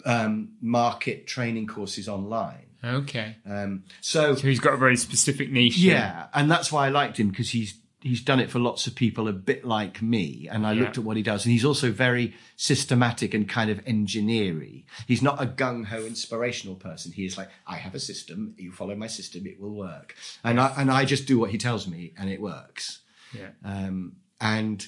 um, 0.04 0.52
market 0.60 1.26
training 1.26 1.66
courses 1.66 2.08
online. 2.08 2.66
okay. 2.82 3.36
Um, 3.48 3.84
so 4.00 4.34
So 4.34 4.46
he's 4.46 4.60
got 4.60 4.74
a 4.74 4.76
very 4.78 4.96
specific 4.96 5.50
niche. 5.50 5.76
yeah, 5.78 6.26
and 6.34 6.50
that's 6.50 6.70
why 6.72 6.86
I 6.86 6.90
liked 6.90 7.18
him 7.18 7.28
because 7.30 7.50
he's 7.50 7.78
he's 8.02 8.20
done 8.22 8.38
it 8.38 8.50
for 8.50 8.58
lots 8.58 8.86
of 8.86 8.94
people 8.94 9.28
a 9.28 9.32
bit 9.32 9.64
like 9.64 10.02
me, 10.02 10.46
and 10.52 10.66
I 10.66 10.72
Yeah. 10.72 10.82
looked 10.82 10.98
at 10.98 11.04
what 11.04 11.16
he 11.16 11.22
does, 11.22 11.46
and 11.46 11.52
he's 11.52 11.64
also 11.64 11.90
very 11.90 12.34
systematic 12.56 13.32
and 13.32 13.48
kind 13.48 13.70
of 13.70 13.80
engineery. 13.86 14.84
He's 15.06 15.22
not 15.22 15.42
a 15.42 15.46
gung 15.46 15.86
ho 15.86 16.04
inspirational 16.04 16.76
person. 16.76 17.12
He 17.12 17.24
is 17.24 17.38
like, 17.38 17.48
I 17.66 17.76
have 17.76 17.94
a 17.94 18.00
system, 18.00 18.54
you 18.58 18.72
follow 18.72 18.94
my 18.94 19.06
system, 19.06 19.46
it 19.46 19.58
will 19.58 19.74
work, 19.74 20.14
and 20.42 20.60
I 20.60 20.74
and 20.76 20.90
I 20.90 21.06
just 21.06 21.26
do 21.26 21.38
what 21.38 21.50
he 21.50 21.56
tells 21.58 21.86
me, 21.88 22.12
and 22.18 22.28
it 22.28 22.40
works. 22.42 23.00
Yeah. 23.32 23.50
Um, 23.64 24.16
and 24.38 24.86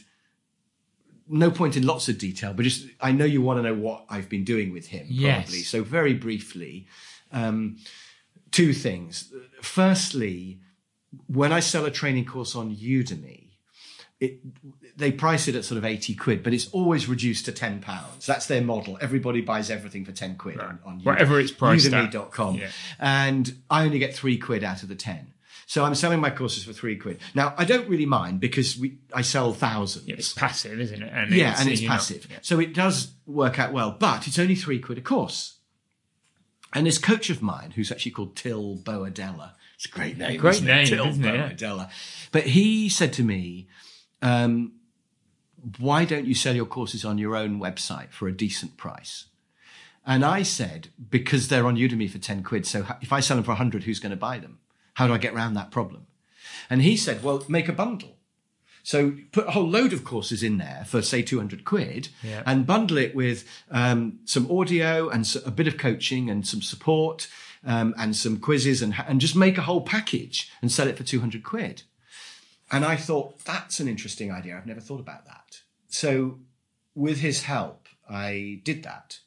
no 1.29 1.51
point 1.51 1.77
in 1.77 1.87
lots 1.87 2.09
of 2.09 2.19
detail, 2.19 2.53
but 2.55 2.63
just 2.63 2.87
I 3.01 3.13
know 3.13 3.25
you 3.25 3.43
want 3.43 3.59
to 3.59 3.63
know 3.63 3.75
what 3.75 4.05
I've 4.09 4.29
been 4.29 4.45
doing 4.45 4.73
with 4.73 4.87
him, 4.87 5.07
Yes. 5.09 5.45
probably. 5.45 5.59
So 5.63 5.83
very 5.83 6.15
briefly, 6.15 6.87
um, 7.33 7.79
two 8.51 8.73
things. 8.73 9.33
Firstly, 9.63 10.61
when 11.27 11.53
I 11.53 11.61
sell 11.61 11.85
a 11.85 11.91
training 11.91 12.25
course 12.27 12.55
on 12.55 12.75
Udemy, 12.77 13.45
it, 14.21 14.39
they 14.97 15.13
price 15.13 15.47
it 15.47 15.55
at 15.55 15.65
sort 15.65 15.77
of 15.77 15.85
80 15.85 16.15
quid, 16.15 16.43
but 16.43 16.55
it's 16.55 16.69
always 16.69 17.07
reduced 17.09 17.45
to 17.47 17.53
10 17.53 17.81
pounds. 17.81 18.25
That's 18.25 18.47
their 18.47 18.63
model. 18.63 18.97
Everybody 19.01 19.43
buys 19.43 19.71
everything 19.71 20.05
for 20.07 20.13
10 20.13 20.37
quid 20.37 20.59
on, 20.59 20.79
on 20.87 21.01
Whatever 21.01 21.39
it's 21.39 21.51
priced. 21.53 21.87
Udemy.com. 21.91 22.55
Yeah. 22.55 22.69
And 22.99 23.57
I 23.69 23.85
only 23.85 23.99
get 23.99 24.15
three 24.15 24.39
quid 24.39 24.65
out 24.65 24.83
of 24.83 24.89
the 24.89 24.95
10. 24.95 25.33
So 25.69 25.85
I'm 25.85 25.97
selling 25.97 26.21
my 26.21 26.31
courses 26.31 26.63
for 26.65 26.73
three 26.73 26.97
quid. 26.97 27.19
Now, 27.35 27.53
I 27.59 27.65
don't 27.65 27.89
really 27.89 28.07
mind 28.07 28.39
because 28.39 28.79
we, 28.79 28.99
I 29.13 29.23
sell 29.23 29.53
thousands. 29.53 30.09
It's 30.09 30.33
passive, 30.33 30.79
isn't 30.79 31.03
it? 31.03 31.13
And 31.13 31.33
Yeah, 31.33 31.57
and 31.59 31.69
it's 31.69 31.81
you 31.81 31.89
know, 31.89 31.95
passive. 31.95 32.29
yeah. 32.31 32.39
So 32.41 32.61
it 32.61 32.73
does 32.73 33.13
work 33.27 33.59
out 33.59 33.73
well, 33.73 33.91
but 33.91 34.29
it's 34.29 34.39
only 34.39 34.55
three 34.55 34.79
quid 34.79 34.99
a 34.99 35.01
course. 35.01 35.55
And 36.73 36.87
this 36.87 36.99
coach 36.99 37.31
of 37.31 37.43
mine, 37.43 37.73
who's 37.73 37.91
actually 37.91 38.13
called 38.13 38.37
Till 38.37 38.77
Boadella, 38.77 39.53
it's 39.75 39.87
a 39.87 39.89
great 39.89 40.17
name. 40.17 40.39
Great 40.39 40.63
name, 40.63 40.87
Till 40.87 41.07
isn't 41.07 41.25
it? 41.25 41.35
Yeah. 41.35 41.51
Boadella. 41.51 41.91
But 42.31 42.45
he 42.45 42.89
said 42.89 43.13
to 43.15 43.25
me, 43.25 43.67
um, 44.23 44.73
why 45.79 46.05
don't 46.05 46.27
you 46.27 46.35
sell 46.35 46.55
your 46.55 46.67
courses 46.67 47.05
on 47.05 47.19
your 47.19 47.35
own 47.35 47.59
website 47.61 48.11
for 48.11 48.29
a 48.29 48.33
decent 48.33 48.77
price? 48.77 49.25
And 50.07 50.25
I 50.25 50.45
said, 50.45 50.91
because 51.11 51.49
they're 51.49 51.67
on 51.67 51.77
Udemy 51.77 52.09
for 52.09 52.19
10 52.19 52.45
quid. 52.45 52.67
So 52.67 52.87
if 53.03 53.13
I 53.13 53.19
sell 53.19 53.37
them 53.37 53.45
for 53.45 53.51
100, 53.51 53.83
who's 53.83 53.99
going 53.99 54.11
to 54.11 54.17
buy 54.17 54.39
them? 54.39 54.61
How 54.97 55.07
do 55.07 55.13
I 55.15 55.19
get 55.19 55.35
around 55.35 55.55
that 55.55 55.71
problem? 55.71 56.07
And 56.69 56.83
he 56.83 56.97
said, 56.97 57.23
well, 57.23 57.45
make 57.49 57.69
a 57.69 57.73
bundle. 57.73 58.17
So 58.83 59.17
put 59.33 59.47
a 59.49 59.51
whole 59.51 59.69
load 59.69 59.93
of 59.93 60.05
courses 60.05 60.43
in 60.43 60.59
there 60.59 60.85
for 60.87 61.03
say 61.03 61.21
200 61.23 61.65
quid 61.65 62.09
Yeah. 62.23 62.43
and 62.47 62.67
bundle 62.67 62.99
it 62.99 63.15
with 63.15 63.45
um, 63.71 64.21
some 64.25 64.51
audio 64.51 65.09
and 65.09 65.27
a 65.45 65.51
bit 65.51 65.67
of 65.69 65.77
coaching 65.77 66.31
and 66.31 66.47
some 66.47 66.63
support 66.63 67.29
um, 67.65 67.95
and 67.99 68.15
some 68.15 68.39
quizzes 68.39 68.83
and, 68.83 68.95
and 69.09 69.21
just 69.21 69.35
make 69.37 69.59
a 69.59 69.63
whole 69.63 69.81
package 69.81 70.51
and 70.63 70.71
sell 70.71 70.87
it 70.89 70.97
for 70.97 71.03
200 71.03 71.43
quid. 71.43 71.83
And 72.71 72.85
I 72.85 72.97
thought, 72.97 73.45
that's 73.45 73.81
an 73.81 73.89
interesting 73.89 74.31
idea. 74.33 74.57
I've 74.57 74.67
never 74.67 74.81
thought 74.81 75.01
about 75.01 75.25
that. 75.27 75.61
So 75.89 76.39
with 76.95 77.19
his 77.19 77.43
help, 77.43 77.89
I 78.09 78.61
did 78.65 78.83
that, 78.85 79.19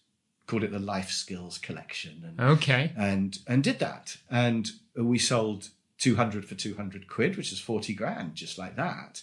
called 0.49 0.63
it 0.63 0.71
the 0.71 0.79
Life 0.95 1.11
Skills 1.11 1.57
Collection. 1.57 2.23
And 2.27 2.39
Okay. 2.55 2.91
and 2.97 3.37
and 3.47 3.63
did 3.63 3.77
that 3.79 4.17
and 4.29 4.63
we 4.95 5.17
sold 5.19 5.69
200 5.99 6.45
for 6.45 6.55
200 6.55 7.07
quid 7.07 7.37
which 7.37 7.51
is 7.51 7.59
40 7.59 7.93
grand 7.93 8.35
just 8.35 8.57
like 8.57 8.75
that 8.75 9.21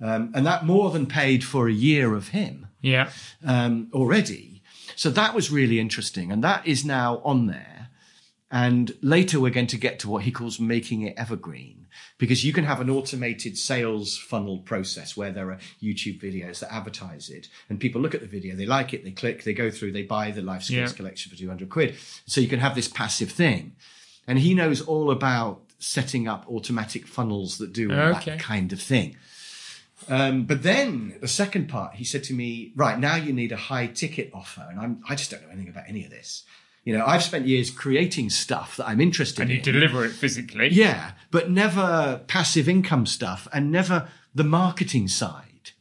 um, 0.00 0.30
and 0.34 0.44
that 0.46 0.64
more 0.66 0.90
than 0.90 1.06
paid 1.06 1.42
for 1.44 1.68
a 1.68 1.72
year 1.72 2.14
of 2.14 2.28
him 2.28 2.66
Yeah. 2.82 3.10
um, 3.44 3.88
already 3.92 4.62
so 4.96 5.10
that 5.10 5.34
was 5.34 5.50
really 5.50 5.78
interesting 5.80 6.30
and 6.32 6.42
that 6.44 6.66
is 6.66 6.84
now 6.84 7.20
on 7.24 7.46
there 7.46 7.87
and 8.50 8.92
later 9.02 9.38
we're 9.40 9.50
going 9.50 9.66
to 9.66 9.76
get 9.76 9.98
to 10.00 10.08
what 10.08 10.22
he 10.24 10.30
calls 10.30 10.58
making 10.58 11.02
it 11.02 11.14
evergreen 11.18 11.86
because 12.16 12.44
you 12.44 12.52
can 12.52 12.64
have 12.64 12.80
an 12.80 12.88
automated 12.88 13.58
sales 13.58 14.16
funnel 14.16 14.58
process 14.58 15.16
where 15.16 15.30
there 15.32 15.50
are 15.50 15.58
YouTube 15.82 16.20
videos 16.20 16.60
that 16.60 16.72
advertise 16.72 17.28
it 17.28 17.48
and 17.68 17.78
people 17.80 18.00
look 18.00 18.14
at 18.14 18.20
the 18.20 18.26
video, 18.26 18.54
they 18.56 18.66
like 18.66 18.94
it, 18.94 19.04
they 19.04 19.10
click, 19.10 19.44
they 19.44 19.52
go 19.52 19.70
through, 19.70 19.92
they 19.92 20.02
buy 20.02 20.30
the 20.30 20.42
life 20.42 20.62
skills 20.62 20.92
Yeah. 20.92 20.96
collection 20.96 21.30
for 21.30 21.36
200 21.36 21.68
quid. 21.68 21.96
So 22.26 22.40
you 22.40 22.48
can 22.48 22.60
have 22.60 22.74
this 22.74 22.88
passive 22.88 23.30
thing. 23.30 23.72
And 24.26 24.38
he 24.38 24.54
knows 24.54 24.80
all 24.82 25.10
about 25.10 25.62
setting 25.78 26.28
up 26.28 26.44
automatic 26.48 27.06
funnels 27.06 27.58
that 27.58 27.72
do 27.72 27.90
Okay. 27.92 28.30
that 28.32 28.38
kind 28.40 28.72
of 28.72 28.80
thing. 28.80 29.16
Um, 30.08 30.44
but 30.44 30.62
then 30.62 31.16
the 31.20 31.28
second 31.28 31.68
part, 31.68 31.94
he 31.96 32.04
said 32.04 32.22
to 32.24 32.34
me, 32.34 32.72
right, 32.76 32.98
now 32.98 33.16
you 33.16 33.32
need 33.32 33.52
a 33.52 33.56
high 33.56 33.86
ticket 33.88 34.30
offer. 34.32 34.66
And 34.70 34.78
I'm, 34.78 35.02
I 35.08 35.14
just 35.16 35.30
don't 35.30 35.42
know 35.42 35.48
anything 35.48 35.68
about 35.70 35.84
any 35.88 36.04
of 36.04 36.10
this. 36.10 36.44
You 36.88 36.96
know, 36.96 37.04
I've 37.04 37.22
spent 37.22 37.46
years 37.46 37.70
creating 37.70 38.30
stuff 38.30 38.78
that 38.78 38.88
I'm 38.88 38.98
interested 38.98 39.42
And 39.42 39.50
in. 39.50 39.58
And 39.58 39.66
you 39.66 39.72
deliver 39.74 40.06
it 40.06 40.12
physically. 40.12 40.68
Yeah, 40.68 41.10
but 41.30 41.50
never 41.50 42.22
passive 42.28 42.66
income 42.66 43.04
stuff 43.04 43.46
and 43.52 43.70
never 43.70 44.08
the 44.34 44.42
marketing 44.42 45.06
side. 45.06 45.72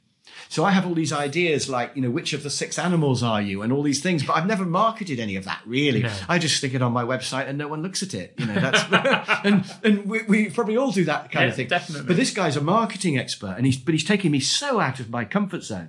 so 0.49 0.65
I 0.65 0.71
have 0.71 0.85
all 0.85 0.93
these 0.93 1.13
ideas 1.13 1.69
like, 1.69 1.93
you 1.95 2.01
know, 2.01 2.09
which 2.09 2.33
of 2.33 2.43
the 2.43 2.49
six 2.49 2.77
animals 2.77 3.23
are 3.23 3.41
you 3.41 3.61
and 3.61 3.71
all 3.71 3.83
these 3.83 4.01
things, 4.01 4.21
but 4.21 4.35
I've 4.35 4.47
never 4.47 4.65
marketed 4.65 5.17
any 5.17 5.37
of 5.37 5.45
that 5.45 5.61
really. 5.65 6.03
No. 6.03 6.13
I 6.27 6.39
just 6.39 6.57
stick 6.57 6.73
it 6.73 6.81
on 6.81 6.91
my 6.91 7.05
website 7.05 7.47
and 7.47 7.57
no 7.57 7.69
one 7.69 7.83
looks 7.83 8.03
at 8.03 8.13
it. 8.13 8.33
You 8.37 8.47
know, 8.47 8.55
that's, 8.55 8.83
and, 9.45 9.63
and 9.85 10.09
we, 10.09 10.23
we, 10.23 10.49
probably 10.49 10.75
all 10.75 10.91
do 10.91 11.05
that 11.05 11.31
kind 11.31 11.45
yeah, 11.45 11.49
of 11.51 11.55
thing. 11.55 11.69
Definitely. 11.69 12.07
But 12.07 12.17
this 12.17 12.31
guy's 12.31 12.57
a 12.57 12.61
marketing 12.61 13.17
expert 13.17 13.53
and 13.55 13.65
he's, 13.65 13.77
but 13.77 13.93
he's 13.93 14.03
taking 14.03 14.31
me 14.31 14.41
so 14.41 14.81
out 14.81 14.99
of 14.99 15.09
my 15.09 15.23
comfort 15.23 15.63
zone. 15.63 15.87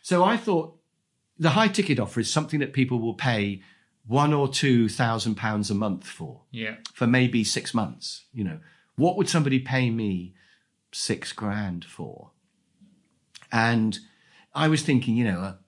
So 0.00 0.24
I 0.24 0.38
thought 0.38 0.78
the 1.38 1.50
high 1.50 1.68
ticket 1.68 2.00
offer 2.00 2.20
is 2.20 2.32
something 2.32 2.60
that 2.60 2.72
people 2.72 3.00
will 3.00 3.12
pay 3.12 3.60
one 4.06 4.32
or 4.32 4.48
two 4.48 4.88
thousand 4.88 5.36
pounds 5.36 5.70
a 5.70 5.74
month 5.74 6.06
for. 6.06 6.42
Yeah. 6.50 6.76
For 6.94 7.06
maybe 7.06 7.44
six 7.44 7.74
months. 7.74 8.24
You 8.32 8.44
know, 8.44 8.58
what 8.96 9.16
would 9.16 9.28
somebody 9.28 9.58
pay 9.58 9.90
me 9.90 10.34
six 10.92 11.32
grand 11.32 11.84
for? 11.84 12.30
And 13.52 13.98
I 14.54 14.68
was 14.68 14.82
thinking, 14.82 15.16
you 15.16 15.24
know, 15.24 15.38
a, 15.38 15.58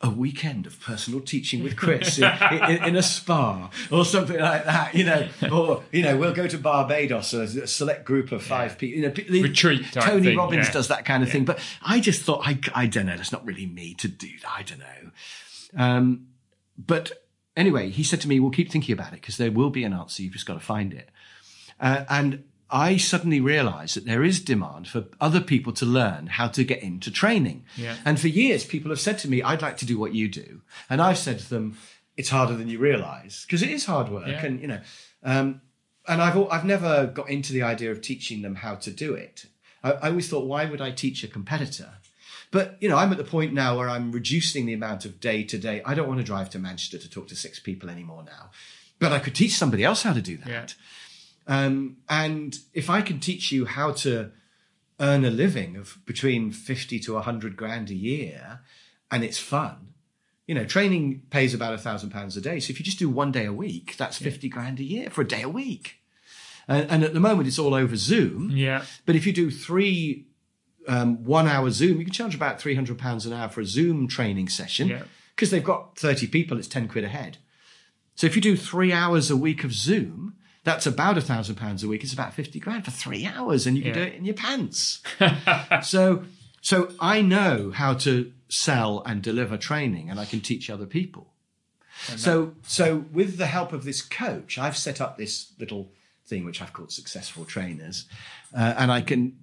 a 0.00 0.10
weekend 0.10 0.66
of 0.66 0.80
personal 0.80 1.20
teaching 1.20 1.62
with 1.62 1.76
Chris 1.76 2.18
in, 2.18 2.24
in, 2.68 2.84
in, 2.84 2.96
a 2.96 3.02
spa 3.02 3.70
or 3.90 4.04
something 4.04 4.38
like 4.38 4.64
that, 4.64 4.94
you 4.94 5.04
know, 5.04 5.28
or, 5.52 5.82
you 5.92 6.02
know, 6.02 6.16
we'll 6.16 6.32
go 6.32 6.46
to 6.46 6.58
Barbados, 6.58 7.34
a, 7.34 7.42
a 7.42 7.66
select 7.66 8.04
group 8.04 8.32
of 8.32 8.42
five 8.42 8.72
yeah. 8.72 8.76
people, 8.76 9.28
you 9.28 9.40
know, 9.40 9.42
retreat. 9.42 9.86
Tony 9.92 10.22
thing, 10.22 10.38
Robbins 10.38 10.66
yeah. 10.66 10.72
does 10.72 10.88
that 10.88 11.04
kind 11.04 11.22
of 11.22 11.28
yeah. 11.28 11.32
thing. 11.32 11.44
But 11.44 11.58
I 11.82 12.00
just 12.00 12.22
thought, 12.22 12.46
I, 12.46 12.58
I 12.74 12.86
don't 12.86 13.06
know, 13.06 13.16
that's 13.16 13.32
not 13.32 13.44
really 13.44 13.66
me 13.66 13.94
to 13.94 14.08
do 14.08 14.30
that. 14.42 14.50
I 14.56 14.62
don't 14.62 14.78
know. 14.78 15.10
Um, 15.76 16.28
but 16.76 17.12
anyway, 17.58 17.90
he 17.90 18.02
said 18.02 18.20
to 18.22 18.28
me, 18.28 18.40
we'll 18.40 18.50
keep 18.50 18.70
thinking 18.70 18.92
about 18.92 19.12
it 19.12 19.20
because 19.20 19.36
there 19.36 19.50
will 19.50 19.70
be 19.70 19.84
an 19.84 19.92
answer. 19.92 20.22
You've 20.22 20.32
just 20.32 20.46
got 20.46 20.54
to 20.54 20.60
find 20.60 20.94
it. 20.94 21.10
Uh, 21.80 22.04
and 22.08 22.44
I 22.70 22.96
suddenly 22.96 23.40
realized 23.40 23.96
that 23.96 24.04
there 24.04 24.22
is 24.22 24.40
demand 24.40 24.88
for 24.88 25.04
other 25.20 25.40
people 25.40 25.72
to 25.74 25.86
learn 25.86 26.28
how 26.28 26.48
to 26.48 26.64
get 26.64 26.82
into 26.82 27.10
training. 27.10 27.64
Yeah. 27.76 27.96
And 28.04 28.20
for 28.20 28.28
years, 28.28 28.64
people 28.64 28.90
have 28.90 29.00
said 29.00 29.18
to 29.20 29.28
me, 29.28 29.42
I'd 29.42 29.62
like 29.62 29.76
to 29.78 29.86
do 29.86 29.98
what 29.98 30.14
you 30.14 30.28
do. 30.28 30.62
And 30.88 31.02
I've 31.02 31.18
said 31.18 31.38
to 31.40 31.50
them, 31.50 31.76
it's 32.16 32.30
harder 32.30 32.54
than 32.54 32.68
you 32.68 32.78
realize 32.78 33.44
because 33.46 33.62
it 33.62 33.70
is 33.70 33.86
hard 33.86 34.08
work. 34.08 34.26
Yeah. 34.26 34.44
And, 34.44 34.60
you 34.60 34.68
know, 34.68 34.80
um, 35.22 35.60
and 36.06 36.22
I've, 36.22 36.36
I've 36.50 36.64
never 36.64 37.06
got 37.06 37.28
into 37.28 37.52
the 37.52 37.62
idea 37.62 37.90
of 37.90 38.00
teaching 38.00 38.42
them 38.42 38.56
how 38.56 38.76
to 38.76 38.90
do 38.90 39.14
it. 39.14 39.46
I, 39.82 39.92
I 39.92 40.08
always 40.08 40.28
thought, 40.28 40.46
why 40.46 40.64
would 40.64 40.80
I 40.80 40.90
teach 40.90 41.24
a 41.24 41.28
competitor? 41.28 41.94
But, 42.50 42.76
you 42.80 42.88
know, 42.88 42.96
I'm 42.96 43.12
at 43.12 43.18
the 43.18 43.24
point 43.24 43.52
now 43.52 43.76
where 43.76 43.88
I'm 43.88 44.10
reducing 44.10 44.66
the 44.66 44.72
amount 44.72 45.04
of 45.04 45.20
day 45.20 45.44
to 45.44 45.58
day. 45.58 45.82
I 45.84 45.94
don't 45.94 46.08
want 46.08 46.20
to 46.20 46.24
drive 46.24 46.50
to 46.50 46.58
Manchester 46.58 46.98
to 46.98 47.10
talk 47.10 47.28
to 47.28 47.36
six 47.36 47.58
people 47.58 47.90
anymore 47.90 48.24
now. 48.24 48.50
But 48.98 49.12
I 49.12 49.18
could 49.18 49.34
teach 49.34 49.54
somebody 49.54 49.84
else 49.84 50.02
how 50.02 50.12
to 50.12 50.22
do 50.22 50.38
that. 50.38 50.74
Yeah. 51.46 51.64
Um, 51.66 51.98
and 52.08 52.58
if 52.74 52.90
I 52.90 53.00
can 53.00 53.20
teach 53.20 53.52
you 53.52 53.66
how 53.66 53.92
to 53.92 54.30
earn 55.00 55.24
a 55.24 55.30
living 55.30 55.76
of 55.76 55.98
between 56.04 56.50
50 56.50 56.98
to 57.00 57.14
100 57.14 57.56
grand 57.56 57.90
a 57.90 57.94
year 57.94 58.60
and 59.10 59.24
it's 59.24 59.38
fun, 59.38 59.94
you 60.46 60.54
know, 60.54 60.64
training 60.64 61.22
pays 61.30 61.54
about 61.54 61.74
a 61.74 61.78
thousand 61.78 62.10
pounds 62.10 62.36
a 62.36 62.40
day. 62.40 62.58
So 62.60 62.70
if 62.70 62.78
you 62.78 62.84
just 62.84 62.98
do 62.98 63.08
one 63.08 63.30
day 63.30 63.44
a 63.44 63.52
week, 63.52 63.96
that's 63.96 64.18
50 64.18 64.48
grand 64.48 64.80
a 64.80 64.84
year 64.84 65.10
for 65.10 65.20
a 65.20 65.28
day 65.28 65.42
a 65.42 65.48
week. 65.48 65.96
And, 66.66 66.90
and, 66.90 67.04
at 67.04 67.14
the 67.14 67.20
moment, 67.20 67.48
it's 67.48 67.58
all 67.58 67.74
over 67.74 67.96
Zoom. 67.96 68.50
Yeah. 68.50 68.84
But 69.06 69.16
if 69.16 69.26
you 69.26 69.32
do 69.32 69.50
three 69.50 70.26
um, 70.88 71.24
one 71.24 71.46
hour 71.46 71.70
Zoom, 71.70 71.98
you 71.98 72.04
can 72.04 72.12
charge 72.12 72.34
about 72.34 72.58
£300 72.58 73.26
an 73.26 73.32
hour 73.32 73.48
for 73.48 73.60
a 73.60 73.66
Zoom 73.66 74.08
training 74.08 74.48
session. 74.48 74.88
Because 75.34 75.52
yeah. 75.52 75.58
they've 75.58 75.66
got 75.66 75.98
30 75.98 76.26
people, 76.28 76.58
it's 76.58 76.68
10 76.68 76.88
quid 76.88 77.04
a 77.04 77.08
head. 77.08 77.36
So 78.14 78.26
if 78.26 78.34
you 78.34 78.42
do 78.42 78.56
three 78.56 78.92
hours 78.92 79.30
a 79.30 79.36
week 79.36 79.62
of 79.62 79.72
Zoom, 79.72 80.34
that's 80.64 80.86
about 80.86 81.16
a 81.16 81.20
thousand 81.20 81.54
pounds 81.54 81.84
a 81.84 81.88
week. 81.88 82.02
It's 82.02 82.12
about 82.12 82.34
50 82.34 82.58
grand 82.58 82.84
for 82.84 82.90
three 82.90 83.26
hours 83.26 83.66
and 83.66 83.76
you 83.76 83.82
can 83.82 83.94
yeah. 83.94 84.04
do 84.04 84.10
it 84.10 84.14
in 84.14 84.24
your 84.24 84.34
pants. 84.34 85.02
so, 85.82 86.24
so 86.60 86.90
I 86.98 87.22
know 87.22 87.70
how 87.70 87.94
to 87.94 88.32
sell 88.48 89.02
and 89.06 89.22
deliver 89.22 89.56
training 89.56 90.10
and 90.10 90.18
I 90.18 90.24
can 90.24 90.40
teach 90.40 90.68
other 90.68 90.86
people. 90.86 91.32
So, 92.16 92.54
so 92.62 93.04
with 93.12 93.38
the 93.38 93.46
help 93.46 93.72
of 93.72 93.84
this 93.84 94.02
coach, 94.02 94.56
I've 94.56 94.76
set 94.76 95.00
up 95.00 95.18
this 95.18 95.52
little 95.58 95.90
thing 96.26 96.44
which 96.44 96.62
I've 96.62 96.72
called 96.72 96.92
successful 96.92 97.44
trainers, 97.44 98.04
uh, 98.56 98.74
and 98.76 98.92
I 98.92 99.00
can 99.00 99.36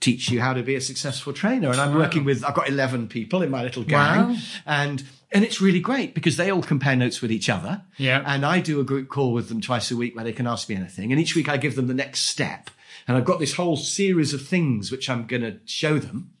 teach 0.00 0.30
you 0.30 0.40
how 0.40 0.54
to 0.54 0.62
be 0.62 0.74
a 0.74 0.80
successful 0.80 1.32
trainer. 1.32 1.70
And 1.70 1.80
I'm 1.80 1.94
working 1.94 2.24
with, 2.24 2.42
I've 2.44 2.54
got 2.54 2.68
11 2.68 3.08
people 3.08 3.42
in 3.42 3.50
my 3.50 3.62
little 3.62 3.84
gang 3.84 4.30
wow. 4.30 4.36
and, 4.66 5.04
and 5.30 5.44
it's 5.44 5.60
really 5.60 5.80
great 5.80 6.14
because 6.14 6.36
they 6.36 6.50
all 6.50 6.62
compare 6.62 6.96
notes 6.96 7.20
with 7.20 7.30
each 7.30 7.48
other. 7.48 7.82
Yeah. 7.98 8.22
And 8.26 8.44
I 8.44 8.60
do 8.60 8.80
a 8.80 8.84
group 8.84 9.08
call 9.08 9.32
with 9.32 9.48
them 9.48 9.60
twice 9.60 9.90
a 9.90 9.96
week 9.96 10.16
where 10.16 10.24
they 10.24 10.32
can 10.32 10.46
ask 10.46 10.68
me 10.68 10.74
anything. 10.74 11.12
And 11.12 11.20
each 11.20 11.36
week 11.36 11.48
I 11.48 11.56
give 11.56 11.76
them 11.76 11.86
the 11.86 11.94
next 11.94 12.20
step. 12.20 12.70
And 13.06 13.16
I've 13.16 13.24
got 13.24 13.38
this 13.40 13.54
whole 13.54 13.76
series 13.76 14.32
of 14.32 14.46
things 14.46 14.90
which 14.90 15.08
I'm 15.10 15.26
going 15.26 15.42
to 15.42 15.58
show 15.66 15.98
them. 15.98 16.32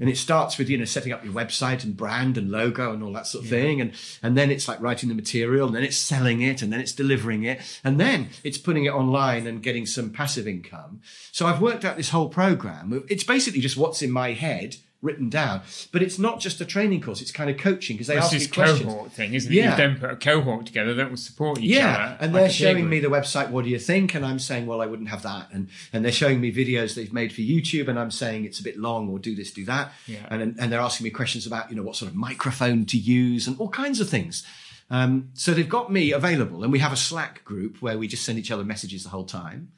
And 0.00 0.08
it 0.08 0.16
starts 0.16 0.58
with, 0.58 0.68
you 0.68 0.76
know, 0.76 0.84
setting 0.84 1.12
up 1.12 1.24
your 1.24 1.32
website 1.32 1.84
and 1.84 1.96
brand 1.96 2.36
and 2.36 2.50
logo 2.50 2.92
and 2.92 3.02
all 3.02 3.12
that 3.12 3.26
sort 3.26 3.44
of 3.44 3.50
yeah. 3.50 3.58
thing. 3.58 3.80
And, 3.80 3.92
and 4.22 4.36
then 4.36 4.50
it's 4.50 4.66
like 4.66 4.80
writing 4.80 5.08
the 5.08 5.14
material 5.14 5.66
and 5.66 5.76
then 5.76 5.84
it's 5.84 5.96
selling 5.96 6.42
it 6.42 6.62
and 6.62 6.72
then 6.72 6.80
it's 6.80 6.92
delivering 6.92 7.44
it. 7.44 7.60
And 7.84 8.00
then 8.00 8.30
it's 8.42 8.58
putting 8.58 8.84
it 8.86 8.90
online 8.90 9.46
and 9.46 9.62
getting 9.62 9.86
some 9.86 10.10
passive 10.10 10.48
income. 10.48 11.00
So 11.30 11.46
I've 11.46 11.60
worked 11.60 11.84
out 11.84 11.96
this 11.96 12.10
whole 12.10 12.28
program. 12.28 13.04
It's 13.08 13.24
basically 13.24 13.60
just 13.60 13.76
what's 13.76 14.02
in 14.02 14.10
my 14.10 14.32
head 14.32 14.76
written 15.04 15.28
down. 15.28 15.62
But 15.92 16.02
it's 16.02 16.18
not 16.18 16.40
just 16.40 16.60
a 16.60 16.64
training 16.64 17.02
course; 17.02 17.20
it's 17.20 17.30
kind 17.30 17.50
of 17.50 17.58
coaching 17.58 17.96
because 17.96 18.08
they 18.08 18.16
ask 18.16 18.32
you 18.32 18.48
questions. 18.48 18.80
cohort 18.80 19.12
thing, 19.12 19.34
isn't 19.34 19.52
it? 19.52 19.54
Yeah. 19.54 19.70
You 19.72 19.76
then 19.76 19.98
put 19.98 20.10
a 20.10 20.16
cohort 20.16 20.66
together 20.66 20.94
that 20.94 21.10
will 21.10 21.16
support 21.16 21.58
each 21.58 21.70
yeah. 21.70 21.78
other. 21.78 22.00
Yeah, 22.00 22.16
and 22.20 22.34
they're 22.34 22.50
showing 22.50 22.88
me 22.88 23.00
the 23.00 23.08
website. 23.08 23.50
What 23.50 23.64
do 23.64 23.70
you 23.70 23.78
think? 23.78 24.14
And 24.14 24.24
I'm 24.24 24.38
saying, 24.38 24.66
well, 24.66 24.80
I 24.80 24.86
wouldn't 24.86 25.10
have 25.10 25.22
that. 25.22 25.48
And 25.52 25.68
and 25.92 26.04
they're 26.04 26.12
showing 26.12 26.40
me 26.40 26.52
videos 26.52 26.94
they've 26.94 27.12
made 27.12 27.32
for 27.32 27.42
YouTube, 27.42 27.88
and 27.88 27.98
I'm 27.98 28.10
saying 28.10 28.44
it's 28.44 28.58
a 28.58 28.64
bit 28.64 28.78
long, 28.78 29.08
or 29.08 29.18
do 29.18 29.34
this, 29.34 29.52
do 29.52 29.64
that. 29.66 29.92
Yeah. 30.06 30.26
And 30.30 30.56
and 30.58 30.72
they're 30.72 30.80
asking 30.80 31.04
me 31.04 31.10
questions 31.10 31.46
about 31.46 31.70
you 31.70 31.76
know 31.76 31.82
what 31.82 31.96
sort 31.96 32.10
of 32.10 32.16
microphone 32.16 32.86
to 32.86 32.98
use 32.98 33.46
and 33.46 33.58
all 33.60 33.68
kinds 33.68 34.00
of 34.00 34.08
things. 34.08 34.44
Um, 34.90 35.30
so 35.34 35.54
they've 35.54 35.68
got 35.68 35.90
me 35.90 36.12
available, 36.12 36.62
and 36.62 36.72
we 36.72 36.78
have 36.78 36.92
a 36.92 36.96
Slack 36.96 37.44
group 37.44 37.80
where 37.80 37.98
we 37.98 38.06
just 38.06 38.24
send 38.24 38.38
each 38.38 38.50
other 38.50 38.64
messages 38.64 39.02
the 39.02 39.08
whole 39.10 39.24
time. 39.24 39.72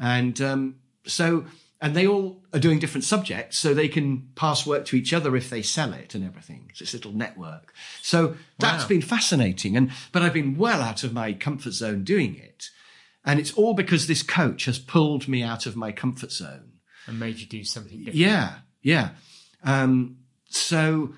And 0.00 0.40
um, 0.40 0.76
so 1.06 1.44
and 1.80 1.94
they 1.94 2.06
all 2.06 2.42
are 2.52 2.60
doing 2.60 2.78
different 2.78 3.04
subjects 3.04 3.58
so 3.58 3.72
they 3.72 3.88
can 3.88 4.28
pass 4.34 4.66
work 4.66 4.84
to 4.86 4.96
each 4.96 5.12
other 5.12 5.34
if 5.34 5.48
they 5.48 5.62
sell 5.62 5.92
it 5.92 6.14
and 6.14 6.24
everything. 6.24 6.66
It's 6.70 6.80
this 6.80 6.92
little 6.92 7.12
network. 7.12 7.72
So 8.02 8.36
that's 8.58 8.84
wow. 8.84 8.88
been 8.88 9.02
fascinating 9.02 9.76
and 9.76 9.90
but 10.12 10.22
i've 10.22 10.34
been 10.34 10.56
well 10.56 10.82
out 10.82 11.04
of 11.04 11.12
my 11.12 11.32
comfort 11.32 11.72
zone 11.72 12.04
doing 12.04 12.36
it. 12.36 12.70
And 13.24 13.38
it's 13.38 13.52
all 13.52 13.74
because 13.74 14.06
this 14.06 14.22
coach 14.22 14.64
has 14.64 14.78
pulled 14.78 15.28
me 15.28 15.42
out 15.42 15.66
of 15.66 15.76
my 15.76 15.92
comfort 15.92 16.32
zone. 16.32 16.72
And 17.06 17.18
made 17.18 17.38
you 17.38 17.46
do 17.46 17.64
something 17.64 17.98
different. 17.98 18.16
Yeah 18.16 18.54
yeah. 18.82 19.10
Um, 19.62 20.18
so 20.48 21.14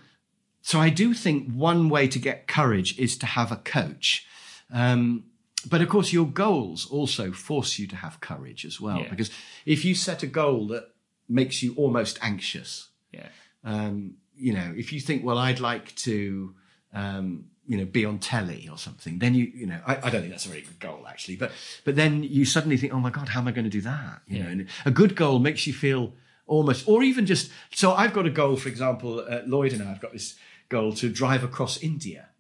so 0.61 0.79
i 0.79 0.91
do 0.91 1.15
think 1.15 1.51
one 1.51 1.89
way 1.89 2.07
to 2.07 2.19
get 2.19 2.47
courage 2.47 2.99
is 2.99 3.17
to 3.19 3.27
have 3.27 3.51
a 3.51 3.57
coach. 3.57 4.27
Um, 4.73 5.25
but 5.69 5.81
of 5.83 5.89
course, 5.89 6.13
your 6.13 6.27
goals 6.27 6.87
also 6.91 7.33
force 7.33 7.79
you 7.79 7.87
to 7.89 7.97
have 7.97 8.21
courage 8.21 8.65
as 8.65 8.81
well. 8.81 9.01
Yeah. 9.01 9.11
Because 9.11 9.31
if 9.67 9.85
you 9.85 9.95
set 9.95 10.23
a 10.23 10.27
goal 10.27 10.67
that 10.69 10.91
makes 11.29 11.63
you 11.63 11.75
almost 11.77 12.19
anxious, 12.23 12.89
yeah, 13.13 13.29
um, 13.65 14.15
you 14.37 14.53
know, 14.53 14.73
if 14.77 14.93
you 14.93 15.01
think, 15.01 15.25
well, 15.25 15.39
I'd 15.39 15.61
like 15.61 15.95
to, 15.97 16.55
um, 16.93 17.45
you 17.67 17.77
know, 17.77 17.85
be 17.85 18.05
on 18.05 18.19
telly 18.19 18.69
or 18.71 18.79
something, 18.79 19.19
then 19.19 19.35
you, 19.35 19.45
you 19.55 19.67
know, 19.67 19.81
I, 19.87 19.97
I, 19.97 20.11
don't 20.11 20.23
think 20.23 20.31
that's 20.31 20.47
a 20.47 20.49
very 20.49 20.63
good 20.63 20.81
goal 20.81 21.07
actually. 21.09 21.37
But 21.37 21.53
but 21.85 21.97
then 21.97 22.23
you 22.23 22.45
suddenly 22.45 22.77
think, 22.77 22.93
oh 22.93 23.01
my 23.01 23.11
god, 23.11 23.29
how 23.29 23.41
am 23.41 23.49
I 23.49 23.53
going 23.53 23.65
to 23.65 23.71
do 23.71 23.83
that? 23.83 24.23
You 24.27 24.39
yeah. 24.39 24.45
know, 24.45 24.51
and 24.51 24.69
a 24.85 24.91
good 24.91 25.15
goal 25.15 25.39
makes 25.39 25.67
you 25.67 25.73
feel 25.73 26.15
almost, 26.47 26.89
or 26.89 27.03
even 27.03 27.27
just. 27.27 27.51
So 27.73 27.93
I've 27.93 28.13
got 28.13 28.27
a 28.27 28.31
goal, 28.31 28.57
for 28.57 28.69
example, 28.69 29.21
uh, 29.21 29.43
Lloyd 29.47 29.73
and 29.73 29.83
I 29.83 29.87
have 29.87 30.01
got 30.01 30.13
this 30.13 30.35
goal 30.69 30.93
to 30.95 31.09
drive 31.09 31.45
across 31.45 31.81
India, 31.83 32.31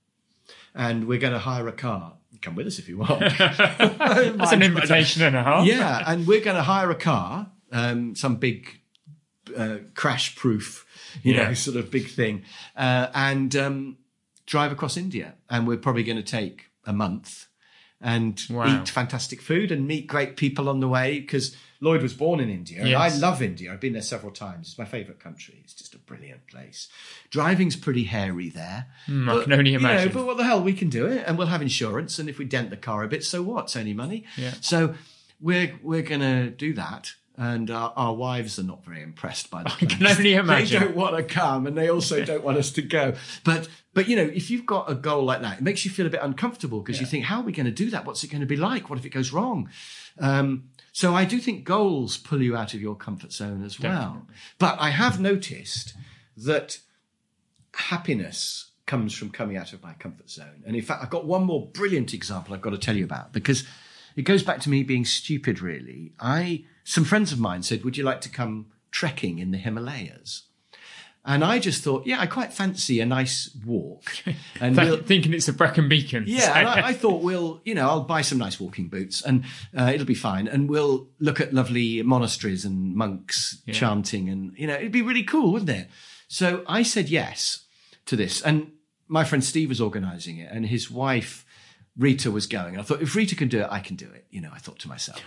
and 0.75 1.07
we're 1.07 1.21
going 1.21 1.35
to 1.35 1.39
hire 1.39 1.69
a 1.69 1.73
car 1.73 2.15
come 2.43 2.55
with 2.55 2.67
us 2.67 2.79
if 2.79 2.89
you 2.89 2.99
want. 2.99 3.21
That's 3.39 4.53
an 4.53 4.63
invitation 4.63 5.23
and 5.23 5.37
a 5.37 5.43
half. 5.43 5.67
Yeah, 5.67 6.03
and 6.07 6.27
we're 6.27 6.41
going 6.41 6.57
to 6.57 6.63
hire 6.63 6.91
a 6.91 6.97
car, 6.97 7.51
um, 7.71 8.15
some 8.15 8.37
big 8.37 8.81
uh, 9.57 9.79
crash 9.95 10.37
proof, 10.37 10.87
you 11.23 11.35
yeah. 11.35 11.49
know, 11.49 11.55
sort 11.55 11.77
of 11.77 11.91
big 11.91 12.09
thing, 12.09 12.45
uh, 12.77 13.09
and 13.15 13.55
um, 13.57 13.99
drive 14.47 14.73
across 14.73 14.97
India. 14.97 15.35
And 15.49 15.67
we're 15.67 15.79
probably 15.79 16.05
going 16.05 16.17
to 16.17 16.23
take 16.23 16.67
a 16.85 16.93
month 16.93 17.47
and 18.01 18.43
wow. 18.51 18.83
eat 18.83 18.89
fantastic 18.89 19.41
food 19.41 19.71
and 19.71 19.87
meet 19.87 20.07
great 20.07 20.37
people 20.37 20.69
on 20.69 20.81
the 20.81 20.89
way 20.89 21.21
because 21.21 21.57
Lloyd 21.83 22.01
was 22.01 22.15
born 22.15 22.39
in 22.39 22.49
India, 22.49 22.79
and 22.79 22.91
yes. 22.91 23.17
I 23.17 23.19
love 23.19 23.43
India. 23.43 23.73
I've 23.73 23.81
been 23.81 23.93
there 23.93 24.03
several 24.03 24.31
times. 24.31 24.69
It's 24.69 24.79
my 24.79 24.85
favourite 24.85 25.19
country. 25.19 25.61
It's 25.65 25.75
just 25.75 25.97
a 25.97 25.99
brilliant 25.99 26.47
place. 26.47 26.89
Driving's 27.29 27.75
pretty 27.75 28.05
hairy 28.05 28.51
there. 28.51 28.87
Mm, 29.09 29.27
but, 29.27 29.41
I 29.41 29.43
can 29.43 29.53
only 29.53 29.75
imagine. 29.75 30.09
You 30.09 30.15
know, 30.15 30.21
but 30.21 30.27
what 30.27 30.37
the 30.37 30.45
hell, 30.45 30.63
we 30.63 30.75
can 30.75 30.89
do 30.89 31.07
it, 31.07 31.25
and 31.27 31.37
we'll 31.37 31.49
have 31.49 31.61
insurance. 31.61 32.21
And 32.21 32.29
if 32.29 32.39
we 32.39 32.45
dent 32.45 32.71
the 32.71 32.77
car 32.77 33.03
a 33.03 33.09
bit, 33.09 33.25
so 33.25 33.43
what? 33.43 33.65
It's 33.65 33.77
only 33.77 33.95
money. 33.95 34.25
Yeah. 34.37 34.55
So 34.61 34.95
we're 35.41 35.77
we're 35.83 36.03
gonna 36.03 36.51
do 36.51 36.73
that. 36.75 37.15
And 37.37 37.71
our, 37.71 37.93
our 37.97 38.15
wives 38.15 38.59
are 38.59 38.63
not 38.63 38.85
very 38.85 39.03
impressed 39.03 39.51
by 39.51 39.63
that. 39.65 39.73
I 39.83 39.87
can 39.87 40.07
only 40.07 40.35
imagine. 40.35 40.79
They 40.79 40.87
don't 40.87 40.97
want 40.97 41.17
to 41.17 41.25
come, 41.25 41.67
and 41.67 41.77
they 41.77 41.89
also 41.89 42.25
don't 42.25 42.45
want 42.45 42.59
us 42.59 42.71
to 42.73 42.83
go. 42.83 43.15
But 43.43 43.69
but 43.93 44.09
you 44.09 44.15
know, 44.15 44.23
if 44.23 44.51
you've 44.51 44.67
got 44.67 44.89
a 44.89 44.95
goal 44.95 45.25
like 45.25 45.43
that, 45.43 45.59
it 45.59 45.63
makes 45.63 45.85
you 45.85 45.91
feel 45.91 46.07
a 46.07 46.11
bit 46.11 46.23
uncomfortable 46.23 46.81
because 46.81 46.99
yeah. 46.99 47.07
you 47.07 47.07
think, 47.07 47.25
how 47.25 47.41
are 47.41 47.45
we 47.45 47.51
going 47.51 47.67
to 47.67 47.73
do 47.73 47.91
that? 47.91 48.05
What's 48.05 48.23
it 48.23 48.29
going 48.29 48.41
to 48.41 48.47
be 48.47 48.57
like? 48.57 48.89
What 48.89 48.99
if 49.01 49.05
it 49.05 49.11
goes 49.11 49.33
wrong? 49.33 49.69
Um, 50.19 50.71
so 50.93 51.15
I 51.15 51.25
do 51.25 51.39
think 51.39 51.65
goals 51.65 52.19
pull 52.19 52.43
you 52.43 52.57
out 52.57 52.75
of 52.75 52.81
your 52.81 52.95
comfort 52.95 53.33
zone 53.33 53.65
as 53.65 53.81
well. 53.81 53.93
Definitely. 53.93 54.35
But 54.59 54.79
I 54.79 54.91
have 54.91 55.19
noticed 55.19 55.95
that 56.37 56.79
happiness 57.75 58.73
comes 58.87 59.15
from 59.15 59.31
coming 59.31 59.57
out 59.57 59.73
of 59.73 59.83
my 59.83 59.95
comfort 59.95 60.29
zone. 60.29 60.63
And 60.67 60.77
in 60.77 60.83
fact, 60.83 61.03
I've 61.03 61.11
got 61.11 61.25
one 61.25 61.45
more 61.45 61.67
brilliant 61.67 62.13
example 62.13 62.53
I've 62.53 62.61
got 62.61 62.71
to 62.71 62.79
tell 62.79 62.97
you 62.97 63.05
about 63.05 63.33
because 63.33 63.67
it 64.17 64.23
goes 64.23 64.43
back 64.43 64.61
to 64.61 64.71
me 64.71 64.83
being 64.83 65.07
stupid, 65.07 65.63
really. 65.63 66.13
I, 66.21 66.65
some 66.85 67.05
friends 67.05 67.33
of 67.33 67.41
mine 67.41 67.63
said, 67.63 67.85
would 67.85 67.97
you 67.97 68.05
like 68.05 68.21
to 68.23 68.29
come 68.29 68.67
trekking 68.91 69.39
in 69.39 69.51
the 69.51 69.59
Himalayas? 69.59 70.43
And 71.25 71.45
I 71.45 71.61
just 71.61 71.85
thought, 71.85 72.05
yeah, 72.05 72.21
I 72.21 72.27
quite 72.27 72.53
fancy 72.53 72.99
a 72.99 73.07
nice 73.07 73.51
walk. 73.65 74.13
And 74.61 74.77
we'll, 74.77 75.03
thinking 75.03 75.33
it's 75.35 75.49
a 75.49 75.53
Brecon 75.53 75.89
Beacon. 75.89 76.25
Yeah, 76.27 76.57
and 76.57 76.69
I, 76.69 76.89
I, 76.89 76.93
thought 76.93 77.23
we'll, 77.23 77.61
you 77.65 77.75
know, 77.75 77.89
I'll 77.89 78.03
buy 78.03 78.23
some 78.23 78.39
nice 78.39 78.61
walking 78.61 78.89
boots 78.89 79.21
and 79.23 79.45
uh, 79.77 79.91
it'll 79.93 80.07
be 80.07 80.15
fine. 80.15 80.47
And 80.47 80.69
we'll 80.69 81.09
look 81.19 81.41
at 81.41 81.53
lovely 81.53 82.03
monasteries 82.03 82.65
and 82.65 82.95
monks 82.95 83.61
yeah. 83.67 83.75
chanting, 83.75 84.29
and 84.29 84.53
you 84.57 84.67
know, 84.67 84.75
it'd 84.75 84.93
be 84.93 85.03
really 85.03 85.25
cool, 85.25 85.53
wouldn't 85.53 85.71
it? 85.71 85.89
So 86.29 86.63
I 86.67 86.83
said 86.85 87.09
yes 87.09 87.65
to 88.07 88.15
this, 88.15 88.41
and 88.43 88.71
my 89.09 89.25
friend 89.25 89.43
Steve 89.43 89.69
was 89.69 89.81
organising 89.81 90.39
it, 90.39 90.51
and 90.53 90.67
his 90.67 90.91
wife 90.91 91.45
Rita 91.97 92.31
was 92.31 92.47
going. 92.47 92.79
I 92.79 92.83
thought 92.83 93.03
if 93.03 93.17
Rita 93.17 93.35
can 93.35 93.49
do 93.49 93.61
it, 93.61 93.69
I 93.71 93.81
can 93.81 93.97
do 93.97 94.07
it. 94.07 94.27
You 94.31 94.41
know, 94.41 94.51
I 94.53 94.59
thought 94.59 94.79
to 94.81 94.89
myself 94.89 95.23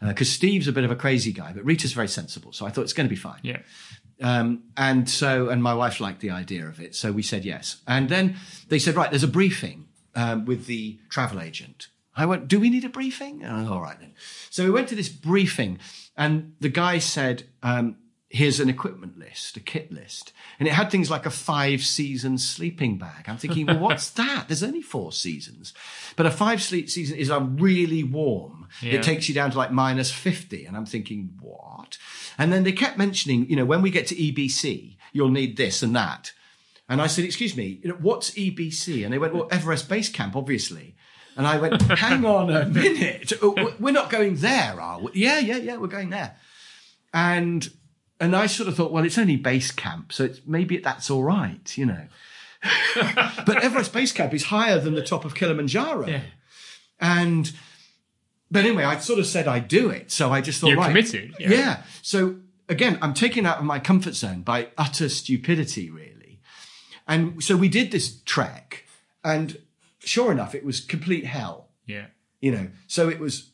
because 0.00 0.28
uh, 0.28 0.32
Steve's 0.32 0.68
a 0.68 0.72
bit 0.72 0.84
of 0.84 0.90
a 0.90 0.96
crazy 0.96 1.32
guy, 1.32 1.52
but 1.52 1.64
Rita's 1.64 1.92
very 1.92 2.08
sensible, 2.08 2.52
so 2.52 2.66
I 2.66 2.70
thought 2.70 2.82
it's 2.82 2.94
going 2.94 3.06
to 3.06 3.14
be 3.14 3.20
fine. 3.20 3.40
Yeah. 3.42 3.58
Um, 4.20 4.64
and 4.76 5.08
so, 5.08 5.48
and 5.48 5.62
my 5.62 5.74
wife 5.74 6.00
liked 6.00 6.20
the 6.20 6.30
idea 6.30 6.66
of 6.66 6.80
it, 6.80 6.94
so 6.94 7.10
we 7.10 7.22
said 7.22 7.44
yes. 7.44 7.80
And 7.86 8.08
then 8.08 8.36
they 8.68 8.78
said, 8.78 8.94
right, 8.94 9.10
there's 9.10 9.22
a 9.22 9.28
briefing 9.28 9.88
um, 10.14 10.44
with 10.44 10.66
the 10.66 10.98
travel 11.08 11.40
agent. 11.40 11.88
I 12.14 12.26
went, 12.26 12.48
do 12.48 12.60
we 12.60 12.68
need 12.68 12.84
a 12.84 12.88
briefing? 12.90 13.42
And 13.42 13.68
all 13.68 13.80
right 13.80 13.98
then. 13.98 14.14
So 14.50 14.64
we 14.64 14.70
went 14.70 14.88
to 14.88 14.94
this 14.94 15.08
briefing, 15.08 15.78
and 16.16 16.54
the 16.60 16.68
guy 16.68 16.98
said, 16.98 17.44
um, 17.62 17.96
here's 18.32 18.60
an 18.60 18.68
equipment 18.68 19.18
list, 19.18 19.56
a 19.56 19.60
kit 19.60 19.90
list. 19.90 20.32
And 20.60 20.68
it 20.68 20.72
had 20.72 20.88
things 20.88 21.10
like 21.10 21.26
a 21.26 21.30
five 21.30 21.82
season 21.82 22.38
sleeping 22.38 22.96
bag. 22.96 23.24
I'm 23.26 23.36
thinking, 23.36 23.66
well, 23.66 23.80
what's 23.80 24.08
that? 24.12 24.44
There's 24.46 24.62
only 24.62 24.82
four 24.82 25.10
seasons. 25.10 25.74
But 26.14 26.26
a 26.26 26.30
five 26.30 26.62
sleep 26.62 26.88
season 26.88 27.18
is 27.18 27.28
a 27.28 27.40
really 27.40 28.04
warm. 28.04 28.68
Yeah. 28.80 28.94
It 28.94 29.02
takes 29.02 29.28
you 29.28 29.34
down 29.34 29.50
to 29.50 29.58
like 29.58 29.72
minus 29.72 30.12
50. 30.12 30.64
And 30.64 30.76
I'm 30.76 30.86
thinking, 30.86 31.38
what? 31.40 31.98
And 32.38 32.52
then 32.52 32.62
they 32.62 32.72
kept 32.72 32.96
mentioning, 32.96 33.50
you 33.50 33.56
know, 33.56 33.64
when 33.64 33.82
we 33.82 33.90
get 33.90 34.06
to 34.06 34.14
EBC, 34.14 34.96
you'll 35.12 35.30
need 35.30 35.56
this 35.56 35.82
and 35.82 35.94
that. 35.96 36.32
And 36.88 37.02
I 37.02 37.08
said, 37.08 37.24
excuse 37.24 37.56
me, 37.56 37.80
what's 38.00 38.30
EBC? 38.30 39.04
And 39.04 39.12
they 39.12 39.18
went, 39.18 39.34
well, 39.34 39.48
Everest 39.50 39.88
Base 39.88 40.08
Camp, 40.08 40.36
obviously. 40.36 40.94
And 41.36 41.48
I 41.48 41.58
went, 41.58 41.82
hang 41.98 42.24
on 42.24 42.50
a 42.50 42.66
minute. 42.66 43.32
We're 43.42 43.92
not 43.92 44.10
going 44.10 44.36
there, 44.36 44.80
are 44.80 45.00
we? 45.00 45.10
Yeah, 45.14 45.38
yeah, 45.40 45.56
yeah, 45.56 45.76
we're 45.78 45.88
going 45.88 46.10
there. 46.10 46.36
And, 47.12 47.68
and 48.20 48.36
I 48.36 48.46
sort 48.46 48.68
of 48.68 48.76
thought, 48.76 48.92
well, 48.92 49.04
it's 49.04 49.18
only 49.18 49.36
base 49.36 49.70
camp. 49.72 50.12
So 50.12 50.24
it's, 50.24 50.40
maybe 50.46 50.76
that's 50.76 51.10
all 51.10 51.24
right, 51.24 51.76
you 51.76 51.86
know. 51.86 52.06
but 53.46 53.64
Everest 53.64 53.92
Base 53.92 54.12
Camp 54.12 54.34
is 54.34 54.44
higher 54.44 54.78
than 54.78 54.94
the 54.94 55.02
top 55.02 55.24
of 55.24 55.34
Kilimanjaro. 55.34 56.06
Yeah. 56.06 56.20
And 57.00 57.50
but 58.50 58.64
anyway, 58.64 58.84
I 58.84 58.98
sort 58.98 59.18
of 59.18 59.26
said 59.26 59.48
I'd 59.48 59.68
do 59.68 59.90
it. 59.90 60.10
So 60.10 60.30
I 60.30 60.40
just 60.40 60.60
thought, 60.60 60.68
You're 60.68 60.78
right. 60.78 60.88
committed. 60.88 61.34
Yeah. 61.38 61.50
yeah. 61.50 61.82
So 62.02 62.36
again, 62.68 62.98
I'm 63.00 63.14
taken 63.14 63.46
out 63.46 63.58
of 63.58 63.64
my 63.64 63.78
comfort 63.78 64.14
zone 64.14 64.42
by 64.42 64.68
utter 64.76 65.08
stupidity, 65.08 65.88
really. 65.88 66.40
And 67.08 67.42
so 67.42 67.56
we 67.56 67.68
did 67.68 67.90
this 67.92 68.20
trek 68.22 68.84
and 69.24 69.58
sure 70.00 70.32
enough, 70.32 70.54
it 70.54 70.64
was 70.64 70.80
complete 70.80 71.26
hell. 71.26 71.68
Yeah. 71.86 72.06
You 72.40 72.52
know, 72.52 72.68
so 72.86 73.08
it 73.08 73.20
was, 73.20 73.50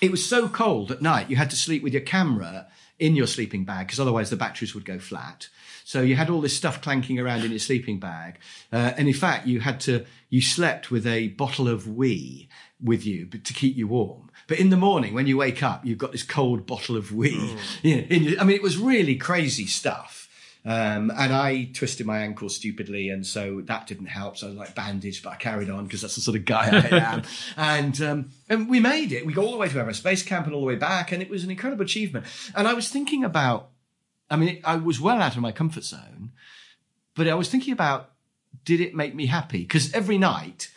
it 0.00 0.10
was 0.10 0.24
so 0.24 0.48
cold 0.48 0.90
at 0.90 1.02
night. 1.02 1.30
You 1.30 1.36
had 1.36 1.50
to 1.50 1.56
sleep 1.56 1.82
with 1.82 1.92
your 1.92 2.02
camera 2.02 2.68
in 3.00 3.16
your 3.16 3.26
sleeping 3.26 3.64
bag 3.64 3.86
because 3.86 3.98
otherwise 3.98 4.30
the 4.30 4.36
batteries 4.36 4.74
would 4.74 4.84
go 4.84 4.98
flat. 4.98 5.48
So 5.84 6.02
you 6.02 6.14
had 6.14 6.30
all 6.30 6.40
this 6.40 6.56
stuff 6.56 6.80
clanking 6.82 7.18
around 7.18 7.42
in 7.42 7.50
your 7.50 7.58
sleeping 7.58 7.98
bag. 7.98 8.38
Uh, 8.72 8.92
and 8.96 9.08
in 9.08 9.14
fact, 9.14 9.46
you 9.46 9.60
had 9.60 9.80
to, 9.80 10.04
you 10.28 10.40
slept 10.40 10.90
with 10.90 11.06
a 11.06 11.28
bottle 11.28 11.66
of 11.66 11.88
wee 11.88 12.48
with 12.80 13.04
you 13.04 13.26
to 13.26 13.52
keep 13.52 13.76
you 13.76 13.88
warm. 13.88 14.30
But 14.46 14.58
in 14.58 14.70
the 14.70 14.76
morning, 14.76 15.14
when 15.14 15.26
you 15.26 15.36
wake 15.38 15.62
up, 15.62 15.84
you've 15.84 15.98
got 15.98 16.12
this 16.12 16.22
cold 16.22 16.66
bottle 16.66 16.96
of 16.96 17.12
wee. 17.12 17.36
Mm. 17.36 17.58
Yeah, 17.82 18.40
I 18.40 18.44
mean, 18.44 18.56
it 18.56 18.62
was 18.62 18.76
really 18.76 19.16
crazy 19.16 19.66
stuff. 19.66 20.19
Um, 20.64 21.10
and 21.16 21.32
I 21.32 21.70
twisted 21.72 22.06
my 22.06 22.18
ankle 22.18 22.50
stupidly, 22.50 23.08
and 23.08 23.26
so 23.26 23.62
that 23.62 23.86
didn't 23.86 24.06
help. 24.06 24.36
So 24.36 24.46
I 24.46 24.50
was 24.50 24.58
like 24.58 24.74
bandaged, 24.74 25.24
but 25.24 25.30
I 25.30 25.36
carried 25.36 25.70
on 25.70 25.84
because 25.84 26.02
that's 26.02 26.16
the 26.16 26.20
sort 26.20 26.36
of 26.36 26.44
guy 26.44 26.68
I 26.68 26.96
am. 26.96 27.22
and 27.56 28.02
um, 28.02 28.30
and 28.48 28.68
we 28.68 28.78
made 28.78 29.12
it. 29.12 29.24
We 29.24 29.32
got 29.32 29.44
all 29.44 29.52
the 29.52 29.58
way 29.58 29.68
to 29.68 29.78
Everest 29.78 30.04
Base 30.04 30.22
Camp 30.22 30.46
and 30.46 30.54
all 30.54 30.60
the 30.60 30.66
way 30.66 30.76
back, 30.76 31.12
and 31.12 31.22
it 31.22 31.30
was 31.30 31.44
an 31.44 31.50
incredible 31.50 31.84
achievement. 31.84 32.26
And 32.54 32.68
I 32.68 32.74
was 32.74 32.90
thinking 32.90 33.24
about, 33.24 33.70
I 34.28 34.36
mean, 34.36 34.60
I 34.64 34.76
was 34.76 35.00
well 35.00 35.22
out 35.22 35.34
of 35.34 35.42
my 35.42 35.52
comfort 35.52 35.84
zone, 35.84 36.32
but 37.14 37.26
I 37.26 37.34
was 37.34 37.48
thinking 37.48 37.72
about, 37.72 38.10
did 38.64 38.80
it 38.80 38.94
make 38.94 39.14
me 39.14 39.26
happy? 39.26 39.60
Because 39.60 39.92
every 39.94 40.18
night 40.18 40.70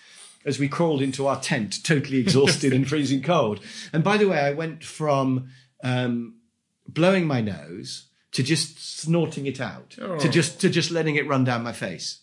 as 0.46 0.60
we 0.60 0.68
crawled 0.68 1.02
into 1.02 1.28
our 1.28 1.40
tent, 1.40 1.84
totally 1.84 2.18
exhausted 2.18 2.74
and 2.74 2.88
freezing 2.90 3.22
cold. 3.22 3.60
And 3.92 4.04
by 4.04 4.18
the 4.18 4.28
way, 4.28 4.40
I 4.40 4.52
went 4.52 4.84
from 4.84 5.50
um, 5.84 6.36
blowing 6.88 7.26
my 7.28 7.42
nose 7.42 8.08
to 8.34 8.44
just 8.44 9.00
snorting 9.00 9.46
it 9.46 9.62
out, 9.62 9.96
oh. 10.02 10.18
to 10.20 10.30
just 10.30 10.60
to 10.62 10.70
just 10.70 10.92
letting 10.92 11.16
it 11.16 11.28
run 11.28 11.44
down 11.44 11.64
my 11.64 11.74
face. 11.74 12.20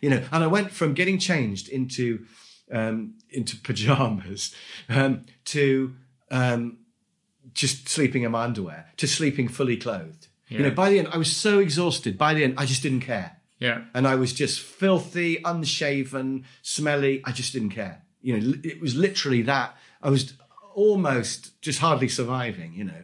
You 0.00 0.10
know, 0.10 0.22
and 0.32 0.42
I 0.42 0.46
went 0.46 0.70
from 0.70 0.94
getting 0.94 1.18
changed 1.18 1.68
into 1.68 2.24
um, 2.72 3.14
into 3.30 3.56
pajamas 3.56 4.54
um, 4.88 5.26
to 5.46 5.94
um, 6.30 6.78
just 7.52 7.88
sleeping 7.88 8.22
in 8.22 8.32
my 8.32 8.44
underwear 8.44 8.86
to 8.96 9.06
sleeping 9.06 9.48
fully 9.48 9.76
clothed. 9.76 10.28
Yeah. 10.48 10.58
You 10.58 10.64
know, 10.64 10.70
by 10.70 10.90
the 10.90 10.98
end, 10.98 11.08
I 11.12 11.18
was 11.18 11.34
so 11.34 11.58
exhausted. 11.58 12.18
By 12.18 12.34
the 12.34 12.44
end, 12.44 12.54
I 12.58 12.66
just 12.66 12.82
didn't 12.82 13.00
care. 13.00 13.36
Yeah. 13.58 13.82
And 13.94 14.08
I 14.08 14.16
was 14.16 14.32
just 14.32 14.60
filthy, 14.60 15.40
unshaven, 15.44 16.44
smelly. 16.62 17.22
I 17.24 17.32
just 17.32 17.52
didn't 17.52 17.70
care. 17.70 18.02
You 18.22 18.38
know, 18.38 18.54
it 18.64 18.80
was 18.80 18.96
literally 18.96 19.42
that. 19.42 19.76
I 20.02 20.10
was 20.10 20.32
almost 20.74 21.60
just 21.60 21.78
hardly 21.78 22.08
surviving, 22.08 22.72
you 22.74 22.84
know. 22.84 23.02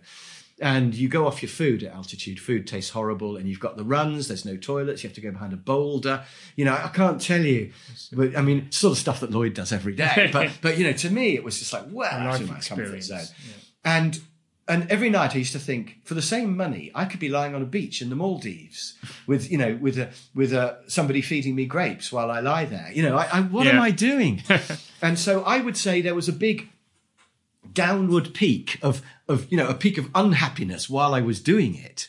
And 0.58 0.94
you 0.94 1.08
go 1.08 1.26
off 1.26 1.42
your 1.42 1.50
food 1.50 1.82
at 1.82 1.92
altitude. 1.92 2.40
Food 2.40 2.66
tastes 2.66 2.90
horrible, 2.90 3.36
and 3.36 3.46
you've 3.46 3.60
got 3.60 3.76
the 3.76 3.84
runs. 3.84 4.28
There's 4.28 4.46
no 4.46 4.56
toilets. 4.56 5.02
You 5.02 5.08
have 5.08 5.14
to 5.16 5.20
go 5.20 5.30
behind 5.30 5.52
a 5.52 5.56
boulder. 5.56 6.24
You 6.54 6.64
know, 6.64 6.72
I 6.72 6.88
can't 6.88 7.20
tell 7.20 7.42
you. 7.42 7.72
But 8.10 8.36
I 8.36 8.40
mean, 8.40 8.72
sort 8.72 8.92
of 8.92 8.98
stuff 8.98 9.20
that 9.20 9.30
Lloyd 9.30 9.52
does 9.52 9.72
every 9.72 9.94
day. 9.94 10.30
But 10.32 10.52
but 10.62 10.78
you 10.78 10.84
know, 10.84 10.92
to 10.92 11.10
me, 11.10 11.34
it 11.34 11.44
was 11.44 11.58
just 11.58 11.72
like 11.72 11.90
wow, 11.90 12.26
life 12.26 12.48
my 12.48 12.60
comfort 12.60 13.02
zone. 13.02 13.20
Yeah. 13.20 13.52
And 13.84 14.20
and 14.68 14.90
every 14.90 15.10
night 15.10 15.34
I 15.34 15.38
used 15.38 15.52
to 15.52 15.60
think, 15.60 15.98
for 16.04 16.14
the 16.14 16.22
same 16.22 16.56
money, 16.56 16.90
I 16.94 17.04
could 17.04 17.20
be 17.20 17.28
lying 17.28 17.54
on 17.54 17.62
a 17.62 17.66
beach 17.66 18.02
in 18.02 18.10
the 18.10 18.16
Maldives 18.16 18.94
with, 19.26 19.50
you 19.50 19.58
know, 19.58 19.78
with 19.80 19.96
a, 19.96 20.10
with 20.34 20.52
a, 20.52 20.78
somebody 20.88 21.20
feeding 21.20 21.54
me 21.54 21.66
grapes 21.66 22.10
while 22.10 22.32
I 22.32 22.40
lie 22.40 22.64
there. 22.64 22.90
You 22.92 23.04
know, 23.04 23.16
I, 23.16 23.28
I 23.32 23.40
what 23.42 23.66
yeah. 23.66 23.74
am 23.74 23.80
I 23.80 23.92
doing? 23.92 24.42
and 25.02 25.18
so 25.18 25.42
I 25.44 25.60
would 25.60 25.76
say 25.76 26.00
there 26.00 26.16
was 26.16 26.28
a 26.28 26.32
big 26.32 26.68
downward 27.76 28.34
peak 28.34 28.80
of, 28.82 29.02
of, 29.28 29.46
you 29.52 29.56
know, 29.56 29.68
a 29.68 29.74
peak 29.74 29.98
of 29.98 30.10
unhappiness 30.14 30.90
while 30.90 31.14
I 31.14 31.20
was 31.20 31.38
doing 31.38 31.76
it. 31.76 32.08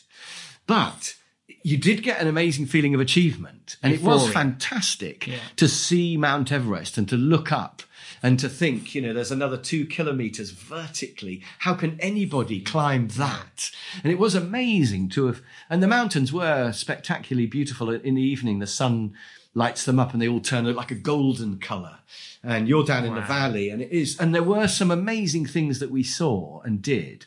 But 0.66 1.14
you 1.62 1.76
did 1.76 2.02
get 2.02 2.20
an 2.20 2.26
amazing 2.26 2.66
feeling 2.66 2.94
of 2.94 3.00
achievement. 3.00 3.76
And 3.82 3.92
Euphoria. 3.92 4.16
it 4.16 4.22
was 4.22 4.32
fantastic 4.32 5.26
yeah. 5.26 5.38
to 5.56 5.68
see 5.68 6.16
Mount 6.16 6.50
Everest 6.50 6.98
and 6.98 7.08
to 7.10 7.16
look 7.16 7.52
up 7.52 7.82
and 8.22 8.38
to 8.40 8.48
think, 8.48 8.94
you 8.94 9.02
know, 9.02 9.12
there's 9.12 9.30
another 9.30 9.56
two 9.56 9.84
kilometers 9.84 10.50
vertically. 10.50 11.42
How 11.60 11.74
can 11.74 12.00
anybody 12.00 12.60
climb 12.60 13.08
that? 13.08 13.70
And 14.02 14.12
it 14.12 14.18
was 14.18 14.34
amazing 14.34 15.10
to 15.10 15.26
have, 15.26 15.42
and 15.68 15.82
the 15.82 15.86
mountains 15.86 16.32
were 16.32 16.72
spectacularly 16.72 17.46
beautiful 17.46 17.90
in 17.90 18.14
the 18.14 18.22
evening. 18.22 18.58
The 18.58 18.66
sun 18.66 19.14
lights 19.54 19.84
them 19.84 19.98
up 19.98 20.12
and 20.12 20.22
they 20.22 20.28
all 20.28 20.40
turn 20.40 20.64
like 20.74 20.90
a 20.90 20.96
golden 20.96 21.58
color. 21.58 21.98
And 22.42 22.68
you're 22.68 22.84
down 22.84 23.02
wow. 23.02 23.08
in 23.08 23.14
the 23.14 23.20
valley 23.22 23.70
and 23.70 23.82
it 23.82 23.90
is, 23.90 24.18
and 24.18 24.34
there 24.34 24.42
were 24.42 24.68
some 24.68 24.90
amazing 24.90 25.46
things 25.46 25.78
that 25.80 25.90
we 25.90 26.02
saw 26.02 26.60
and 26.62 26.80
did. 26.80 27.26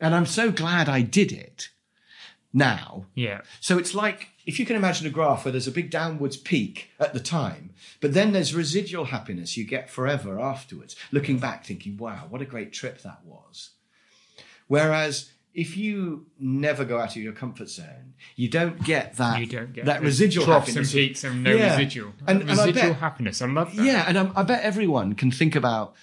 And 0.00 0.14
I'm 0.14 0.26
so 0.26 0.50
glad 0.50 0.88
I 0.88 1.02
did 1.02 1.32
it 1.32 1.70
now. 2.52 3.06
Yeah. 3.14 3.40
So 3.60 3.78
it's 3.78 3.94
like 3.94 4.28
if 4.46 4.58
you 4.58 4.66
can 4.66 4.76
imagine 4.76 5.06
a 5.06 5.10
graph 5.10 5.44
where 5.44 5.52
there's 5.52 5.66
a 5.66 5.72
big 5.72 5.90
downwards 5.90 6.36
peak 6.36 6.90
at 7.00 7.14
the 7.14 7.20
time, 7.20 7.70
but 8.00 8.12
then 8.14 8.32
there's 8.32 8.54
residual 8.54 9.06
happiness 9.06 9.56
you 9.56 9.66
get 9.66 9.88
forever 9.90 10.38
afterwards, 10.38 10.96
looking 11.12 11.38
back 11.38 11.64
thinking, 11.64 11.96
wow, 11.96 12.26
what 12.28 12.42
a 12.42 12.46
great 12.46 12.72
trip 12.72 13.00
that 13.02 13.20
was. 13.24 13.70
Whereas 14.66 15.30
if 15.54 15.76
you 15.76 16.26
never 16.38 16.84
go 16.84 16.98
out 16.98 17.14
of 17.14 17.22
your 17.22 17.32
comfort 17.32 17.68
zone, 17.68 18.14
you 18.34 18.48
don't 18.48 18.82
get 18.82 19.16
that. 19.16 19.38
You 19.38 19.46
don't 19.46 19.72
get 19.72 19.84
that 19.84 20.02
residual 20.02 20.46
happiness. 20.46 20.76
and 20.76 20.88
peaks 20.88 21.22
and 21.22 21.44
no 21.44 21.54
yeah. 21.54 21.76
residual. 21.76 22.12
And, 22.26 22.42
residual 22.42 22.66
and 22.66 22.74
bet, 22.74 22.96
happiness. 22.96 23.40
I 23.40 23.46
love 23.46 23.74
that. 23.76 23.84
Yeah, 23.84 24.04
and 24.06 24.18
I, 24.18 24.30
I 24.34 24.42
bet 24.42 24.64
everyone 24.64 25.14
can 25.14 25.30
think 25.30 25.54
about 25.54 25.94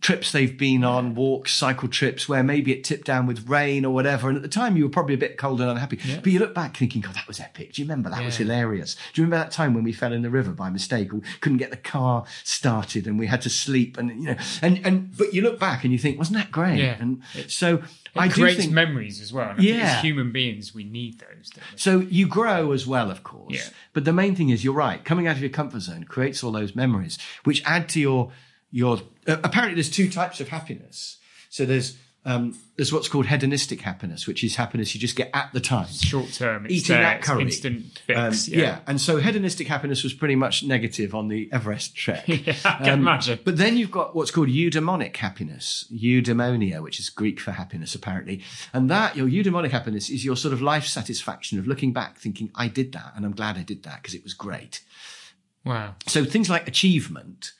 trips 0.00 0.32
they've 0.32 0.56
been 0.56 0.82
on, 0.82 1.14
walks, 1.14 1.52
cycle 1.52 1.86
trips, 1.86 2.26
where 2.26 2.42
maybe 2.42 2.72
it 2.72 2.84
tipped 2.84 3.04
down 3.04 3.26
with 3.26 3.48
rain 3.48 3.84
or 3.84 3.92
whatever. 3.92 4.28
And 4.28 4.36
at 4.36 4.42
the 4.42 4.48
time, 4.48 4.76
you 4.76 4.84
were 4.84 4.90
probably 4.90 5.14
a 5.14 5.18
bit 5.18 5.36
cold 5.36 5.60
and 5.60 5.68
unhappy. 5.68 5.98
Yeah. 6.02 6.20
But 6.22 6.32
you 6.32 6.38
look 6.38 6.54
back 6.54 6.76
thinking, 6.76 7.02
God, 7.02 7.14
that 7.14 7.28
was 7.28 7.38
epic. 7.38 7.74
Do 7.74 7.82
you 7.82 7.86
remember? 7.86 8.08
That 8.08 8.20
yeah. 8.20 8.26
was 8.26 8.36
hilarious. 8.36 8.94
Do 9.12 9.20
you 9.20 9.26
remember 9.26 9.44
that 9.44 9.52
time 9.52 9.74
when 9.74 9.84
we 9.84 9.92
fell 9.92 10.14
in 10.14 10.22
the 10.22 10.30
river 10.30 10.52
by 10.52 10.70
mistake 10.70 11.12
or 11.12 11.20
couldn't 11.42 11.58
get 11.58 11.70
the 11.70 11.76
car 11.76 12.24
started 12.44 13.06
and 13.06 13.18
we 13.18 13.26
had 13.26 13.42
to 13.42 13.50
sleep? 13.50 13.98
And, 13.98 14.08
you 14.10 14.30
know, 14.30 14.36
and, 14.62 14.80
and, 14.86 15.16
but 15.16 15.34
you 15.34 15.42
look 15.42 15.58
back 15.60 15.84
and 15.84 15.92
you 15.92 15.98
think, 15.98 16.16
wasn't 16.18 16.38
that 16.38 16.50
great? 16.50 16.78
Yeah. 16.78 16.96
And 16.98 17.22
so 17.48 17.74
it 17.76 17.82
I 18.16 18.28
creates 18.28 18.60
think, 18.60 18.72
memories 18.72 19.20
as 19.20 19.34
well. 19.34 19.54
yeah. 19.58 19.96
As 19.96 20.02
human 20.02 20.32
beings, 20.32 20.74
we 20.74 20.84
need 20.84 21.20
those. 21.20 21.50
So 21.76 22.00
you 22.00 22.26
grow 22.26 22.72
as 22.72 22.86
well, 22.86 23.10
of 23.10 23.22
course. 23.22 23.52
Yeah. 23.52 23.68
But 23.92 24.06
the 24.06 24.14
main 24.14 24.34
thing 24.34 24.48
is, 24.48 24.64
you're 24.64 24.72
right. 24.72 25.04
Coming 25.04 25.26
out 25.26 25.36
of 25.36 25.42
your 25.42 25.50
comfort 25.50 25.80
zone 25.80 26.04
creates 26.04 26.42
all 26.42 26.52
those 26.52 26.74
memories, 26.74 27.18
which 27.44 27.62
add 27.66 27.88
to 27.90 28.00
your, 28.00 28.32
your, 28.70 28.98
uh, 29.26 29.36
apparently 29.42 29.74
there's 29.74 29.90
two 29.90 30.08
types 30.10 30.40
of 30.40 30.48
happiness. 30.48 31.18
So 31.48 31.64
there's 31.64 31.96
um, 32.24 32.58
there's 32.76 32.92
what's 32.92 33.08
called 33.08 33.26
hedonistic 33.26 33.80
happiness, 33.80 34.26
which 34.26 34.44
is 34.44 34.56
happiness 34.56 34.94
you 34.94 35.00
just 35.00 35.16
get 35.16 35.30
at 35.32 35.50
the 35.54 35.60
time, 35.60 35.86
short 35.88 36.30
term, 36.32 36.66
eating 36.68 36.96
that 36.96 37.22
curry, 37.22 37.44
instant 37.44 37.98
fix. 38.06 38.18
Um, 38.18 38.54
yeah. 38.54 38.62
yeah. 38.62 38.78
and 38.86 39.00
so 39.00 39.16
hedonistic 39.16 39.66
happiness 39.66 40.02
was 40.02 40.12
pretty 40.12 40.36
much 40.36 40.62
negative 40.62 41.14
on 41.14 41.28
the 41.28 41.48
Everest 41.50 41.96
trek. 41.96 42.24
yeah, 42.28 42.54
I 42.64 42.78
can 42.84 42.90
um, 42.90 43.00
imagine. 43.00 43.38
But 43.42 43.56
then 43.56 43.78
you've 43.78 43.90
got 43.90 44.14
what's 44.14 44.30
called 44.30 44.48
eudaimonic 44.48 45.16
happiness, 45.16 45.86
eudaimonia, 45.90 46.82
which 46.82 47.00
is 47.00 47.08
Greek 47.08 47.40
for 47.40 47.52
happiness, 47.52 47.94
apparently, 47.94 48.42
and 48.74 48.90
that 48.90 49.16
your 49.16 49.26
eudaimonic 49.26 49.70
happiness 49.70 50.10
is 50.10 50.22
your 50.22 50.36
sort 50.36 50.52
of 50.52 50.60
life 50.60 50.84
satisfaction 50.84 51.58
of 51.58 51.66
looking 51.66 51.94
back, 51.94 52.18
thinking, 52.18 52.50
"I 52.54 52.68
did 52.68 52.92
that, 52.92 53.14
and 53.16 53.24
I'm 53.24 53.34
glad 53.34 53.56
I 53.56 53.62
did 53.62 53.82
that 53.84 54.02
because 54.02 54.14
it 54.14 54.22
was 54.22 54.34
great." 54.34 54.82
Wow. 55.64 55.94
So 56.06 56.26
things 56.26 56.50
like 56.50 56.68
achievement 56.68 57.52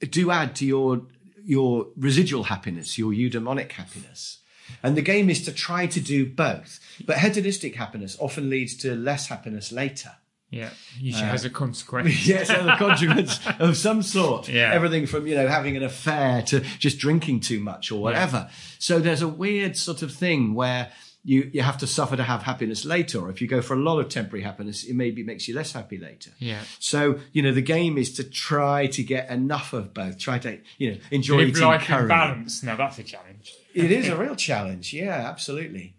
do 0.00 0.30
add 0.30 0.54
to 0.56 0.66
your 0.66 1.02
your 1.44 1.86
residual 1.96 2.44
happiness, 2.44 2.98
your 2.98 3.12
eudaimonic 3.12 3.72
happiness. 3.72 4.38
And 4.82 4.96
the 4.96 5.02
game 5.02 5.30
is 5.30 5.44
to 5.44 5.52
try 5.52 5.86
to 5.86 6.00
do 6.00 6.26
both. 6.26 6.80
But 7.06 7.18
hedonistic 7.18 7.76
happiness 7.76 8.16
often 8.18 8.50
leads 8.50 8.76
to 8.78 8.96
less 8.96 9.28
happiness 9.28 9.70
later. 9.70 10.10
Yeah, 10.50 10.70
usually 10.98 11.24
uh, 11.24 11.30
has 11.30 11.44
a 11.44 11.50
consequence. 11.50 12.26
yes, 12.26 12.48
has 12.48 12.66
a 12.66 12.76
consequence 12.76 13.40
of 13.58 13.76
some 13.76 14.02
sort. 14.02 14.48
Yeah. 14.48 14.72
Everything 14.72 15.06
from, 15.06 15.26
you 15.26 15.34
know, 15.34 15.48
having 15.48 15.76
an 15.76 15.82
affair 15.82 16.42
to 16.42 16.60
just 16.78 16.98
drinking 16.98 17.40
too 17.40 17.58
much 17.60 17.90
or 17.90 18.00
whatever. 18.00 18.48
Yeah. 18.48 18.54
So 18.78 18.98
there's 19.00 19.22
a 19.22 19.28
weird 19.28 19.76
sort 19.76 20.02
of 20.02 20.12
thing 20.12 20.54
where 20.54 20.92
you, 21.26 21.50
you 21.52 21.60
have 21.62 21.76
to 21.78 21.86
suffer 21.88 22.16
to 22.16 22.22
have 22.22 22.44
happiness 22.44 22.84
later. 22.84 23.18
Or 23.18 23.30
if 23.30 23.42
you 23.42 23.48
go 23.48 23.60
for 23.60 23.74
a 23.74 23.78
lot 23.78 23.98
of 23.98 24.08
temporary 24.08 24.44
happiness, 24.44 24.84
it 24.84 24.94
maybe 24.94 25.24
makes 25.24 25.48
you 25.48 25.54
less 25.54 25.72
happy 25.72 25.98
later. 25.98 26.30
Yeah. 26.38 26.62
So, 26.78 27.18
you 27.32 27.42
know, 27.42 27.52
the 27.52 27.60
game 27.62 27.98
is 27.98 28.14
to 28.14 28.24
try 28.24 28.86
to 28.86 29.02
get 29.02 29.28
enough 29.28 29.72
of 29.72 29.92
both. 29.92 30.18
Try 30.18 30.38
to, 30.38 30.58
you 30.78 30.92
know, 30.92 30.98
enjoy 31.10 31.38
Live 31.38 31.48
eating 31.48 31.62
life 31.64 31.82
curry. 31.82 32.02
in 32.02 32.08
balance. 32.08 32.62
Now 32.62 32.76
that's 32.76 32.98
a 32.98 33.02
challenge. 33.02 33.54
it 33.74 33.90
is 33.90 34.08
a 34.14 34.16
real 34.16 34.36
challenge. 34.36 34.92
Yeah, 34.92 35.28
absolutely. 35.28 35.94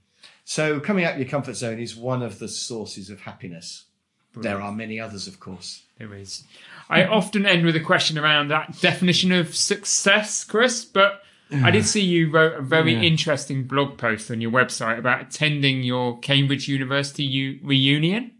So 0.45 0.79
coming 0.79 1.03
out 1.03 1.13
of 1.13 1.19
your 1.19 1.27
comfort 1.27 1.55
zone 1.55 1.77
is 1.77 1.93
one 1.95 2.23
of 2.23 2.39
the 2.39 2.47
sources 2.47 3.09
of 3.09 3.19
happiness. 3.21 3.83
Brilliant. 4.31 4.57
There 4.57 4.65
are 4.65 4.71
many 4.71 4.97
others, 4.97 5.27
of 5.27 5.41
course. 5.41 5.83
There 5.99 6.13
is. 6.13 6.43
I 6.89 7.03
often 7.05 7.45
end 7.45 7.65
with 7.65 7.75
a 7.75 7.81
question 7.81 8.17
around 8.17 8.47
that 8.47 8.79
definition 8.79 9.33
of 9.33 9.53
success, 9.55 10.45
Chris, 10.45 10.85
but 10.85 11.21
I 11.51 11.71
did 11.71 11.85
see 11.85 12.01
you 12.01 12.29
wrote 12.29 12.55
a 12.55 12.61
very 12.61 12.93
yeah. 12.93 13.01
interesting 13.01 13.63
blog 13.63 13.97
post 13.97 14.29
on 14.29 14.41
your 14.41 14.51
website 14.51 14.99
about 14.99 15.21
attending 15.21 15.83
your 15.83 16.19
Cambridge 16.19 16.67
University 16.67 17.23
u- 17.23 17.59
reunion. 17.63 18.31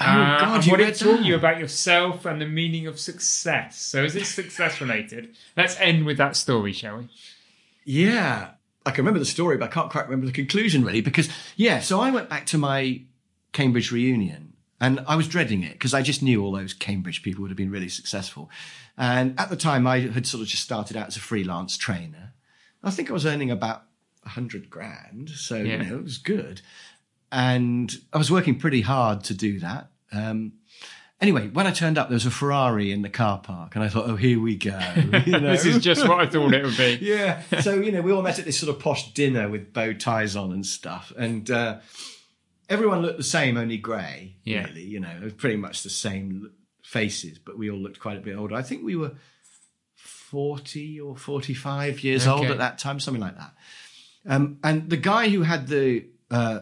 Oh 0.00 0.04
uh, 0.04 0.40
God! 0.40 0.70
what 0.70 0.80
it 0.80 0.96
taught 0.96 1.20
you 1.20 1.36
about 1.36 1.58
yourself 1.58 2.24
and 2.24 2.40
the 2.40 2.46
meaning 2.46 2.86
of 2.86 2.98
success. 2.98 3.78
So, 3.78 4.02
is 4.02 4.16
it 4.16 4.24
success 4.24 4.80
related? 4.80 5.34
Let's 5.56 5.78
end 5.78 6.06
with 6.06 6.16
that 6.16 6.34
story, 6.34 6.72
shall 6.72 6.98
we? 6.98 7.08
Yeah, 7.84 8.52
I 8.86 8.90
can 8.90 9.04
remember 9.04 9.18
the 9.18 9.26
story, 9.26 9.58
but 9.58 9.70
I 9.70 9.72
can't 9.72 9.90
quite 9.90 10.04
remember 10.04 10.26
the 10.26 10.32
conclusion 10.32 10.84
really. 10.84 11.02
Because 11.02 11.28
yeah, 11.56 11.80
so 11.80 12.00
I 12.00 12.10
went 12.10 12.30
back 12.30 12.46
to 12.46 12.58
my 12.58 13.02
Cambridge 13.52 13.92
reunion, 13.92 14.51
and 14.82 14.98
I 15.06 15.14
was 15.14 15.28
dreading 15.28 15.62
it 15.62 15.74
because 15.74 15.94
I 15.94 16.02
just 16.02 16.24
knew 16.24 16.44
all 16.44 16.50
those 16.50 16.74
Cambridge 16.74 17.22
people 17.22 17.42
would 17.42 17.52
have 17.52 17.56
been 17.56 17.70
really 17.70 17.88
successful. 17.88 18.50
And 18.98 19.38
at 19.38 19.48
the 19.48 19.56
time, 19.56 19.86
I 19.86 20.00
had 20.00 20.26
sort 20.26 20.42
of 20.42 20.48
just 20.48 20.64
started 20.64 20.96
out 20.96 21.06
as 21.06 21.16
a 21.16 21.20
freelance 21.20 21.76
trainer. 21.76 22.32
I 22.82 22.90
think 22.90 23.08
I 23.08 23.12
was 23.12 23.24
earning 23.24 23.52
about 23.52 23.84
a 24.26 24.30
hundred 24.30 24.70
grand, 24.70 25.30
so 25.30 25.54
yeah. 25.56 25.76
you 25.76 25.88
know 25.88 25.96
it 25.98 26.02
was 26.02 26.18
good. 26.18 26.62
And 27.30 27.94
I 28.12 28.18
was 28.18 28.28
working 28.28 28.58
pretty 28.58 28.80
hard 28.80 29.22
to 29.24 29.34
do 29.34 29.60
that. 29.60 29.86
Um, 30.10 30.54
anyway, 31.20 31.46
when 31.46 31.68
I 31.68 31.70
turned 31.70 31.96
up, 31.96 32.08
there 32.08 32.16
was 32.16 32.26
a 32.26 32.30
Ferrari 32.32 32.90
in 32.90 33.02
the 33.02 33.08
car 33.08 33.38
park, 33.38 33.76
and 33.76 33.84
I 33.84 33.88
thought, 33.88 34.08
"Oh, 34.08 34.16
here 34.16 34.40
we 34.40 34.56
go." 34.56 34.80
You 34.96 35.38
know? 35.38 35.40
this 35.52 35.64
is 35.64 35.78
just 35.78 36.08
what 36.08 36.18
I 36.18 36.26
thought 36.26 36.52
it 36.52 36.64
would 36.64 36.76
be. 36.76 36.98
yeah. 37.02 37.42
So 37.60 37.74
you 37.74 37.92
know, 37.92 38.02
we 38.02 38.10
all 38.10 38.22
met 38.22 38.40
at 38.40 38.46
this 38.46 38.58
sort 38.58 38.74
of 38.74 38.82
posh 38.82 39.14
dinner 39.14 39.48
with 39.48 39.72
bow 39.72 39.92
ties 39.92 40.34
on 40.34 40.50
and 40.50 40.66
stuff, 40.66 41.12
and 41.16 41.48
uh, 41.48 41.78
everyone 42.72 43.02
looked 43.02 43.18
the 43.18 43.22
same, 43.22 43.56
only 43.56 43.76
grey. 43.76 44.36
Yeah. 44.44 44.64
Really, 44.64 44.82
you 44.82 44.98
know, 44.98 45.10
it 45.10 45.22
was 45.22 45.34
pretty 45.34 45.56
much 45.56 45.82
the 45.82 45.90
same 45.90 46.50
faces, 46.82 47.38
but 47.38 47.58
we 47.58 47.70
all 47.70 47.78
looked 47.78 48.00
quite 48.00 48.16
a 48.16 48.20
bit 48.20 48.36
older. 48.36 48.54
I 48.54 48.62
think 48.62 48.82
we 48.82 48.96
were 48.96 49.12
40 49.94 51.00
or 51.00 51.16
45 51.16 52.02
years 52.02 52.26
okay. 52.26 52.30
old 52.30 52.50
at 52.50 52.58
that 52.58 52.78
time, 52.78 52.98
something 52.98 53.20
like 53.20 53.36
that. 53.36 53.54
Um, 54.26 54.58
and 54.64 54.88
the 54.88 54.96
guy 54.96 55.28
who 55.28 55.42
had 55.42 55.68
the, 55.68 56.06
uh, 56.30 56.60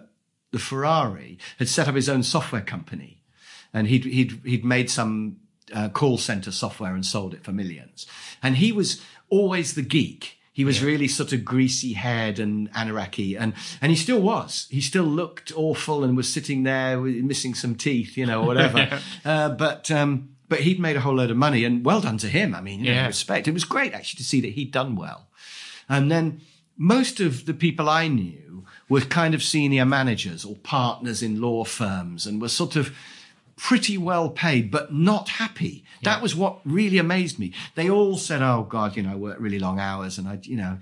the 0.51 0.59
Ferrari 0.59 1.39
had 1.59 1.69
set 1.69 1.87
up 1.87 1.95
his 1.95 2.09
own 2.09 2.23
software 2.23 2.63
company 2.63 3.23
and 3.73 3.87
he'd, 3.87 4.05
he'd, 4.05 4.41
he'd 4.45 4.65
made 4.65 4.91
some 4.91 5.37
uh, 5.73 5.89
call 5.91 6.19
center 6.19 6.51
software 6.51 6.95
and 6.95 7.07
sold 7.07 7.35
it 7.35 7.45
for 7.45 7.53
millions. 7.53 8.07
And 8.43 8.57
he 8.57 8.73
was 8.73 9.01
always 9.29 9.75
the 9.75 9.83
geek. 9.83 10.40
He 10.61 10.65
was 10.67 10.83
yeah. 10.83 10.89
really 10.89 11.09
sort 11.09 11.33
of 11.33 11.43
greasy 11.43 11.95
haired 11.95 12.39
and 12.39 12.71
anaraki, 12.75 13.35
and 13.35 13.55
and 13.81 13.89
he 13.89 13.97
still 13.97 14.21
was. 14.21 14.67
He 14.69 14.83
still 14.83 15.05
looked 15.05 15.53
awful 15.57 16.05
and 16.05 16.19
was 16.19 16.31
sitting 16.31 16.65
there 16.65 17.01
missing 17.01 17.55
some 17.55 17.75
teeth, 17.75 18.15
you 18.15 18.27
know, 18.27 18.43
whatever. 18.43 18.79
yeah. 18.79 19.01
uh, 19.25 19.49
but 19.49 19.91
um, 19.91 20.37
but 20.51 20.61
he'd 20.61 20.79
made 20.79 20.97
a 20.97 21.01
whole 21.01 21.15
load 21.15 21.31
of 21.31 21.39
money, 21.39 21.65
and 21.65 21.83
well 21.83 22.03
done 22.03 22.19
to 22.19 22.29
him. 22.29 22.55
I 22.55 22.61
mean, 22.61 22.85
yeah. 22.85 23.07
respect. 23.07 23.49
It 23.49 23.55
was 23.55 23.65
great 23.65 23.95
actually 23.95 24.19
to 24.19 24.25
see 24.25 24.43
that 24.43 24.53
he'd 24.53 24.71
done 24.71 24.97
well. 24.97 25.29
And 25.89 26.13
then 26.13 26.43
most 26.77 27.21
of 27.21 27.47
the 27.47 27.55
people 27.55 27.89
I 27.89 28.09
knew 28.09 28.67
were 28.91 29.01
kind 29.01 29.33
of 29.33 29.43
senior 29.43 29.87
managers 29.87 30.45
or 30.45 30.57
partners 30.57 31.23
in 31.23 31.41
law 31.41 31.65
firms, 31.65 32.27
and 32.27 32.39
were 32.39 32.51
sort 32.51 32.77
of 32.77 32.95
pretty 33.61 33.99
well 33.99 34.31
paid, 34.31 34.71
but 34.71 34.93
not 34.93 35.29
happy. 35.29 35.85
Yeah. 36.01 36.15
That 36.15 36.23
was 36.23 36.35
what 36.35 36.61
really 36.65 36.97
amazed 36.97 37.39
me. 37.39 37.53
They 37.75 37.91
all 37.91 38.17
said, 38.17 38.41
"Oh 38.43 38.67
God, 38.69 38.97
you 38.97 39.03
know, 39.03 39.13
I 39.13 39.17
work 39.17 39.37
really 39.39 39.59
long 39.59 39.79
hours, 39.79 40.19
and 40.19 40.27
I, 40.27 40.39
you 40.43 40.57
know." 40.57 40.79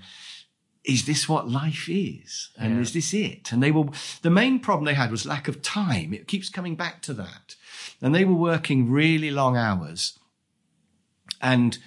Is 0.85 1.05
this 1.05 1.27
what 1.27 1.49
life 1.49 1.87
is? 1.89 2.49
And 2.57 2.75
yeah. 2.75 2.81
is 2.81 2.93
this 2.93 3.13
it? 3.13 3.51
And 3.51 3.61
they 3.61 3.69
were, 3.69 3.89
the 4.21 4.29
main 4.29 4.59
problem 4.59 4.85
they 4.85 4.93
had 4.93 5.11
was 5.11 5.25
lack 5.25 5.49
of 5.49 5.61
time. 5.61 6.13
It 6.13 6.25
keeps 6.25 6.49
coming 6.49 6.75
back 6.75 7.01
to 7.03 7.13
that. 7.15 7.55
And 8.01 8.15
they 8.15 8.23
were 8.23 8.33
working 8.33 8.89
really 8.89 9.29
long 9.29 9.57
hours 9.57 10.17
and 11.41 11.77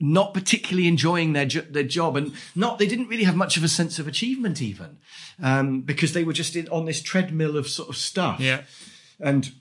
not 0.00 0.34
particularly 0.34 0.88
enjoying 0.88 1.34
their 1.34 1.46
jo- 1.46 1.66
their 1.70 1.84
job, 1.84 2.16
and 2.16 2.32
not 2.56 2.78
they 2.78 2.88
didn't 2.88 3.06
really 3.06 3.24
have 3.24 3.36
much 3.36 3.56
of 3.56 3.62
a 3.62 3.68
sense 3.68 3.98
of 3.98 4.08
achievement 4.08 4.60
even, 4.60 4.98
um, 5.40 5.82
because 5.82 6.12
they 6.12 6.24
were 6.24 6.32
just 6.32 6.56
in, 6.56 6.68
on 6.70 6.86
this 6.86 7.00
treadmill 7.00 7.56
of 7.56 7.68
sort 7.68 7.88
of 7.88 7.96
stuff. 7.96 8.40
Yeah, 8.40 8.62
and 9.20 9.52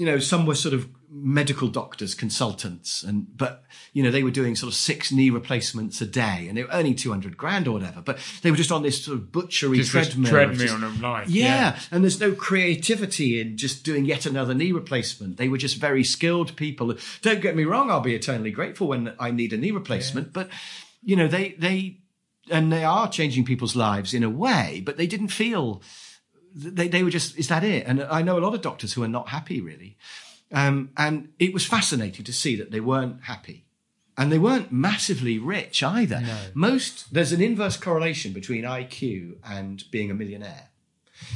you 0.00 0.06
know, 0.06 0.18
some 0.18 0.46
were 0.46 0.54
sort 0.54 0.72
of 0.72 0.88
medical 1.10 1.68
doctors, 1.68 2.14
consultants, 2.14 3.02
and 3.02 3.36
but 3.36 3.64
you 3.92 4.02
know 4.02 4.10
they 4.10 4.22
were 4.22 4.30
doing 4.30 4.56
sort 4.56 4.72
of 4.72 4.74
six 4.74 5.12
knee 5.12 5.28
replacements 5.28 6.00
a 6.00 6.06
day, 6.06 6.46
and 6.48 6.56
they 6.56 6.62
were 6.62 6.70
earning 6.72 6.96
two 6.96 7.10
hundred 7.10 7.36
grand 7.36 7.68
or 7.68 7.72
whatever. 7.72 8.00
But 8.00 8.16
they 8.40 8.50
were 8.50 8.56
just 8.56 8.72
on 8.72 8.82
this 8.82 9.04
sort 9.04 9.18
of 9.18 9.30
butchery 9.30 9.76
just 9.76 9.90
treadmill, 9.90 10.30
treadmill 10.30 10.84
of 10.84 11.02
life. 11.02 11.28
Yeah, 11.28 11.44
yeah, 11.44 11.80
and 11.90 12.02
there's 12.02 12.18
no 12.18 12.32
creativity 12.32 13.42
in 13.42 13.58
just 13.58 13.84
doing 13.84 14.06
yet 14.06 14.24
another 14.24 14.54
knee 14.54 14.72
replacement. 14.72 15.36
They 15.36 15.50
were 15.50 15.58
just 15.58 15.76
very 15.76 16.02
skilled 16.02 16.56
people. 16.56 16.94
Don't 17.20 17.42
get 17.42 17.54
me 17.54 17.64
wrong; 17.64 17.90
I'll 17.90 18.00
be 18.00 18.14
eternally 18.14 18.52
grateful 18.52 18.88
when 18.88 19.12
I 19.18 19.30
need 19.30 19.52
a 19.52 19.58
knee 19.58 19.70
replacement, 19.70 20.28
yeah. 20.28 20.32
but 20.32 20.48
you 21.02 21.14
know 21.14 21.28
they 21.28 21.56
they 21.58 21.98
and 22.50 22.72
they 22.72 22.84
are 22.84 23.10
changing 23.10 23.44
people's 23.44 23.76
lives 23.76 24.14
in 24.14 24.22
a 24.22 24.30
way, 24.30 24.82
but 24.82 24.96
they 24.96 25.06
didn't 25.06 25.28
feel 25.28 25.82
they, 26.54 26.88
they 26.88 27.02
were 27.02 27.10
just, 27.10 27.38
is 27.38 27.48
that 27.48 27.64
it? 27.64 27.86
And 27.86 28.02
I 28.02 28.22
know 28.22 28.38
a 28.38 28.40
lot 28.40 28.54
of 28.54 28.62
doctors 28.62 28.92
who 28.92 29.02
are 29.02 29.08
not 29.08 29.28
happy 29.28 29.60
really. 29.60 29.96
Um, 30.52 30.90
and 30.96 31.28
it 31.38 31.52
was 31.52 31.64
fascinating 31.64 32.24
to 32.24 32.32
see 32.32 32.56
that 32.56 32.70
they 32.70 32.80
weren't 32.80 33.24
happy. 33.24 33.64
And 34.18 34.30
they 34.30 34.38
weren't 34.38 34.70
massively 34.70 35.38
rich 35.38 35.82
either. 35.82 36.20
No. 36.20 36.38
Most, 36.52 37.14
there's 37.14 37.32
an 37.32 37.40
inverse 37.40 37.76
correlation 37.76 38.32
between 38.32 38.64
IQ 38.64 39.36
and 39.44 39.82
being 39.90 40.10
a 40.10 40.14
millionaire. 40.14 40.68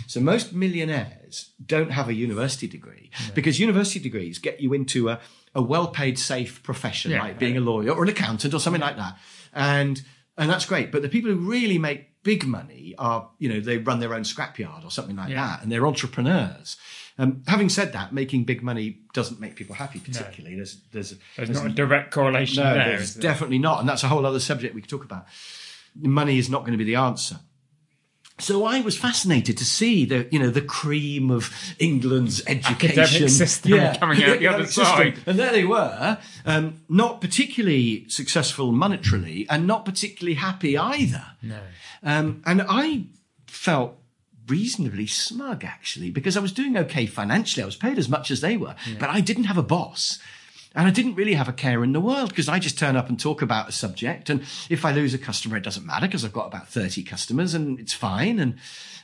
So 0.06 0.20
most 0.20 0.52
millionaires 0.52 1.50
don't 1.64 1.92
have 1.92 2.08
a 2.08 2.14
university 2.14 2.66
degree 2.66 3.10
no. 3.26 3.34
because 3.34 3.60
university 3.60 4.00
degrees 4.00 4.38
get 4.38 4.60
you 4.60 4.72
into 4.72 5.08
a, 5.08 5.20
a 5.54 5.62
well-paid, 5.62 6.18
safe 6.18 6.62
profession 6.62 7.12
yeah, 7.12 7.22
like 7.22 7.38
being 7.38 7.56
a 7.56 7.60
lawyer 7.60 7.92
or 7.92 8.02
an 8.02 8.08
accountant 8.08 8.52
or 8.52 8.60
something 8.60 8.82
like 8.82 8.96
that. 8.96 9.18
And, 9.52 10.02
and 10.36 10.50
that's 10.50 10.66
great. 10.66 10.90
But 10.90 11.02
the 11.02 11.08
people 11.08 11.30
who 11.30 11.38
really 11.38 11.78
make 11.78 12.13
big 12.24 12.44
money 12.44 12.96
are, 12.98 13.30
you 13.38 13.48
know, 13.48 13.60
they 13.60 13.78
run 13.78 14.00
their 14.00 14.14
own 14.14 14.22
scrapyard 14.22 14.84
or 14.84 14.90
something 14.90 15.14
like 15.14 15.28
yeah. 15.28 15.46
that, 15.46 15.62
and 15.62 15.70
they're 15.70 15.86
entrepreneurs. 15.86 16.76
Um, 17.16 17.44
having 17.46 17.68
said 17.68 17.92
that, 17.92 18.12
making 18.12 18.42
big 18.42 18.60
money 18.60 18.98
doesn't 19.12 19.38
make 19.38 19.54
people 19.54 19.76
happy 19.76 20.00
particularly. 20.00 20.56
No. 20.56 20.64
There's 20.64 20.80
there's, 20.90 21.10
there's, 21.36 21.48
there's 21.48 21.62
not 21.62 21.70
a 21.70 21.74
direct 21.74 22.12
correlation 22.12 22.64
no, 22.64 22.74
there. 22.74 22.96
There's 22.96 23.14
definitely 23.14 23.58
not, 23.58 23.78
and 23.78 23.88
that's 23.88 24.02
a 24.02 24.08
whole 24.08 24.26
other 24.26 24.40
subject 24.40 24.74
we 24.74 24.80
could 24.80 24.90
talk 24.90 25.04
about. 25.04 25.26
Money 25.94 26.38
is 26.38 26.50
not 26.50 26.62
going 26.62 26.72
to 26.72 26.78
be 26.78 26.84
the 26.84 26.96
answer. 26.96 27.38
So 28.38 28.64
I 28.64 28.80
was 28.80 28.98
fascinated 28.98 29.56
to 29.58 29.64
see 29.64 30.04
the, 30.04 30.26
you 30.30 30.40
know, 30.40 30.50
the 30.50 30.60
cream 30.60 31.30
of 31.30 31.52
England's 31.78 32.42
education 32.46 32.98
Academic 32.98 33.30
system 33.30 33.72
yeah, 33.72 33.96
coming 33.96 34.24
out 34.24 34.40
the 34.40 34.48
other 34.48 34.66
side. 34.66 35.18
And 35.24 35.38
there 35.38 35.52
they 35.52 35.64
were, 35.64 36.18
um, 36.44 36.80
not 36.88 37.20
particularly 37.20 38.08
successful 38.08 38.72
monetarily 38.72 39.46
and 39.48 39.68
not 39.68 39.84
particularly 39.84 40.34
happy 40.34 40.76
either. 40.76 41.24
No. 41.42 41.60
Um, 42.02 42.42
and 42.44 42.64
I 42.68 43.04
felt 43.46 43.98
reasonably 44.48 45.06
smug 45.06 45.64
actually 45.64 46.10
because 46.10 46.36
I 46.36 46.40
was 46.40 46.52
doing 46.52 46.76
okay 46.76 47.06
financially. 47.06 47.62
I 47.62 47.66
was 47.66 47.76
paid 47.76 47.98
as 47.98 48.08
much 48.08 48.32
as 48.32 48.40
they 48.40 48.56
were, 48.56 48.74
yeah. 48.86 48.96
but 48.98 49.10
I 49.10 49.20
didn't 49.20 49.44
have 49.44 49.58
a 49.58 49.62
boss. 49.62 50.18
And 50.74 50.88
I 50.88 50.90
didn't 50.90 51.14
really 51.14 51.34
have 51.34 51.48
a 51.48 51.52
care 51.52 51.84
in 51.84 51.92
the 51.92 52.00
world 52.00 52.30
because 52.30 52.48
I 52.48 52.58
just 52.58 52.78
turn 52.78 52.96
up 52.96 53.08
and 53.08 53.18
talk 53.18 53.42
about 53.42 53.68
a 53.68 53.72
subject. 53.72 54.28
And 54.28 54.40
if 54.68 54.84
I 54.84 54.90
lose 54.90 55.14
a 55.14 55.18
customer, 55.18 55.56
it 55.56 55.62
doesn't 55.62 55.86
matter 55.86 56.06
because 56.06 56.24
I've 56.24 56.32
got 56.32 56.46
about 56.46 56.68
30 56.68 57.04
customers 57.04 57.54
and 57.54 57.78
it's 57.78 57.92
fine. 57.92 58.40
And, 58.40 58.56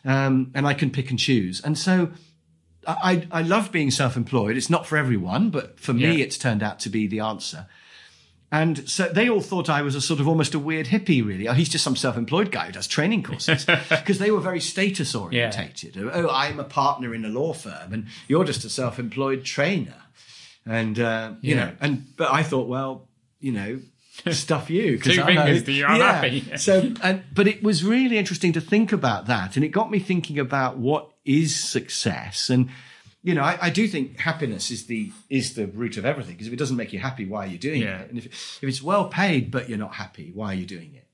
um, 0.05 0.51
and 0.55 0.67
I 0.67 0.75
can 0.75 0.91
pick 0.91 1.11
and 1.11 1.19
choose. 1.19 1.61
And 1.61 1.79
so 1.79 2.11
I, 2.87 3.27
I 3.31 3.43
love 3.43 3.71
being 3.71 3.91
self-employed. 3.91 4.57
It's 4.57 4.71
not 4.71 4.87
for 4.87 4.97
everyone, 4.97 5.51
but 5.51 5.79
for 5.79 5.93
me, 5.93 6.17
yeah. 6.17 6.25
it's 6.25 6.39
turned 6.39 6.63
out 6.63 6.81
to 6.81 6.89
be 6.89 7.07
the 7.07 7.21
answer. 7.21 7.67
And 8.53 8.89
so 8.89 9.09
they 9.09 9.29
all 9.29 9.41
thought 9.41 9.69
I 9.69 9.83
was 9.83 9.95
a 9.95 10.01
sort 10.01 10.19
of 10.19 10.27
almost 10.27 10.55
a 10.55 10.59
weird 10.59 10.87
hippie, 10.87 11.25
really. 11.25 11.47
Oh, 11.47 11.53
he's 11.53 11.69
just 11.69 11.85
some 11.85 11.95
self-employed 11.95 12.51
guy 12.51 12.67
who 12.67 12.73
does 12.73 12.89
training 12.89 13.23
courses 13.23 13.65
because 13.89 14.19
they 14.19 14.33
were 14.33 14.41
very 14.41 14.59
status 14.59 15.15
orientated. 15.15 15.95
Yeah. 15.95 16.11
Oh, 16.13 16.29
I'm 16.29 16.59
a 16.59 16.65
partner 16.65 17.15
in 17.15 17.25
a 17.25 17.29
law 17.29 17.53
firm 17.53 17.93
and 17.93 18.07
you're 18.27 18.45
just 18.45 18.65
a 18.65 18.71
self-employed 18.71 19.45
trainer 19.45 19.95
and 20.67 20.99
uh, 20.99 21.33
you 21.41 21.55
yeah. 21.55 21.65
know, 21.65 21.73
and 21.81 22.17
but 22.17 22.33
I 22.33 22.43
thought, 22.43 22.69
well, 22.69 23.09
you 23.41 23.53
know, 23.53 23.81
stuff 24.31 24.71
you 24.71 24.93
because 24.93 25.17
two 25.17 25.25
fingers 25.25 25.63
do 25.63 25.73
you 25.73 25.87
are 25.87 25.97
yeah. 25.97 26.13
happy. 26.13 26.57
so, 26.57 26.93
and 27.03 27.23
but 27.33 27.47
it 27.47 27.63
was 27.63 27.85
really 27.85 28.19
interesting 28.19 28.53
to 28.53 28.61
think 28.61 28.93
about 28.93 29.27
that, 29.27 29.57
and 29.57 29.65
it 29.65 29.69
got 29.69 29.91
me 29.91 29.99
thinking 29.99 30.39
about 30.39 30.79
what 30.79 31.11
is 31.25 31.59
success 31.59 32.51
and. 32.51 32.71
You 33.23 33.35
know, 33.35 33.43
I, 33.43 33.59
I 33.61 33.69
do 33.69 33.87
think 33.87 34.19
happiness 34.19 34.71
is 34.71 34.87
the 34.87 35.13
is 35.29 35.53
the 35.53 35.67
root 35.67 35.99
of 35.99 36.07
everything. 36.07 36.33
Because 36.33 36.47
if 36.47 36.55
it 36.55 36.59
doesn't 36.59 36.79
make 36.79 36.95
you 36.95 37.01
happy, 37.01 37.27
why 37.27 37.45
are 37.45 37.49
you 37.49 37.59
doing 37.59 37.83
yeah. 37.83 37.99
it? 37.99 38.09
And 38.09 38.17
if 38.19 38.25
if 38.25 38.63
it's 38.63 38.83
well 38.83 39.09
paid 39.09 39.51
but 39.51 39.69
you're 39.69 39.77
not 39.77 39.97
happy, 39.97 40.33
why 40.35 40.53
are 40.53 40.55
you 40.55 40.65
doing 40.65 40.95
it? 40.95 41.07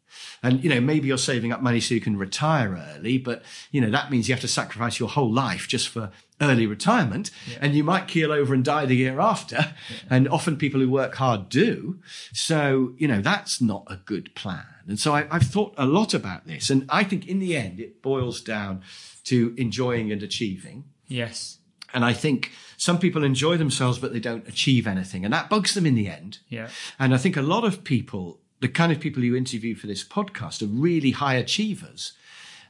And, 0.42 0.62
you 0.62 0.70
know, 0.70 0.80
maybe 0.80 1.08
you're 1.08 1.18
saving 1.18 1.52
up 1.52 1.62
money 1.62 1.80
so 1.80 1.94
you 1.94 2.00
can 2.00 2.16
retire 2.16 2.80
early, 2.94 3.18
but, 3.18 3.42
you 3.70 3.80
know, 3.80 3.90
that 3.90 4.10
means 4.10 4.28
you 4.28 4.34
have 4.34 4.40
to 4.42 4.48
sacrifice 4.48 4.98
your 4.98 5.08
whole 5.08 5.32
life 5.32 5.66
just 5.68 5.88
for 5.88 6.10
early 6.40 6.66
retirement 6.66 7.30
yeah. 7.50 7.58
and 7.60 7.74
you 7.74 7.82
might 7.82 8.08
keel 8.08 8.30
over 8.30 8.52
and 8.52 8.64
die 8.64 8.86
the 8.86 8.96
year 8.96 9.20
after. 9.20 9.56
Yeah. 9.56 9.74
And 10.10 10.28
often 10.28 10.56
people 10.56 10.80
who 10.80 10.90
work 10.90 11.14
hard 11.14 11.48
do. 11.48 12.00
So, 12.32 12.94
you 12.98 13.08
know, 13.08 13.20
that's 13.20 13.60
not 13.60 13.84
a 13.86 13.96
good 13.96 14.34
plan. 14.34 14.66
And 14.86 15.00
so 15.00 15.14
I, 15.14 15.26
I've 15.30 15.44
thought 15.44 15.74
a 15.76 15.86
lot 15.86 16.14
about 16.14 16.46
this. 16.46 16.70
And 16.70 16.86
I 16.88 17.04
think 17.04 17.26
in 17.26 17.38
the 17.38 17.56
end, 17.56 17.80
it 17.80 18.02
boils 18.02 18.40
down 18.40 18.82
to 19.24 19.54
enjoying 19.56 20.12
and 20.12 20.22
achieving. 20.22 20.84
Yes. 21.06 21.58
And 21.94 22.04
I 22.04 22.12
think 22.12 22.52
some 22.76 22.98
people 22.98 23.24
enjoy 23.24 23.56
themselves, 23.56 23.98
but 23.98 24.12
they 24.12 24.20
don't 24.20 24.46
achieve 24.46 24.86
anything. 24.86 25.24
And 25.24 25.32
that 25.32 25.48
bugs 25.48 25.74
them 25.74 25.86
in 25.86 25.94
the 25.94 26.08
end. 26.08 26.38
Yeah. 26.48 26.68
And 26.98 27.14
I 27.14 27.18
think 27.18 27.36
a 27.36 27.42
lot 27.42 27.64
of 27.64 27.84
people, 27.84 28.40
the 28.60 28.68
kind 28.68 28.92
of 28.92 29.00
people 29.00 29.24
you 29.24 29.34
interview 29.34 29.74
for 29.74 29.86
this 29.86 30.06
podcast 30.06 30.62
are 30.62 30.66
really 30.66 31.12
high 31.12 31.34
achievers 31.34 32.12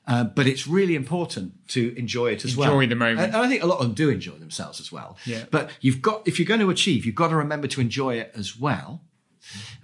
uh, 0.07 0.24
but 0.24 0.47
it's 0.47 0.66
really 0.66 0.95
important 0.95 1.53
to 1.69 1.95
enjoy 1.99 2.28
it 2.28 2.45
as 2.45 2.53
enjoy 2.53 2.61
well. 2.61 2.81
Enjoy 2.81 2.89
the 2.89 2.97
moment. 2.97 3.20
And, 3.20 3.35
and, 3.35 3.45
I 3.45 3.49
think 3.49 3.62
a 3.62 3.66
lot 3.66 3.81
of 3.81 3.87
them 3.87 3.95
do 3.95 4.09
enjoy 4.11 4.35
themselves 4.35 4.81
as 4.81 4.93
well. 4.93 5.16
Yeah. 5.24 5.45
But 5.51 5.70
you've 5.81 6.01
got, 6.01 6.27
if 6.28 6.39
you're 6.39 6.47
going 6.47 6.61
to 6.61 6.70
achieve, 6.70 7.05
you've 7.05 7.16
got 7.16 7.28
to 7.28 7.37
remember 7.37 7.66
to 7.69 7.81
enjoy 7.81 8.16
it 8.16 8.33
as 8.37 8.59
well. 8.59 9.03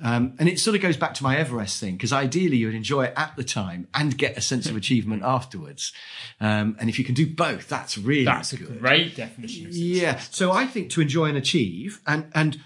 Um, 0.03 0.35
and 0.39 0.49
it 0.49 0.59
sort 0.59 0.75
of 0.75 0.83
goes 0.83 0.97
back 0.97 1.15
to 1.15 1.23
my 1.23 1.37
Everest 1.37 1.81
thing, 1.81 1.95
because 1.95 2.13
ideally 2.13 2.57
you 2.57 2.67
would 2.67 2.75
enjoy 2.75 3.05
it 3.05 3.15
at 3.17 3.37
the 3.37 3.45
time 3.45 3.87
and 3.95 4.17
get 4.17 4.37
a 4.37 4.41
sense 4.41 4.69
of 4.69 4.77
achievement 4.77 5.23
afterwards. 5.23 5.93
Um, 6.41 6.77
and 6.81 6.89
if 6.89 6.99
you 6.99 7.05
can 7.05 7.15
do 7.15 7.33
both, 7.33 7.69
that's 7.69 7.97
really 7.97 8.25
that's 8.25 8.53
good. 8.53 8.69
a 8.69 8.73
great 8.73 9.15
definition. 9.15 9.69
Yeah. 9.71 10.19
So 10.19 10.51
I 10.51 10.67
think 10.67 10.91
to 10.91 11.01
enjoy 11.01 11.27
and 11.27 11.39
achieve, 11.39 12.01
and 12.07 12.27
and 12.35 12.61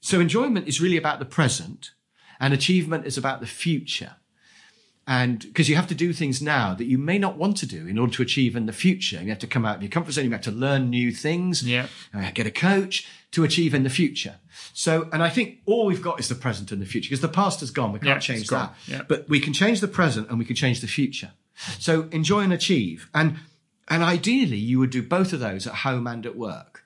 so 0.00 0.20
enjoyment 0.20 0.68
is 0.68 0.80
really 0.80 0.96
about 0.96 1.18
the 1.18 1.24
present, 1.24 1.90
and 2.38 2.54
achievement 2.54 3.04
is 3.06 3.18
about 3.18 3.40
the 3.40 3.46
future 3.46 4.16
and 5.10 5.40
because 5.40 5.70
you 5.70 5.76
have 5.76 5.86
to 5.86 5.94
do 5.94 6.12
things 6.12 6.42
now 6.42 6.74
that 6.74 6.84
you 6.84 6.98
may 6.98 7.18
not 7.18 7.38
want 7.38 7.56
to 7.56 7.66
do 7.66 7.86
in 7.86 7.98
order 7.98 8.12
to 8.12 8.22
achieve 8.22 8.54
in 8.54 8.66
the 8.66 8.74
future. 8.74 9.22
You 9.22 9.30
have 9.30 9.38
to 9.38 9.46
come 9.46 9.64
out 9.64 9.76
of 9.76 9.82
your 9.82 9.90
comfort 9.90 10.12
zone. 10.12 10.26
You 10.26 10.30
have 10.32 10.42
to 10.42 10.50
learn 10.50 10.90
new 10.90 11.12
things. 11.12 11.62
Yeah. 11.62 11.86
Uh, 12.14 12.30
get 12.34 12.46
a 12.46 12.50
coach 12.50 13.08
to 13.30 13.42
achieve 13.42 13.72
in 13.72 13.84
the 13.84 13.90
future. 13.90 14.34
So, 14.74 15.08
and 15.10 15.22
I 15.22 15.30
think 15.30 15.60
all 15.64 15.86
we've 15.86 16.02
got 16.02 16.20
is 16.20 16.28
the 16.28 16.34
present 16.34 16.72
and 16.72 16.82
the 16.82 16.84
future 16.84 17.08
because 17.08 17.22
the 17.22 17.28
past 17.28 17.60
has 17.60 17.70
gone. 17.70 17.92
We 17.92 18.00
can't 18.00 18.16
yeah, 18.16 18.18
change 18.18 18.48
that. 18.48 18.74
Yeah. 18.86 19.00
But 19.08 19.30
we 19.30 19.40
can 19.40 19.54
change 19.54 19.80
the 19.80 19.88
present 19.88 20.28
and 20.28 20.38
we 20.38 20.44
can 20.44 20.54
change 20.54 20.82
the 20.82 20.86
future. 20.86 21.30
So 21.78 22.02
enjoy 22.12 22.40
and 22.40 22.52
achieve. 22.52 23.08
And, 23.14 23.38
and 23.88 24.02
ideally 24.02 24.58
you 24.58 24.78
would 24.78 24.90
do 24.90 25.02
both 25.02 25.32
of 25.32 25.40
those 25.40 25.66
at 25.66 25.76
home 25.76 26.06
and 26.06 26.26
at 26.26 26.36
work. 26.36 26.84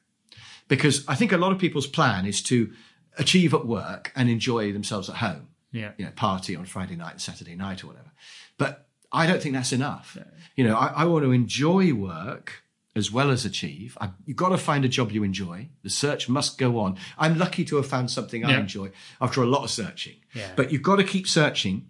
Because 0.69 1.05
I 1.09 1.16
think 1.16 1.32
a 1.32 1.36
lot 1.39 1.51
of 1.51 1.59
people's 1.59 1.89
plan 1.89 2.24
is 2.24 2.40
to 2.44 2.73
achieve 3.19 3.53
at 3.53 3.66
work 3.66 4.12
and 4.15 4.31
enjoy 4.31 4.73
themselves 4.73 5.11
at 5.11 5.16
home 5.16 5.49
yeah. 5.73 5.93
you 5.97 6.05
know, 6.05 6.12
party 6.12 6.55
on 6.55 6.65
Friday 6.65 6.97
night 6.97 7.12
and 7.12 7.20
Saturday 7.20 7.57
night 7.57 7.82
or 7.82 7.89
whatever. 7.89 8.11
But 8.59 8.86
I 9.11 9.27
don't 9.27 9.43
think 9.43 9.55
that's 9.55 9.73
enough. 9.73 10.15
Yeah. 10.16 10.24
You 10.57 10.65
know, 10.65 10.77
I, 10.77 10.89
I, 10.89 11.05
want 11.05 11.24
to 11.24 11.32
enjoy 11.32 11.93
work 11.93 12.62
as 12.94 13.11
well 13.11 13.31
as 13.31 13.44
achieve. 13.44 13.97
I, 14.01 14.11
you've 14.27 14.36
got 14.36 14.51
to 14.51 14.59
find 14.59 14.85
a 14.85 14.89
job 14.89 15.12
you 15.12 15.23
enjoy. 15.23 15.69
The 15.82 15.90
search 15.90 16.28
must 16.28 16.59
go 16.59 16.78
on. 16.78 16.97
I'm 17.19 17.39
lucky 17.39 17.65
to 17.66 17.77
have 17.77 17.86
found 17.86 18.11
something 18.11 18.44
I 18.44 18.59
enjoy 18.59 18.90
after 19.20 19.43
a 19.43 19.47
lot 19.47 19.65
of 19.65 19.70
searching. 19.70 20.16
Yeah. 20.35 20.51
But 20.57 20.73
you've 20.73 20.82
got 20.82 20.97
to 20.97 21.05
keep 21.05 21.27
searching. 21.27 21.86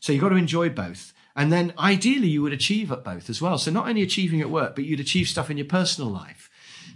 So 0.00 0.12
you've 0.12 0.22
got 0.22 0.30
to 0.30 0.36
enjoy 0.36 0.70
both. 0.70 1.12
And 1.34 1.52
then 1.52 1.72
ideally 1.78 2.28
you 2.28 2.42
would 2.42 2.52
achieve 2.52 2.92
at 2.92 3.04
both 3.04 3.30
as 3.30 3.40
well. 3.40 3.56
So 3.56 3.70
not 3.70 3.88
only 3.88 4.02
achieving 4.02 4.40
at 4.40 4.50
work, 4.50 4.74
but 4.74 4.84
you'd 4.84 5.00
achieve 5.00 5.28
stuff 5.28 5.50
in 5.50 5.56
your 5.56 5.66
personal 5.66 6.10
life 6.10 6.50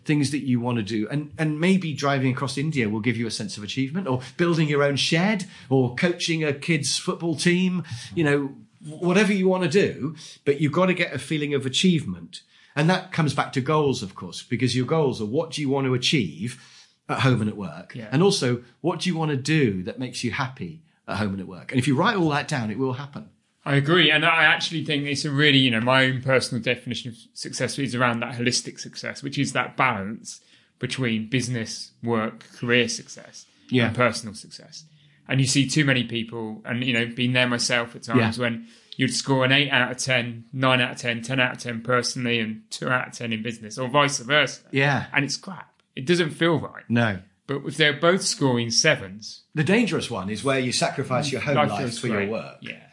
things 0.07 0.31
that 0.31 0.41
you 0.41 0.61
want 0.61 0.79
to 0.79 0.83
do. 0.83 1.09
And, 1.09 1.33
and 1.37 1.61
maybe 1.61 1.93
driving 1.93 2.33
across 2.33 2.57
India 2.57 2.89
will 2.89 3.01
give 3.01 3.17
you 3.17 3.27
a 3.27 3.31
sense 3.31 3.57
of 3.57 3.63
achievement 3.63 4.07
or 4.07 4.21
building 4.37 4.69
your 4.69 4.83
own 4.83 4.97
shed 4.97 5.47
or 5.69 5.95
coaching 5.95 6.45
a 6.45 6.53
kid's 6.53 6.97
football 6.97 7.37
team, 7.37 7.85
you 8.15 8.25
know, 8.25 8.55
whatever 8.87 9.33
you 9.33 9.49
want 9.49 9.65
to 9.65 9.69
do, 9.69 10.15
but 10.45 10.61
you've 10.61 10.73
got 10.73 10.87
to 10.87 10.95
get 10.95 11.13
a 11.13 11.19
feeling 11.19 11.55
of 11.55 11.67
achievement. 11.67 12.43
And 12.75 12.89
that 12.91 13.11
comes 13.11 13.35
back 13.35 13.53
to 13.55 13.61
goals, 13.61 14.03
of 14.03 14.15
course, 14.15 14.43
because 14.43 14.77
your 14.77 14.87
goals 14.87 15.21
are 15.21 15.27
what 15.27 15.51
do 15.51 15.61
you 15.61 15.69
want 15.69 15.87
to 15.87 15.95
achieve 15.95 16.63
at 17.09 17.21
home 17.21 17.41
and 17.41 17.51
at 17.51 17.57
work? 17.57 17.95
Yeah. 17.95 18.09
And 18.13 18.23
also, 18.23 18.63
what 18.81 19.01
do 19.01 19.09
you 19.09 19.17
want 19.17 19.31
to 19.31 19.37
do 19.37 19.83
that 19.85 19.99
makes 19.99 20.23
you 20.23 20.31
happy 20.31 20.83
at 21.09 21.17
home 21.17 21.33
and 21.33 21.41
at 21.41 21.49
work? 21.49 21.73
And 21.73 21.79
if 21.79 21.89
you 21.89 21.97
write 21.97 22.17
all 22.17 22.29
that 22.31 22.49
down, 22.49 22.71
it 22.71 22.79
will 22.79 22.95
happen. 22.95 23.31
I 23.67 23.75
agree, 23.75 24.13
and 24.13 24.25
I 24.25 24.45
actually 24.45 24.85
think 24.85 25.07
it's 25.07 25.25
a 25.25 25.31
really, 25.31 25.59
you 25.59 25.73
know, 25.73 25.81
my 25.81 26.05
own 26.05 26.23
personal 26.23 26.63
definition 26.63 27.11
of 27.11 27.17
success 27.35 27.77
is 27.81 27.97
around 27.97 28.21
that 28.21 28.37
holistic 28.37 28.79
success, 28.79 29.25
which 29.25 29.39
is 29.39 29.55
that 29.55 29.77
balance 29.77 30.41
between 30.79 31.29
business, 31.29 31.91
work, 32.01 32.45
career 32.53 32.89
success, 32.89 33.45
yeah. 33.69 33.89
and 33.89 33.97
personal 33.97 34.37
success. 34.37 34.85
And 35.29 35.41
you 35.41 35.49
see 35.49 35.69
too 35.69 35.85
many 35.85 36.05
people, 36.05 36.63
and 36.65 36.85
you 36.85 36.93
know, 36.93 37.07
being 37.07 37.33
there 37.33 37.49
myself 37.49 37.97
at 37.97 38.05
times 38.05 38.39
yeah. 38.39 38.43
when 38.45 38.69
you'd 38.97 39.13
score 39.13 39.45
an 39.45 39.51
eight 39.51 39.71
out 39.71 39.91
of 39.91 39.97
10, 39.97 40.45
nine 40.53 40.81
out 40.81 40.93
of 40.93 40.99
10, 40.99 41.23
10 41.23 41.41
out 41.41 41.57
of 41.57 41.59
10 41.59 41.83
personally, 41.83 42.39
and 42.39 42.63
two 42.71 42.89
out 42.89 43.09
of 43.09 43.15
10 43.15 43.33
in 43.33 43.43
business, 43.43 43.79
or 43.79 43.89
vice 43.89 44.19
versa. 44.19 44.63
Yeah. 44.71 45.07
And 45.13 45.25
it's 45.25 45.37
crap. 45.37 45.73
It 45.97 46.07
doesn't 46.07 46.31
feel 46.31 46.61
right. 46.61 46.85
No. 46.89 47.19
But 47.49 47.63
if 47.67 47.77
they're 47.77 47.99
both 47.99 48.23
scoring 48.23 48.71
sevens. 48.71 49.43
The 49.57 49.65
dangerous 49.65 50.09
one 50.09 50.31
is 50.31 50.45
where 50.45 50.61
you 50.61 50.71
sacrifice 50.71 51.33
your 51.33 51.41
home 51.41 51.57
life, 51.57 51.71
life 51.71 51.99
for 51.99 52.07
your 52.07 52.29
work. 52.29 52.59
Yeah. 52.61 52.86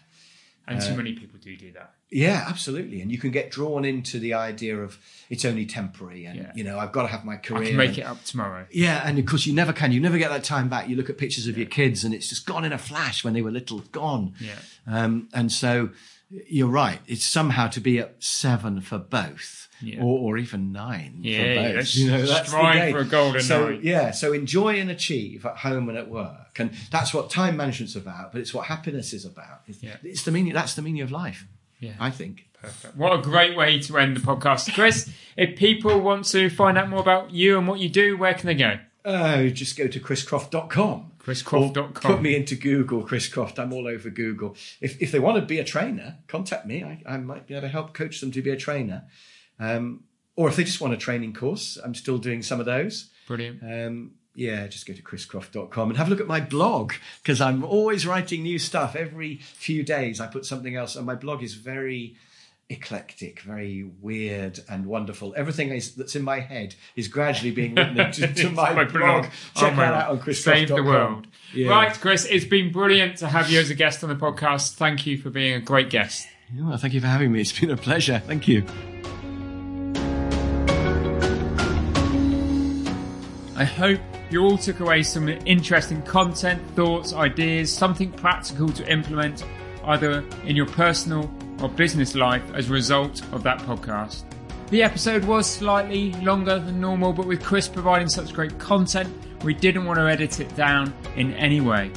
And 0.65 0.80
uh, 0.80 0.88
too 0.88 0.95
many 0.95 1.14
people 1.14 1.40
do 1.41 1.56
do 1.57 1.72
that. 1.73 1.94
Yeah, 2.10 2.45
absolutely. 2.48 3.02
And 3.02 3.11
you 3.11 3.18
can 3.18 3.31
get 3.31 3.49
drawn 3.52 3.84
into 3.84 4.19
the 4.19 4.35
idea 4.35 4.77
of 4.77 4.98
it's 5.30 5.45
only 5.45 5.65
temporary 5.65 6.26
and, 6.26 6.38
yeah. 6.38 6.52
you 6.56 6.64
know, 6.64 6.77
I've 6.77 6.91
got 6.91 7.02
to 7.02 7.07
have 7.07 7.26
my 7.26 7.38
career. 7.38 7.64
I 7.64 7.68
can 7.68 7.76
make 7.76 7.90
and, 7.90 7.98
it 7.99 8.06
up 8.06 8.23
tomorrow. 8.23 8.68
Yeah. 8.72 9.02
And 9.03 9.18
of 9.18 9.26
course, 9.26 9.45
you 9.45 9.53
never 9.53 9.73
can. 9.73 9.91
You 9.91 9.99
never 9.99 10.18
get 10.18 10.30
that 10.30 10.44
time 10.44 10.69
back. 10.69 10.88
You 10.88 10.95
look 10.95 11.10
at 11.10 11.18
pictures 11.18 11.48
of 11.48 11.57
yeah. 11.57 11.64
your 11.64 11.69
kids 11.69 12.03
and 12.03 12.14
it's 12.14 12.30
just 12.30 12.45
gone 12.45 12.65
in 12.65 12.72
a 12.72 12.77
flash 12.77 13.23
when 13.23 13.34
they 13.34 13.41
were 13.41 13.52
little, 13.52 13.80
gone. 13.91 14.35
Yeah. 14.40 14.60
Um, 14.88 15.27
and 15.34 15.52
so 15.52 15.90
you're 16.47 16.68
right. 16.68 16.99
It's 17.07 17.23
somehow 17.23 17.68
to 17.69 17.80
be 17.80 17.99
at 17.99 18.23
seven 18.23 18.81
for 18.81 18.97
both. 18.97 19.69
Yeah. 19.81 19.99
Or, 20.01 20.19
or, 20.19 20.38
even 20.38 20.72
nine 20.72 21.18
yeah, 21.22 21.39
for 21.39 21.73
both. 21.73 21.95
You 21.95 22.11
know, 22.11 22.26
that's 22.26 22.47
strive 22.47 22.93
for 22.93 22.99
a 22.99 23.05
golden 23.05 23.41
so, 23.41 23.69
nine. 23.69 23.81
Yeah, 23.84 24.11
so 24.11 24.31
enjoy 24.31 24.80
and 24.80 24.89
achieve 24.89 25.45
at 25.45 25.57
home 25.57 25.89
and 25.89 25.97
at 25.97 26.10
work, 26.10 26.57
and 26.57 26.72
that's 26.89 27.14
what 27.14 27.30
time 27.30 27.57
management's 27.57 27.97
about. 27.97 28.31
But 28.31 28.39
it's 28.39 28.53
what 28.53 28.68
happiness 28.68 29.11
is 29.11 29.26
about. 29.26 29.64
It's, 29.68 29.84
yeah. 29.84 29.97
it's 30.01 30.23
the 30.23 30.31
meaning. 30.31 30.53
That's 30.53 30.76
the 30.76 30.84
meaning 30.84 31.01
of 31.01 31.11
life. 31.11 31.45
Yeah, 31.81 31.93
I 31.99 32.11
think. 32.11 32.47
Perfect. 32.61 32.95
What 32.95 33.11
a 33.11 33.22
great 33.22 33.57
way 33.57 33.77
to 33.80 33.97
end 33.97 34.15
the 34.15 34.22
podcast, 34.22 34.73
Chris. 34.73 35.10
if 35.35 35.57
people 35.57 35.99
want 35.99 36.23
to 36.27 36.49
find 36.49 36.77
out 36.77 36.88
more 36.88 37.01
about 37.01 37.31
you 37.31 37.57
and 37.57 37.68
what 37.68 37.80
you 37.80 37.89
do, 37.89 38.15
where 38.15 38.34
can 38.34 38.47
they 38.47 38.55
go? 38.55 38.80
Oh, 39.05 39.49
just 39.49 39.77
go 39.77 39.88
to 39.88 39.99
chriscroft.com. 39.99 41.11
chriscroft.com. 41.19 41.93
Put 41.93 42.21
me 42.21 42.35
into 42.35 42.55
Google, 42.55 43.03
Chris 43.03 43.27
Croft. 43.27 43.59
I'm 43.59 43.73
all 43.73 43.88
over 43.88 44.09
Google. 44.09 44.55
If, 44.80 45.01
if 45.01 45.11
they 45.11 45.19
want 45.19 45.38
to 45.38 45.45
be 45.45 45.59
a 45.59 45.63
trainer, 45.63 46.17
contact 46.27 46.65
me. 46.65 46.84
I, 46.84 47.01
I 47.05 47.17
might 47.17 47.47
be 47.47 47.53
able 47.53 47.63
to 47.63 47.67
help 47.67 47.93
coach 47.93 48.21
them 48.21 48.31
to 48.31 48.41
be 48.41 48.51
a 48.51 48.57
trainer. 48.57 49.05
Um, 49.59 50.03
or 50.35 50.47
if 50.47 50.55
they 50.55 50.63
just 50.63 50.81
want 50.81 50.93
a 50.93 50.97
training 50.97 51.34
course, 51.34 51.77
I'm 51.84 51.95
still 51.95 52.17
doing 52.17 52.41
some 52.41 52.59
of 52.59 52.65
those. 52.65 53.09
Brilliant. 53.27 53.61
Um, 53.61 54.11
yeah, 54.35 54.65
just 54.67 54.88
go 54.88 54.93
to 54.93 55.01
chriscroft.com 55.01 55.89
and 55.89 55.97
have 55.97 56.07
a 56.07 56.09
look 56.09 56.19
at 56.21 56.27
my 56.27 56.39
blog 56.39 56.93
because 57.21 57.39
I'm 57.39 57.63
always 57.63 58.07
writing 58.07 58.41
new 58.41 58.57
stuff. 58.57 58.95
Every 58.95 59.38
few 59.38 59.84
days, 59.84 60.19
I 60.19 60.27
put 60.27 60.45
something 60.45 60.75
else, 60.75 60.95
and 60.95 61.05
my 61.05 61.15
blog 61.15 61.43
is 61.43 61.53
very 61.53 62.15
eclectic, 62.69 63.41
very 63.41 63.90
weird 64.02 64.60
and 64.69 64.85
wonderful. 64.85 65.34
Everything 65.38 65.69
is, 65.69 65.95
that's 65.95 66.15
in 66.15 66.23
my 66.23 66.40
head 66.40 66.76
is 66.95 67.07
gradually 67.07 67.52
being 67.52 67.76
written 67.76 67.99
into 67.99 68.27
to 68.34 68.49
my, 68.49 68.73
my, 68.73 68.84
blog. 68.85 69.26
Check 69.56 69.73
oh, 69.73 69.76
that 69.76 69.94
out 69.94 70.11
on 70.11 70.19
Chris. 70.19 70.44
Save 70.44 70.69
the 70.69 70.84
world. 70.84 71.27
Yeah. 71.53 71.69
Right, 71.69 71.94
Chris, 71.94 72.26
it's 72.26 72.45
been 72.45 72.72
brilliant 72.72 73.18
to 73.18 73.27
have 73.27 73.49
you 73.49 73.60
as 73.60 73.69
a 73.69 73.76
guest 73.76 74.03
on 74.03 74.10
the 74.10 74.15
podcast. 74.15 74.76
Thank 74.76 75.06
you 75.06 75.18
for 75.18 75.30
being 75.30 75.53
a 75.56 75.61
great 75.61 75.90
guest. 75.90 76.27
Well, 76.56 76.77
thank 76.77 76.94
you 76.94 77.02
for 77.02 77.07
having 77.07 77.31
me. 77.31 77.41
It's 77.41 77.57
been 77.57 77.72
a 77.72 77.77
pleasure. 77.77 78.19
Thank 78.19 78.48
you. 78.48 78.65
I 83.56 83.65
hope 83.65 83.99
you 84.30 84.41
all 84.44 84.57
took 84.57 84.80
away 84.80 85.03
some 85.03 85.30
interesting 85.30 86.02
content, 86.02 86.61
thoughts, 86.76 87.14
ideas, 87.14 87.72
something 87.72 88.11
practical 88.11 88.69
to 88.69 88.91
implement 88.91 89.45
either 89.85 90.23
in 90.45 90.56
your 90.56 90.65
personal 90.65 91.31
business 91.68 92.15
life 92.15 92.44
as 92.53 92.69
a 92.69 92.73
result 92.73 93.22
of 93.34 93.44
that 93.44 93.60
podcast. 93.60 94.23
The 94.69 94.84
episode 94.84 95.23
was 95.26 95.49
slightly 95.49 96.14
longer 96.14 96.60
than 96.60 96.81
normal, 96.81 97.14
but 97.14 97.27
with 97.27 97.44
Chris 97.44 97.68
providing 97.68 98.10
such 98.10 98.34
great 98.34 98.57
content, 98.60 99.14
we 99.44 99.53
didn't 99.53 99.85
want 99.85 99.99
to 99.99 100.10
edit 100.10 100.40
it 100.40 100.56
down 100.56 100.94
in 101.15 101.34
any 101.34 101.61
way. 101.61 101.91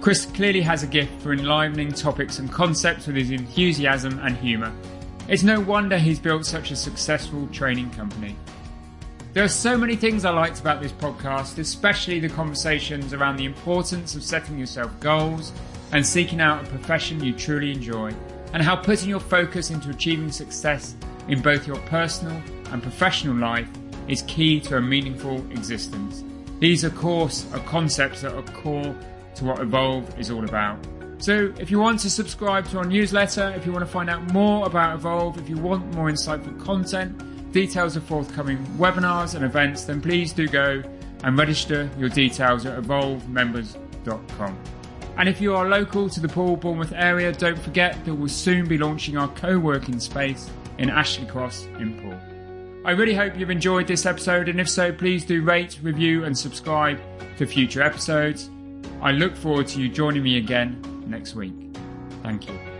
Chris 0.00 0.24
clearly 0.26 0.60
has 0.60 0.82
a 0.82 0.86
gift 0.86 1.20
for 1.20 1.32
enlivening 1.32 1.92
topics 1.92 2.38
and 2.38 2.50
concepts 2.50 3.06
with 3.06 3.16
his 3.16 3.30
enthusiasm 3.30 4.18
and 4.20 4.36
humour. 4.36 4.72
It's 5.28 5.42
no 5.42 5.60
wonder 5.60 5.98
he's 5.98 6.20
built 6.20 6.46
such 6.46 6.70
a 6.70 6.76
successful 6.76 7.48
training 7.48 7.90
company. 7.90 8.36
There 9.32 9.44
are 9.44 9.48
so 9.48 9.76
many 9.76 9.96
things 9.96 10.24
I 10.24 10.30
liked 10.30 10.60
about 10.60 10.80
this 10.80 10.92
podcast, 10.92 11.58
especially 11.58 12.20
the 12.20 12.28
conversations 12.28 13.12
around 13.12 13.36
the 13.36 13.44
importance 13.44 14.14
of 14.14 14.22
setting 14.22 14.58
yourself 14.58 14.98
goals 15.00 15.52
and 15.92 16.06
seeking 16.06 16.40
out 16.40 16.64
a 16.64 16.70
profession 16.70 17.22
you 17.22 17.34
truly 17.34 17.72
enjoy, 17.72 18.14
and 18.52 18.62
how 18.62 18.76
putting 18.76 19.08
your 19.08 19.20
focus 19.20 19.70
into 19.70 19.90
achieving 19.90 20.30
success 20.30 20.94
in 21.28 21.40
both 21.40 21.66
your 21.66 21.78
personal 21.82 22.40
and 22.72 22.82
professional 22.82 23.36
life 23.36 23.68
is 24.08 24.22
key 24.22 24.60
to 24.60 24.76
a 24.76 24.80
meaningful 24.80 25.38
existence. 25.50 26.24
These, 26.58 26.84
of 26.84 26.94
course, 26.96 27.46
are 27.52 27.60
concepts 27.60 28.22
that 28.22 28.32
are 28.32 28.42
core 28.42 28.94
to 29.34 29.44
what 29.44 29.60
Evolve 29.60 30.18
is 30.18 30.30
all 30.30 30.44
about. 30.44 30.78
So, 31.18 31.52
if 31.58 31.70
you 31.70 31.78
want 31.78 32.00
to 32.00 32.10
subscribe 32.10 32.68
to 32.68 32.78
our 32.78 32.84
newsletter, 32.84 33.52
if 33.56 33.64
you 33.66 33.72
want 33.72 33.84
to 33.84 33.90
find 33.90 34.10
out 34.10 34.32
more 34.32 34.66
about 34.66 34.94
Evolve, 34.94 35.38
if 35.38 35.48
you 35.48 35.56
want 35.56 35.94
more 35.94 36.10
insightful 36.10 36.62
content, 36.62 37.52
details 37.52 37.96
of 37.96 38.04
forthcoming 38.04 38.58
webinars 38.78 39.34
and 39.34 39.44
events, 39.44 39.84
then 39.84 40.00
please 40.00 40.32
do 40.32 40.46
go 40.46 40.82
and 41.24 41.38
register 41.38 41.90
your 41.98 42.10
details 42.10 42.66
at 42.66 42.80
evolvemembers.com. 42.82 44.75
And 45.16 45.28
if 45.28 45.40
you 45.40 45.54
are 45.54 45.68
local 45.68 46.10
to 46.10 46.20
the 46.20 46.28
Poole 46.28 46.56
Bournemouth 46.56 46.92
area, 46.94 47.32
don't 47.32 47.58
forget 47.58 48.04
that 48.04 48.14
we'll 48.14 48.28
soon 48.28 48.68
be 48.68 48.76
launching 48.76 49.16
our 49.16 49.28
co 49.28 49.58
working 49.58 49.98
space 49.98 50.50
in 50.78 50.90
Ashley 50.90 51.26
Cross 51.26 51.66
in 51.78 51.98
Poole. 52.00 52.20
I 52.84 52.92
really 52.92 53.14
hope 53.14 53.36
you've 53.36 53.50
enjoyed 53.50 53.86
this 53.86 54.06
episode, 54.06 54.48
and 54.48 54.60
if 54.60 54.68
so, 54.68 54.92
please 54.92 55.24
do 55.24 55.42
rate, 55.42 55.78
review, 55.82 56.24
and 56.24 56.36
subscribe 56.36 57.00
to 57.38 57.46
future 57.46 57.82
episodes. 57.82 58.50
I 59.00 59.10
look 59.12 59.34
forward 59.34 59.66
to 59.68 59.80
you 59.80 59.88
joining 59.88 60.22
me 60.22 60.36
again 60.36 61.04
next 61.06 61.34
week. 61.34 61.54
Thank 62.22 62.48
you. 62.48 62.75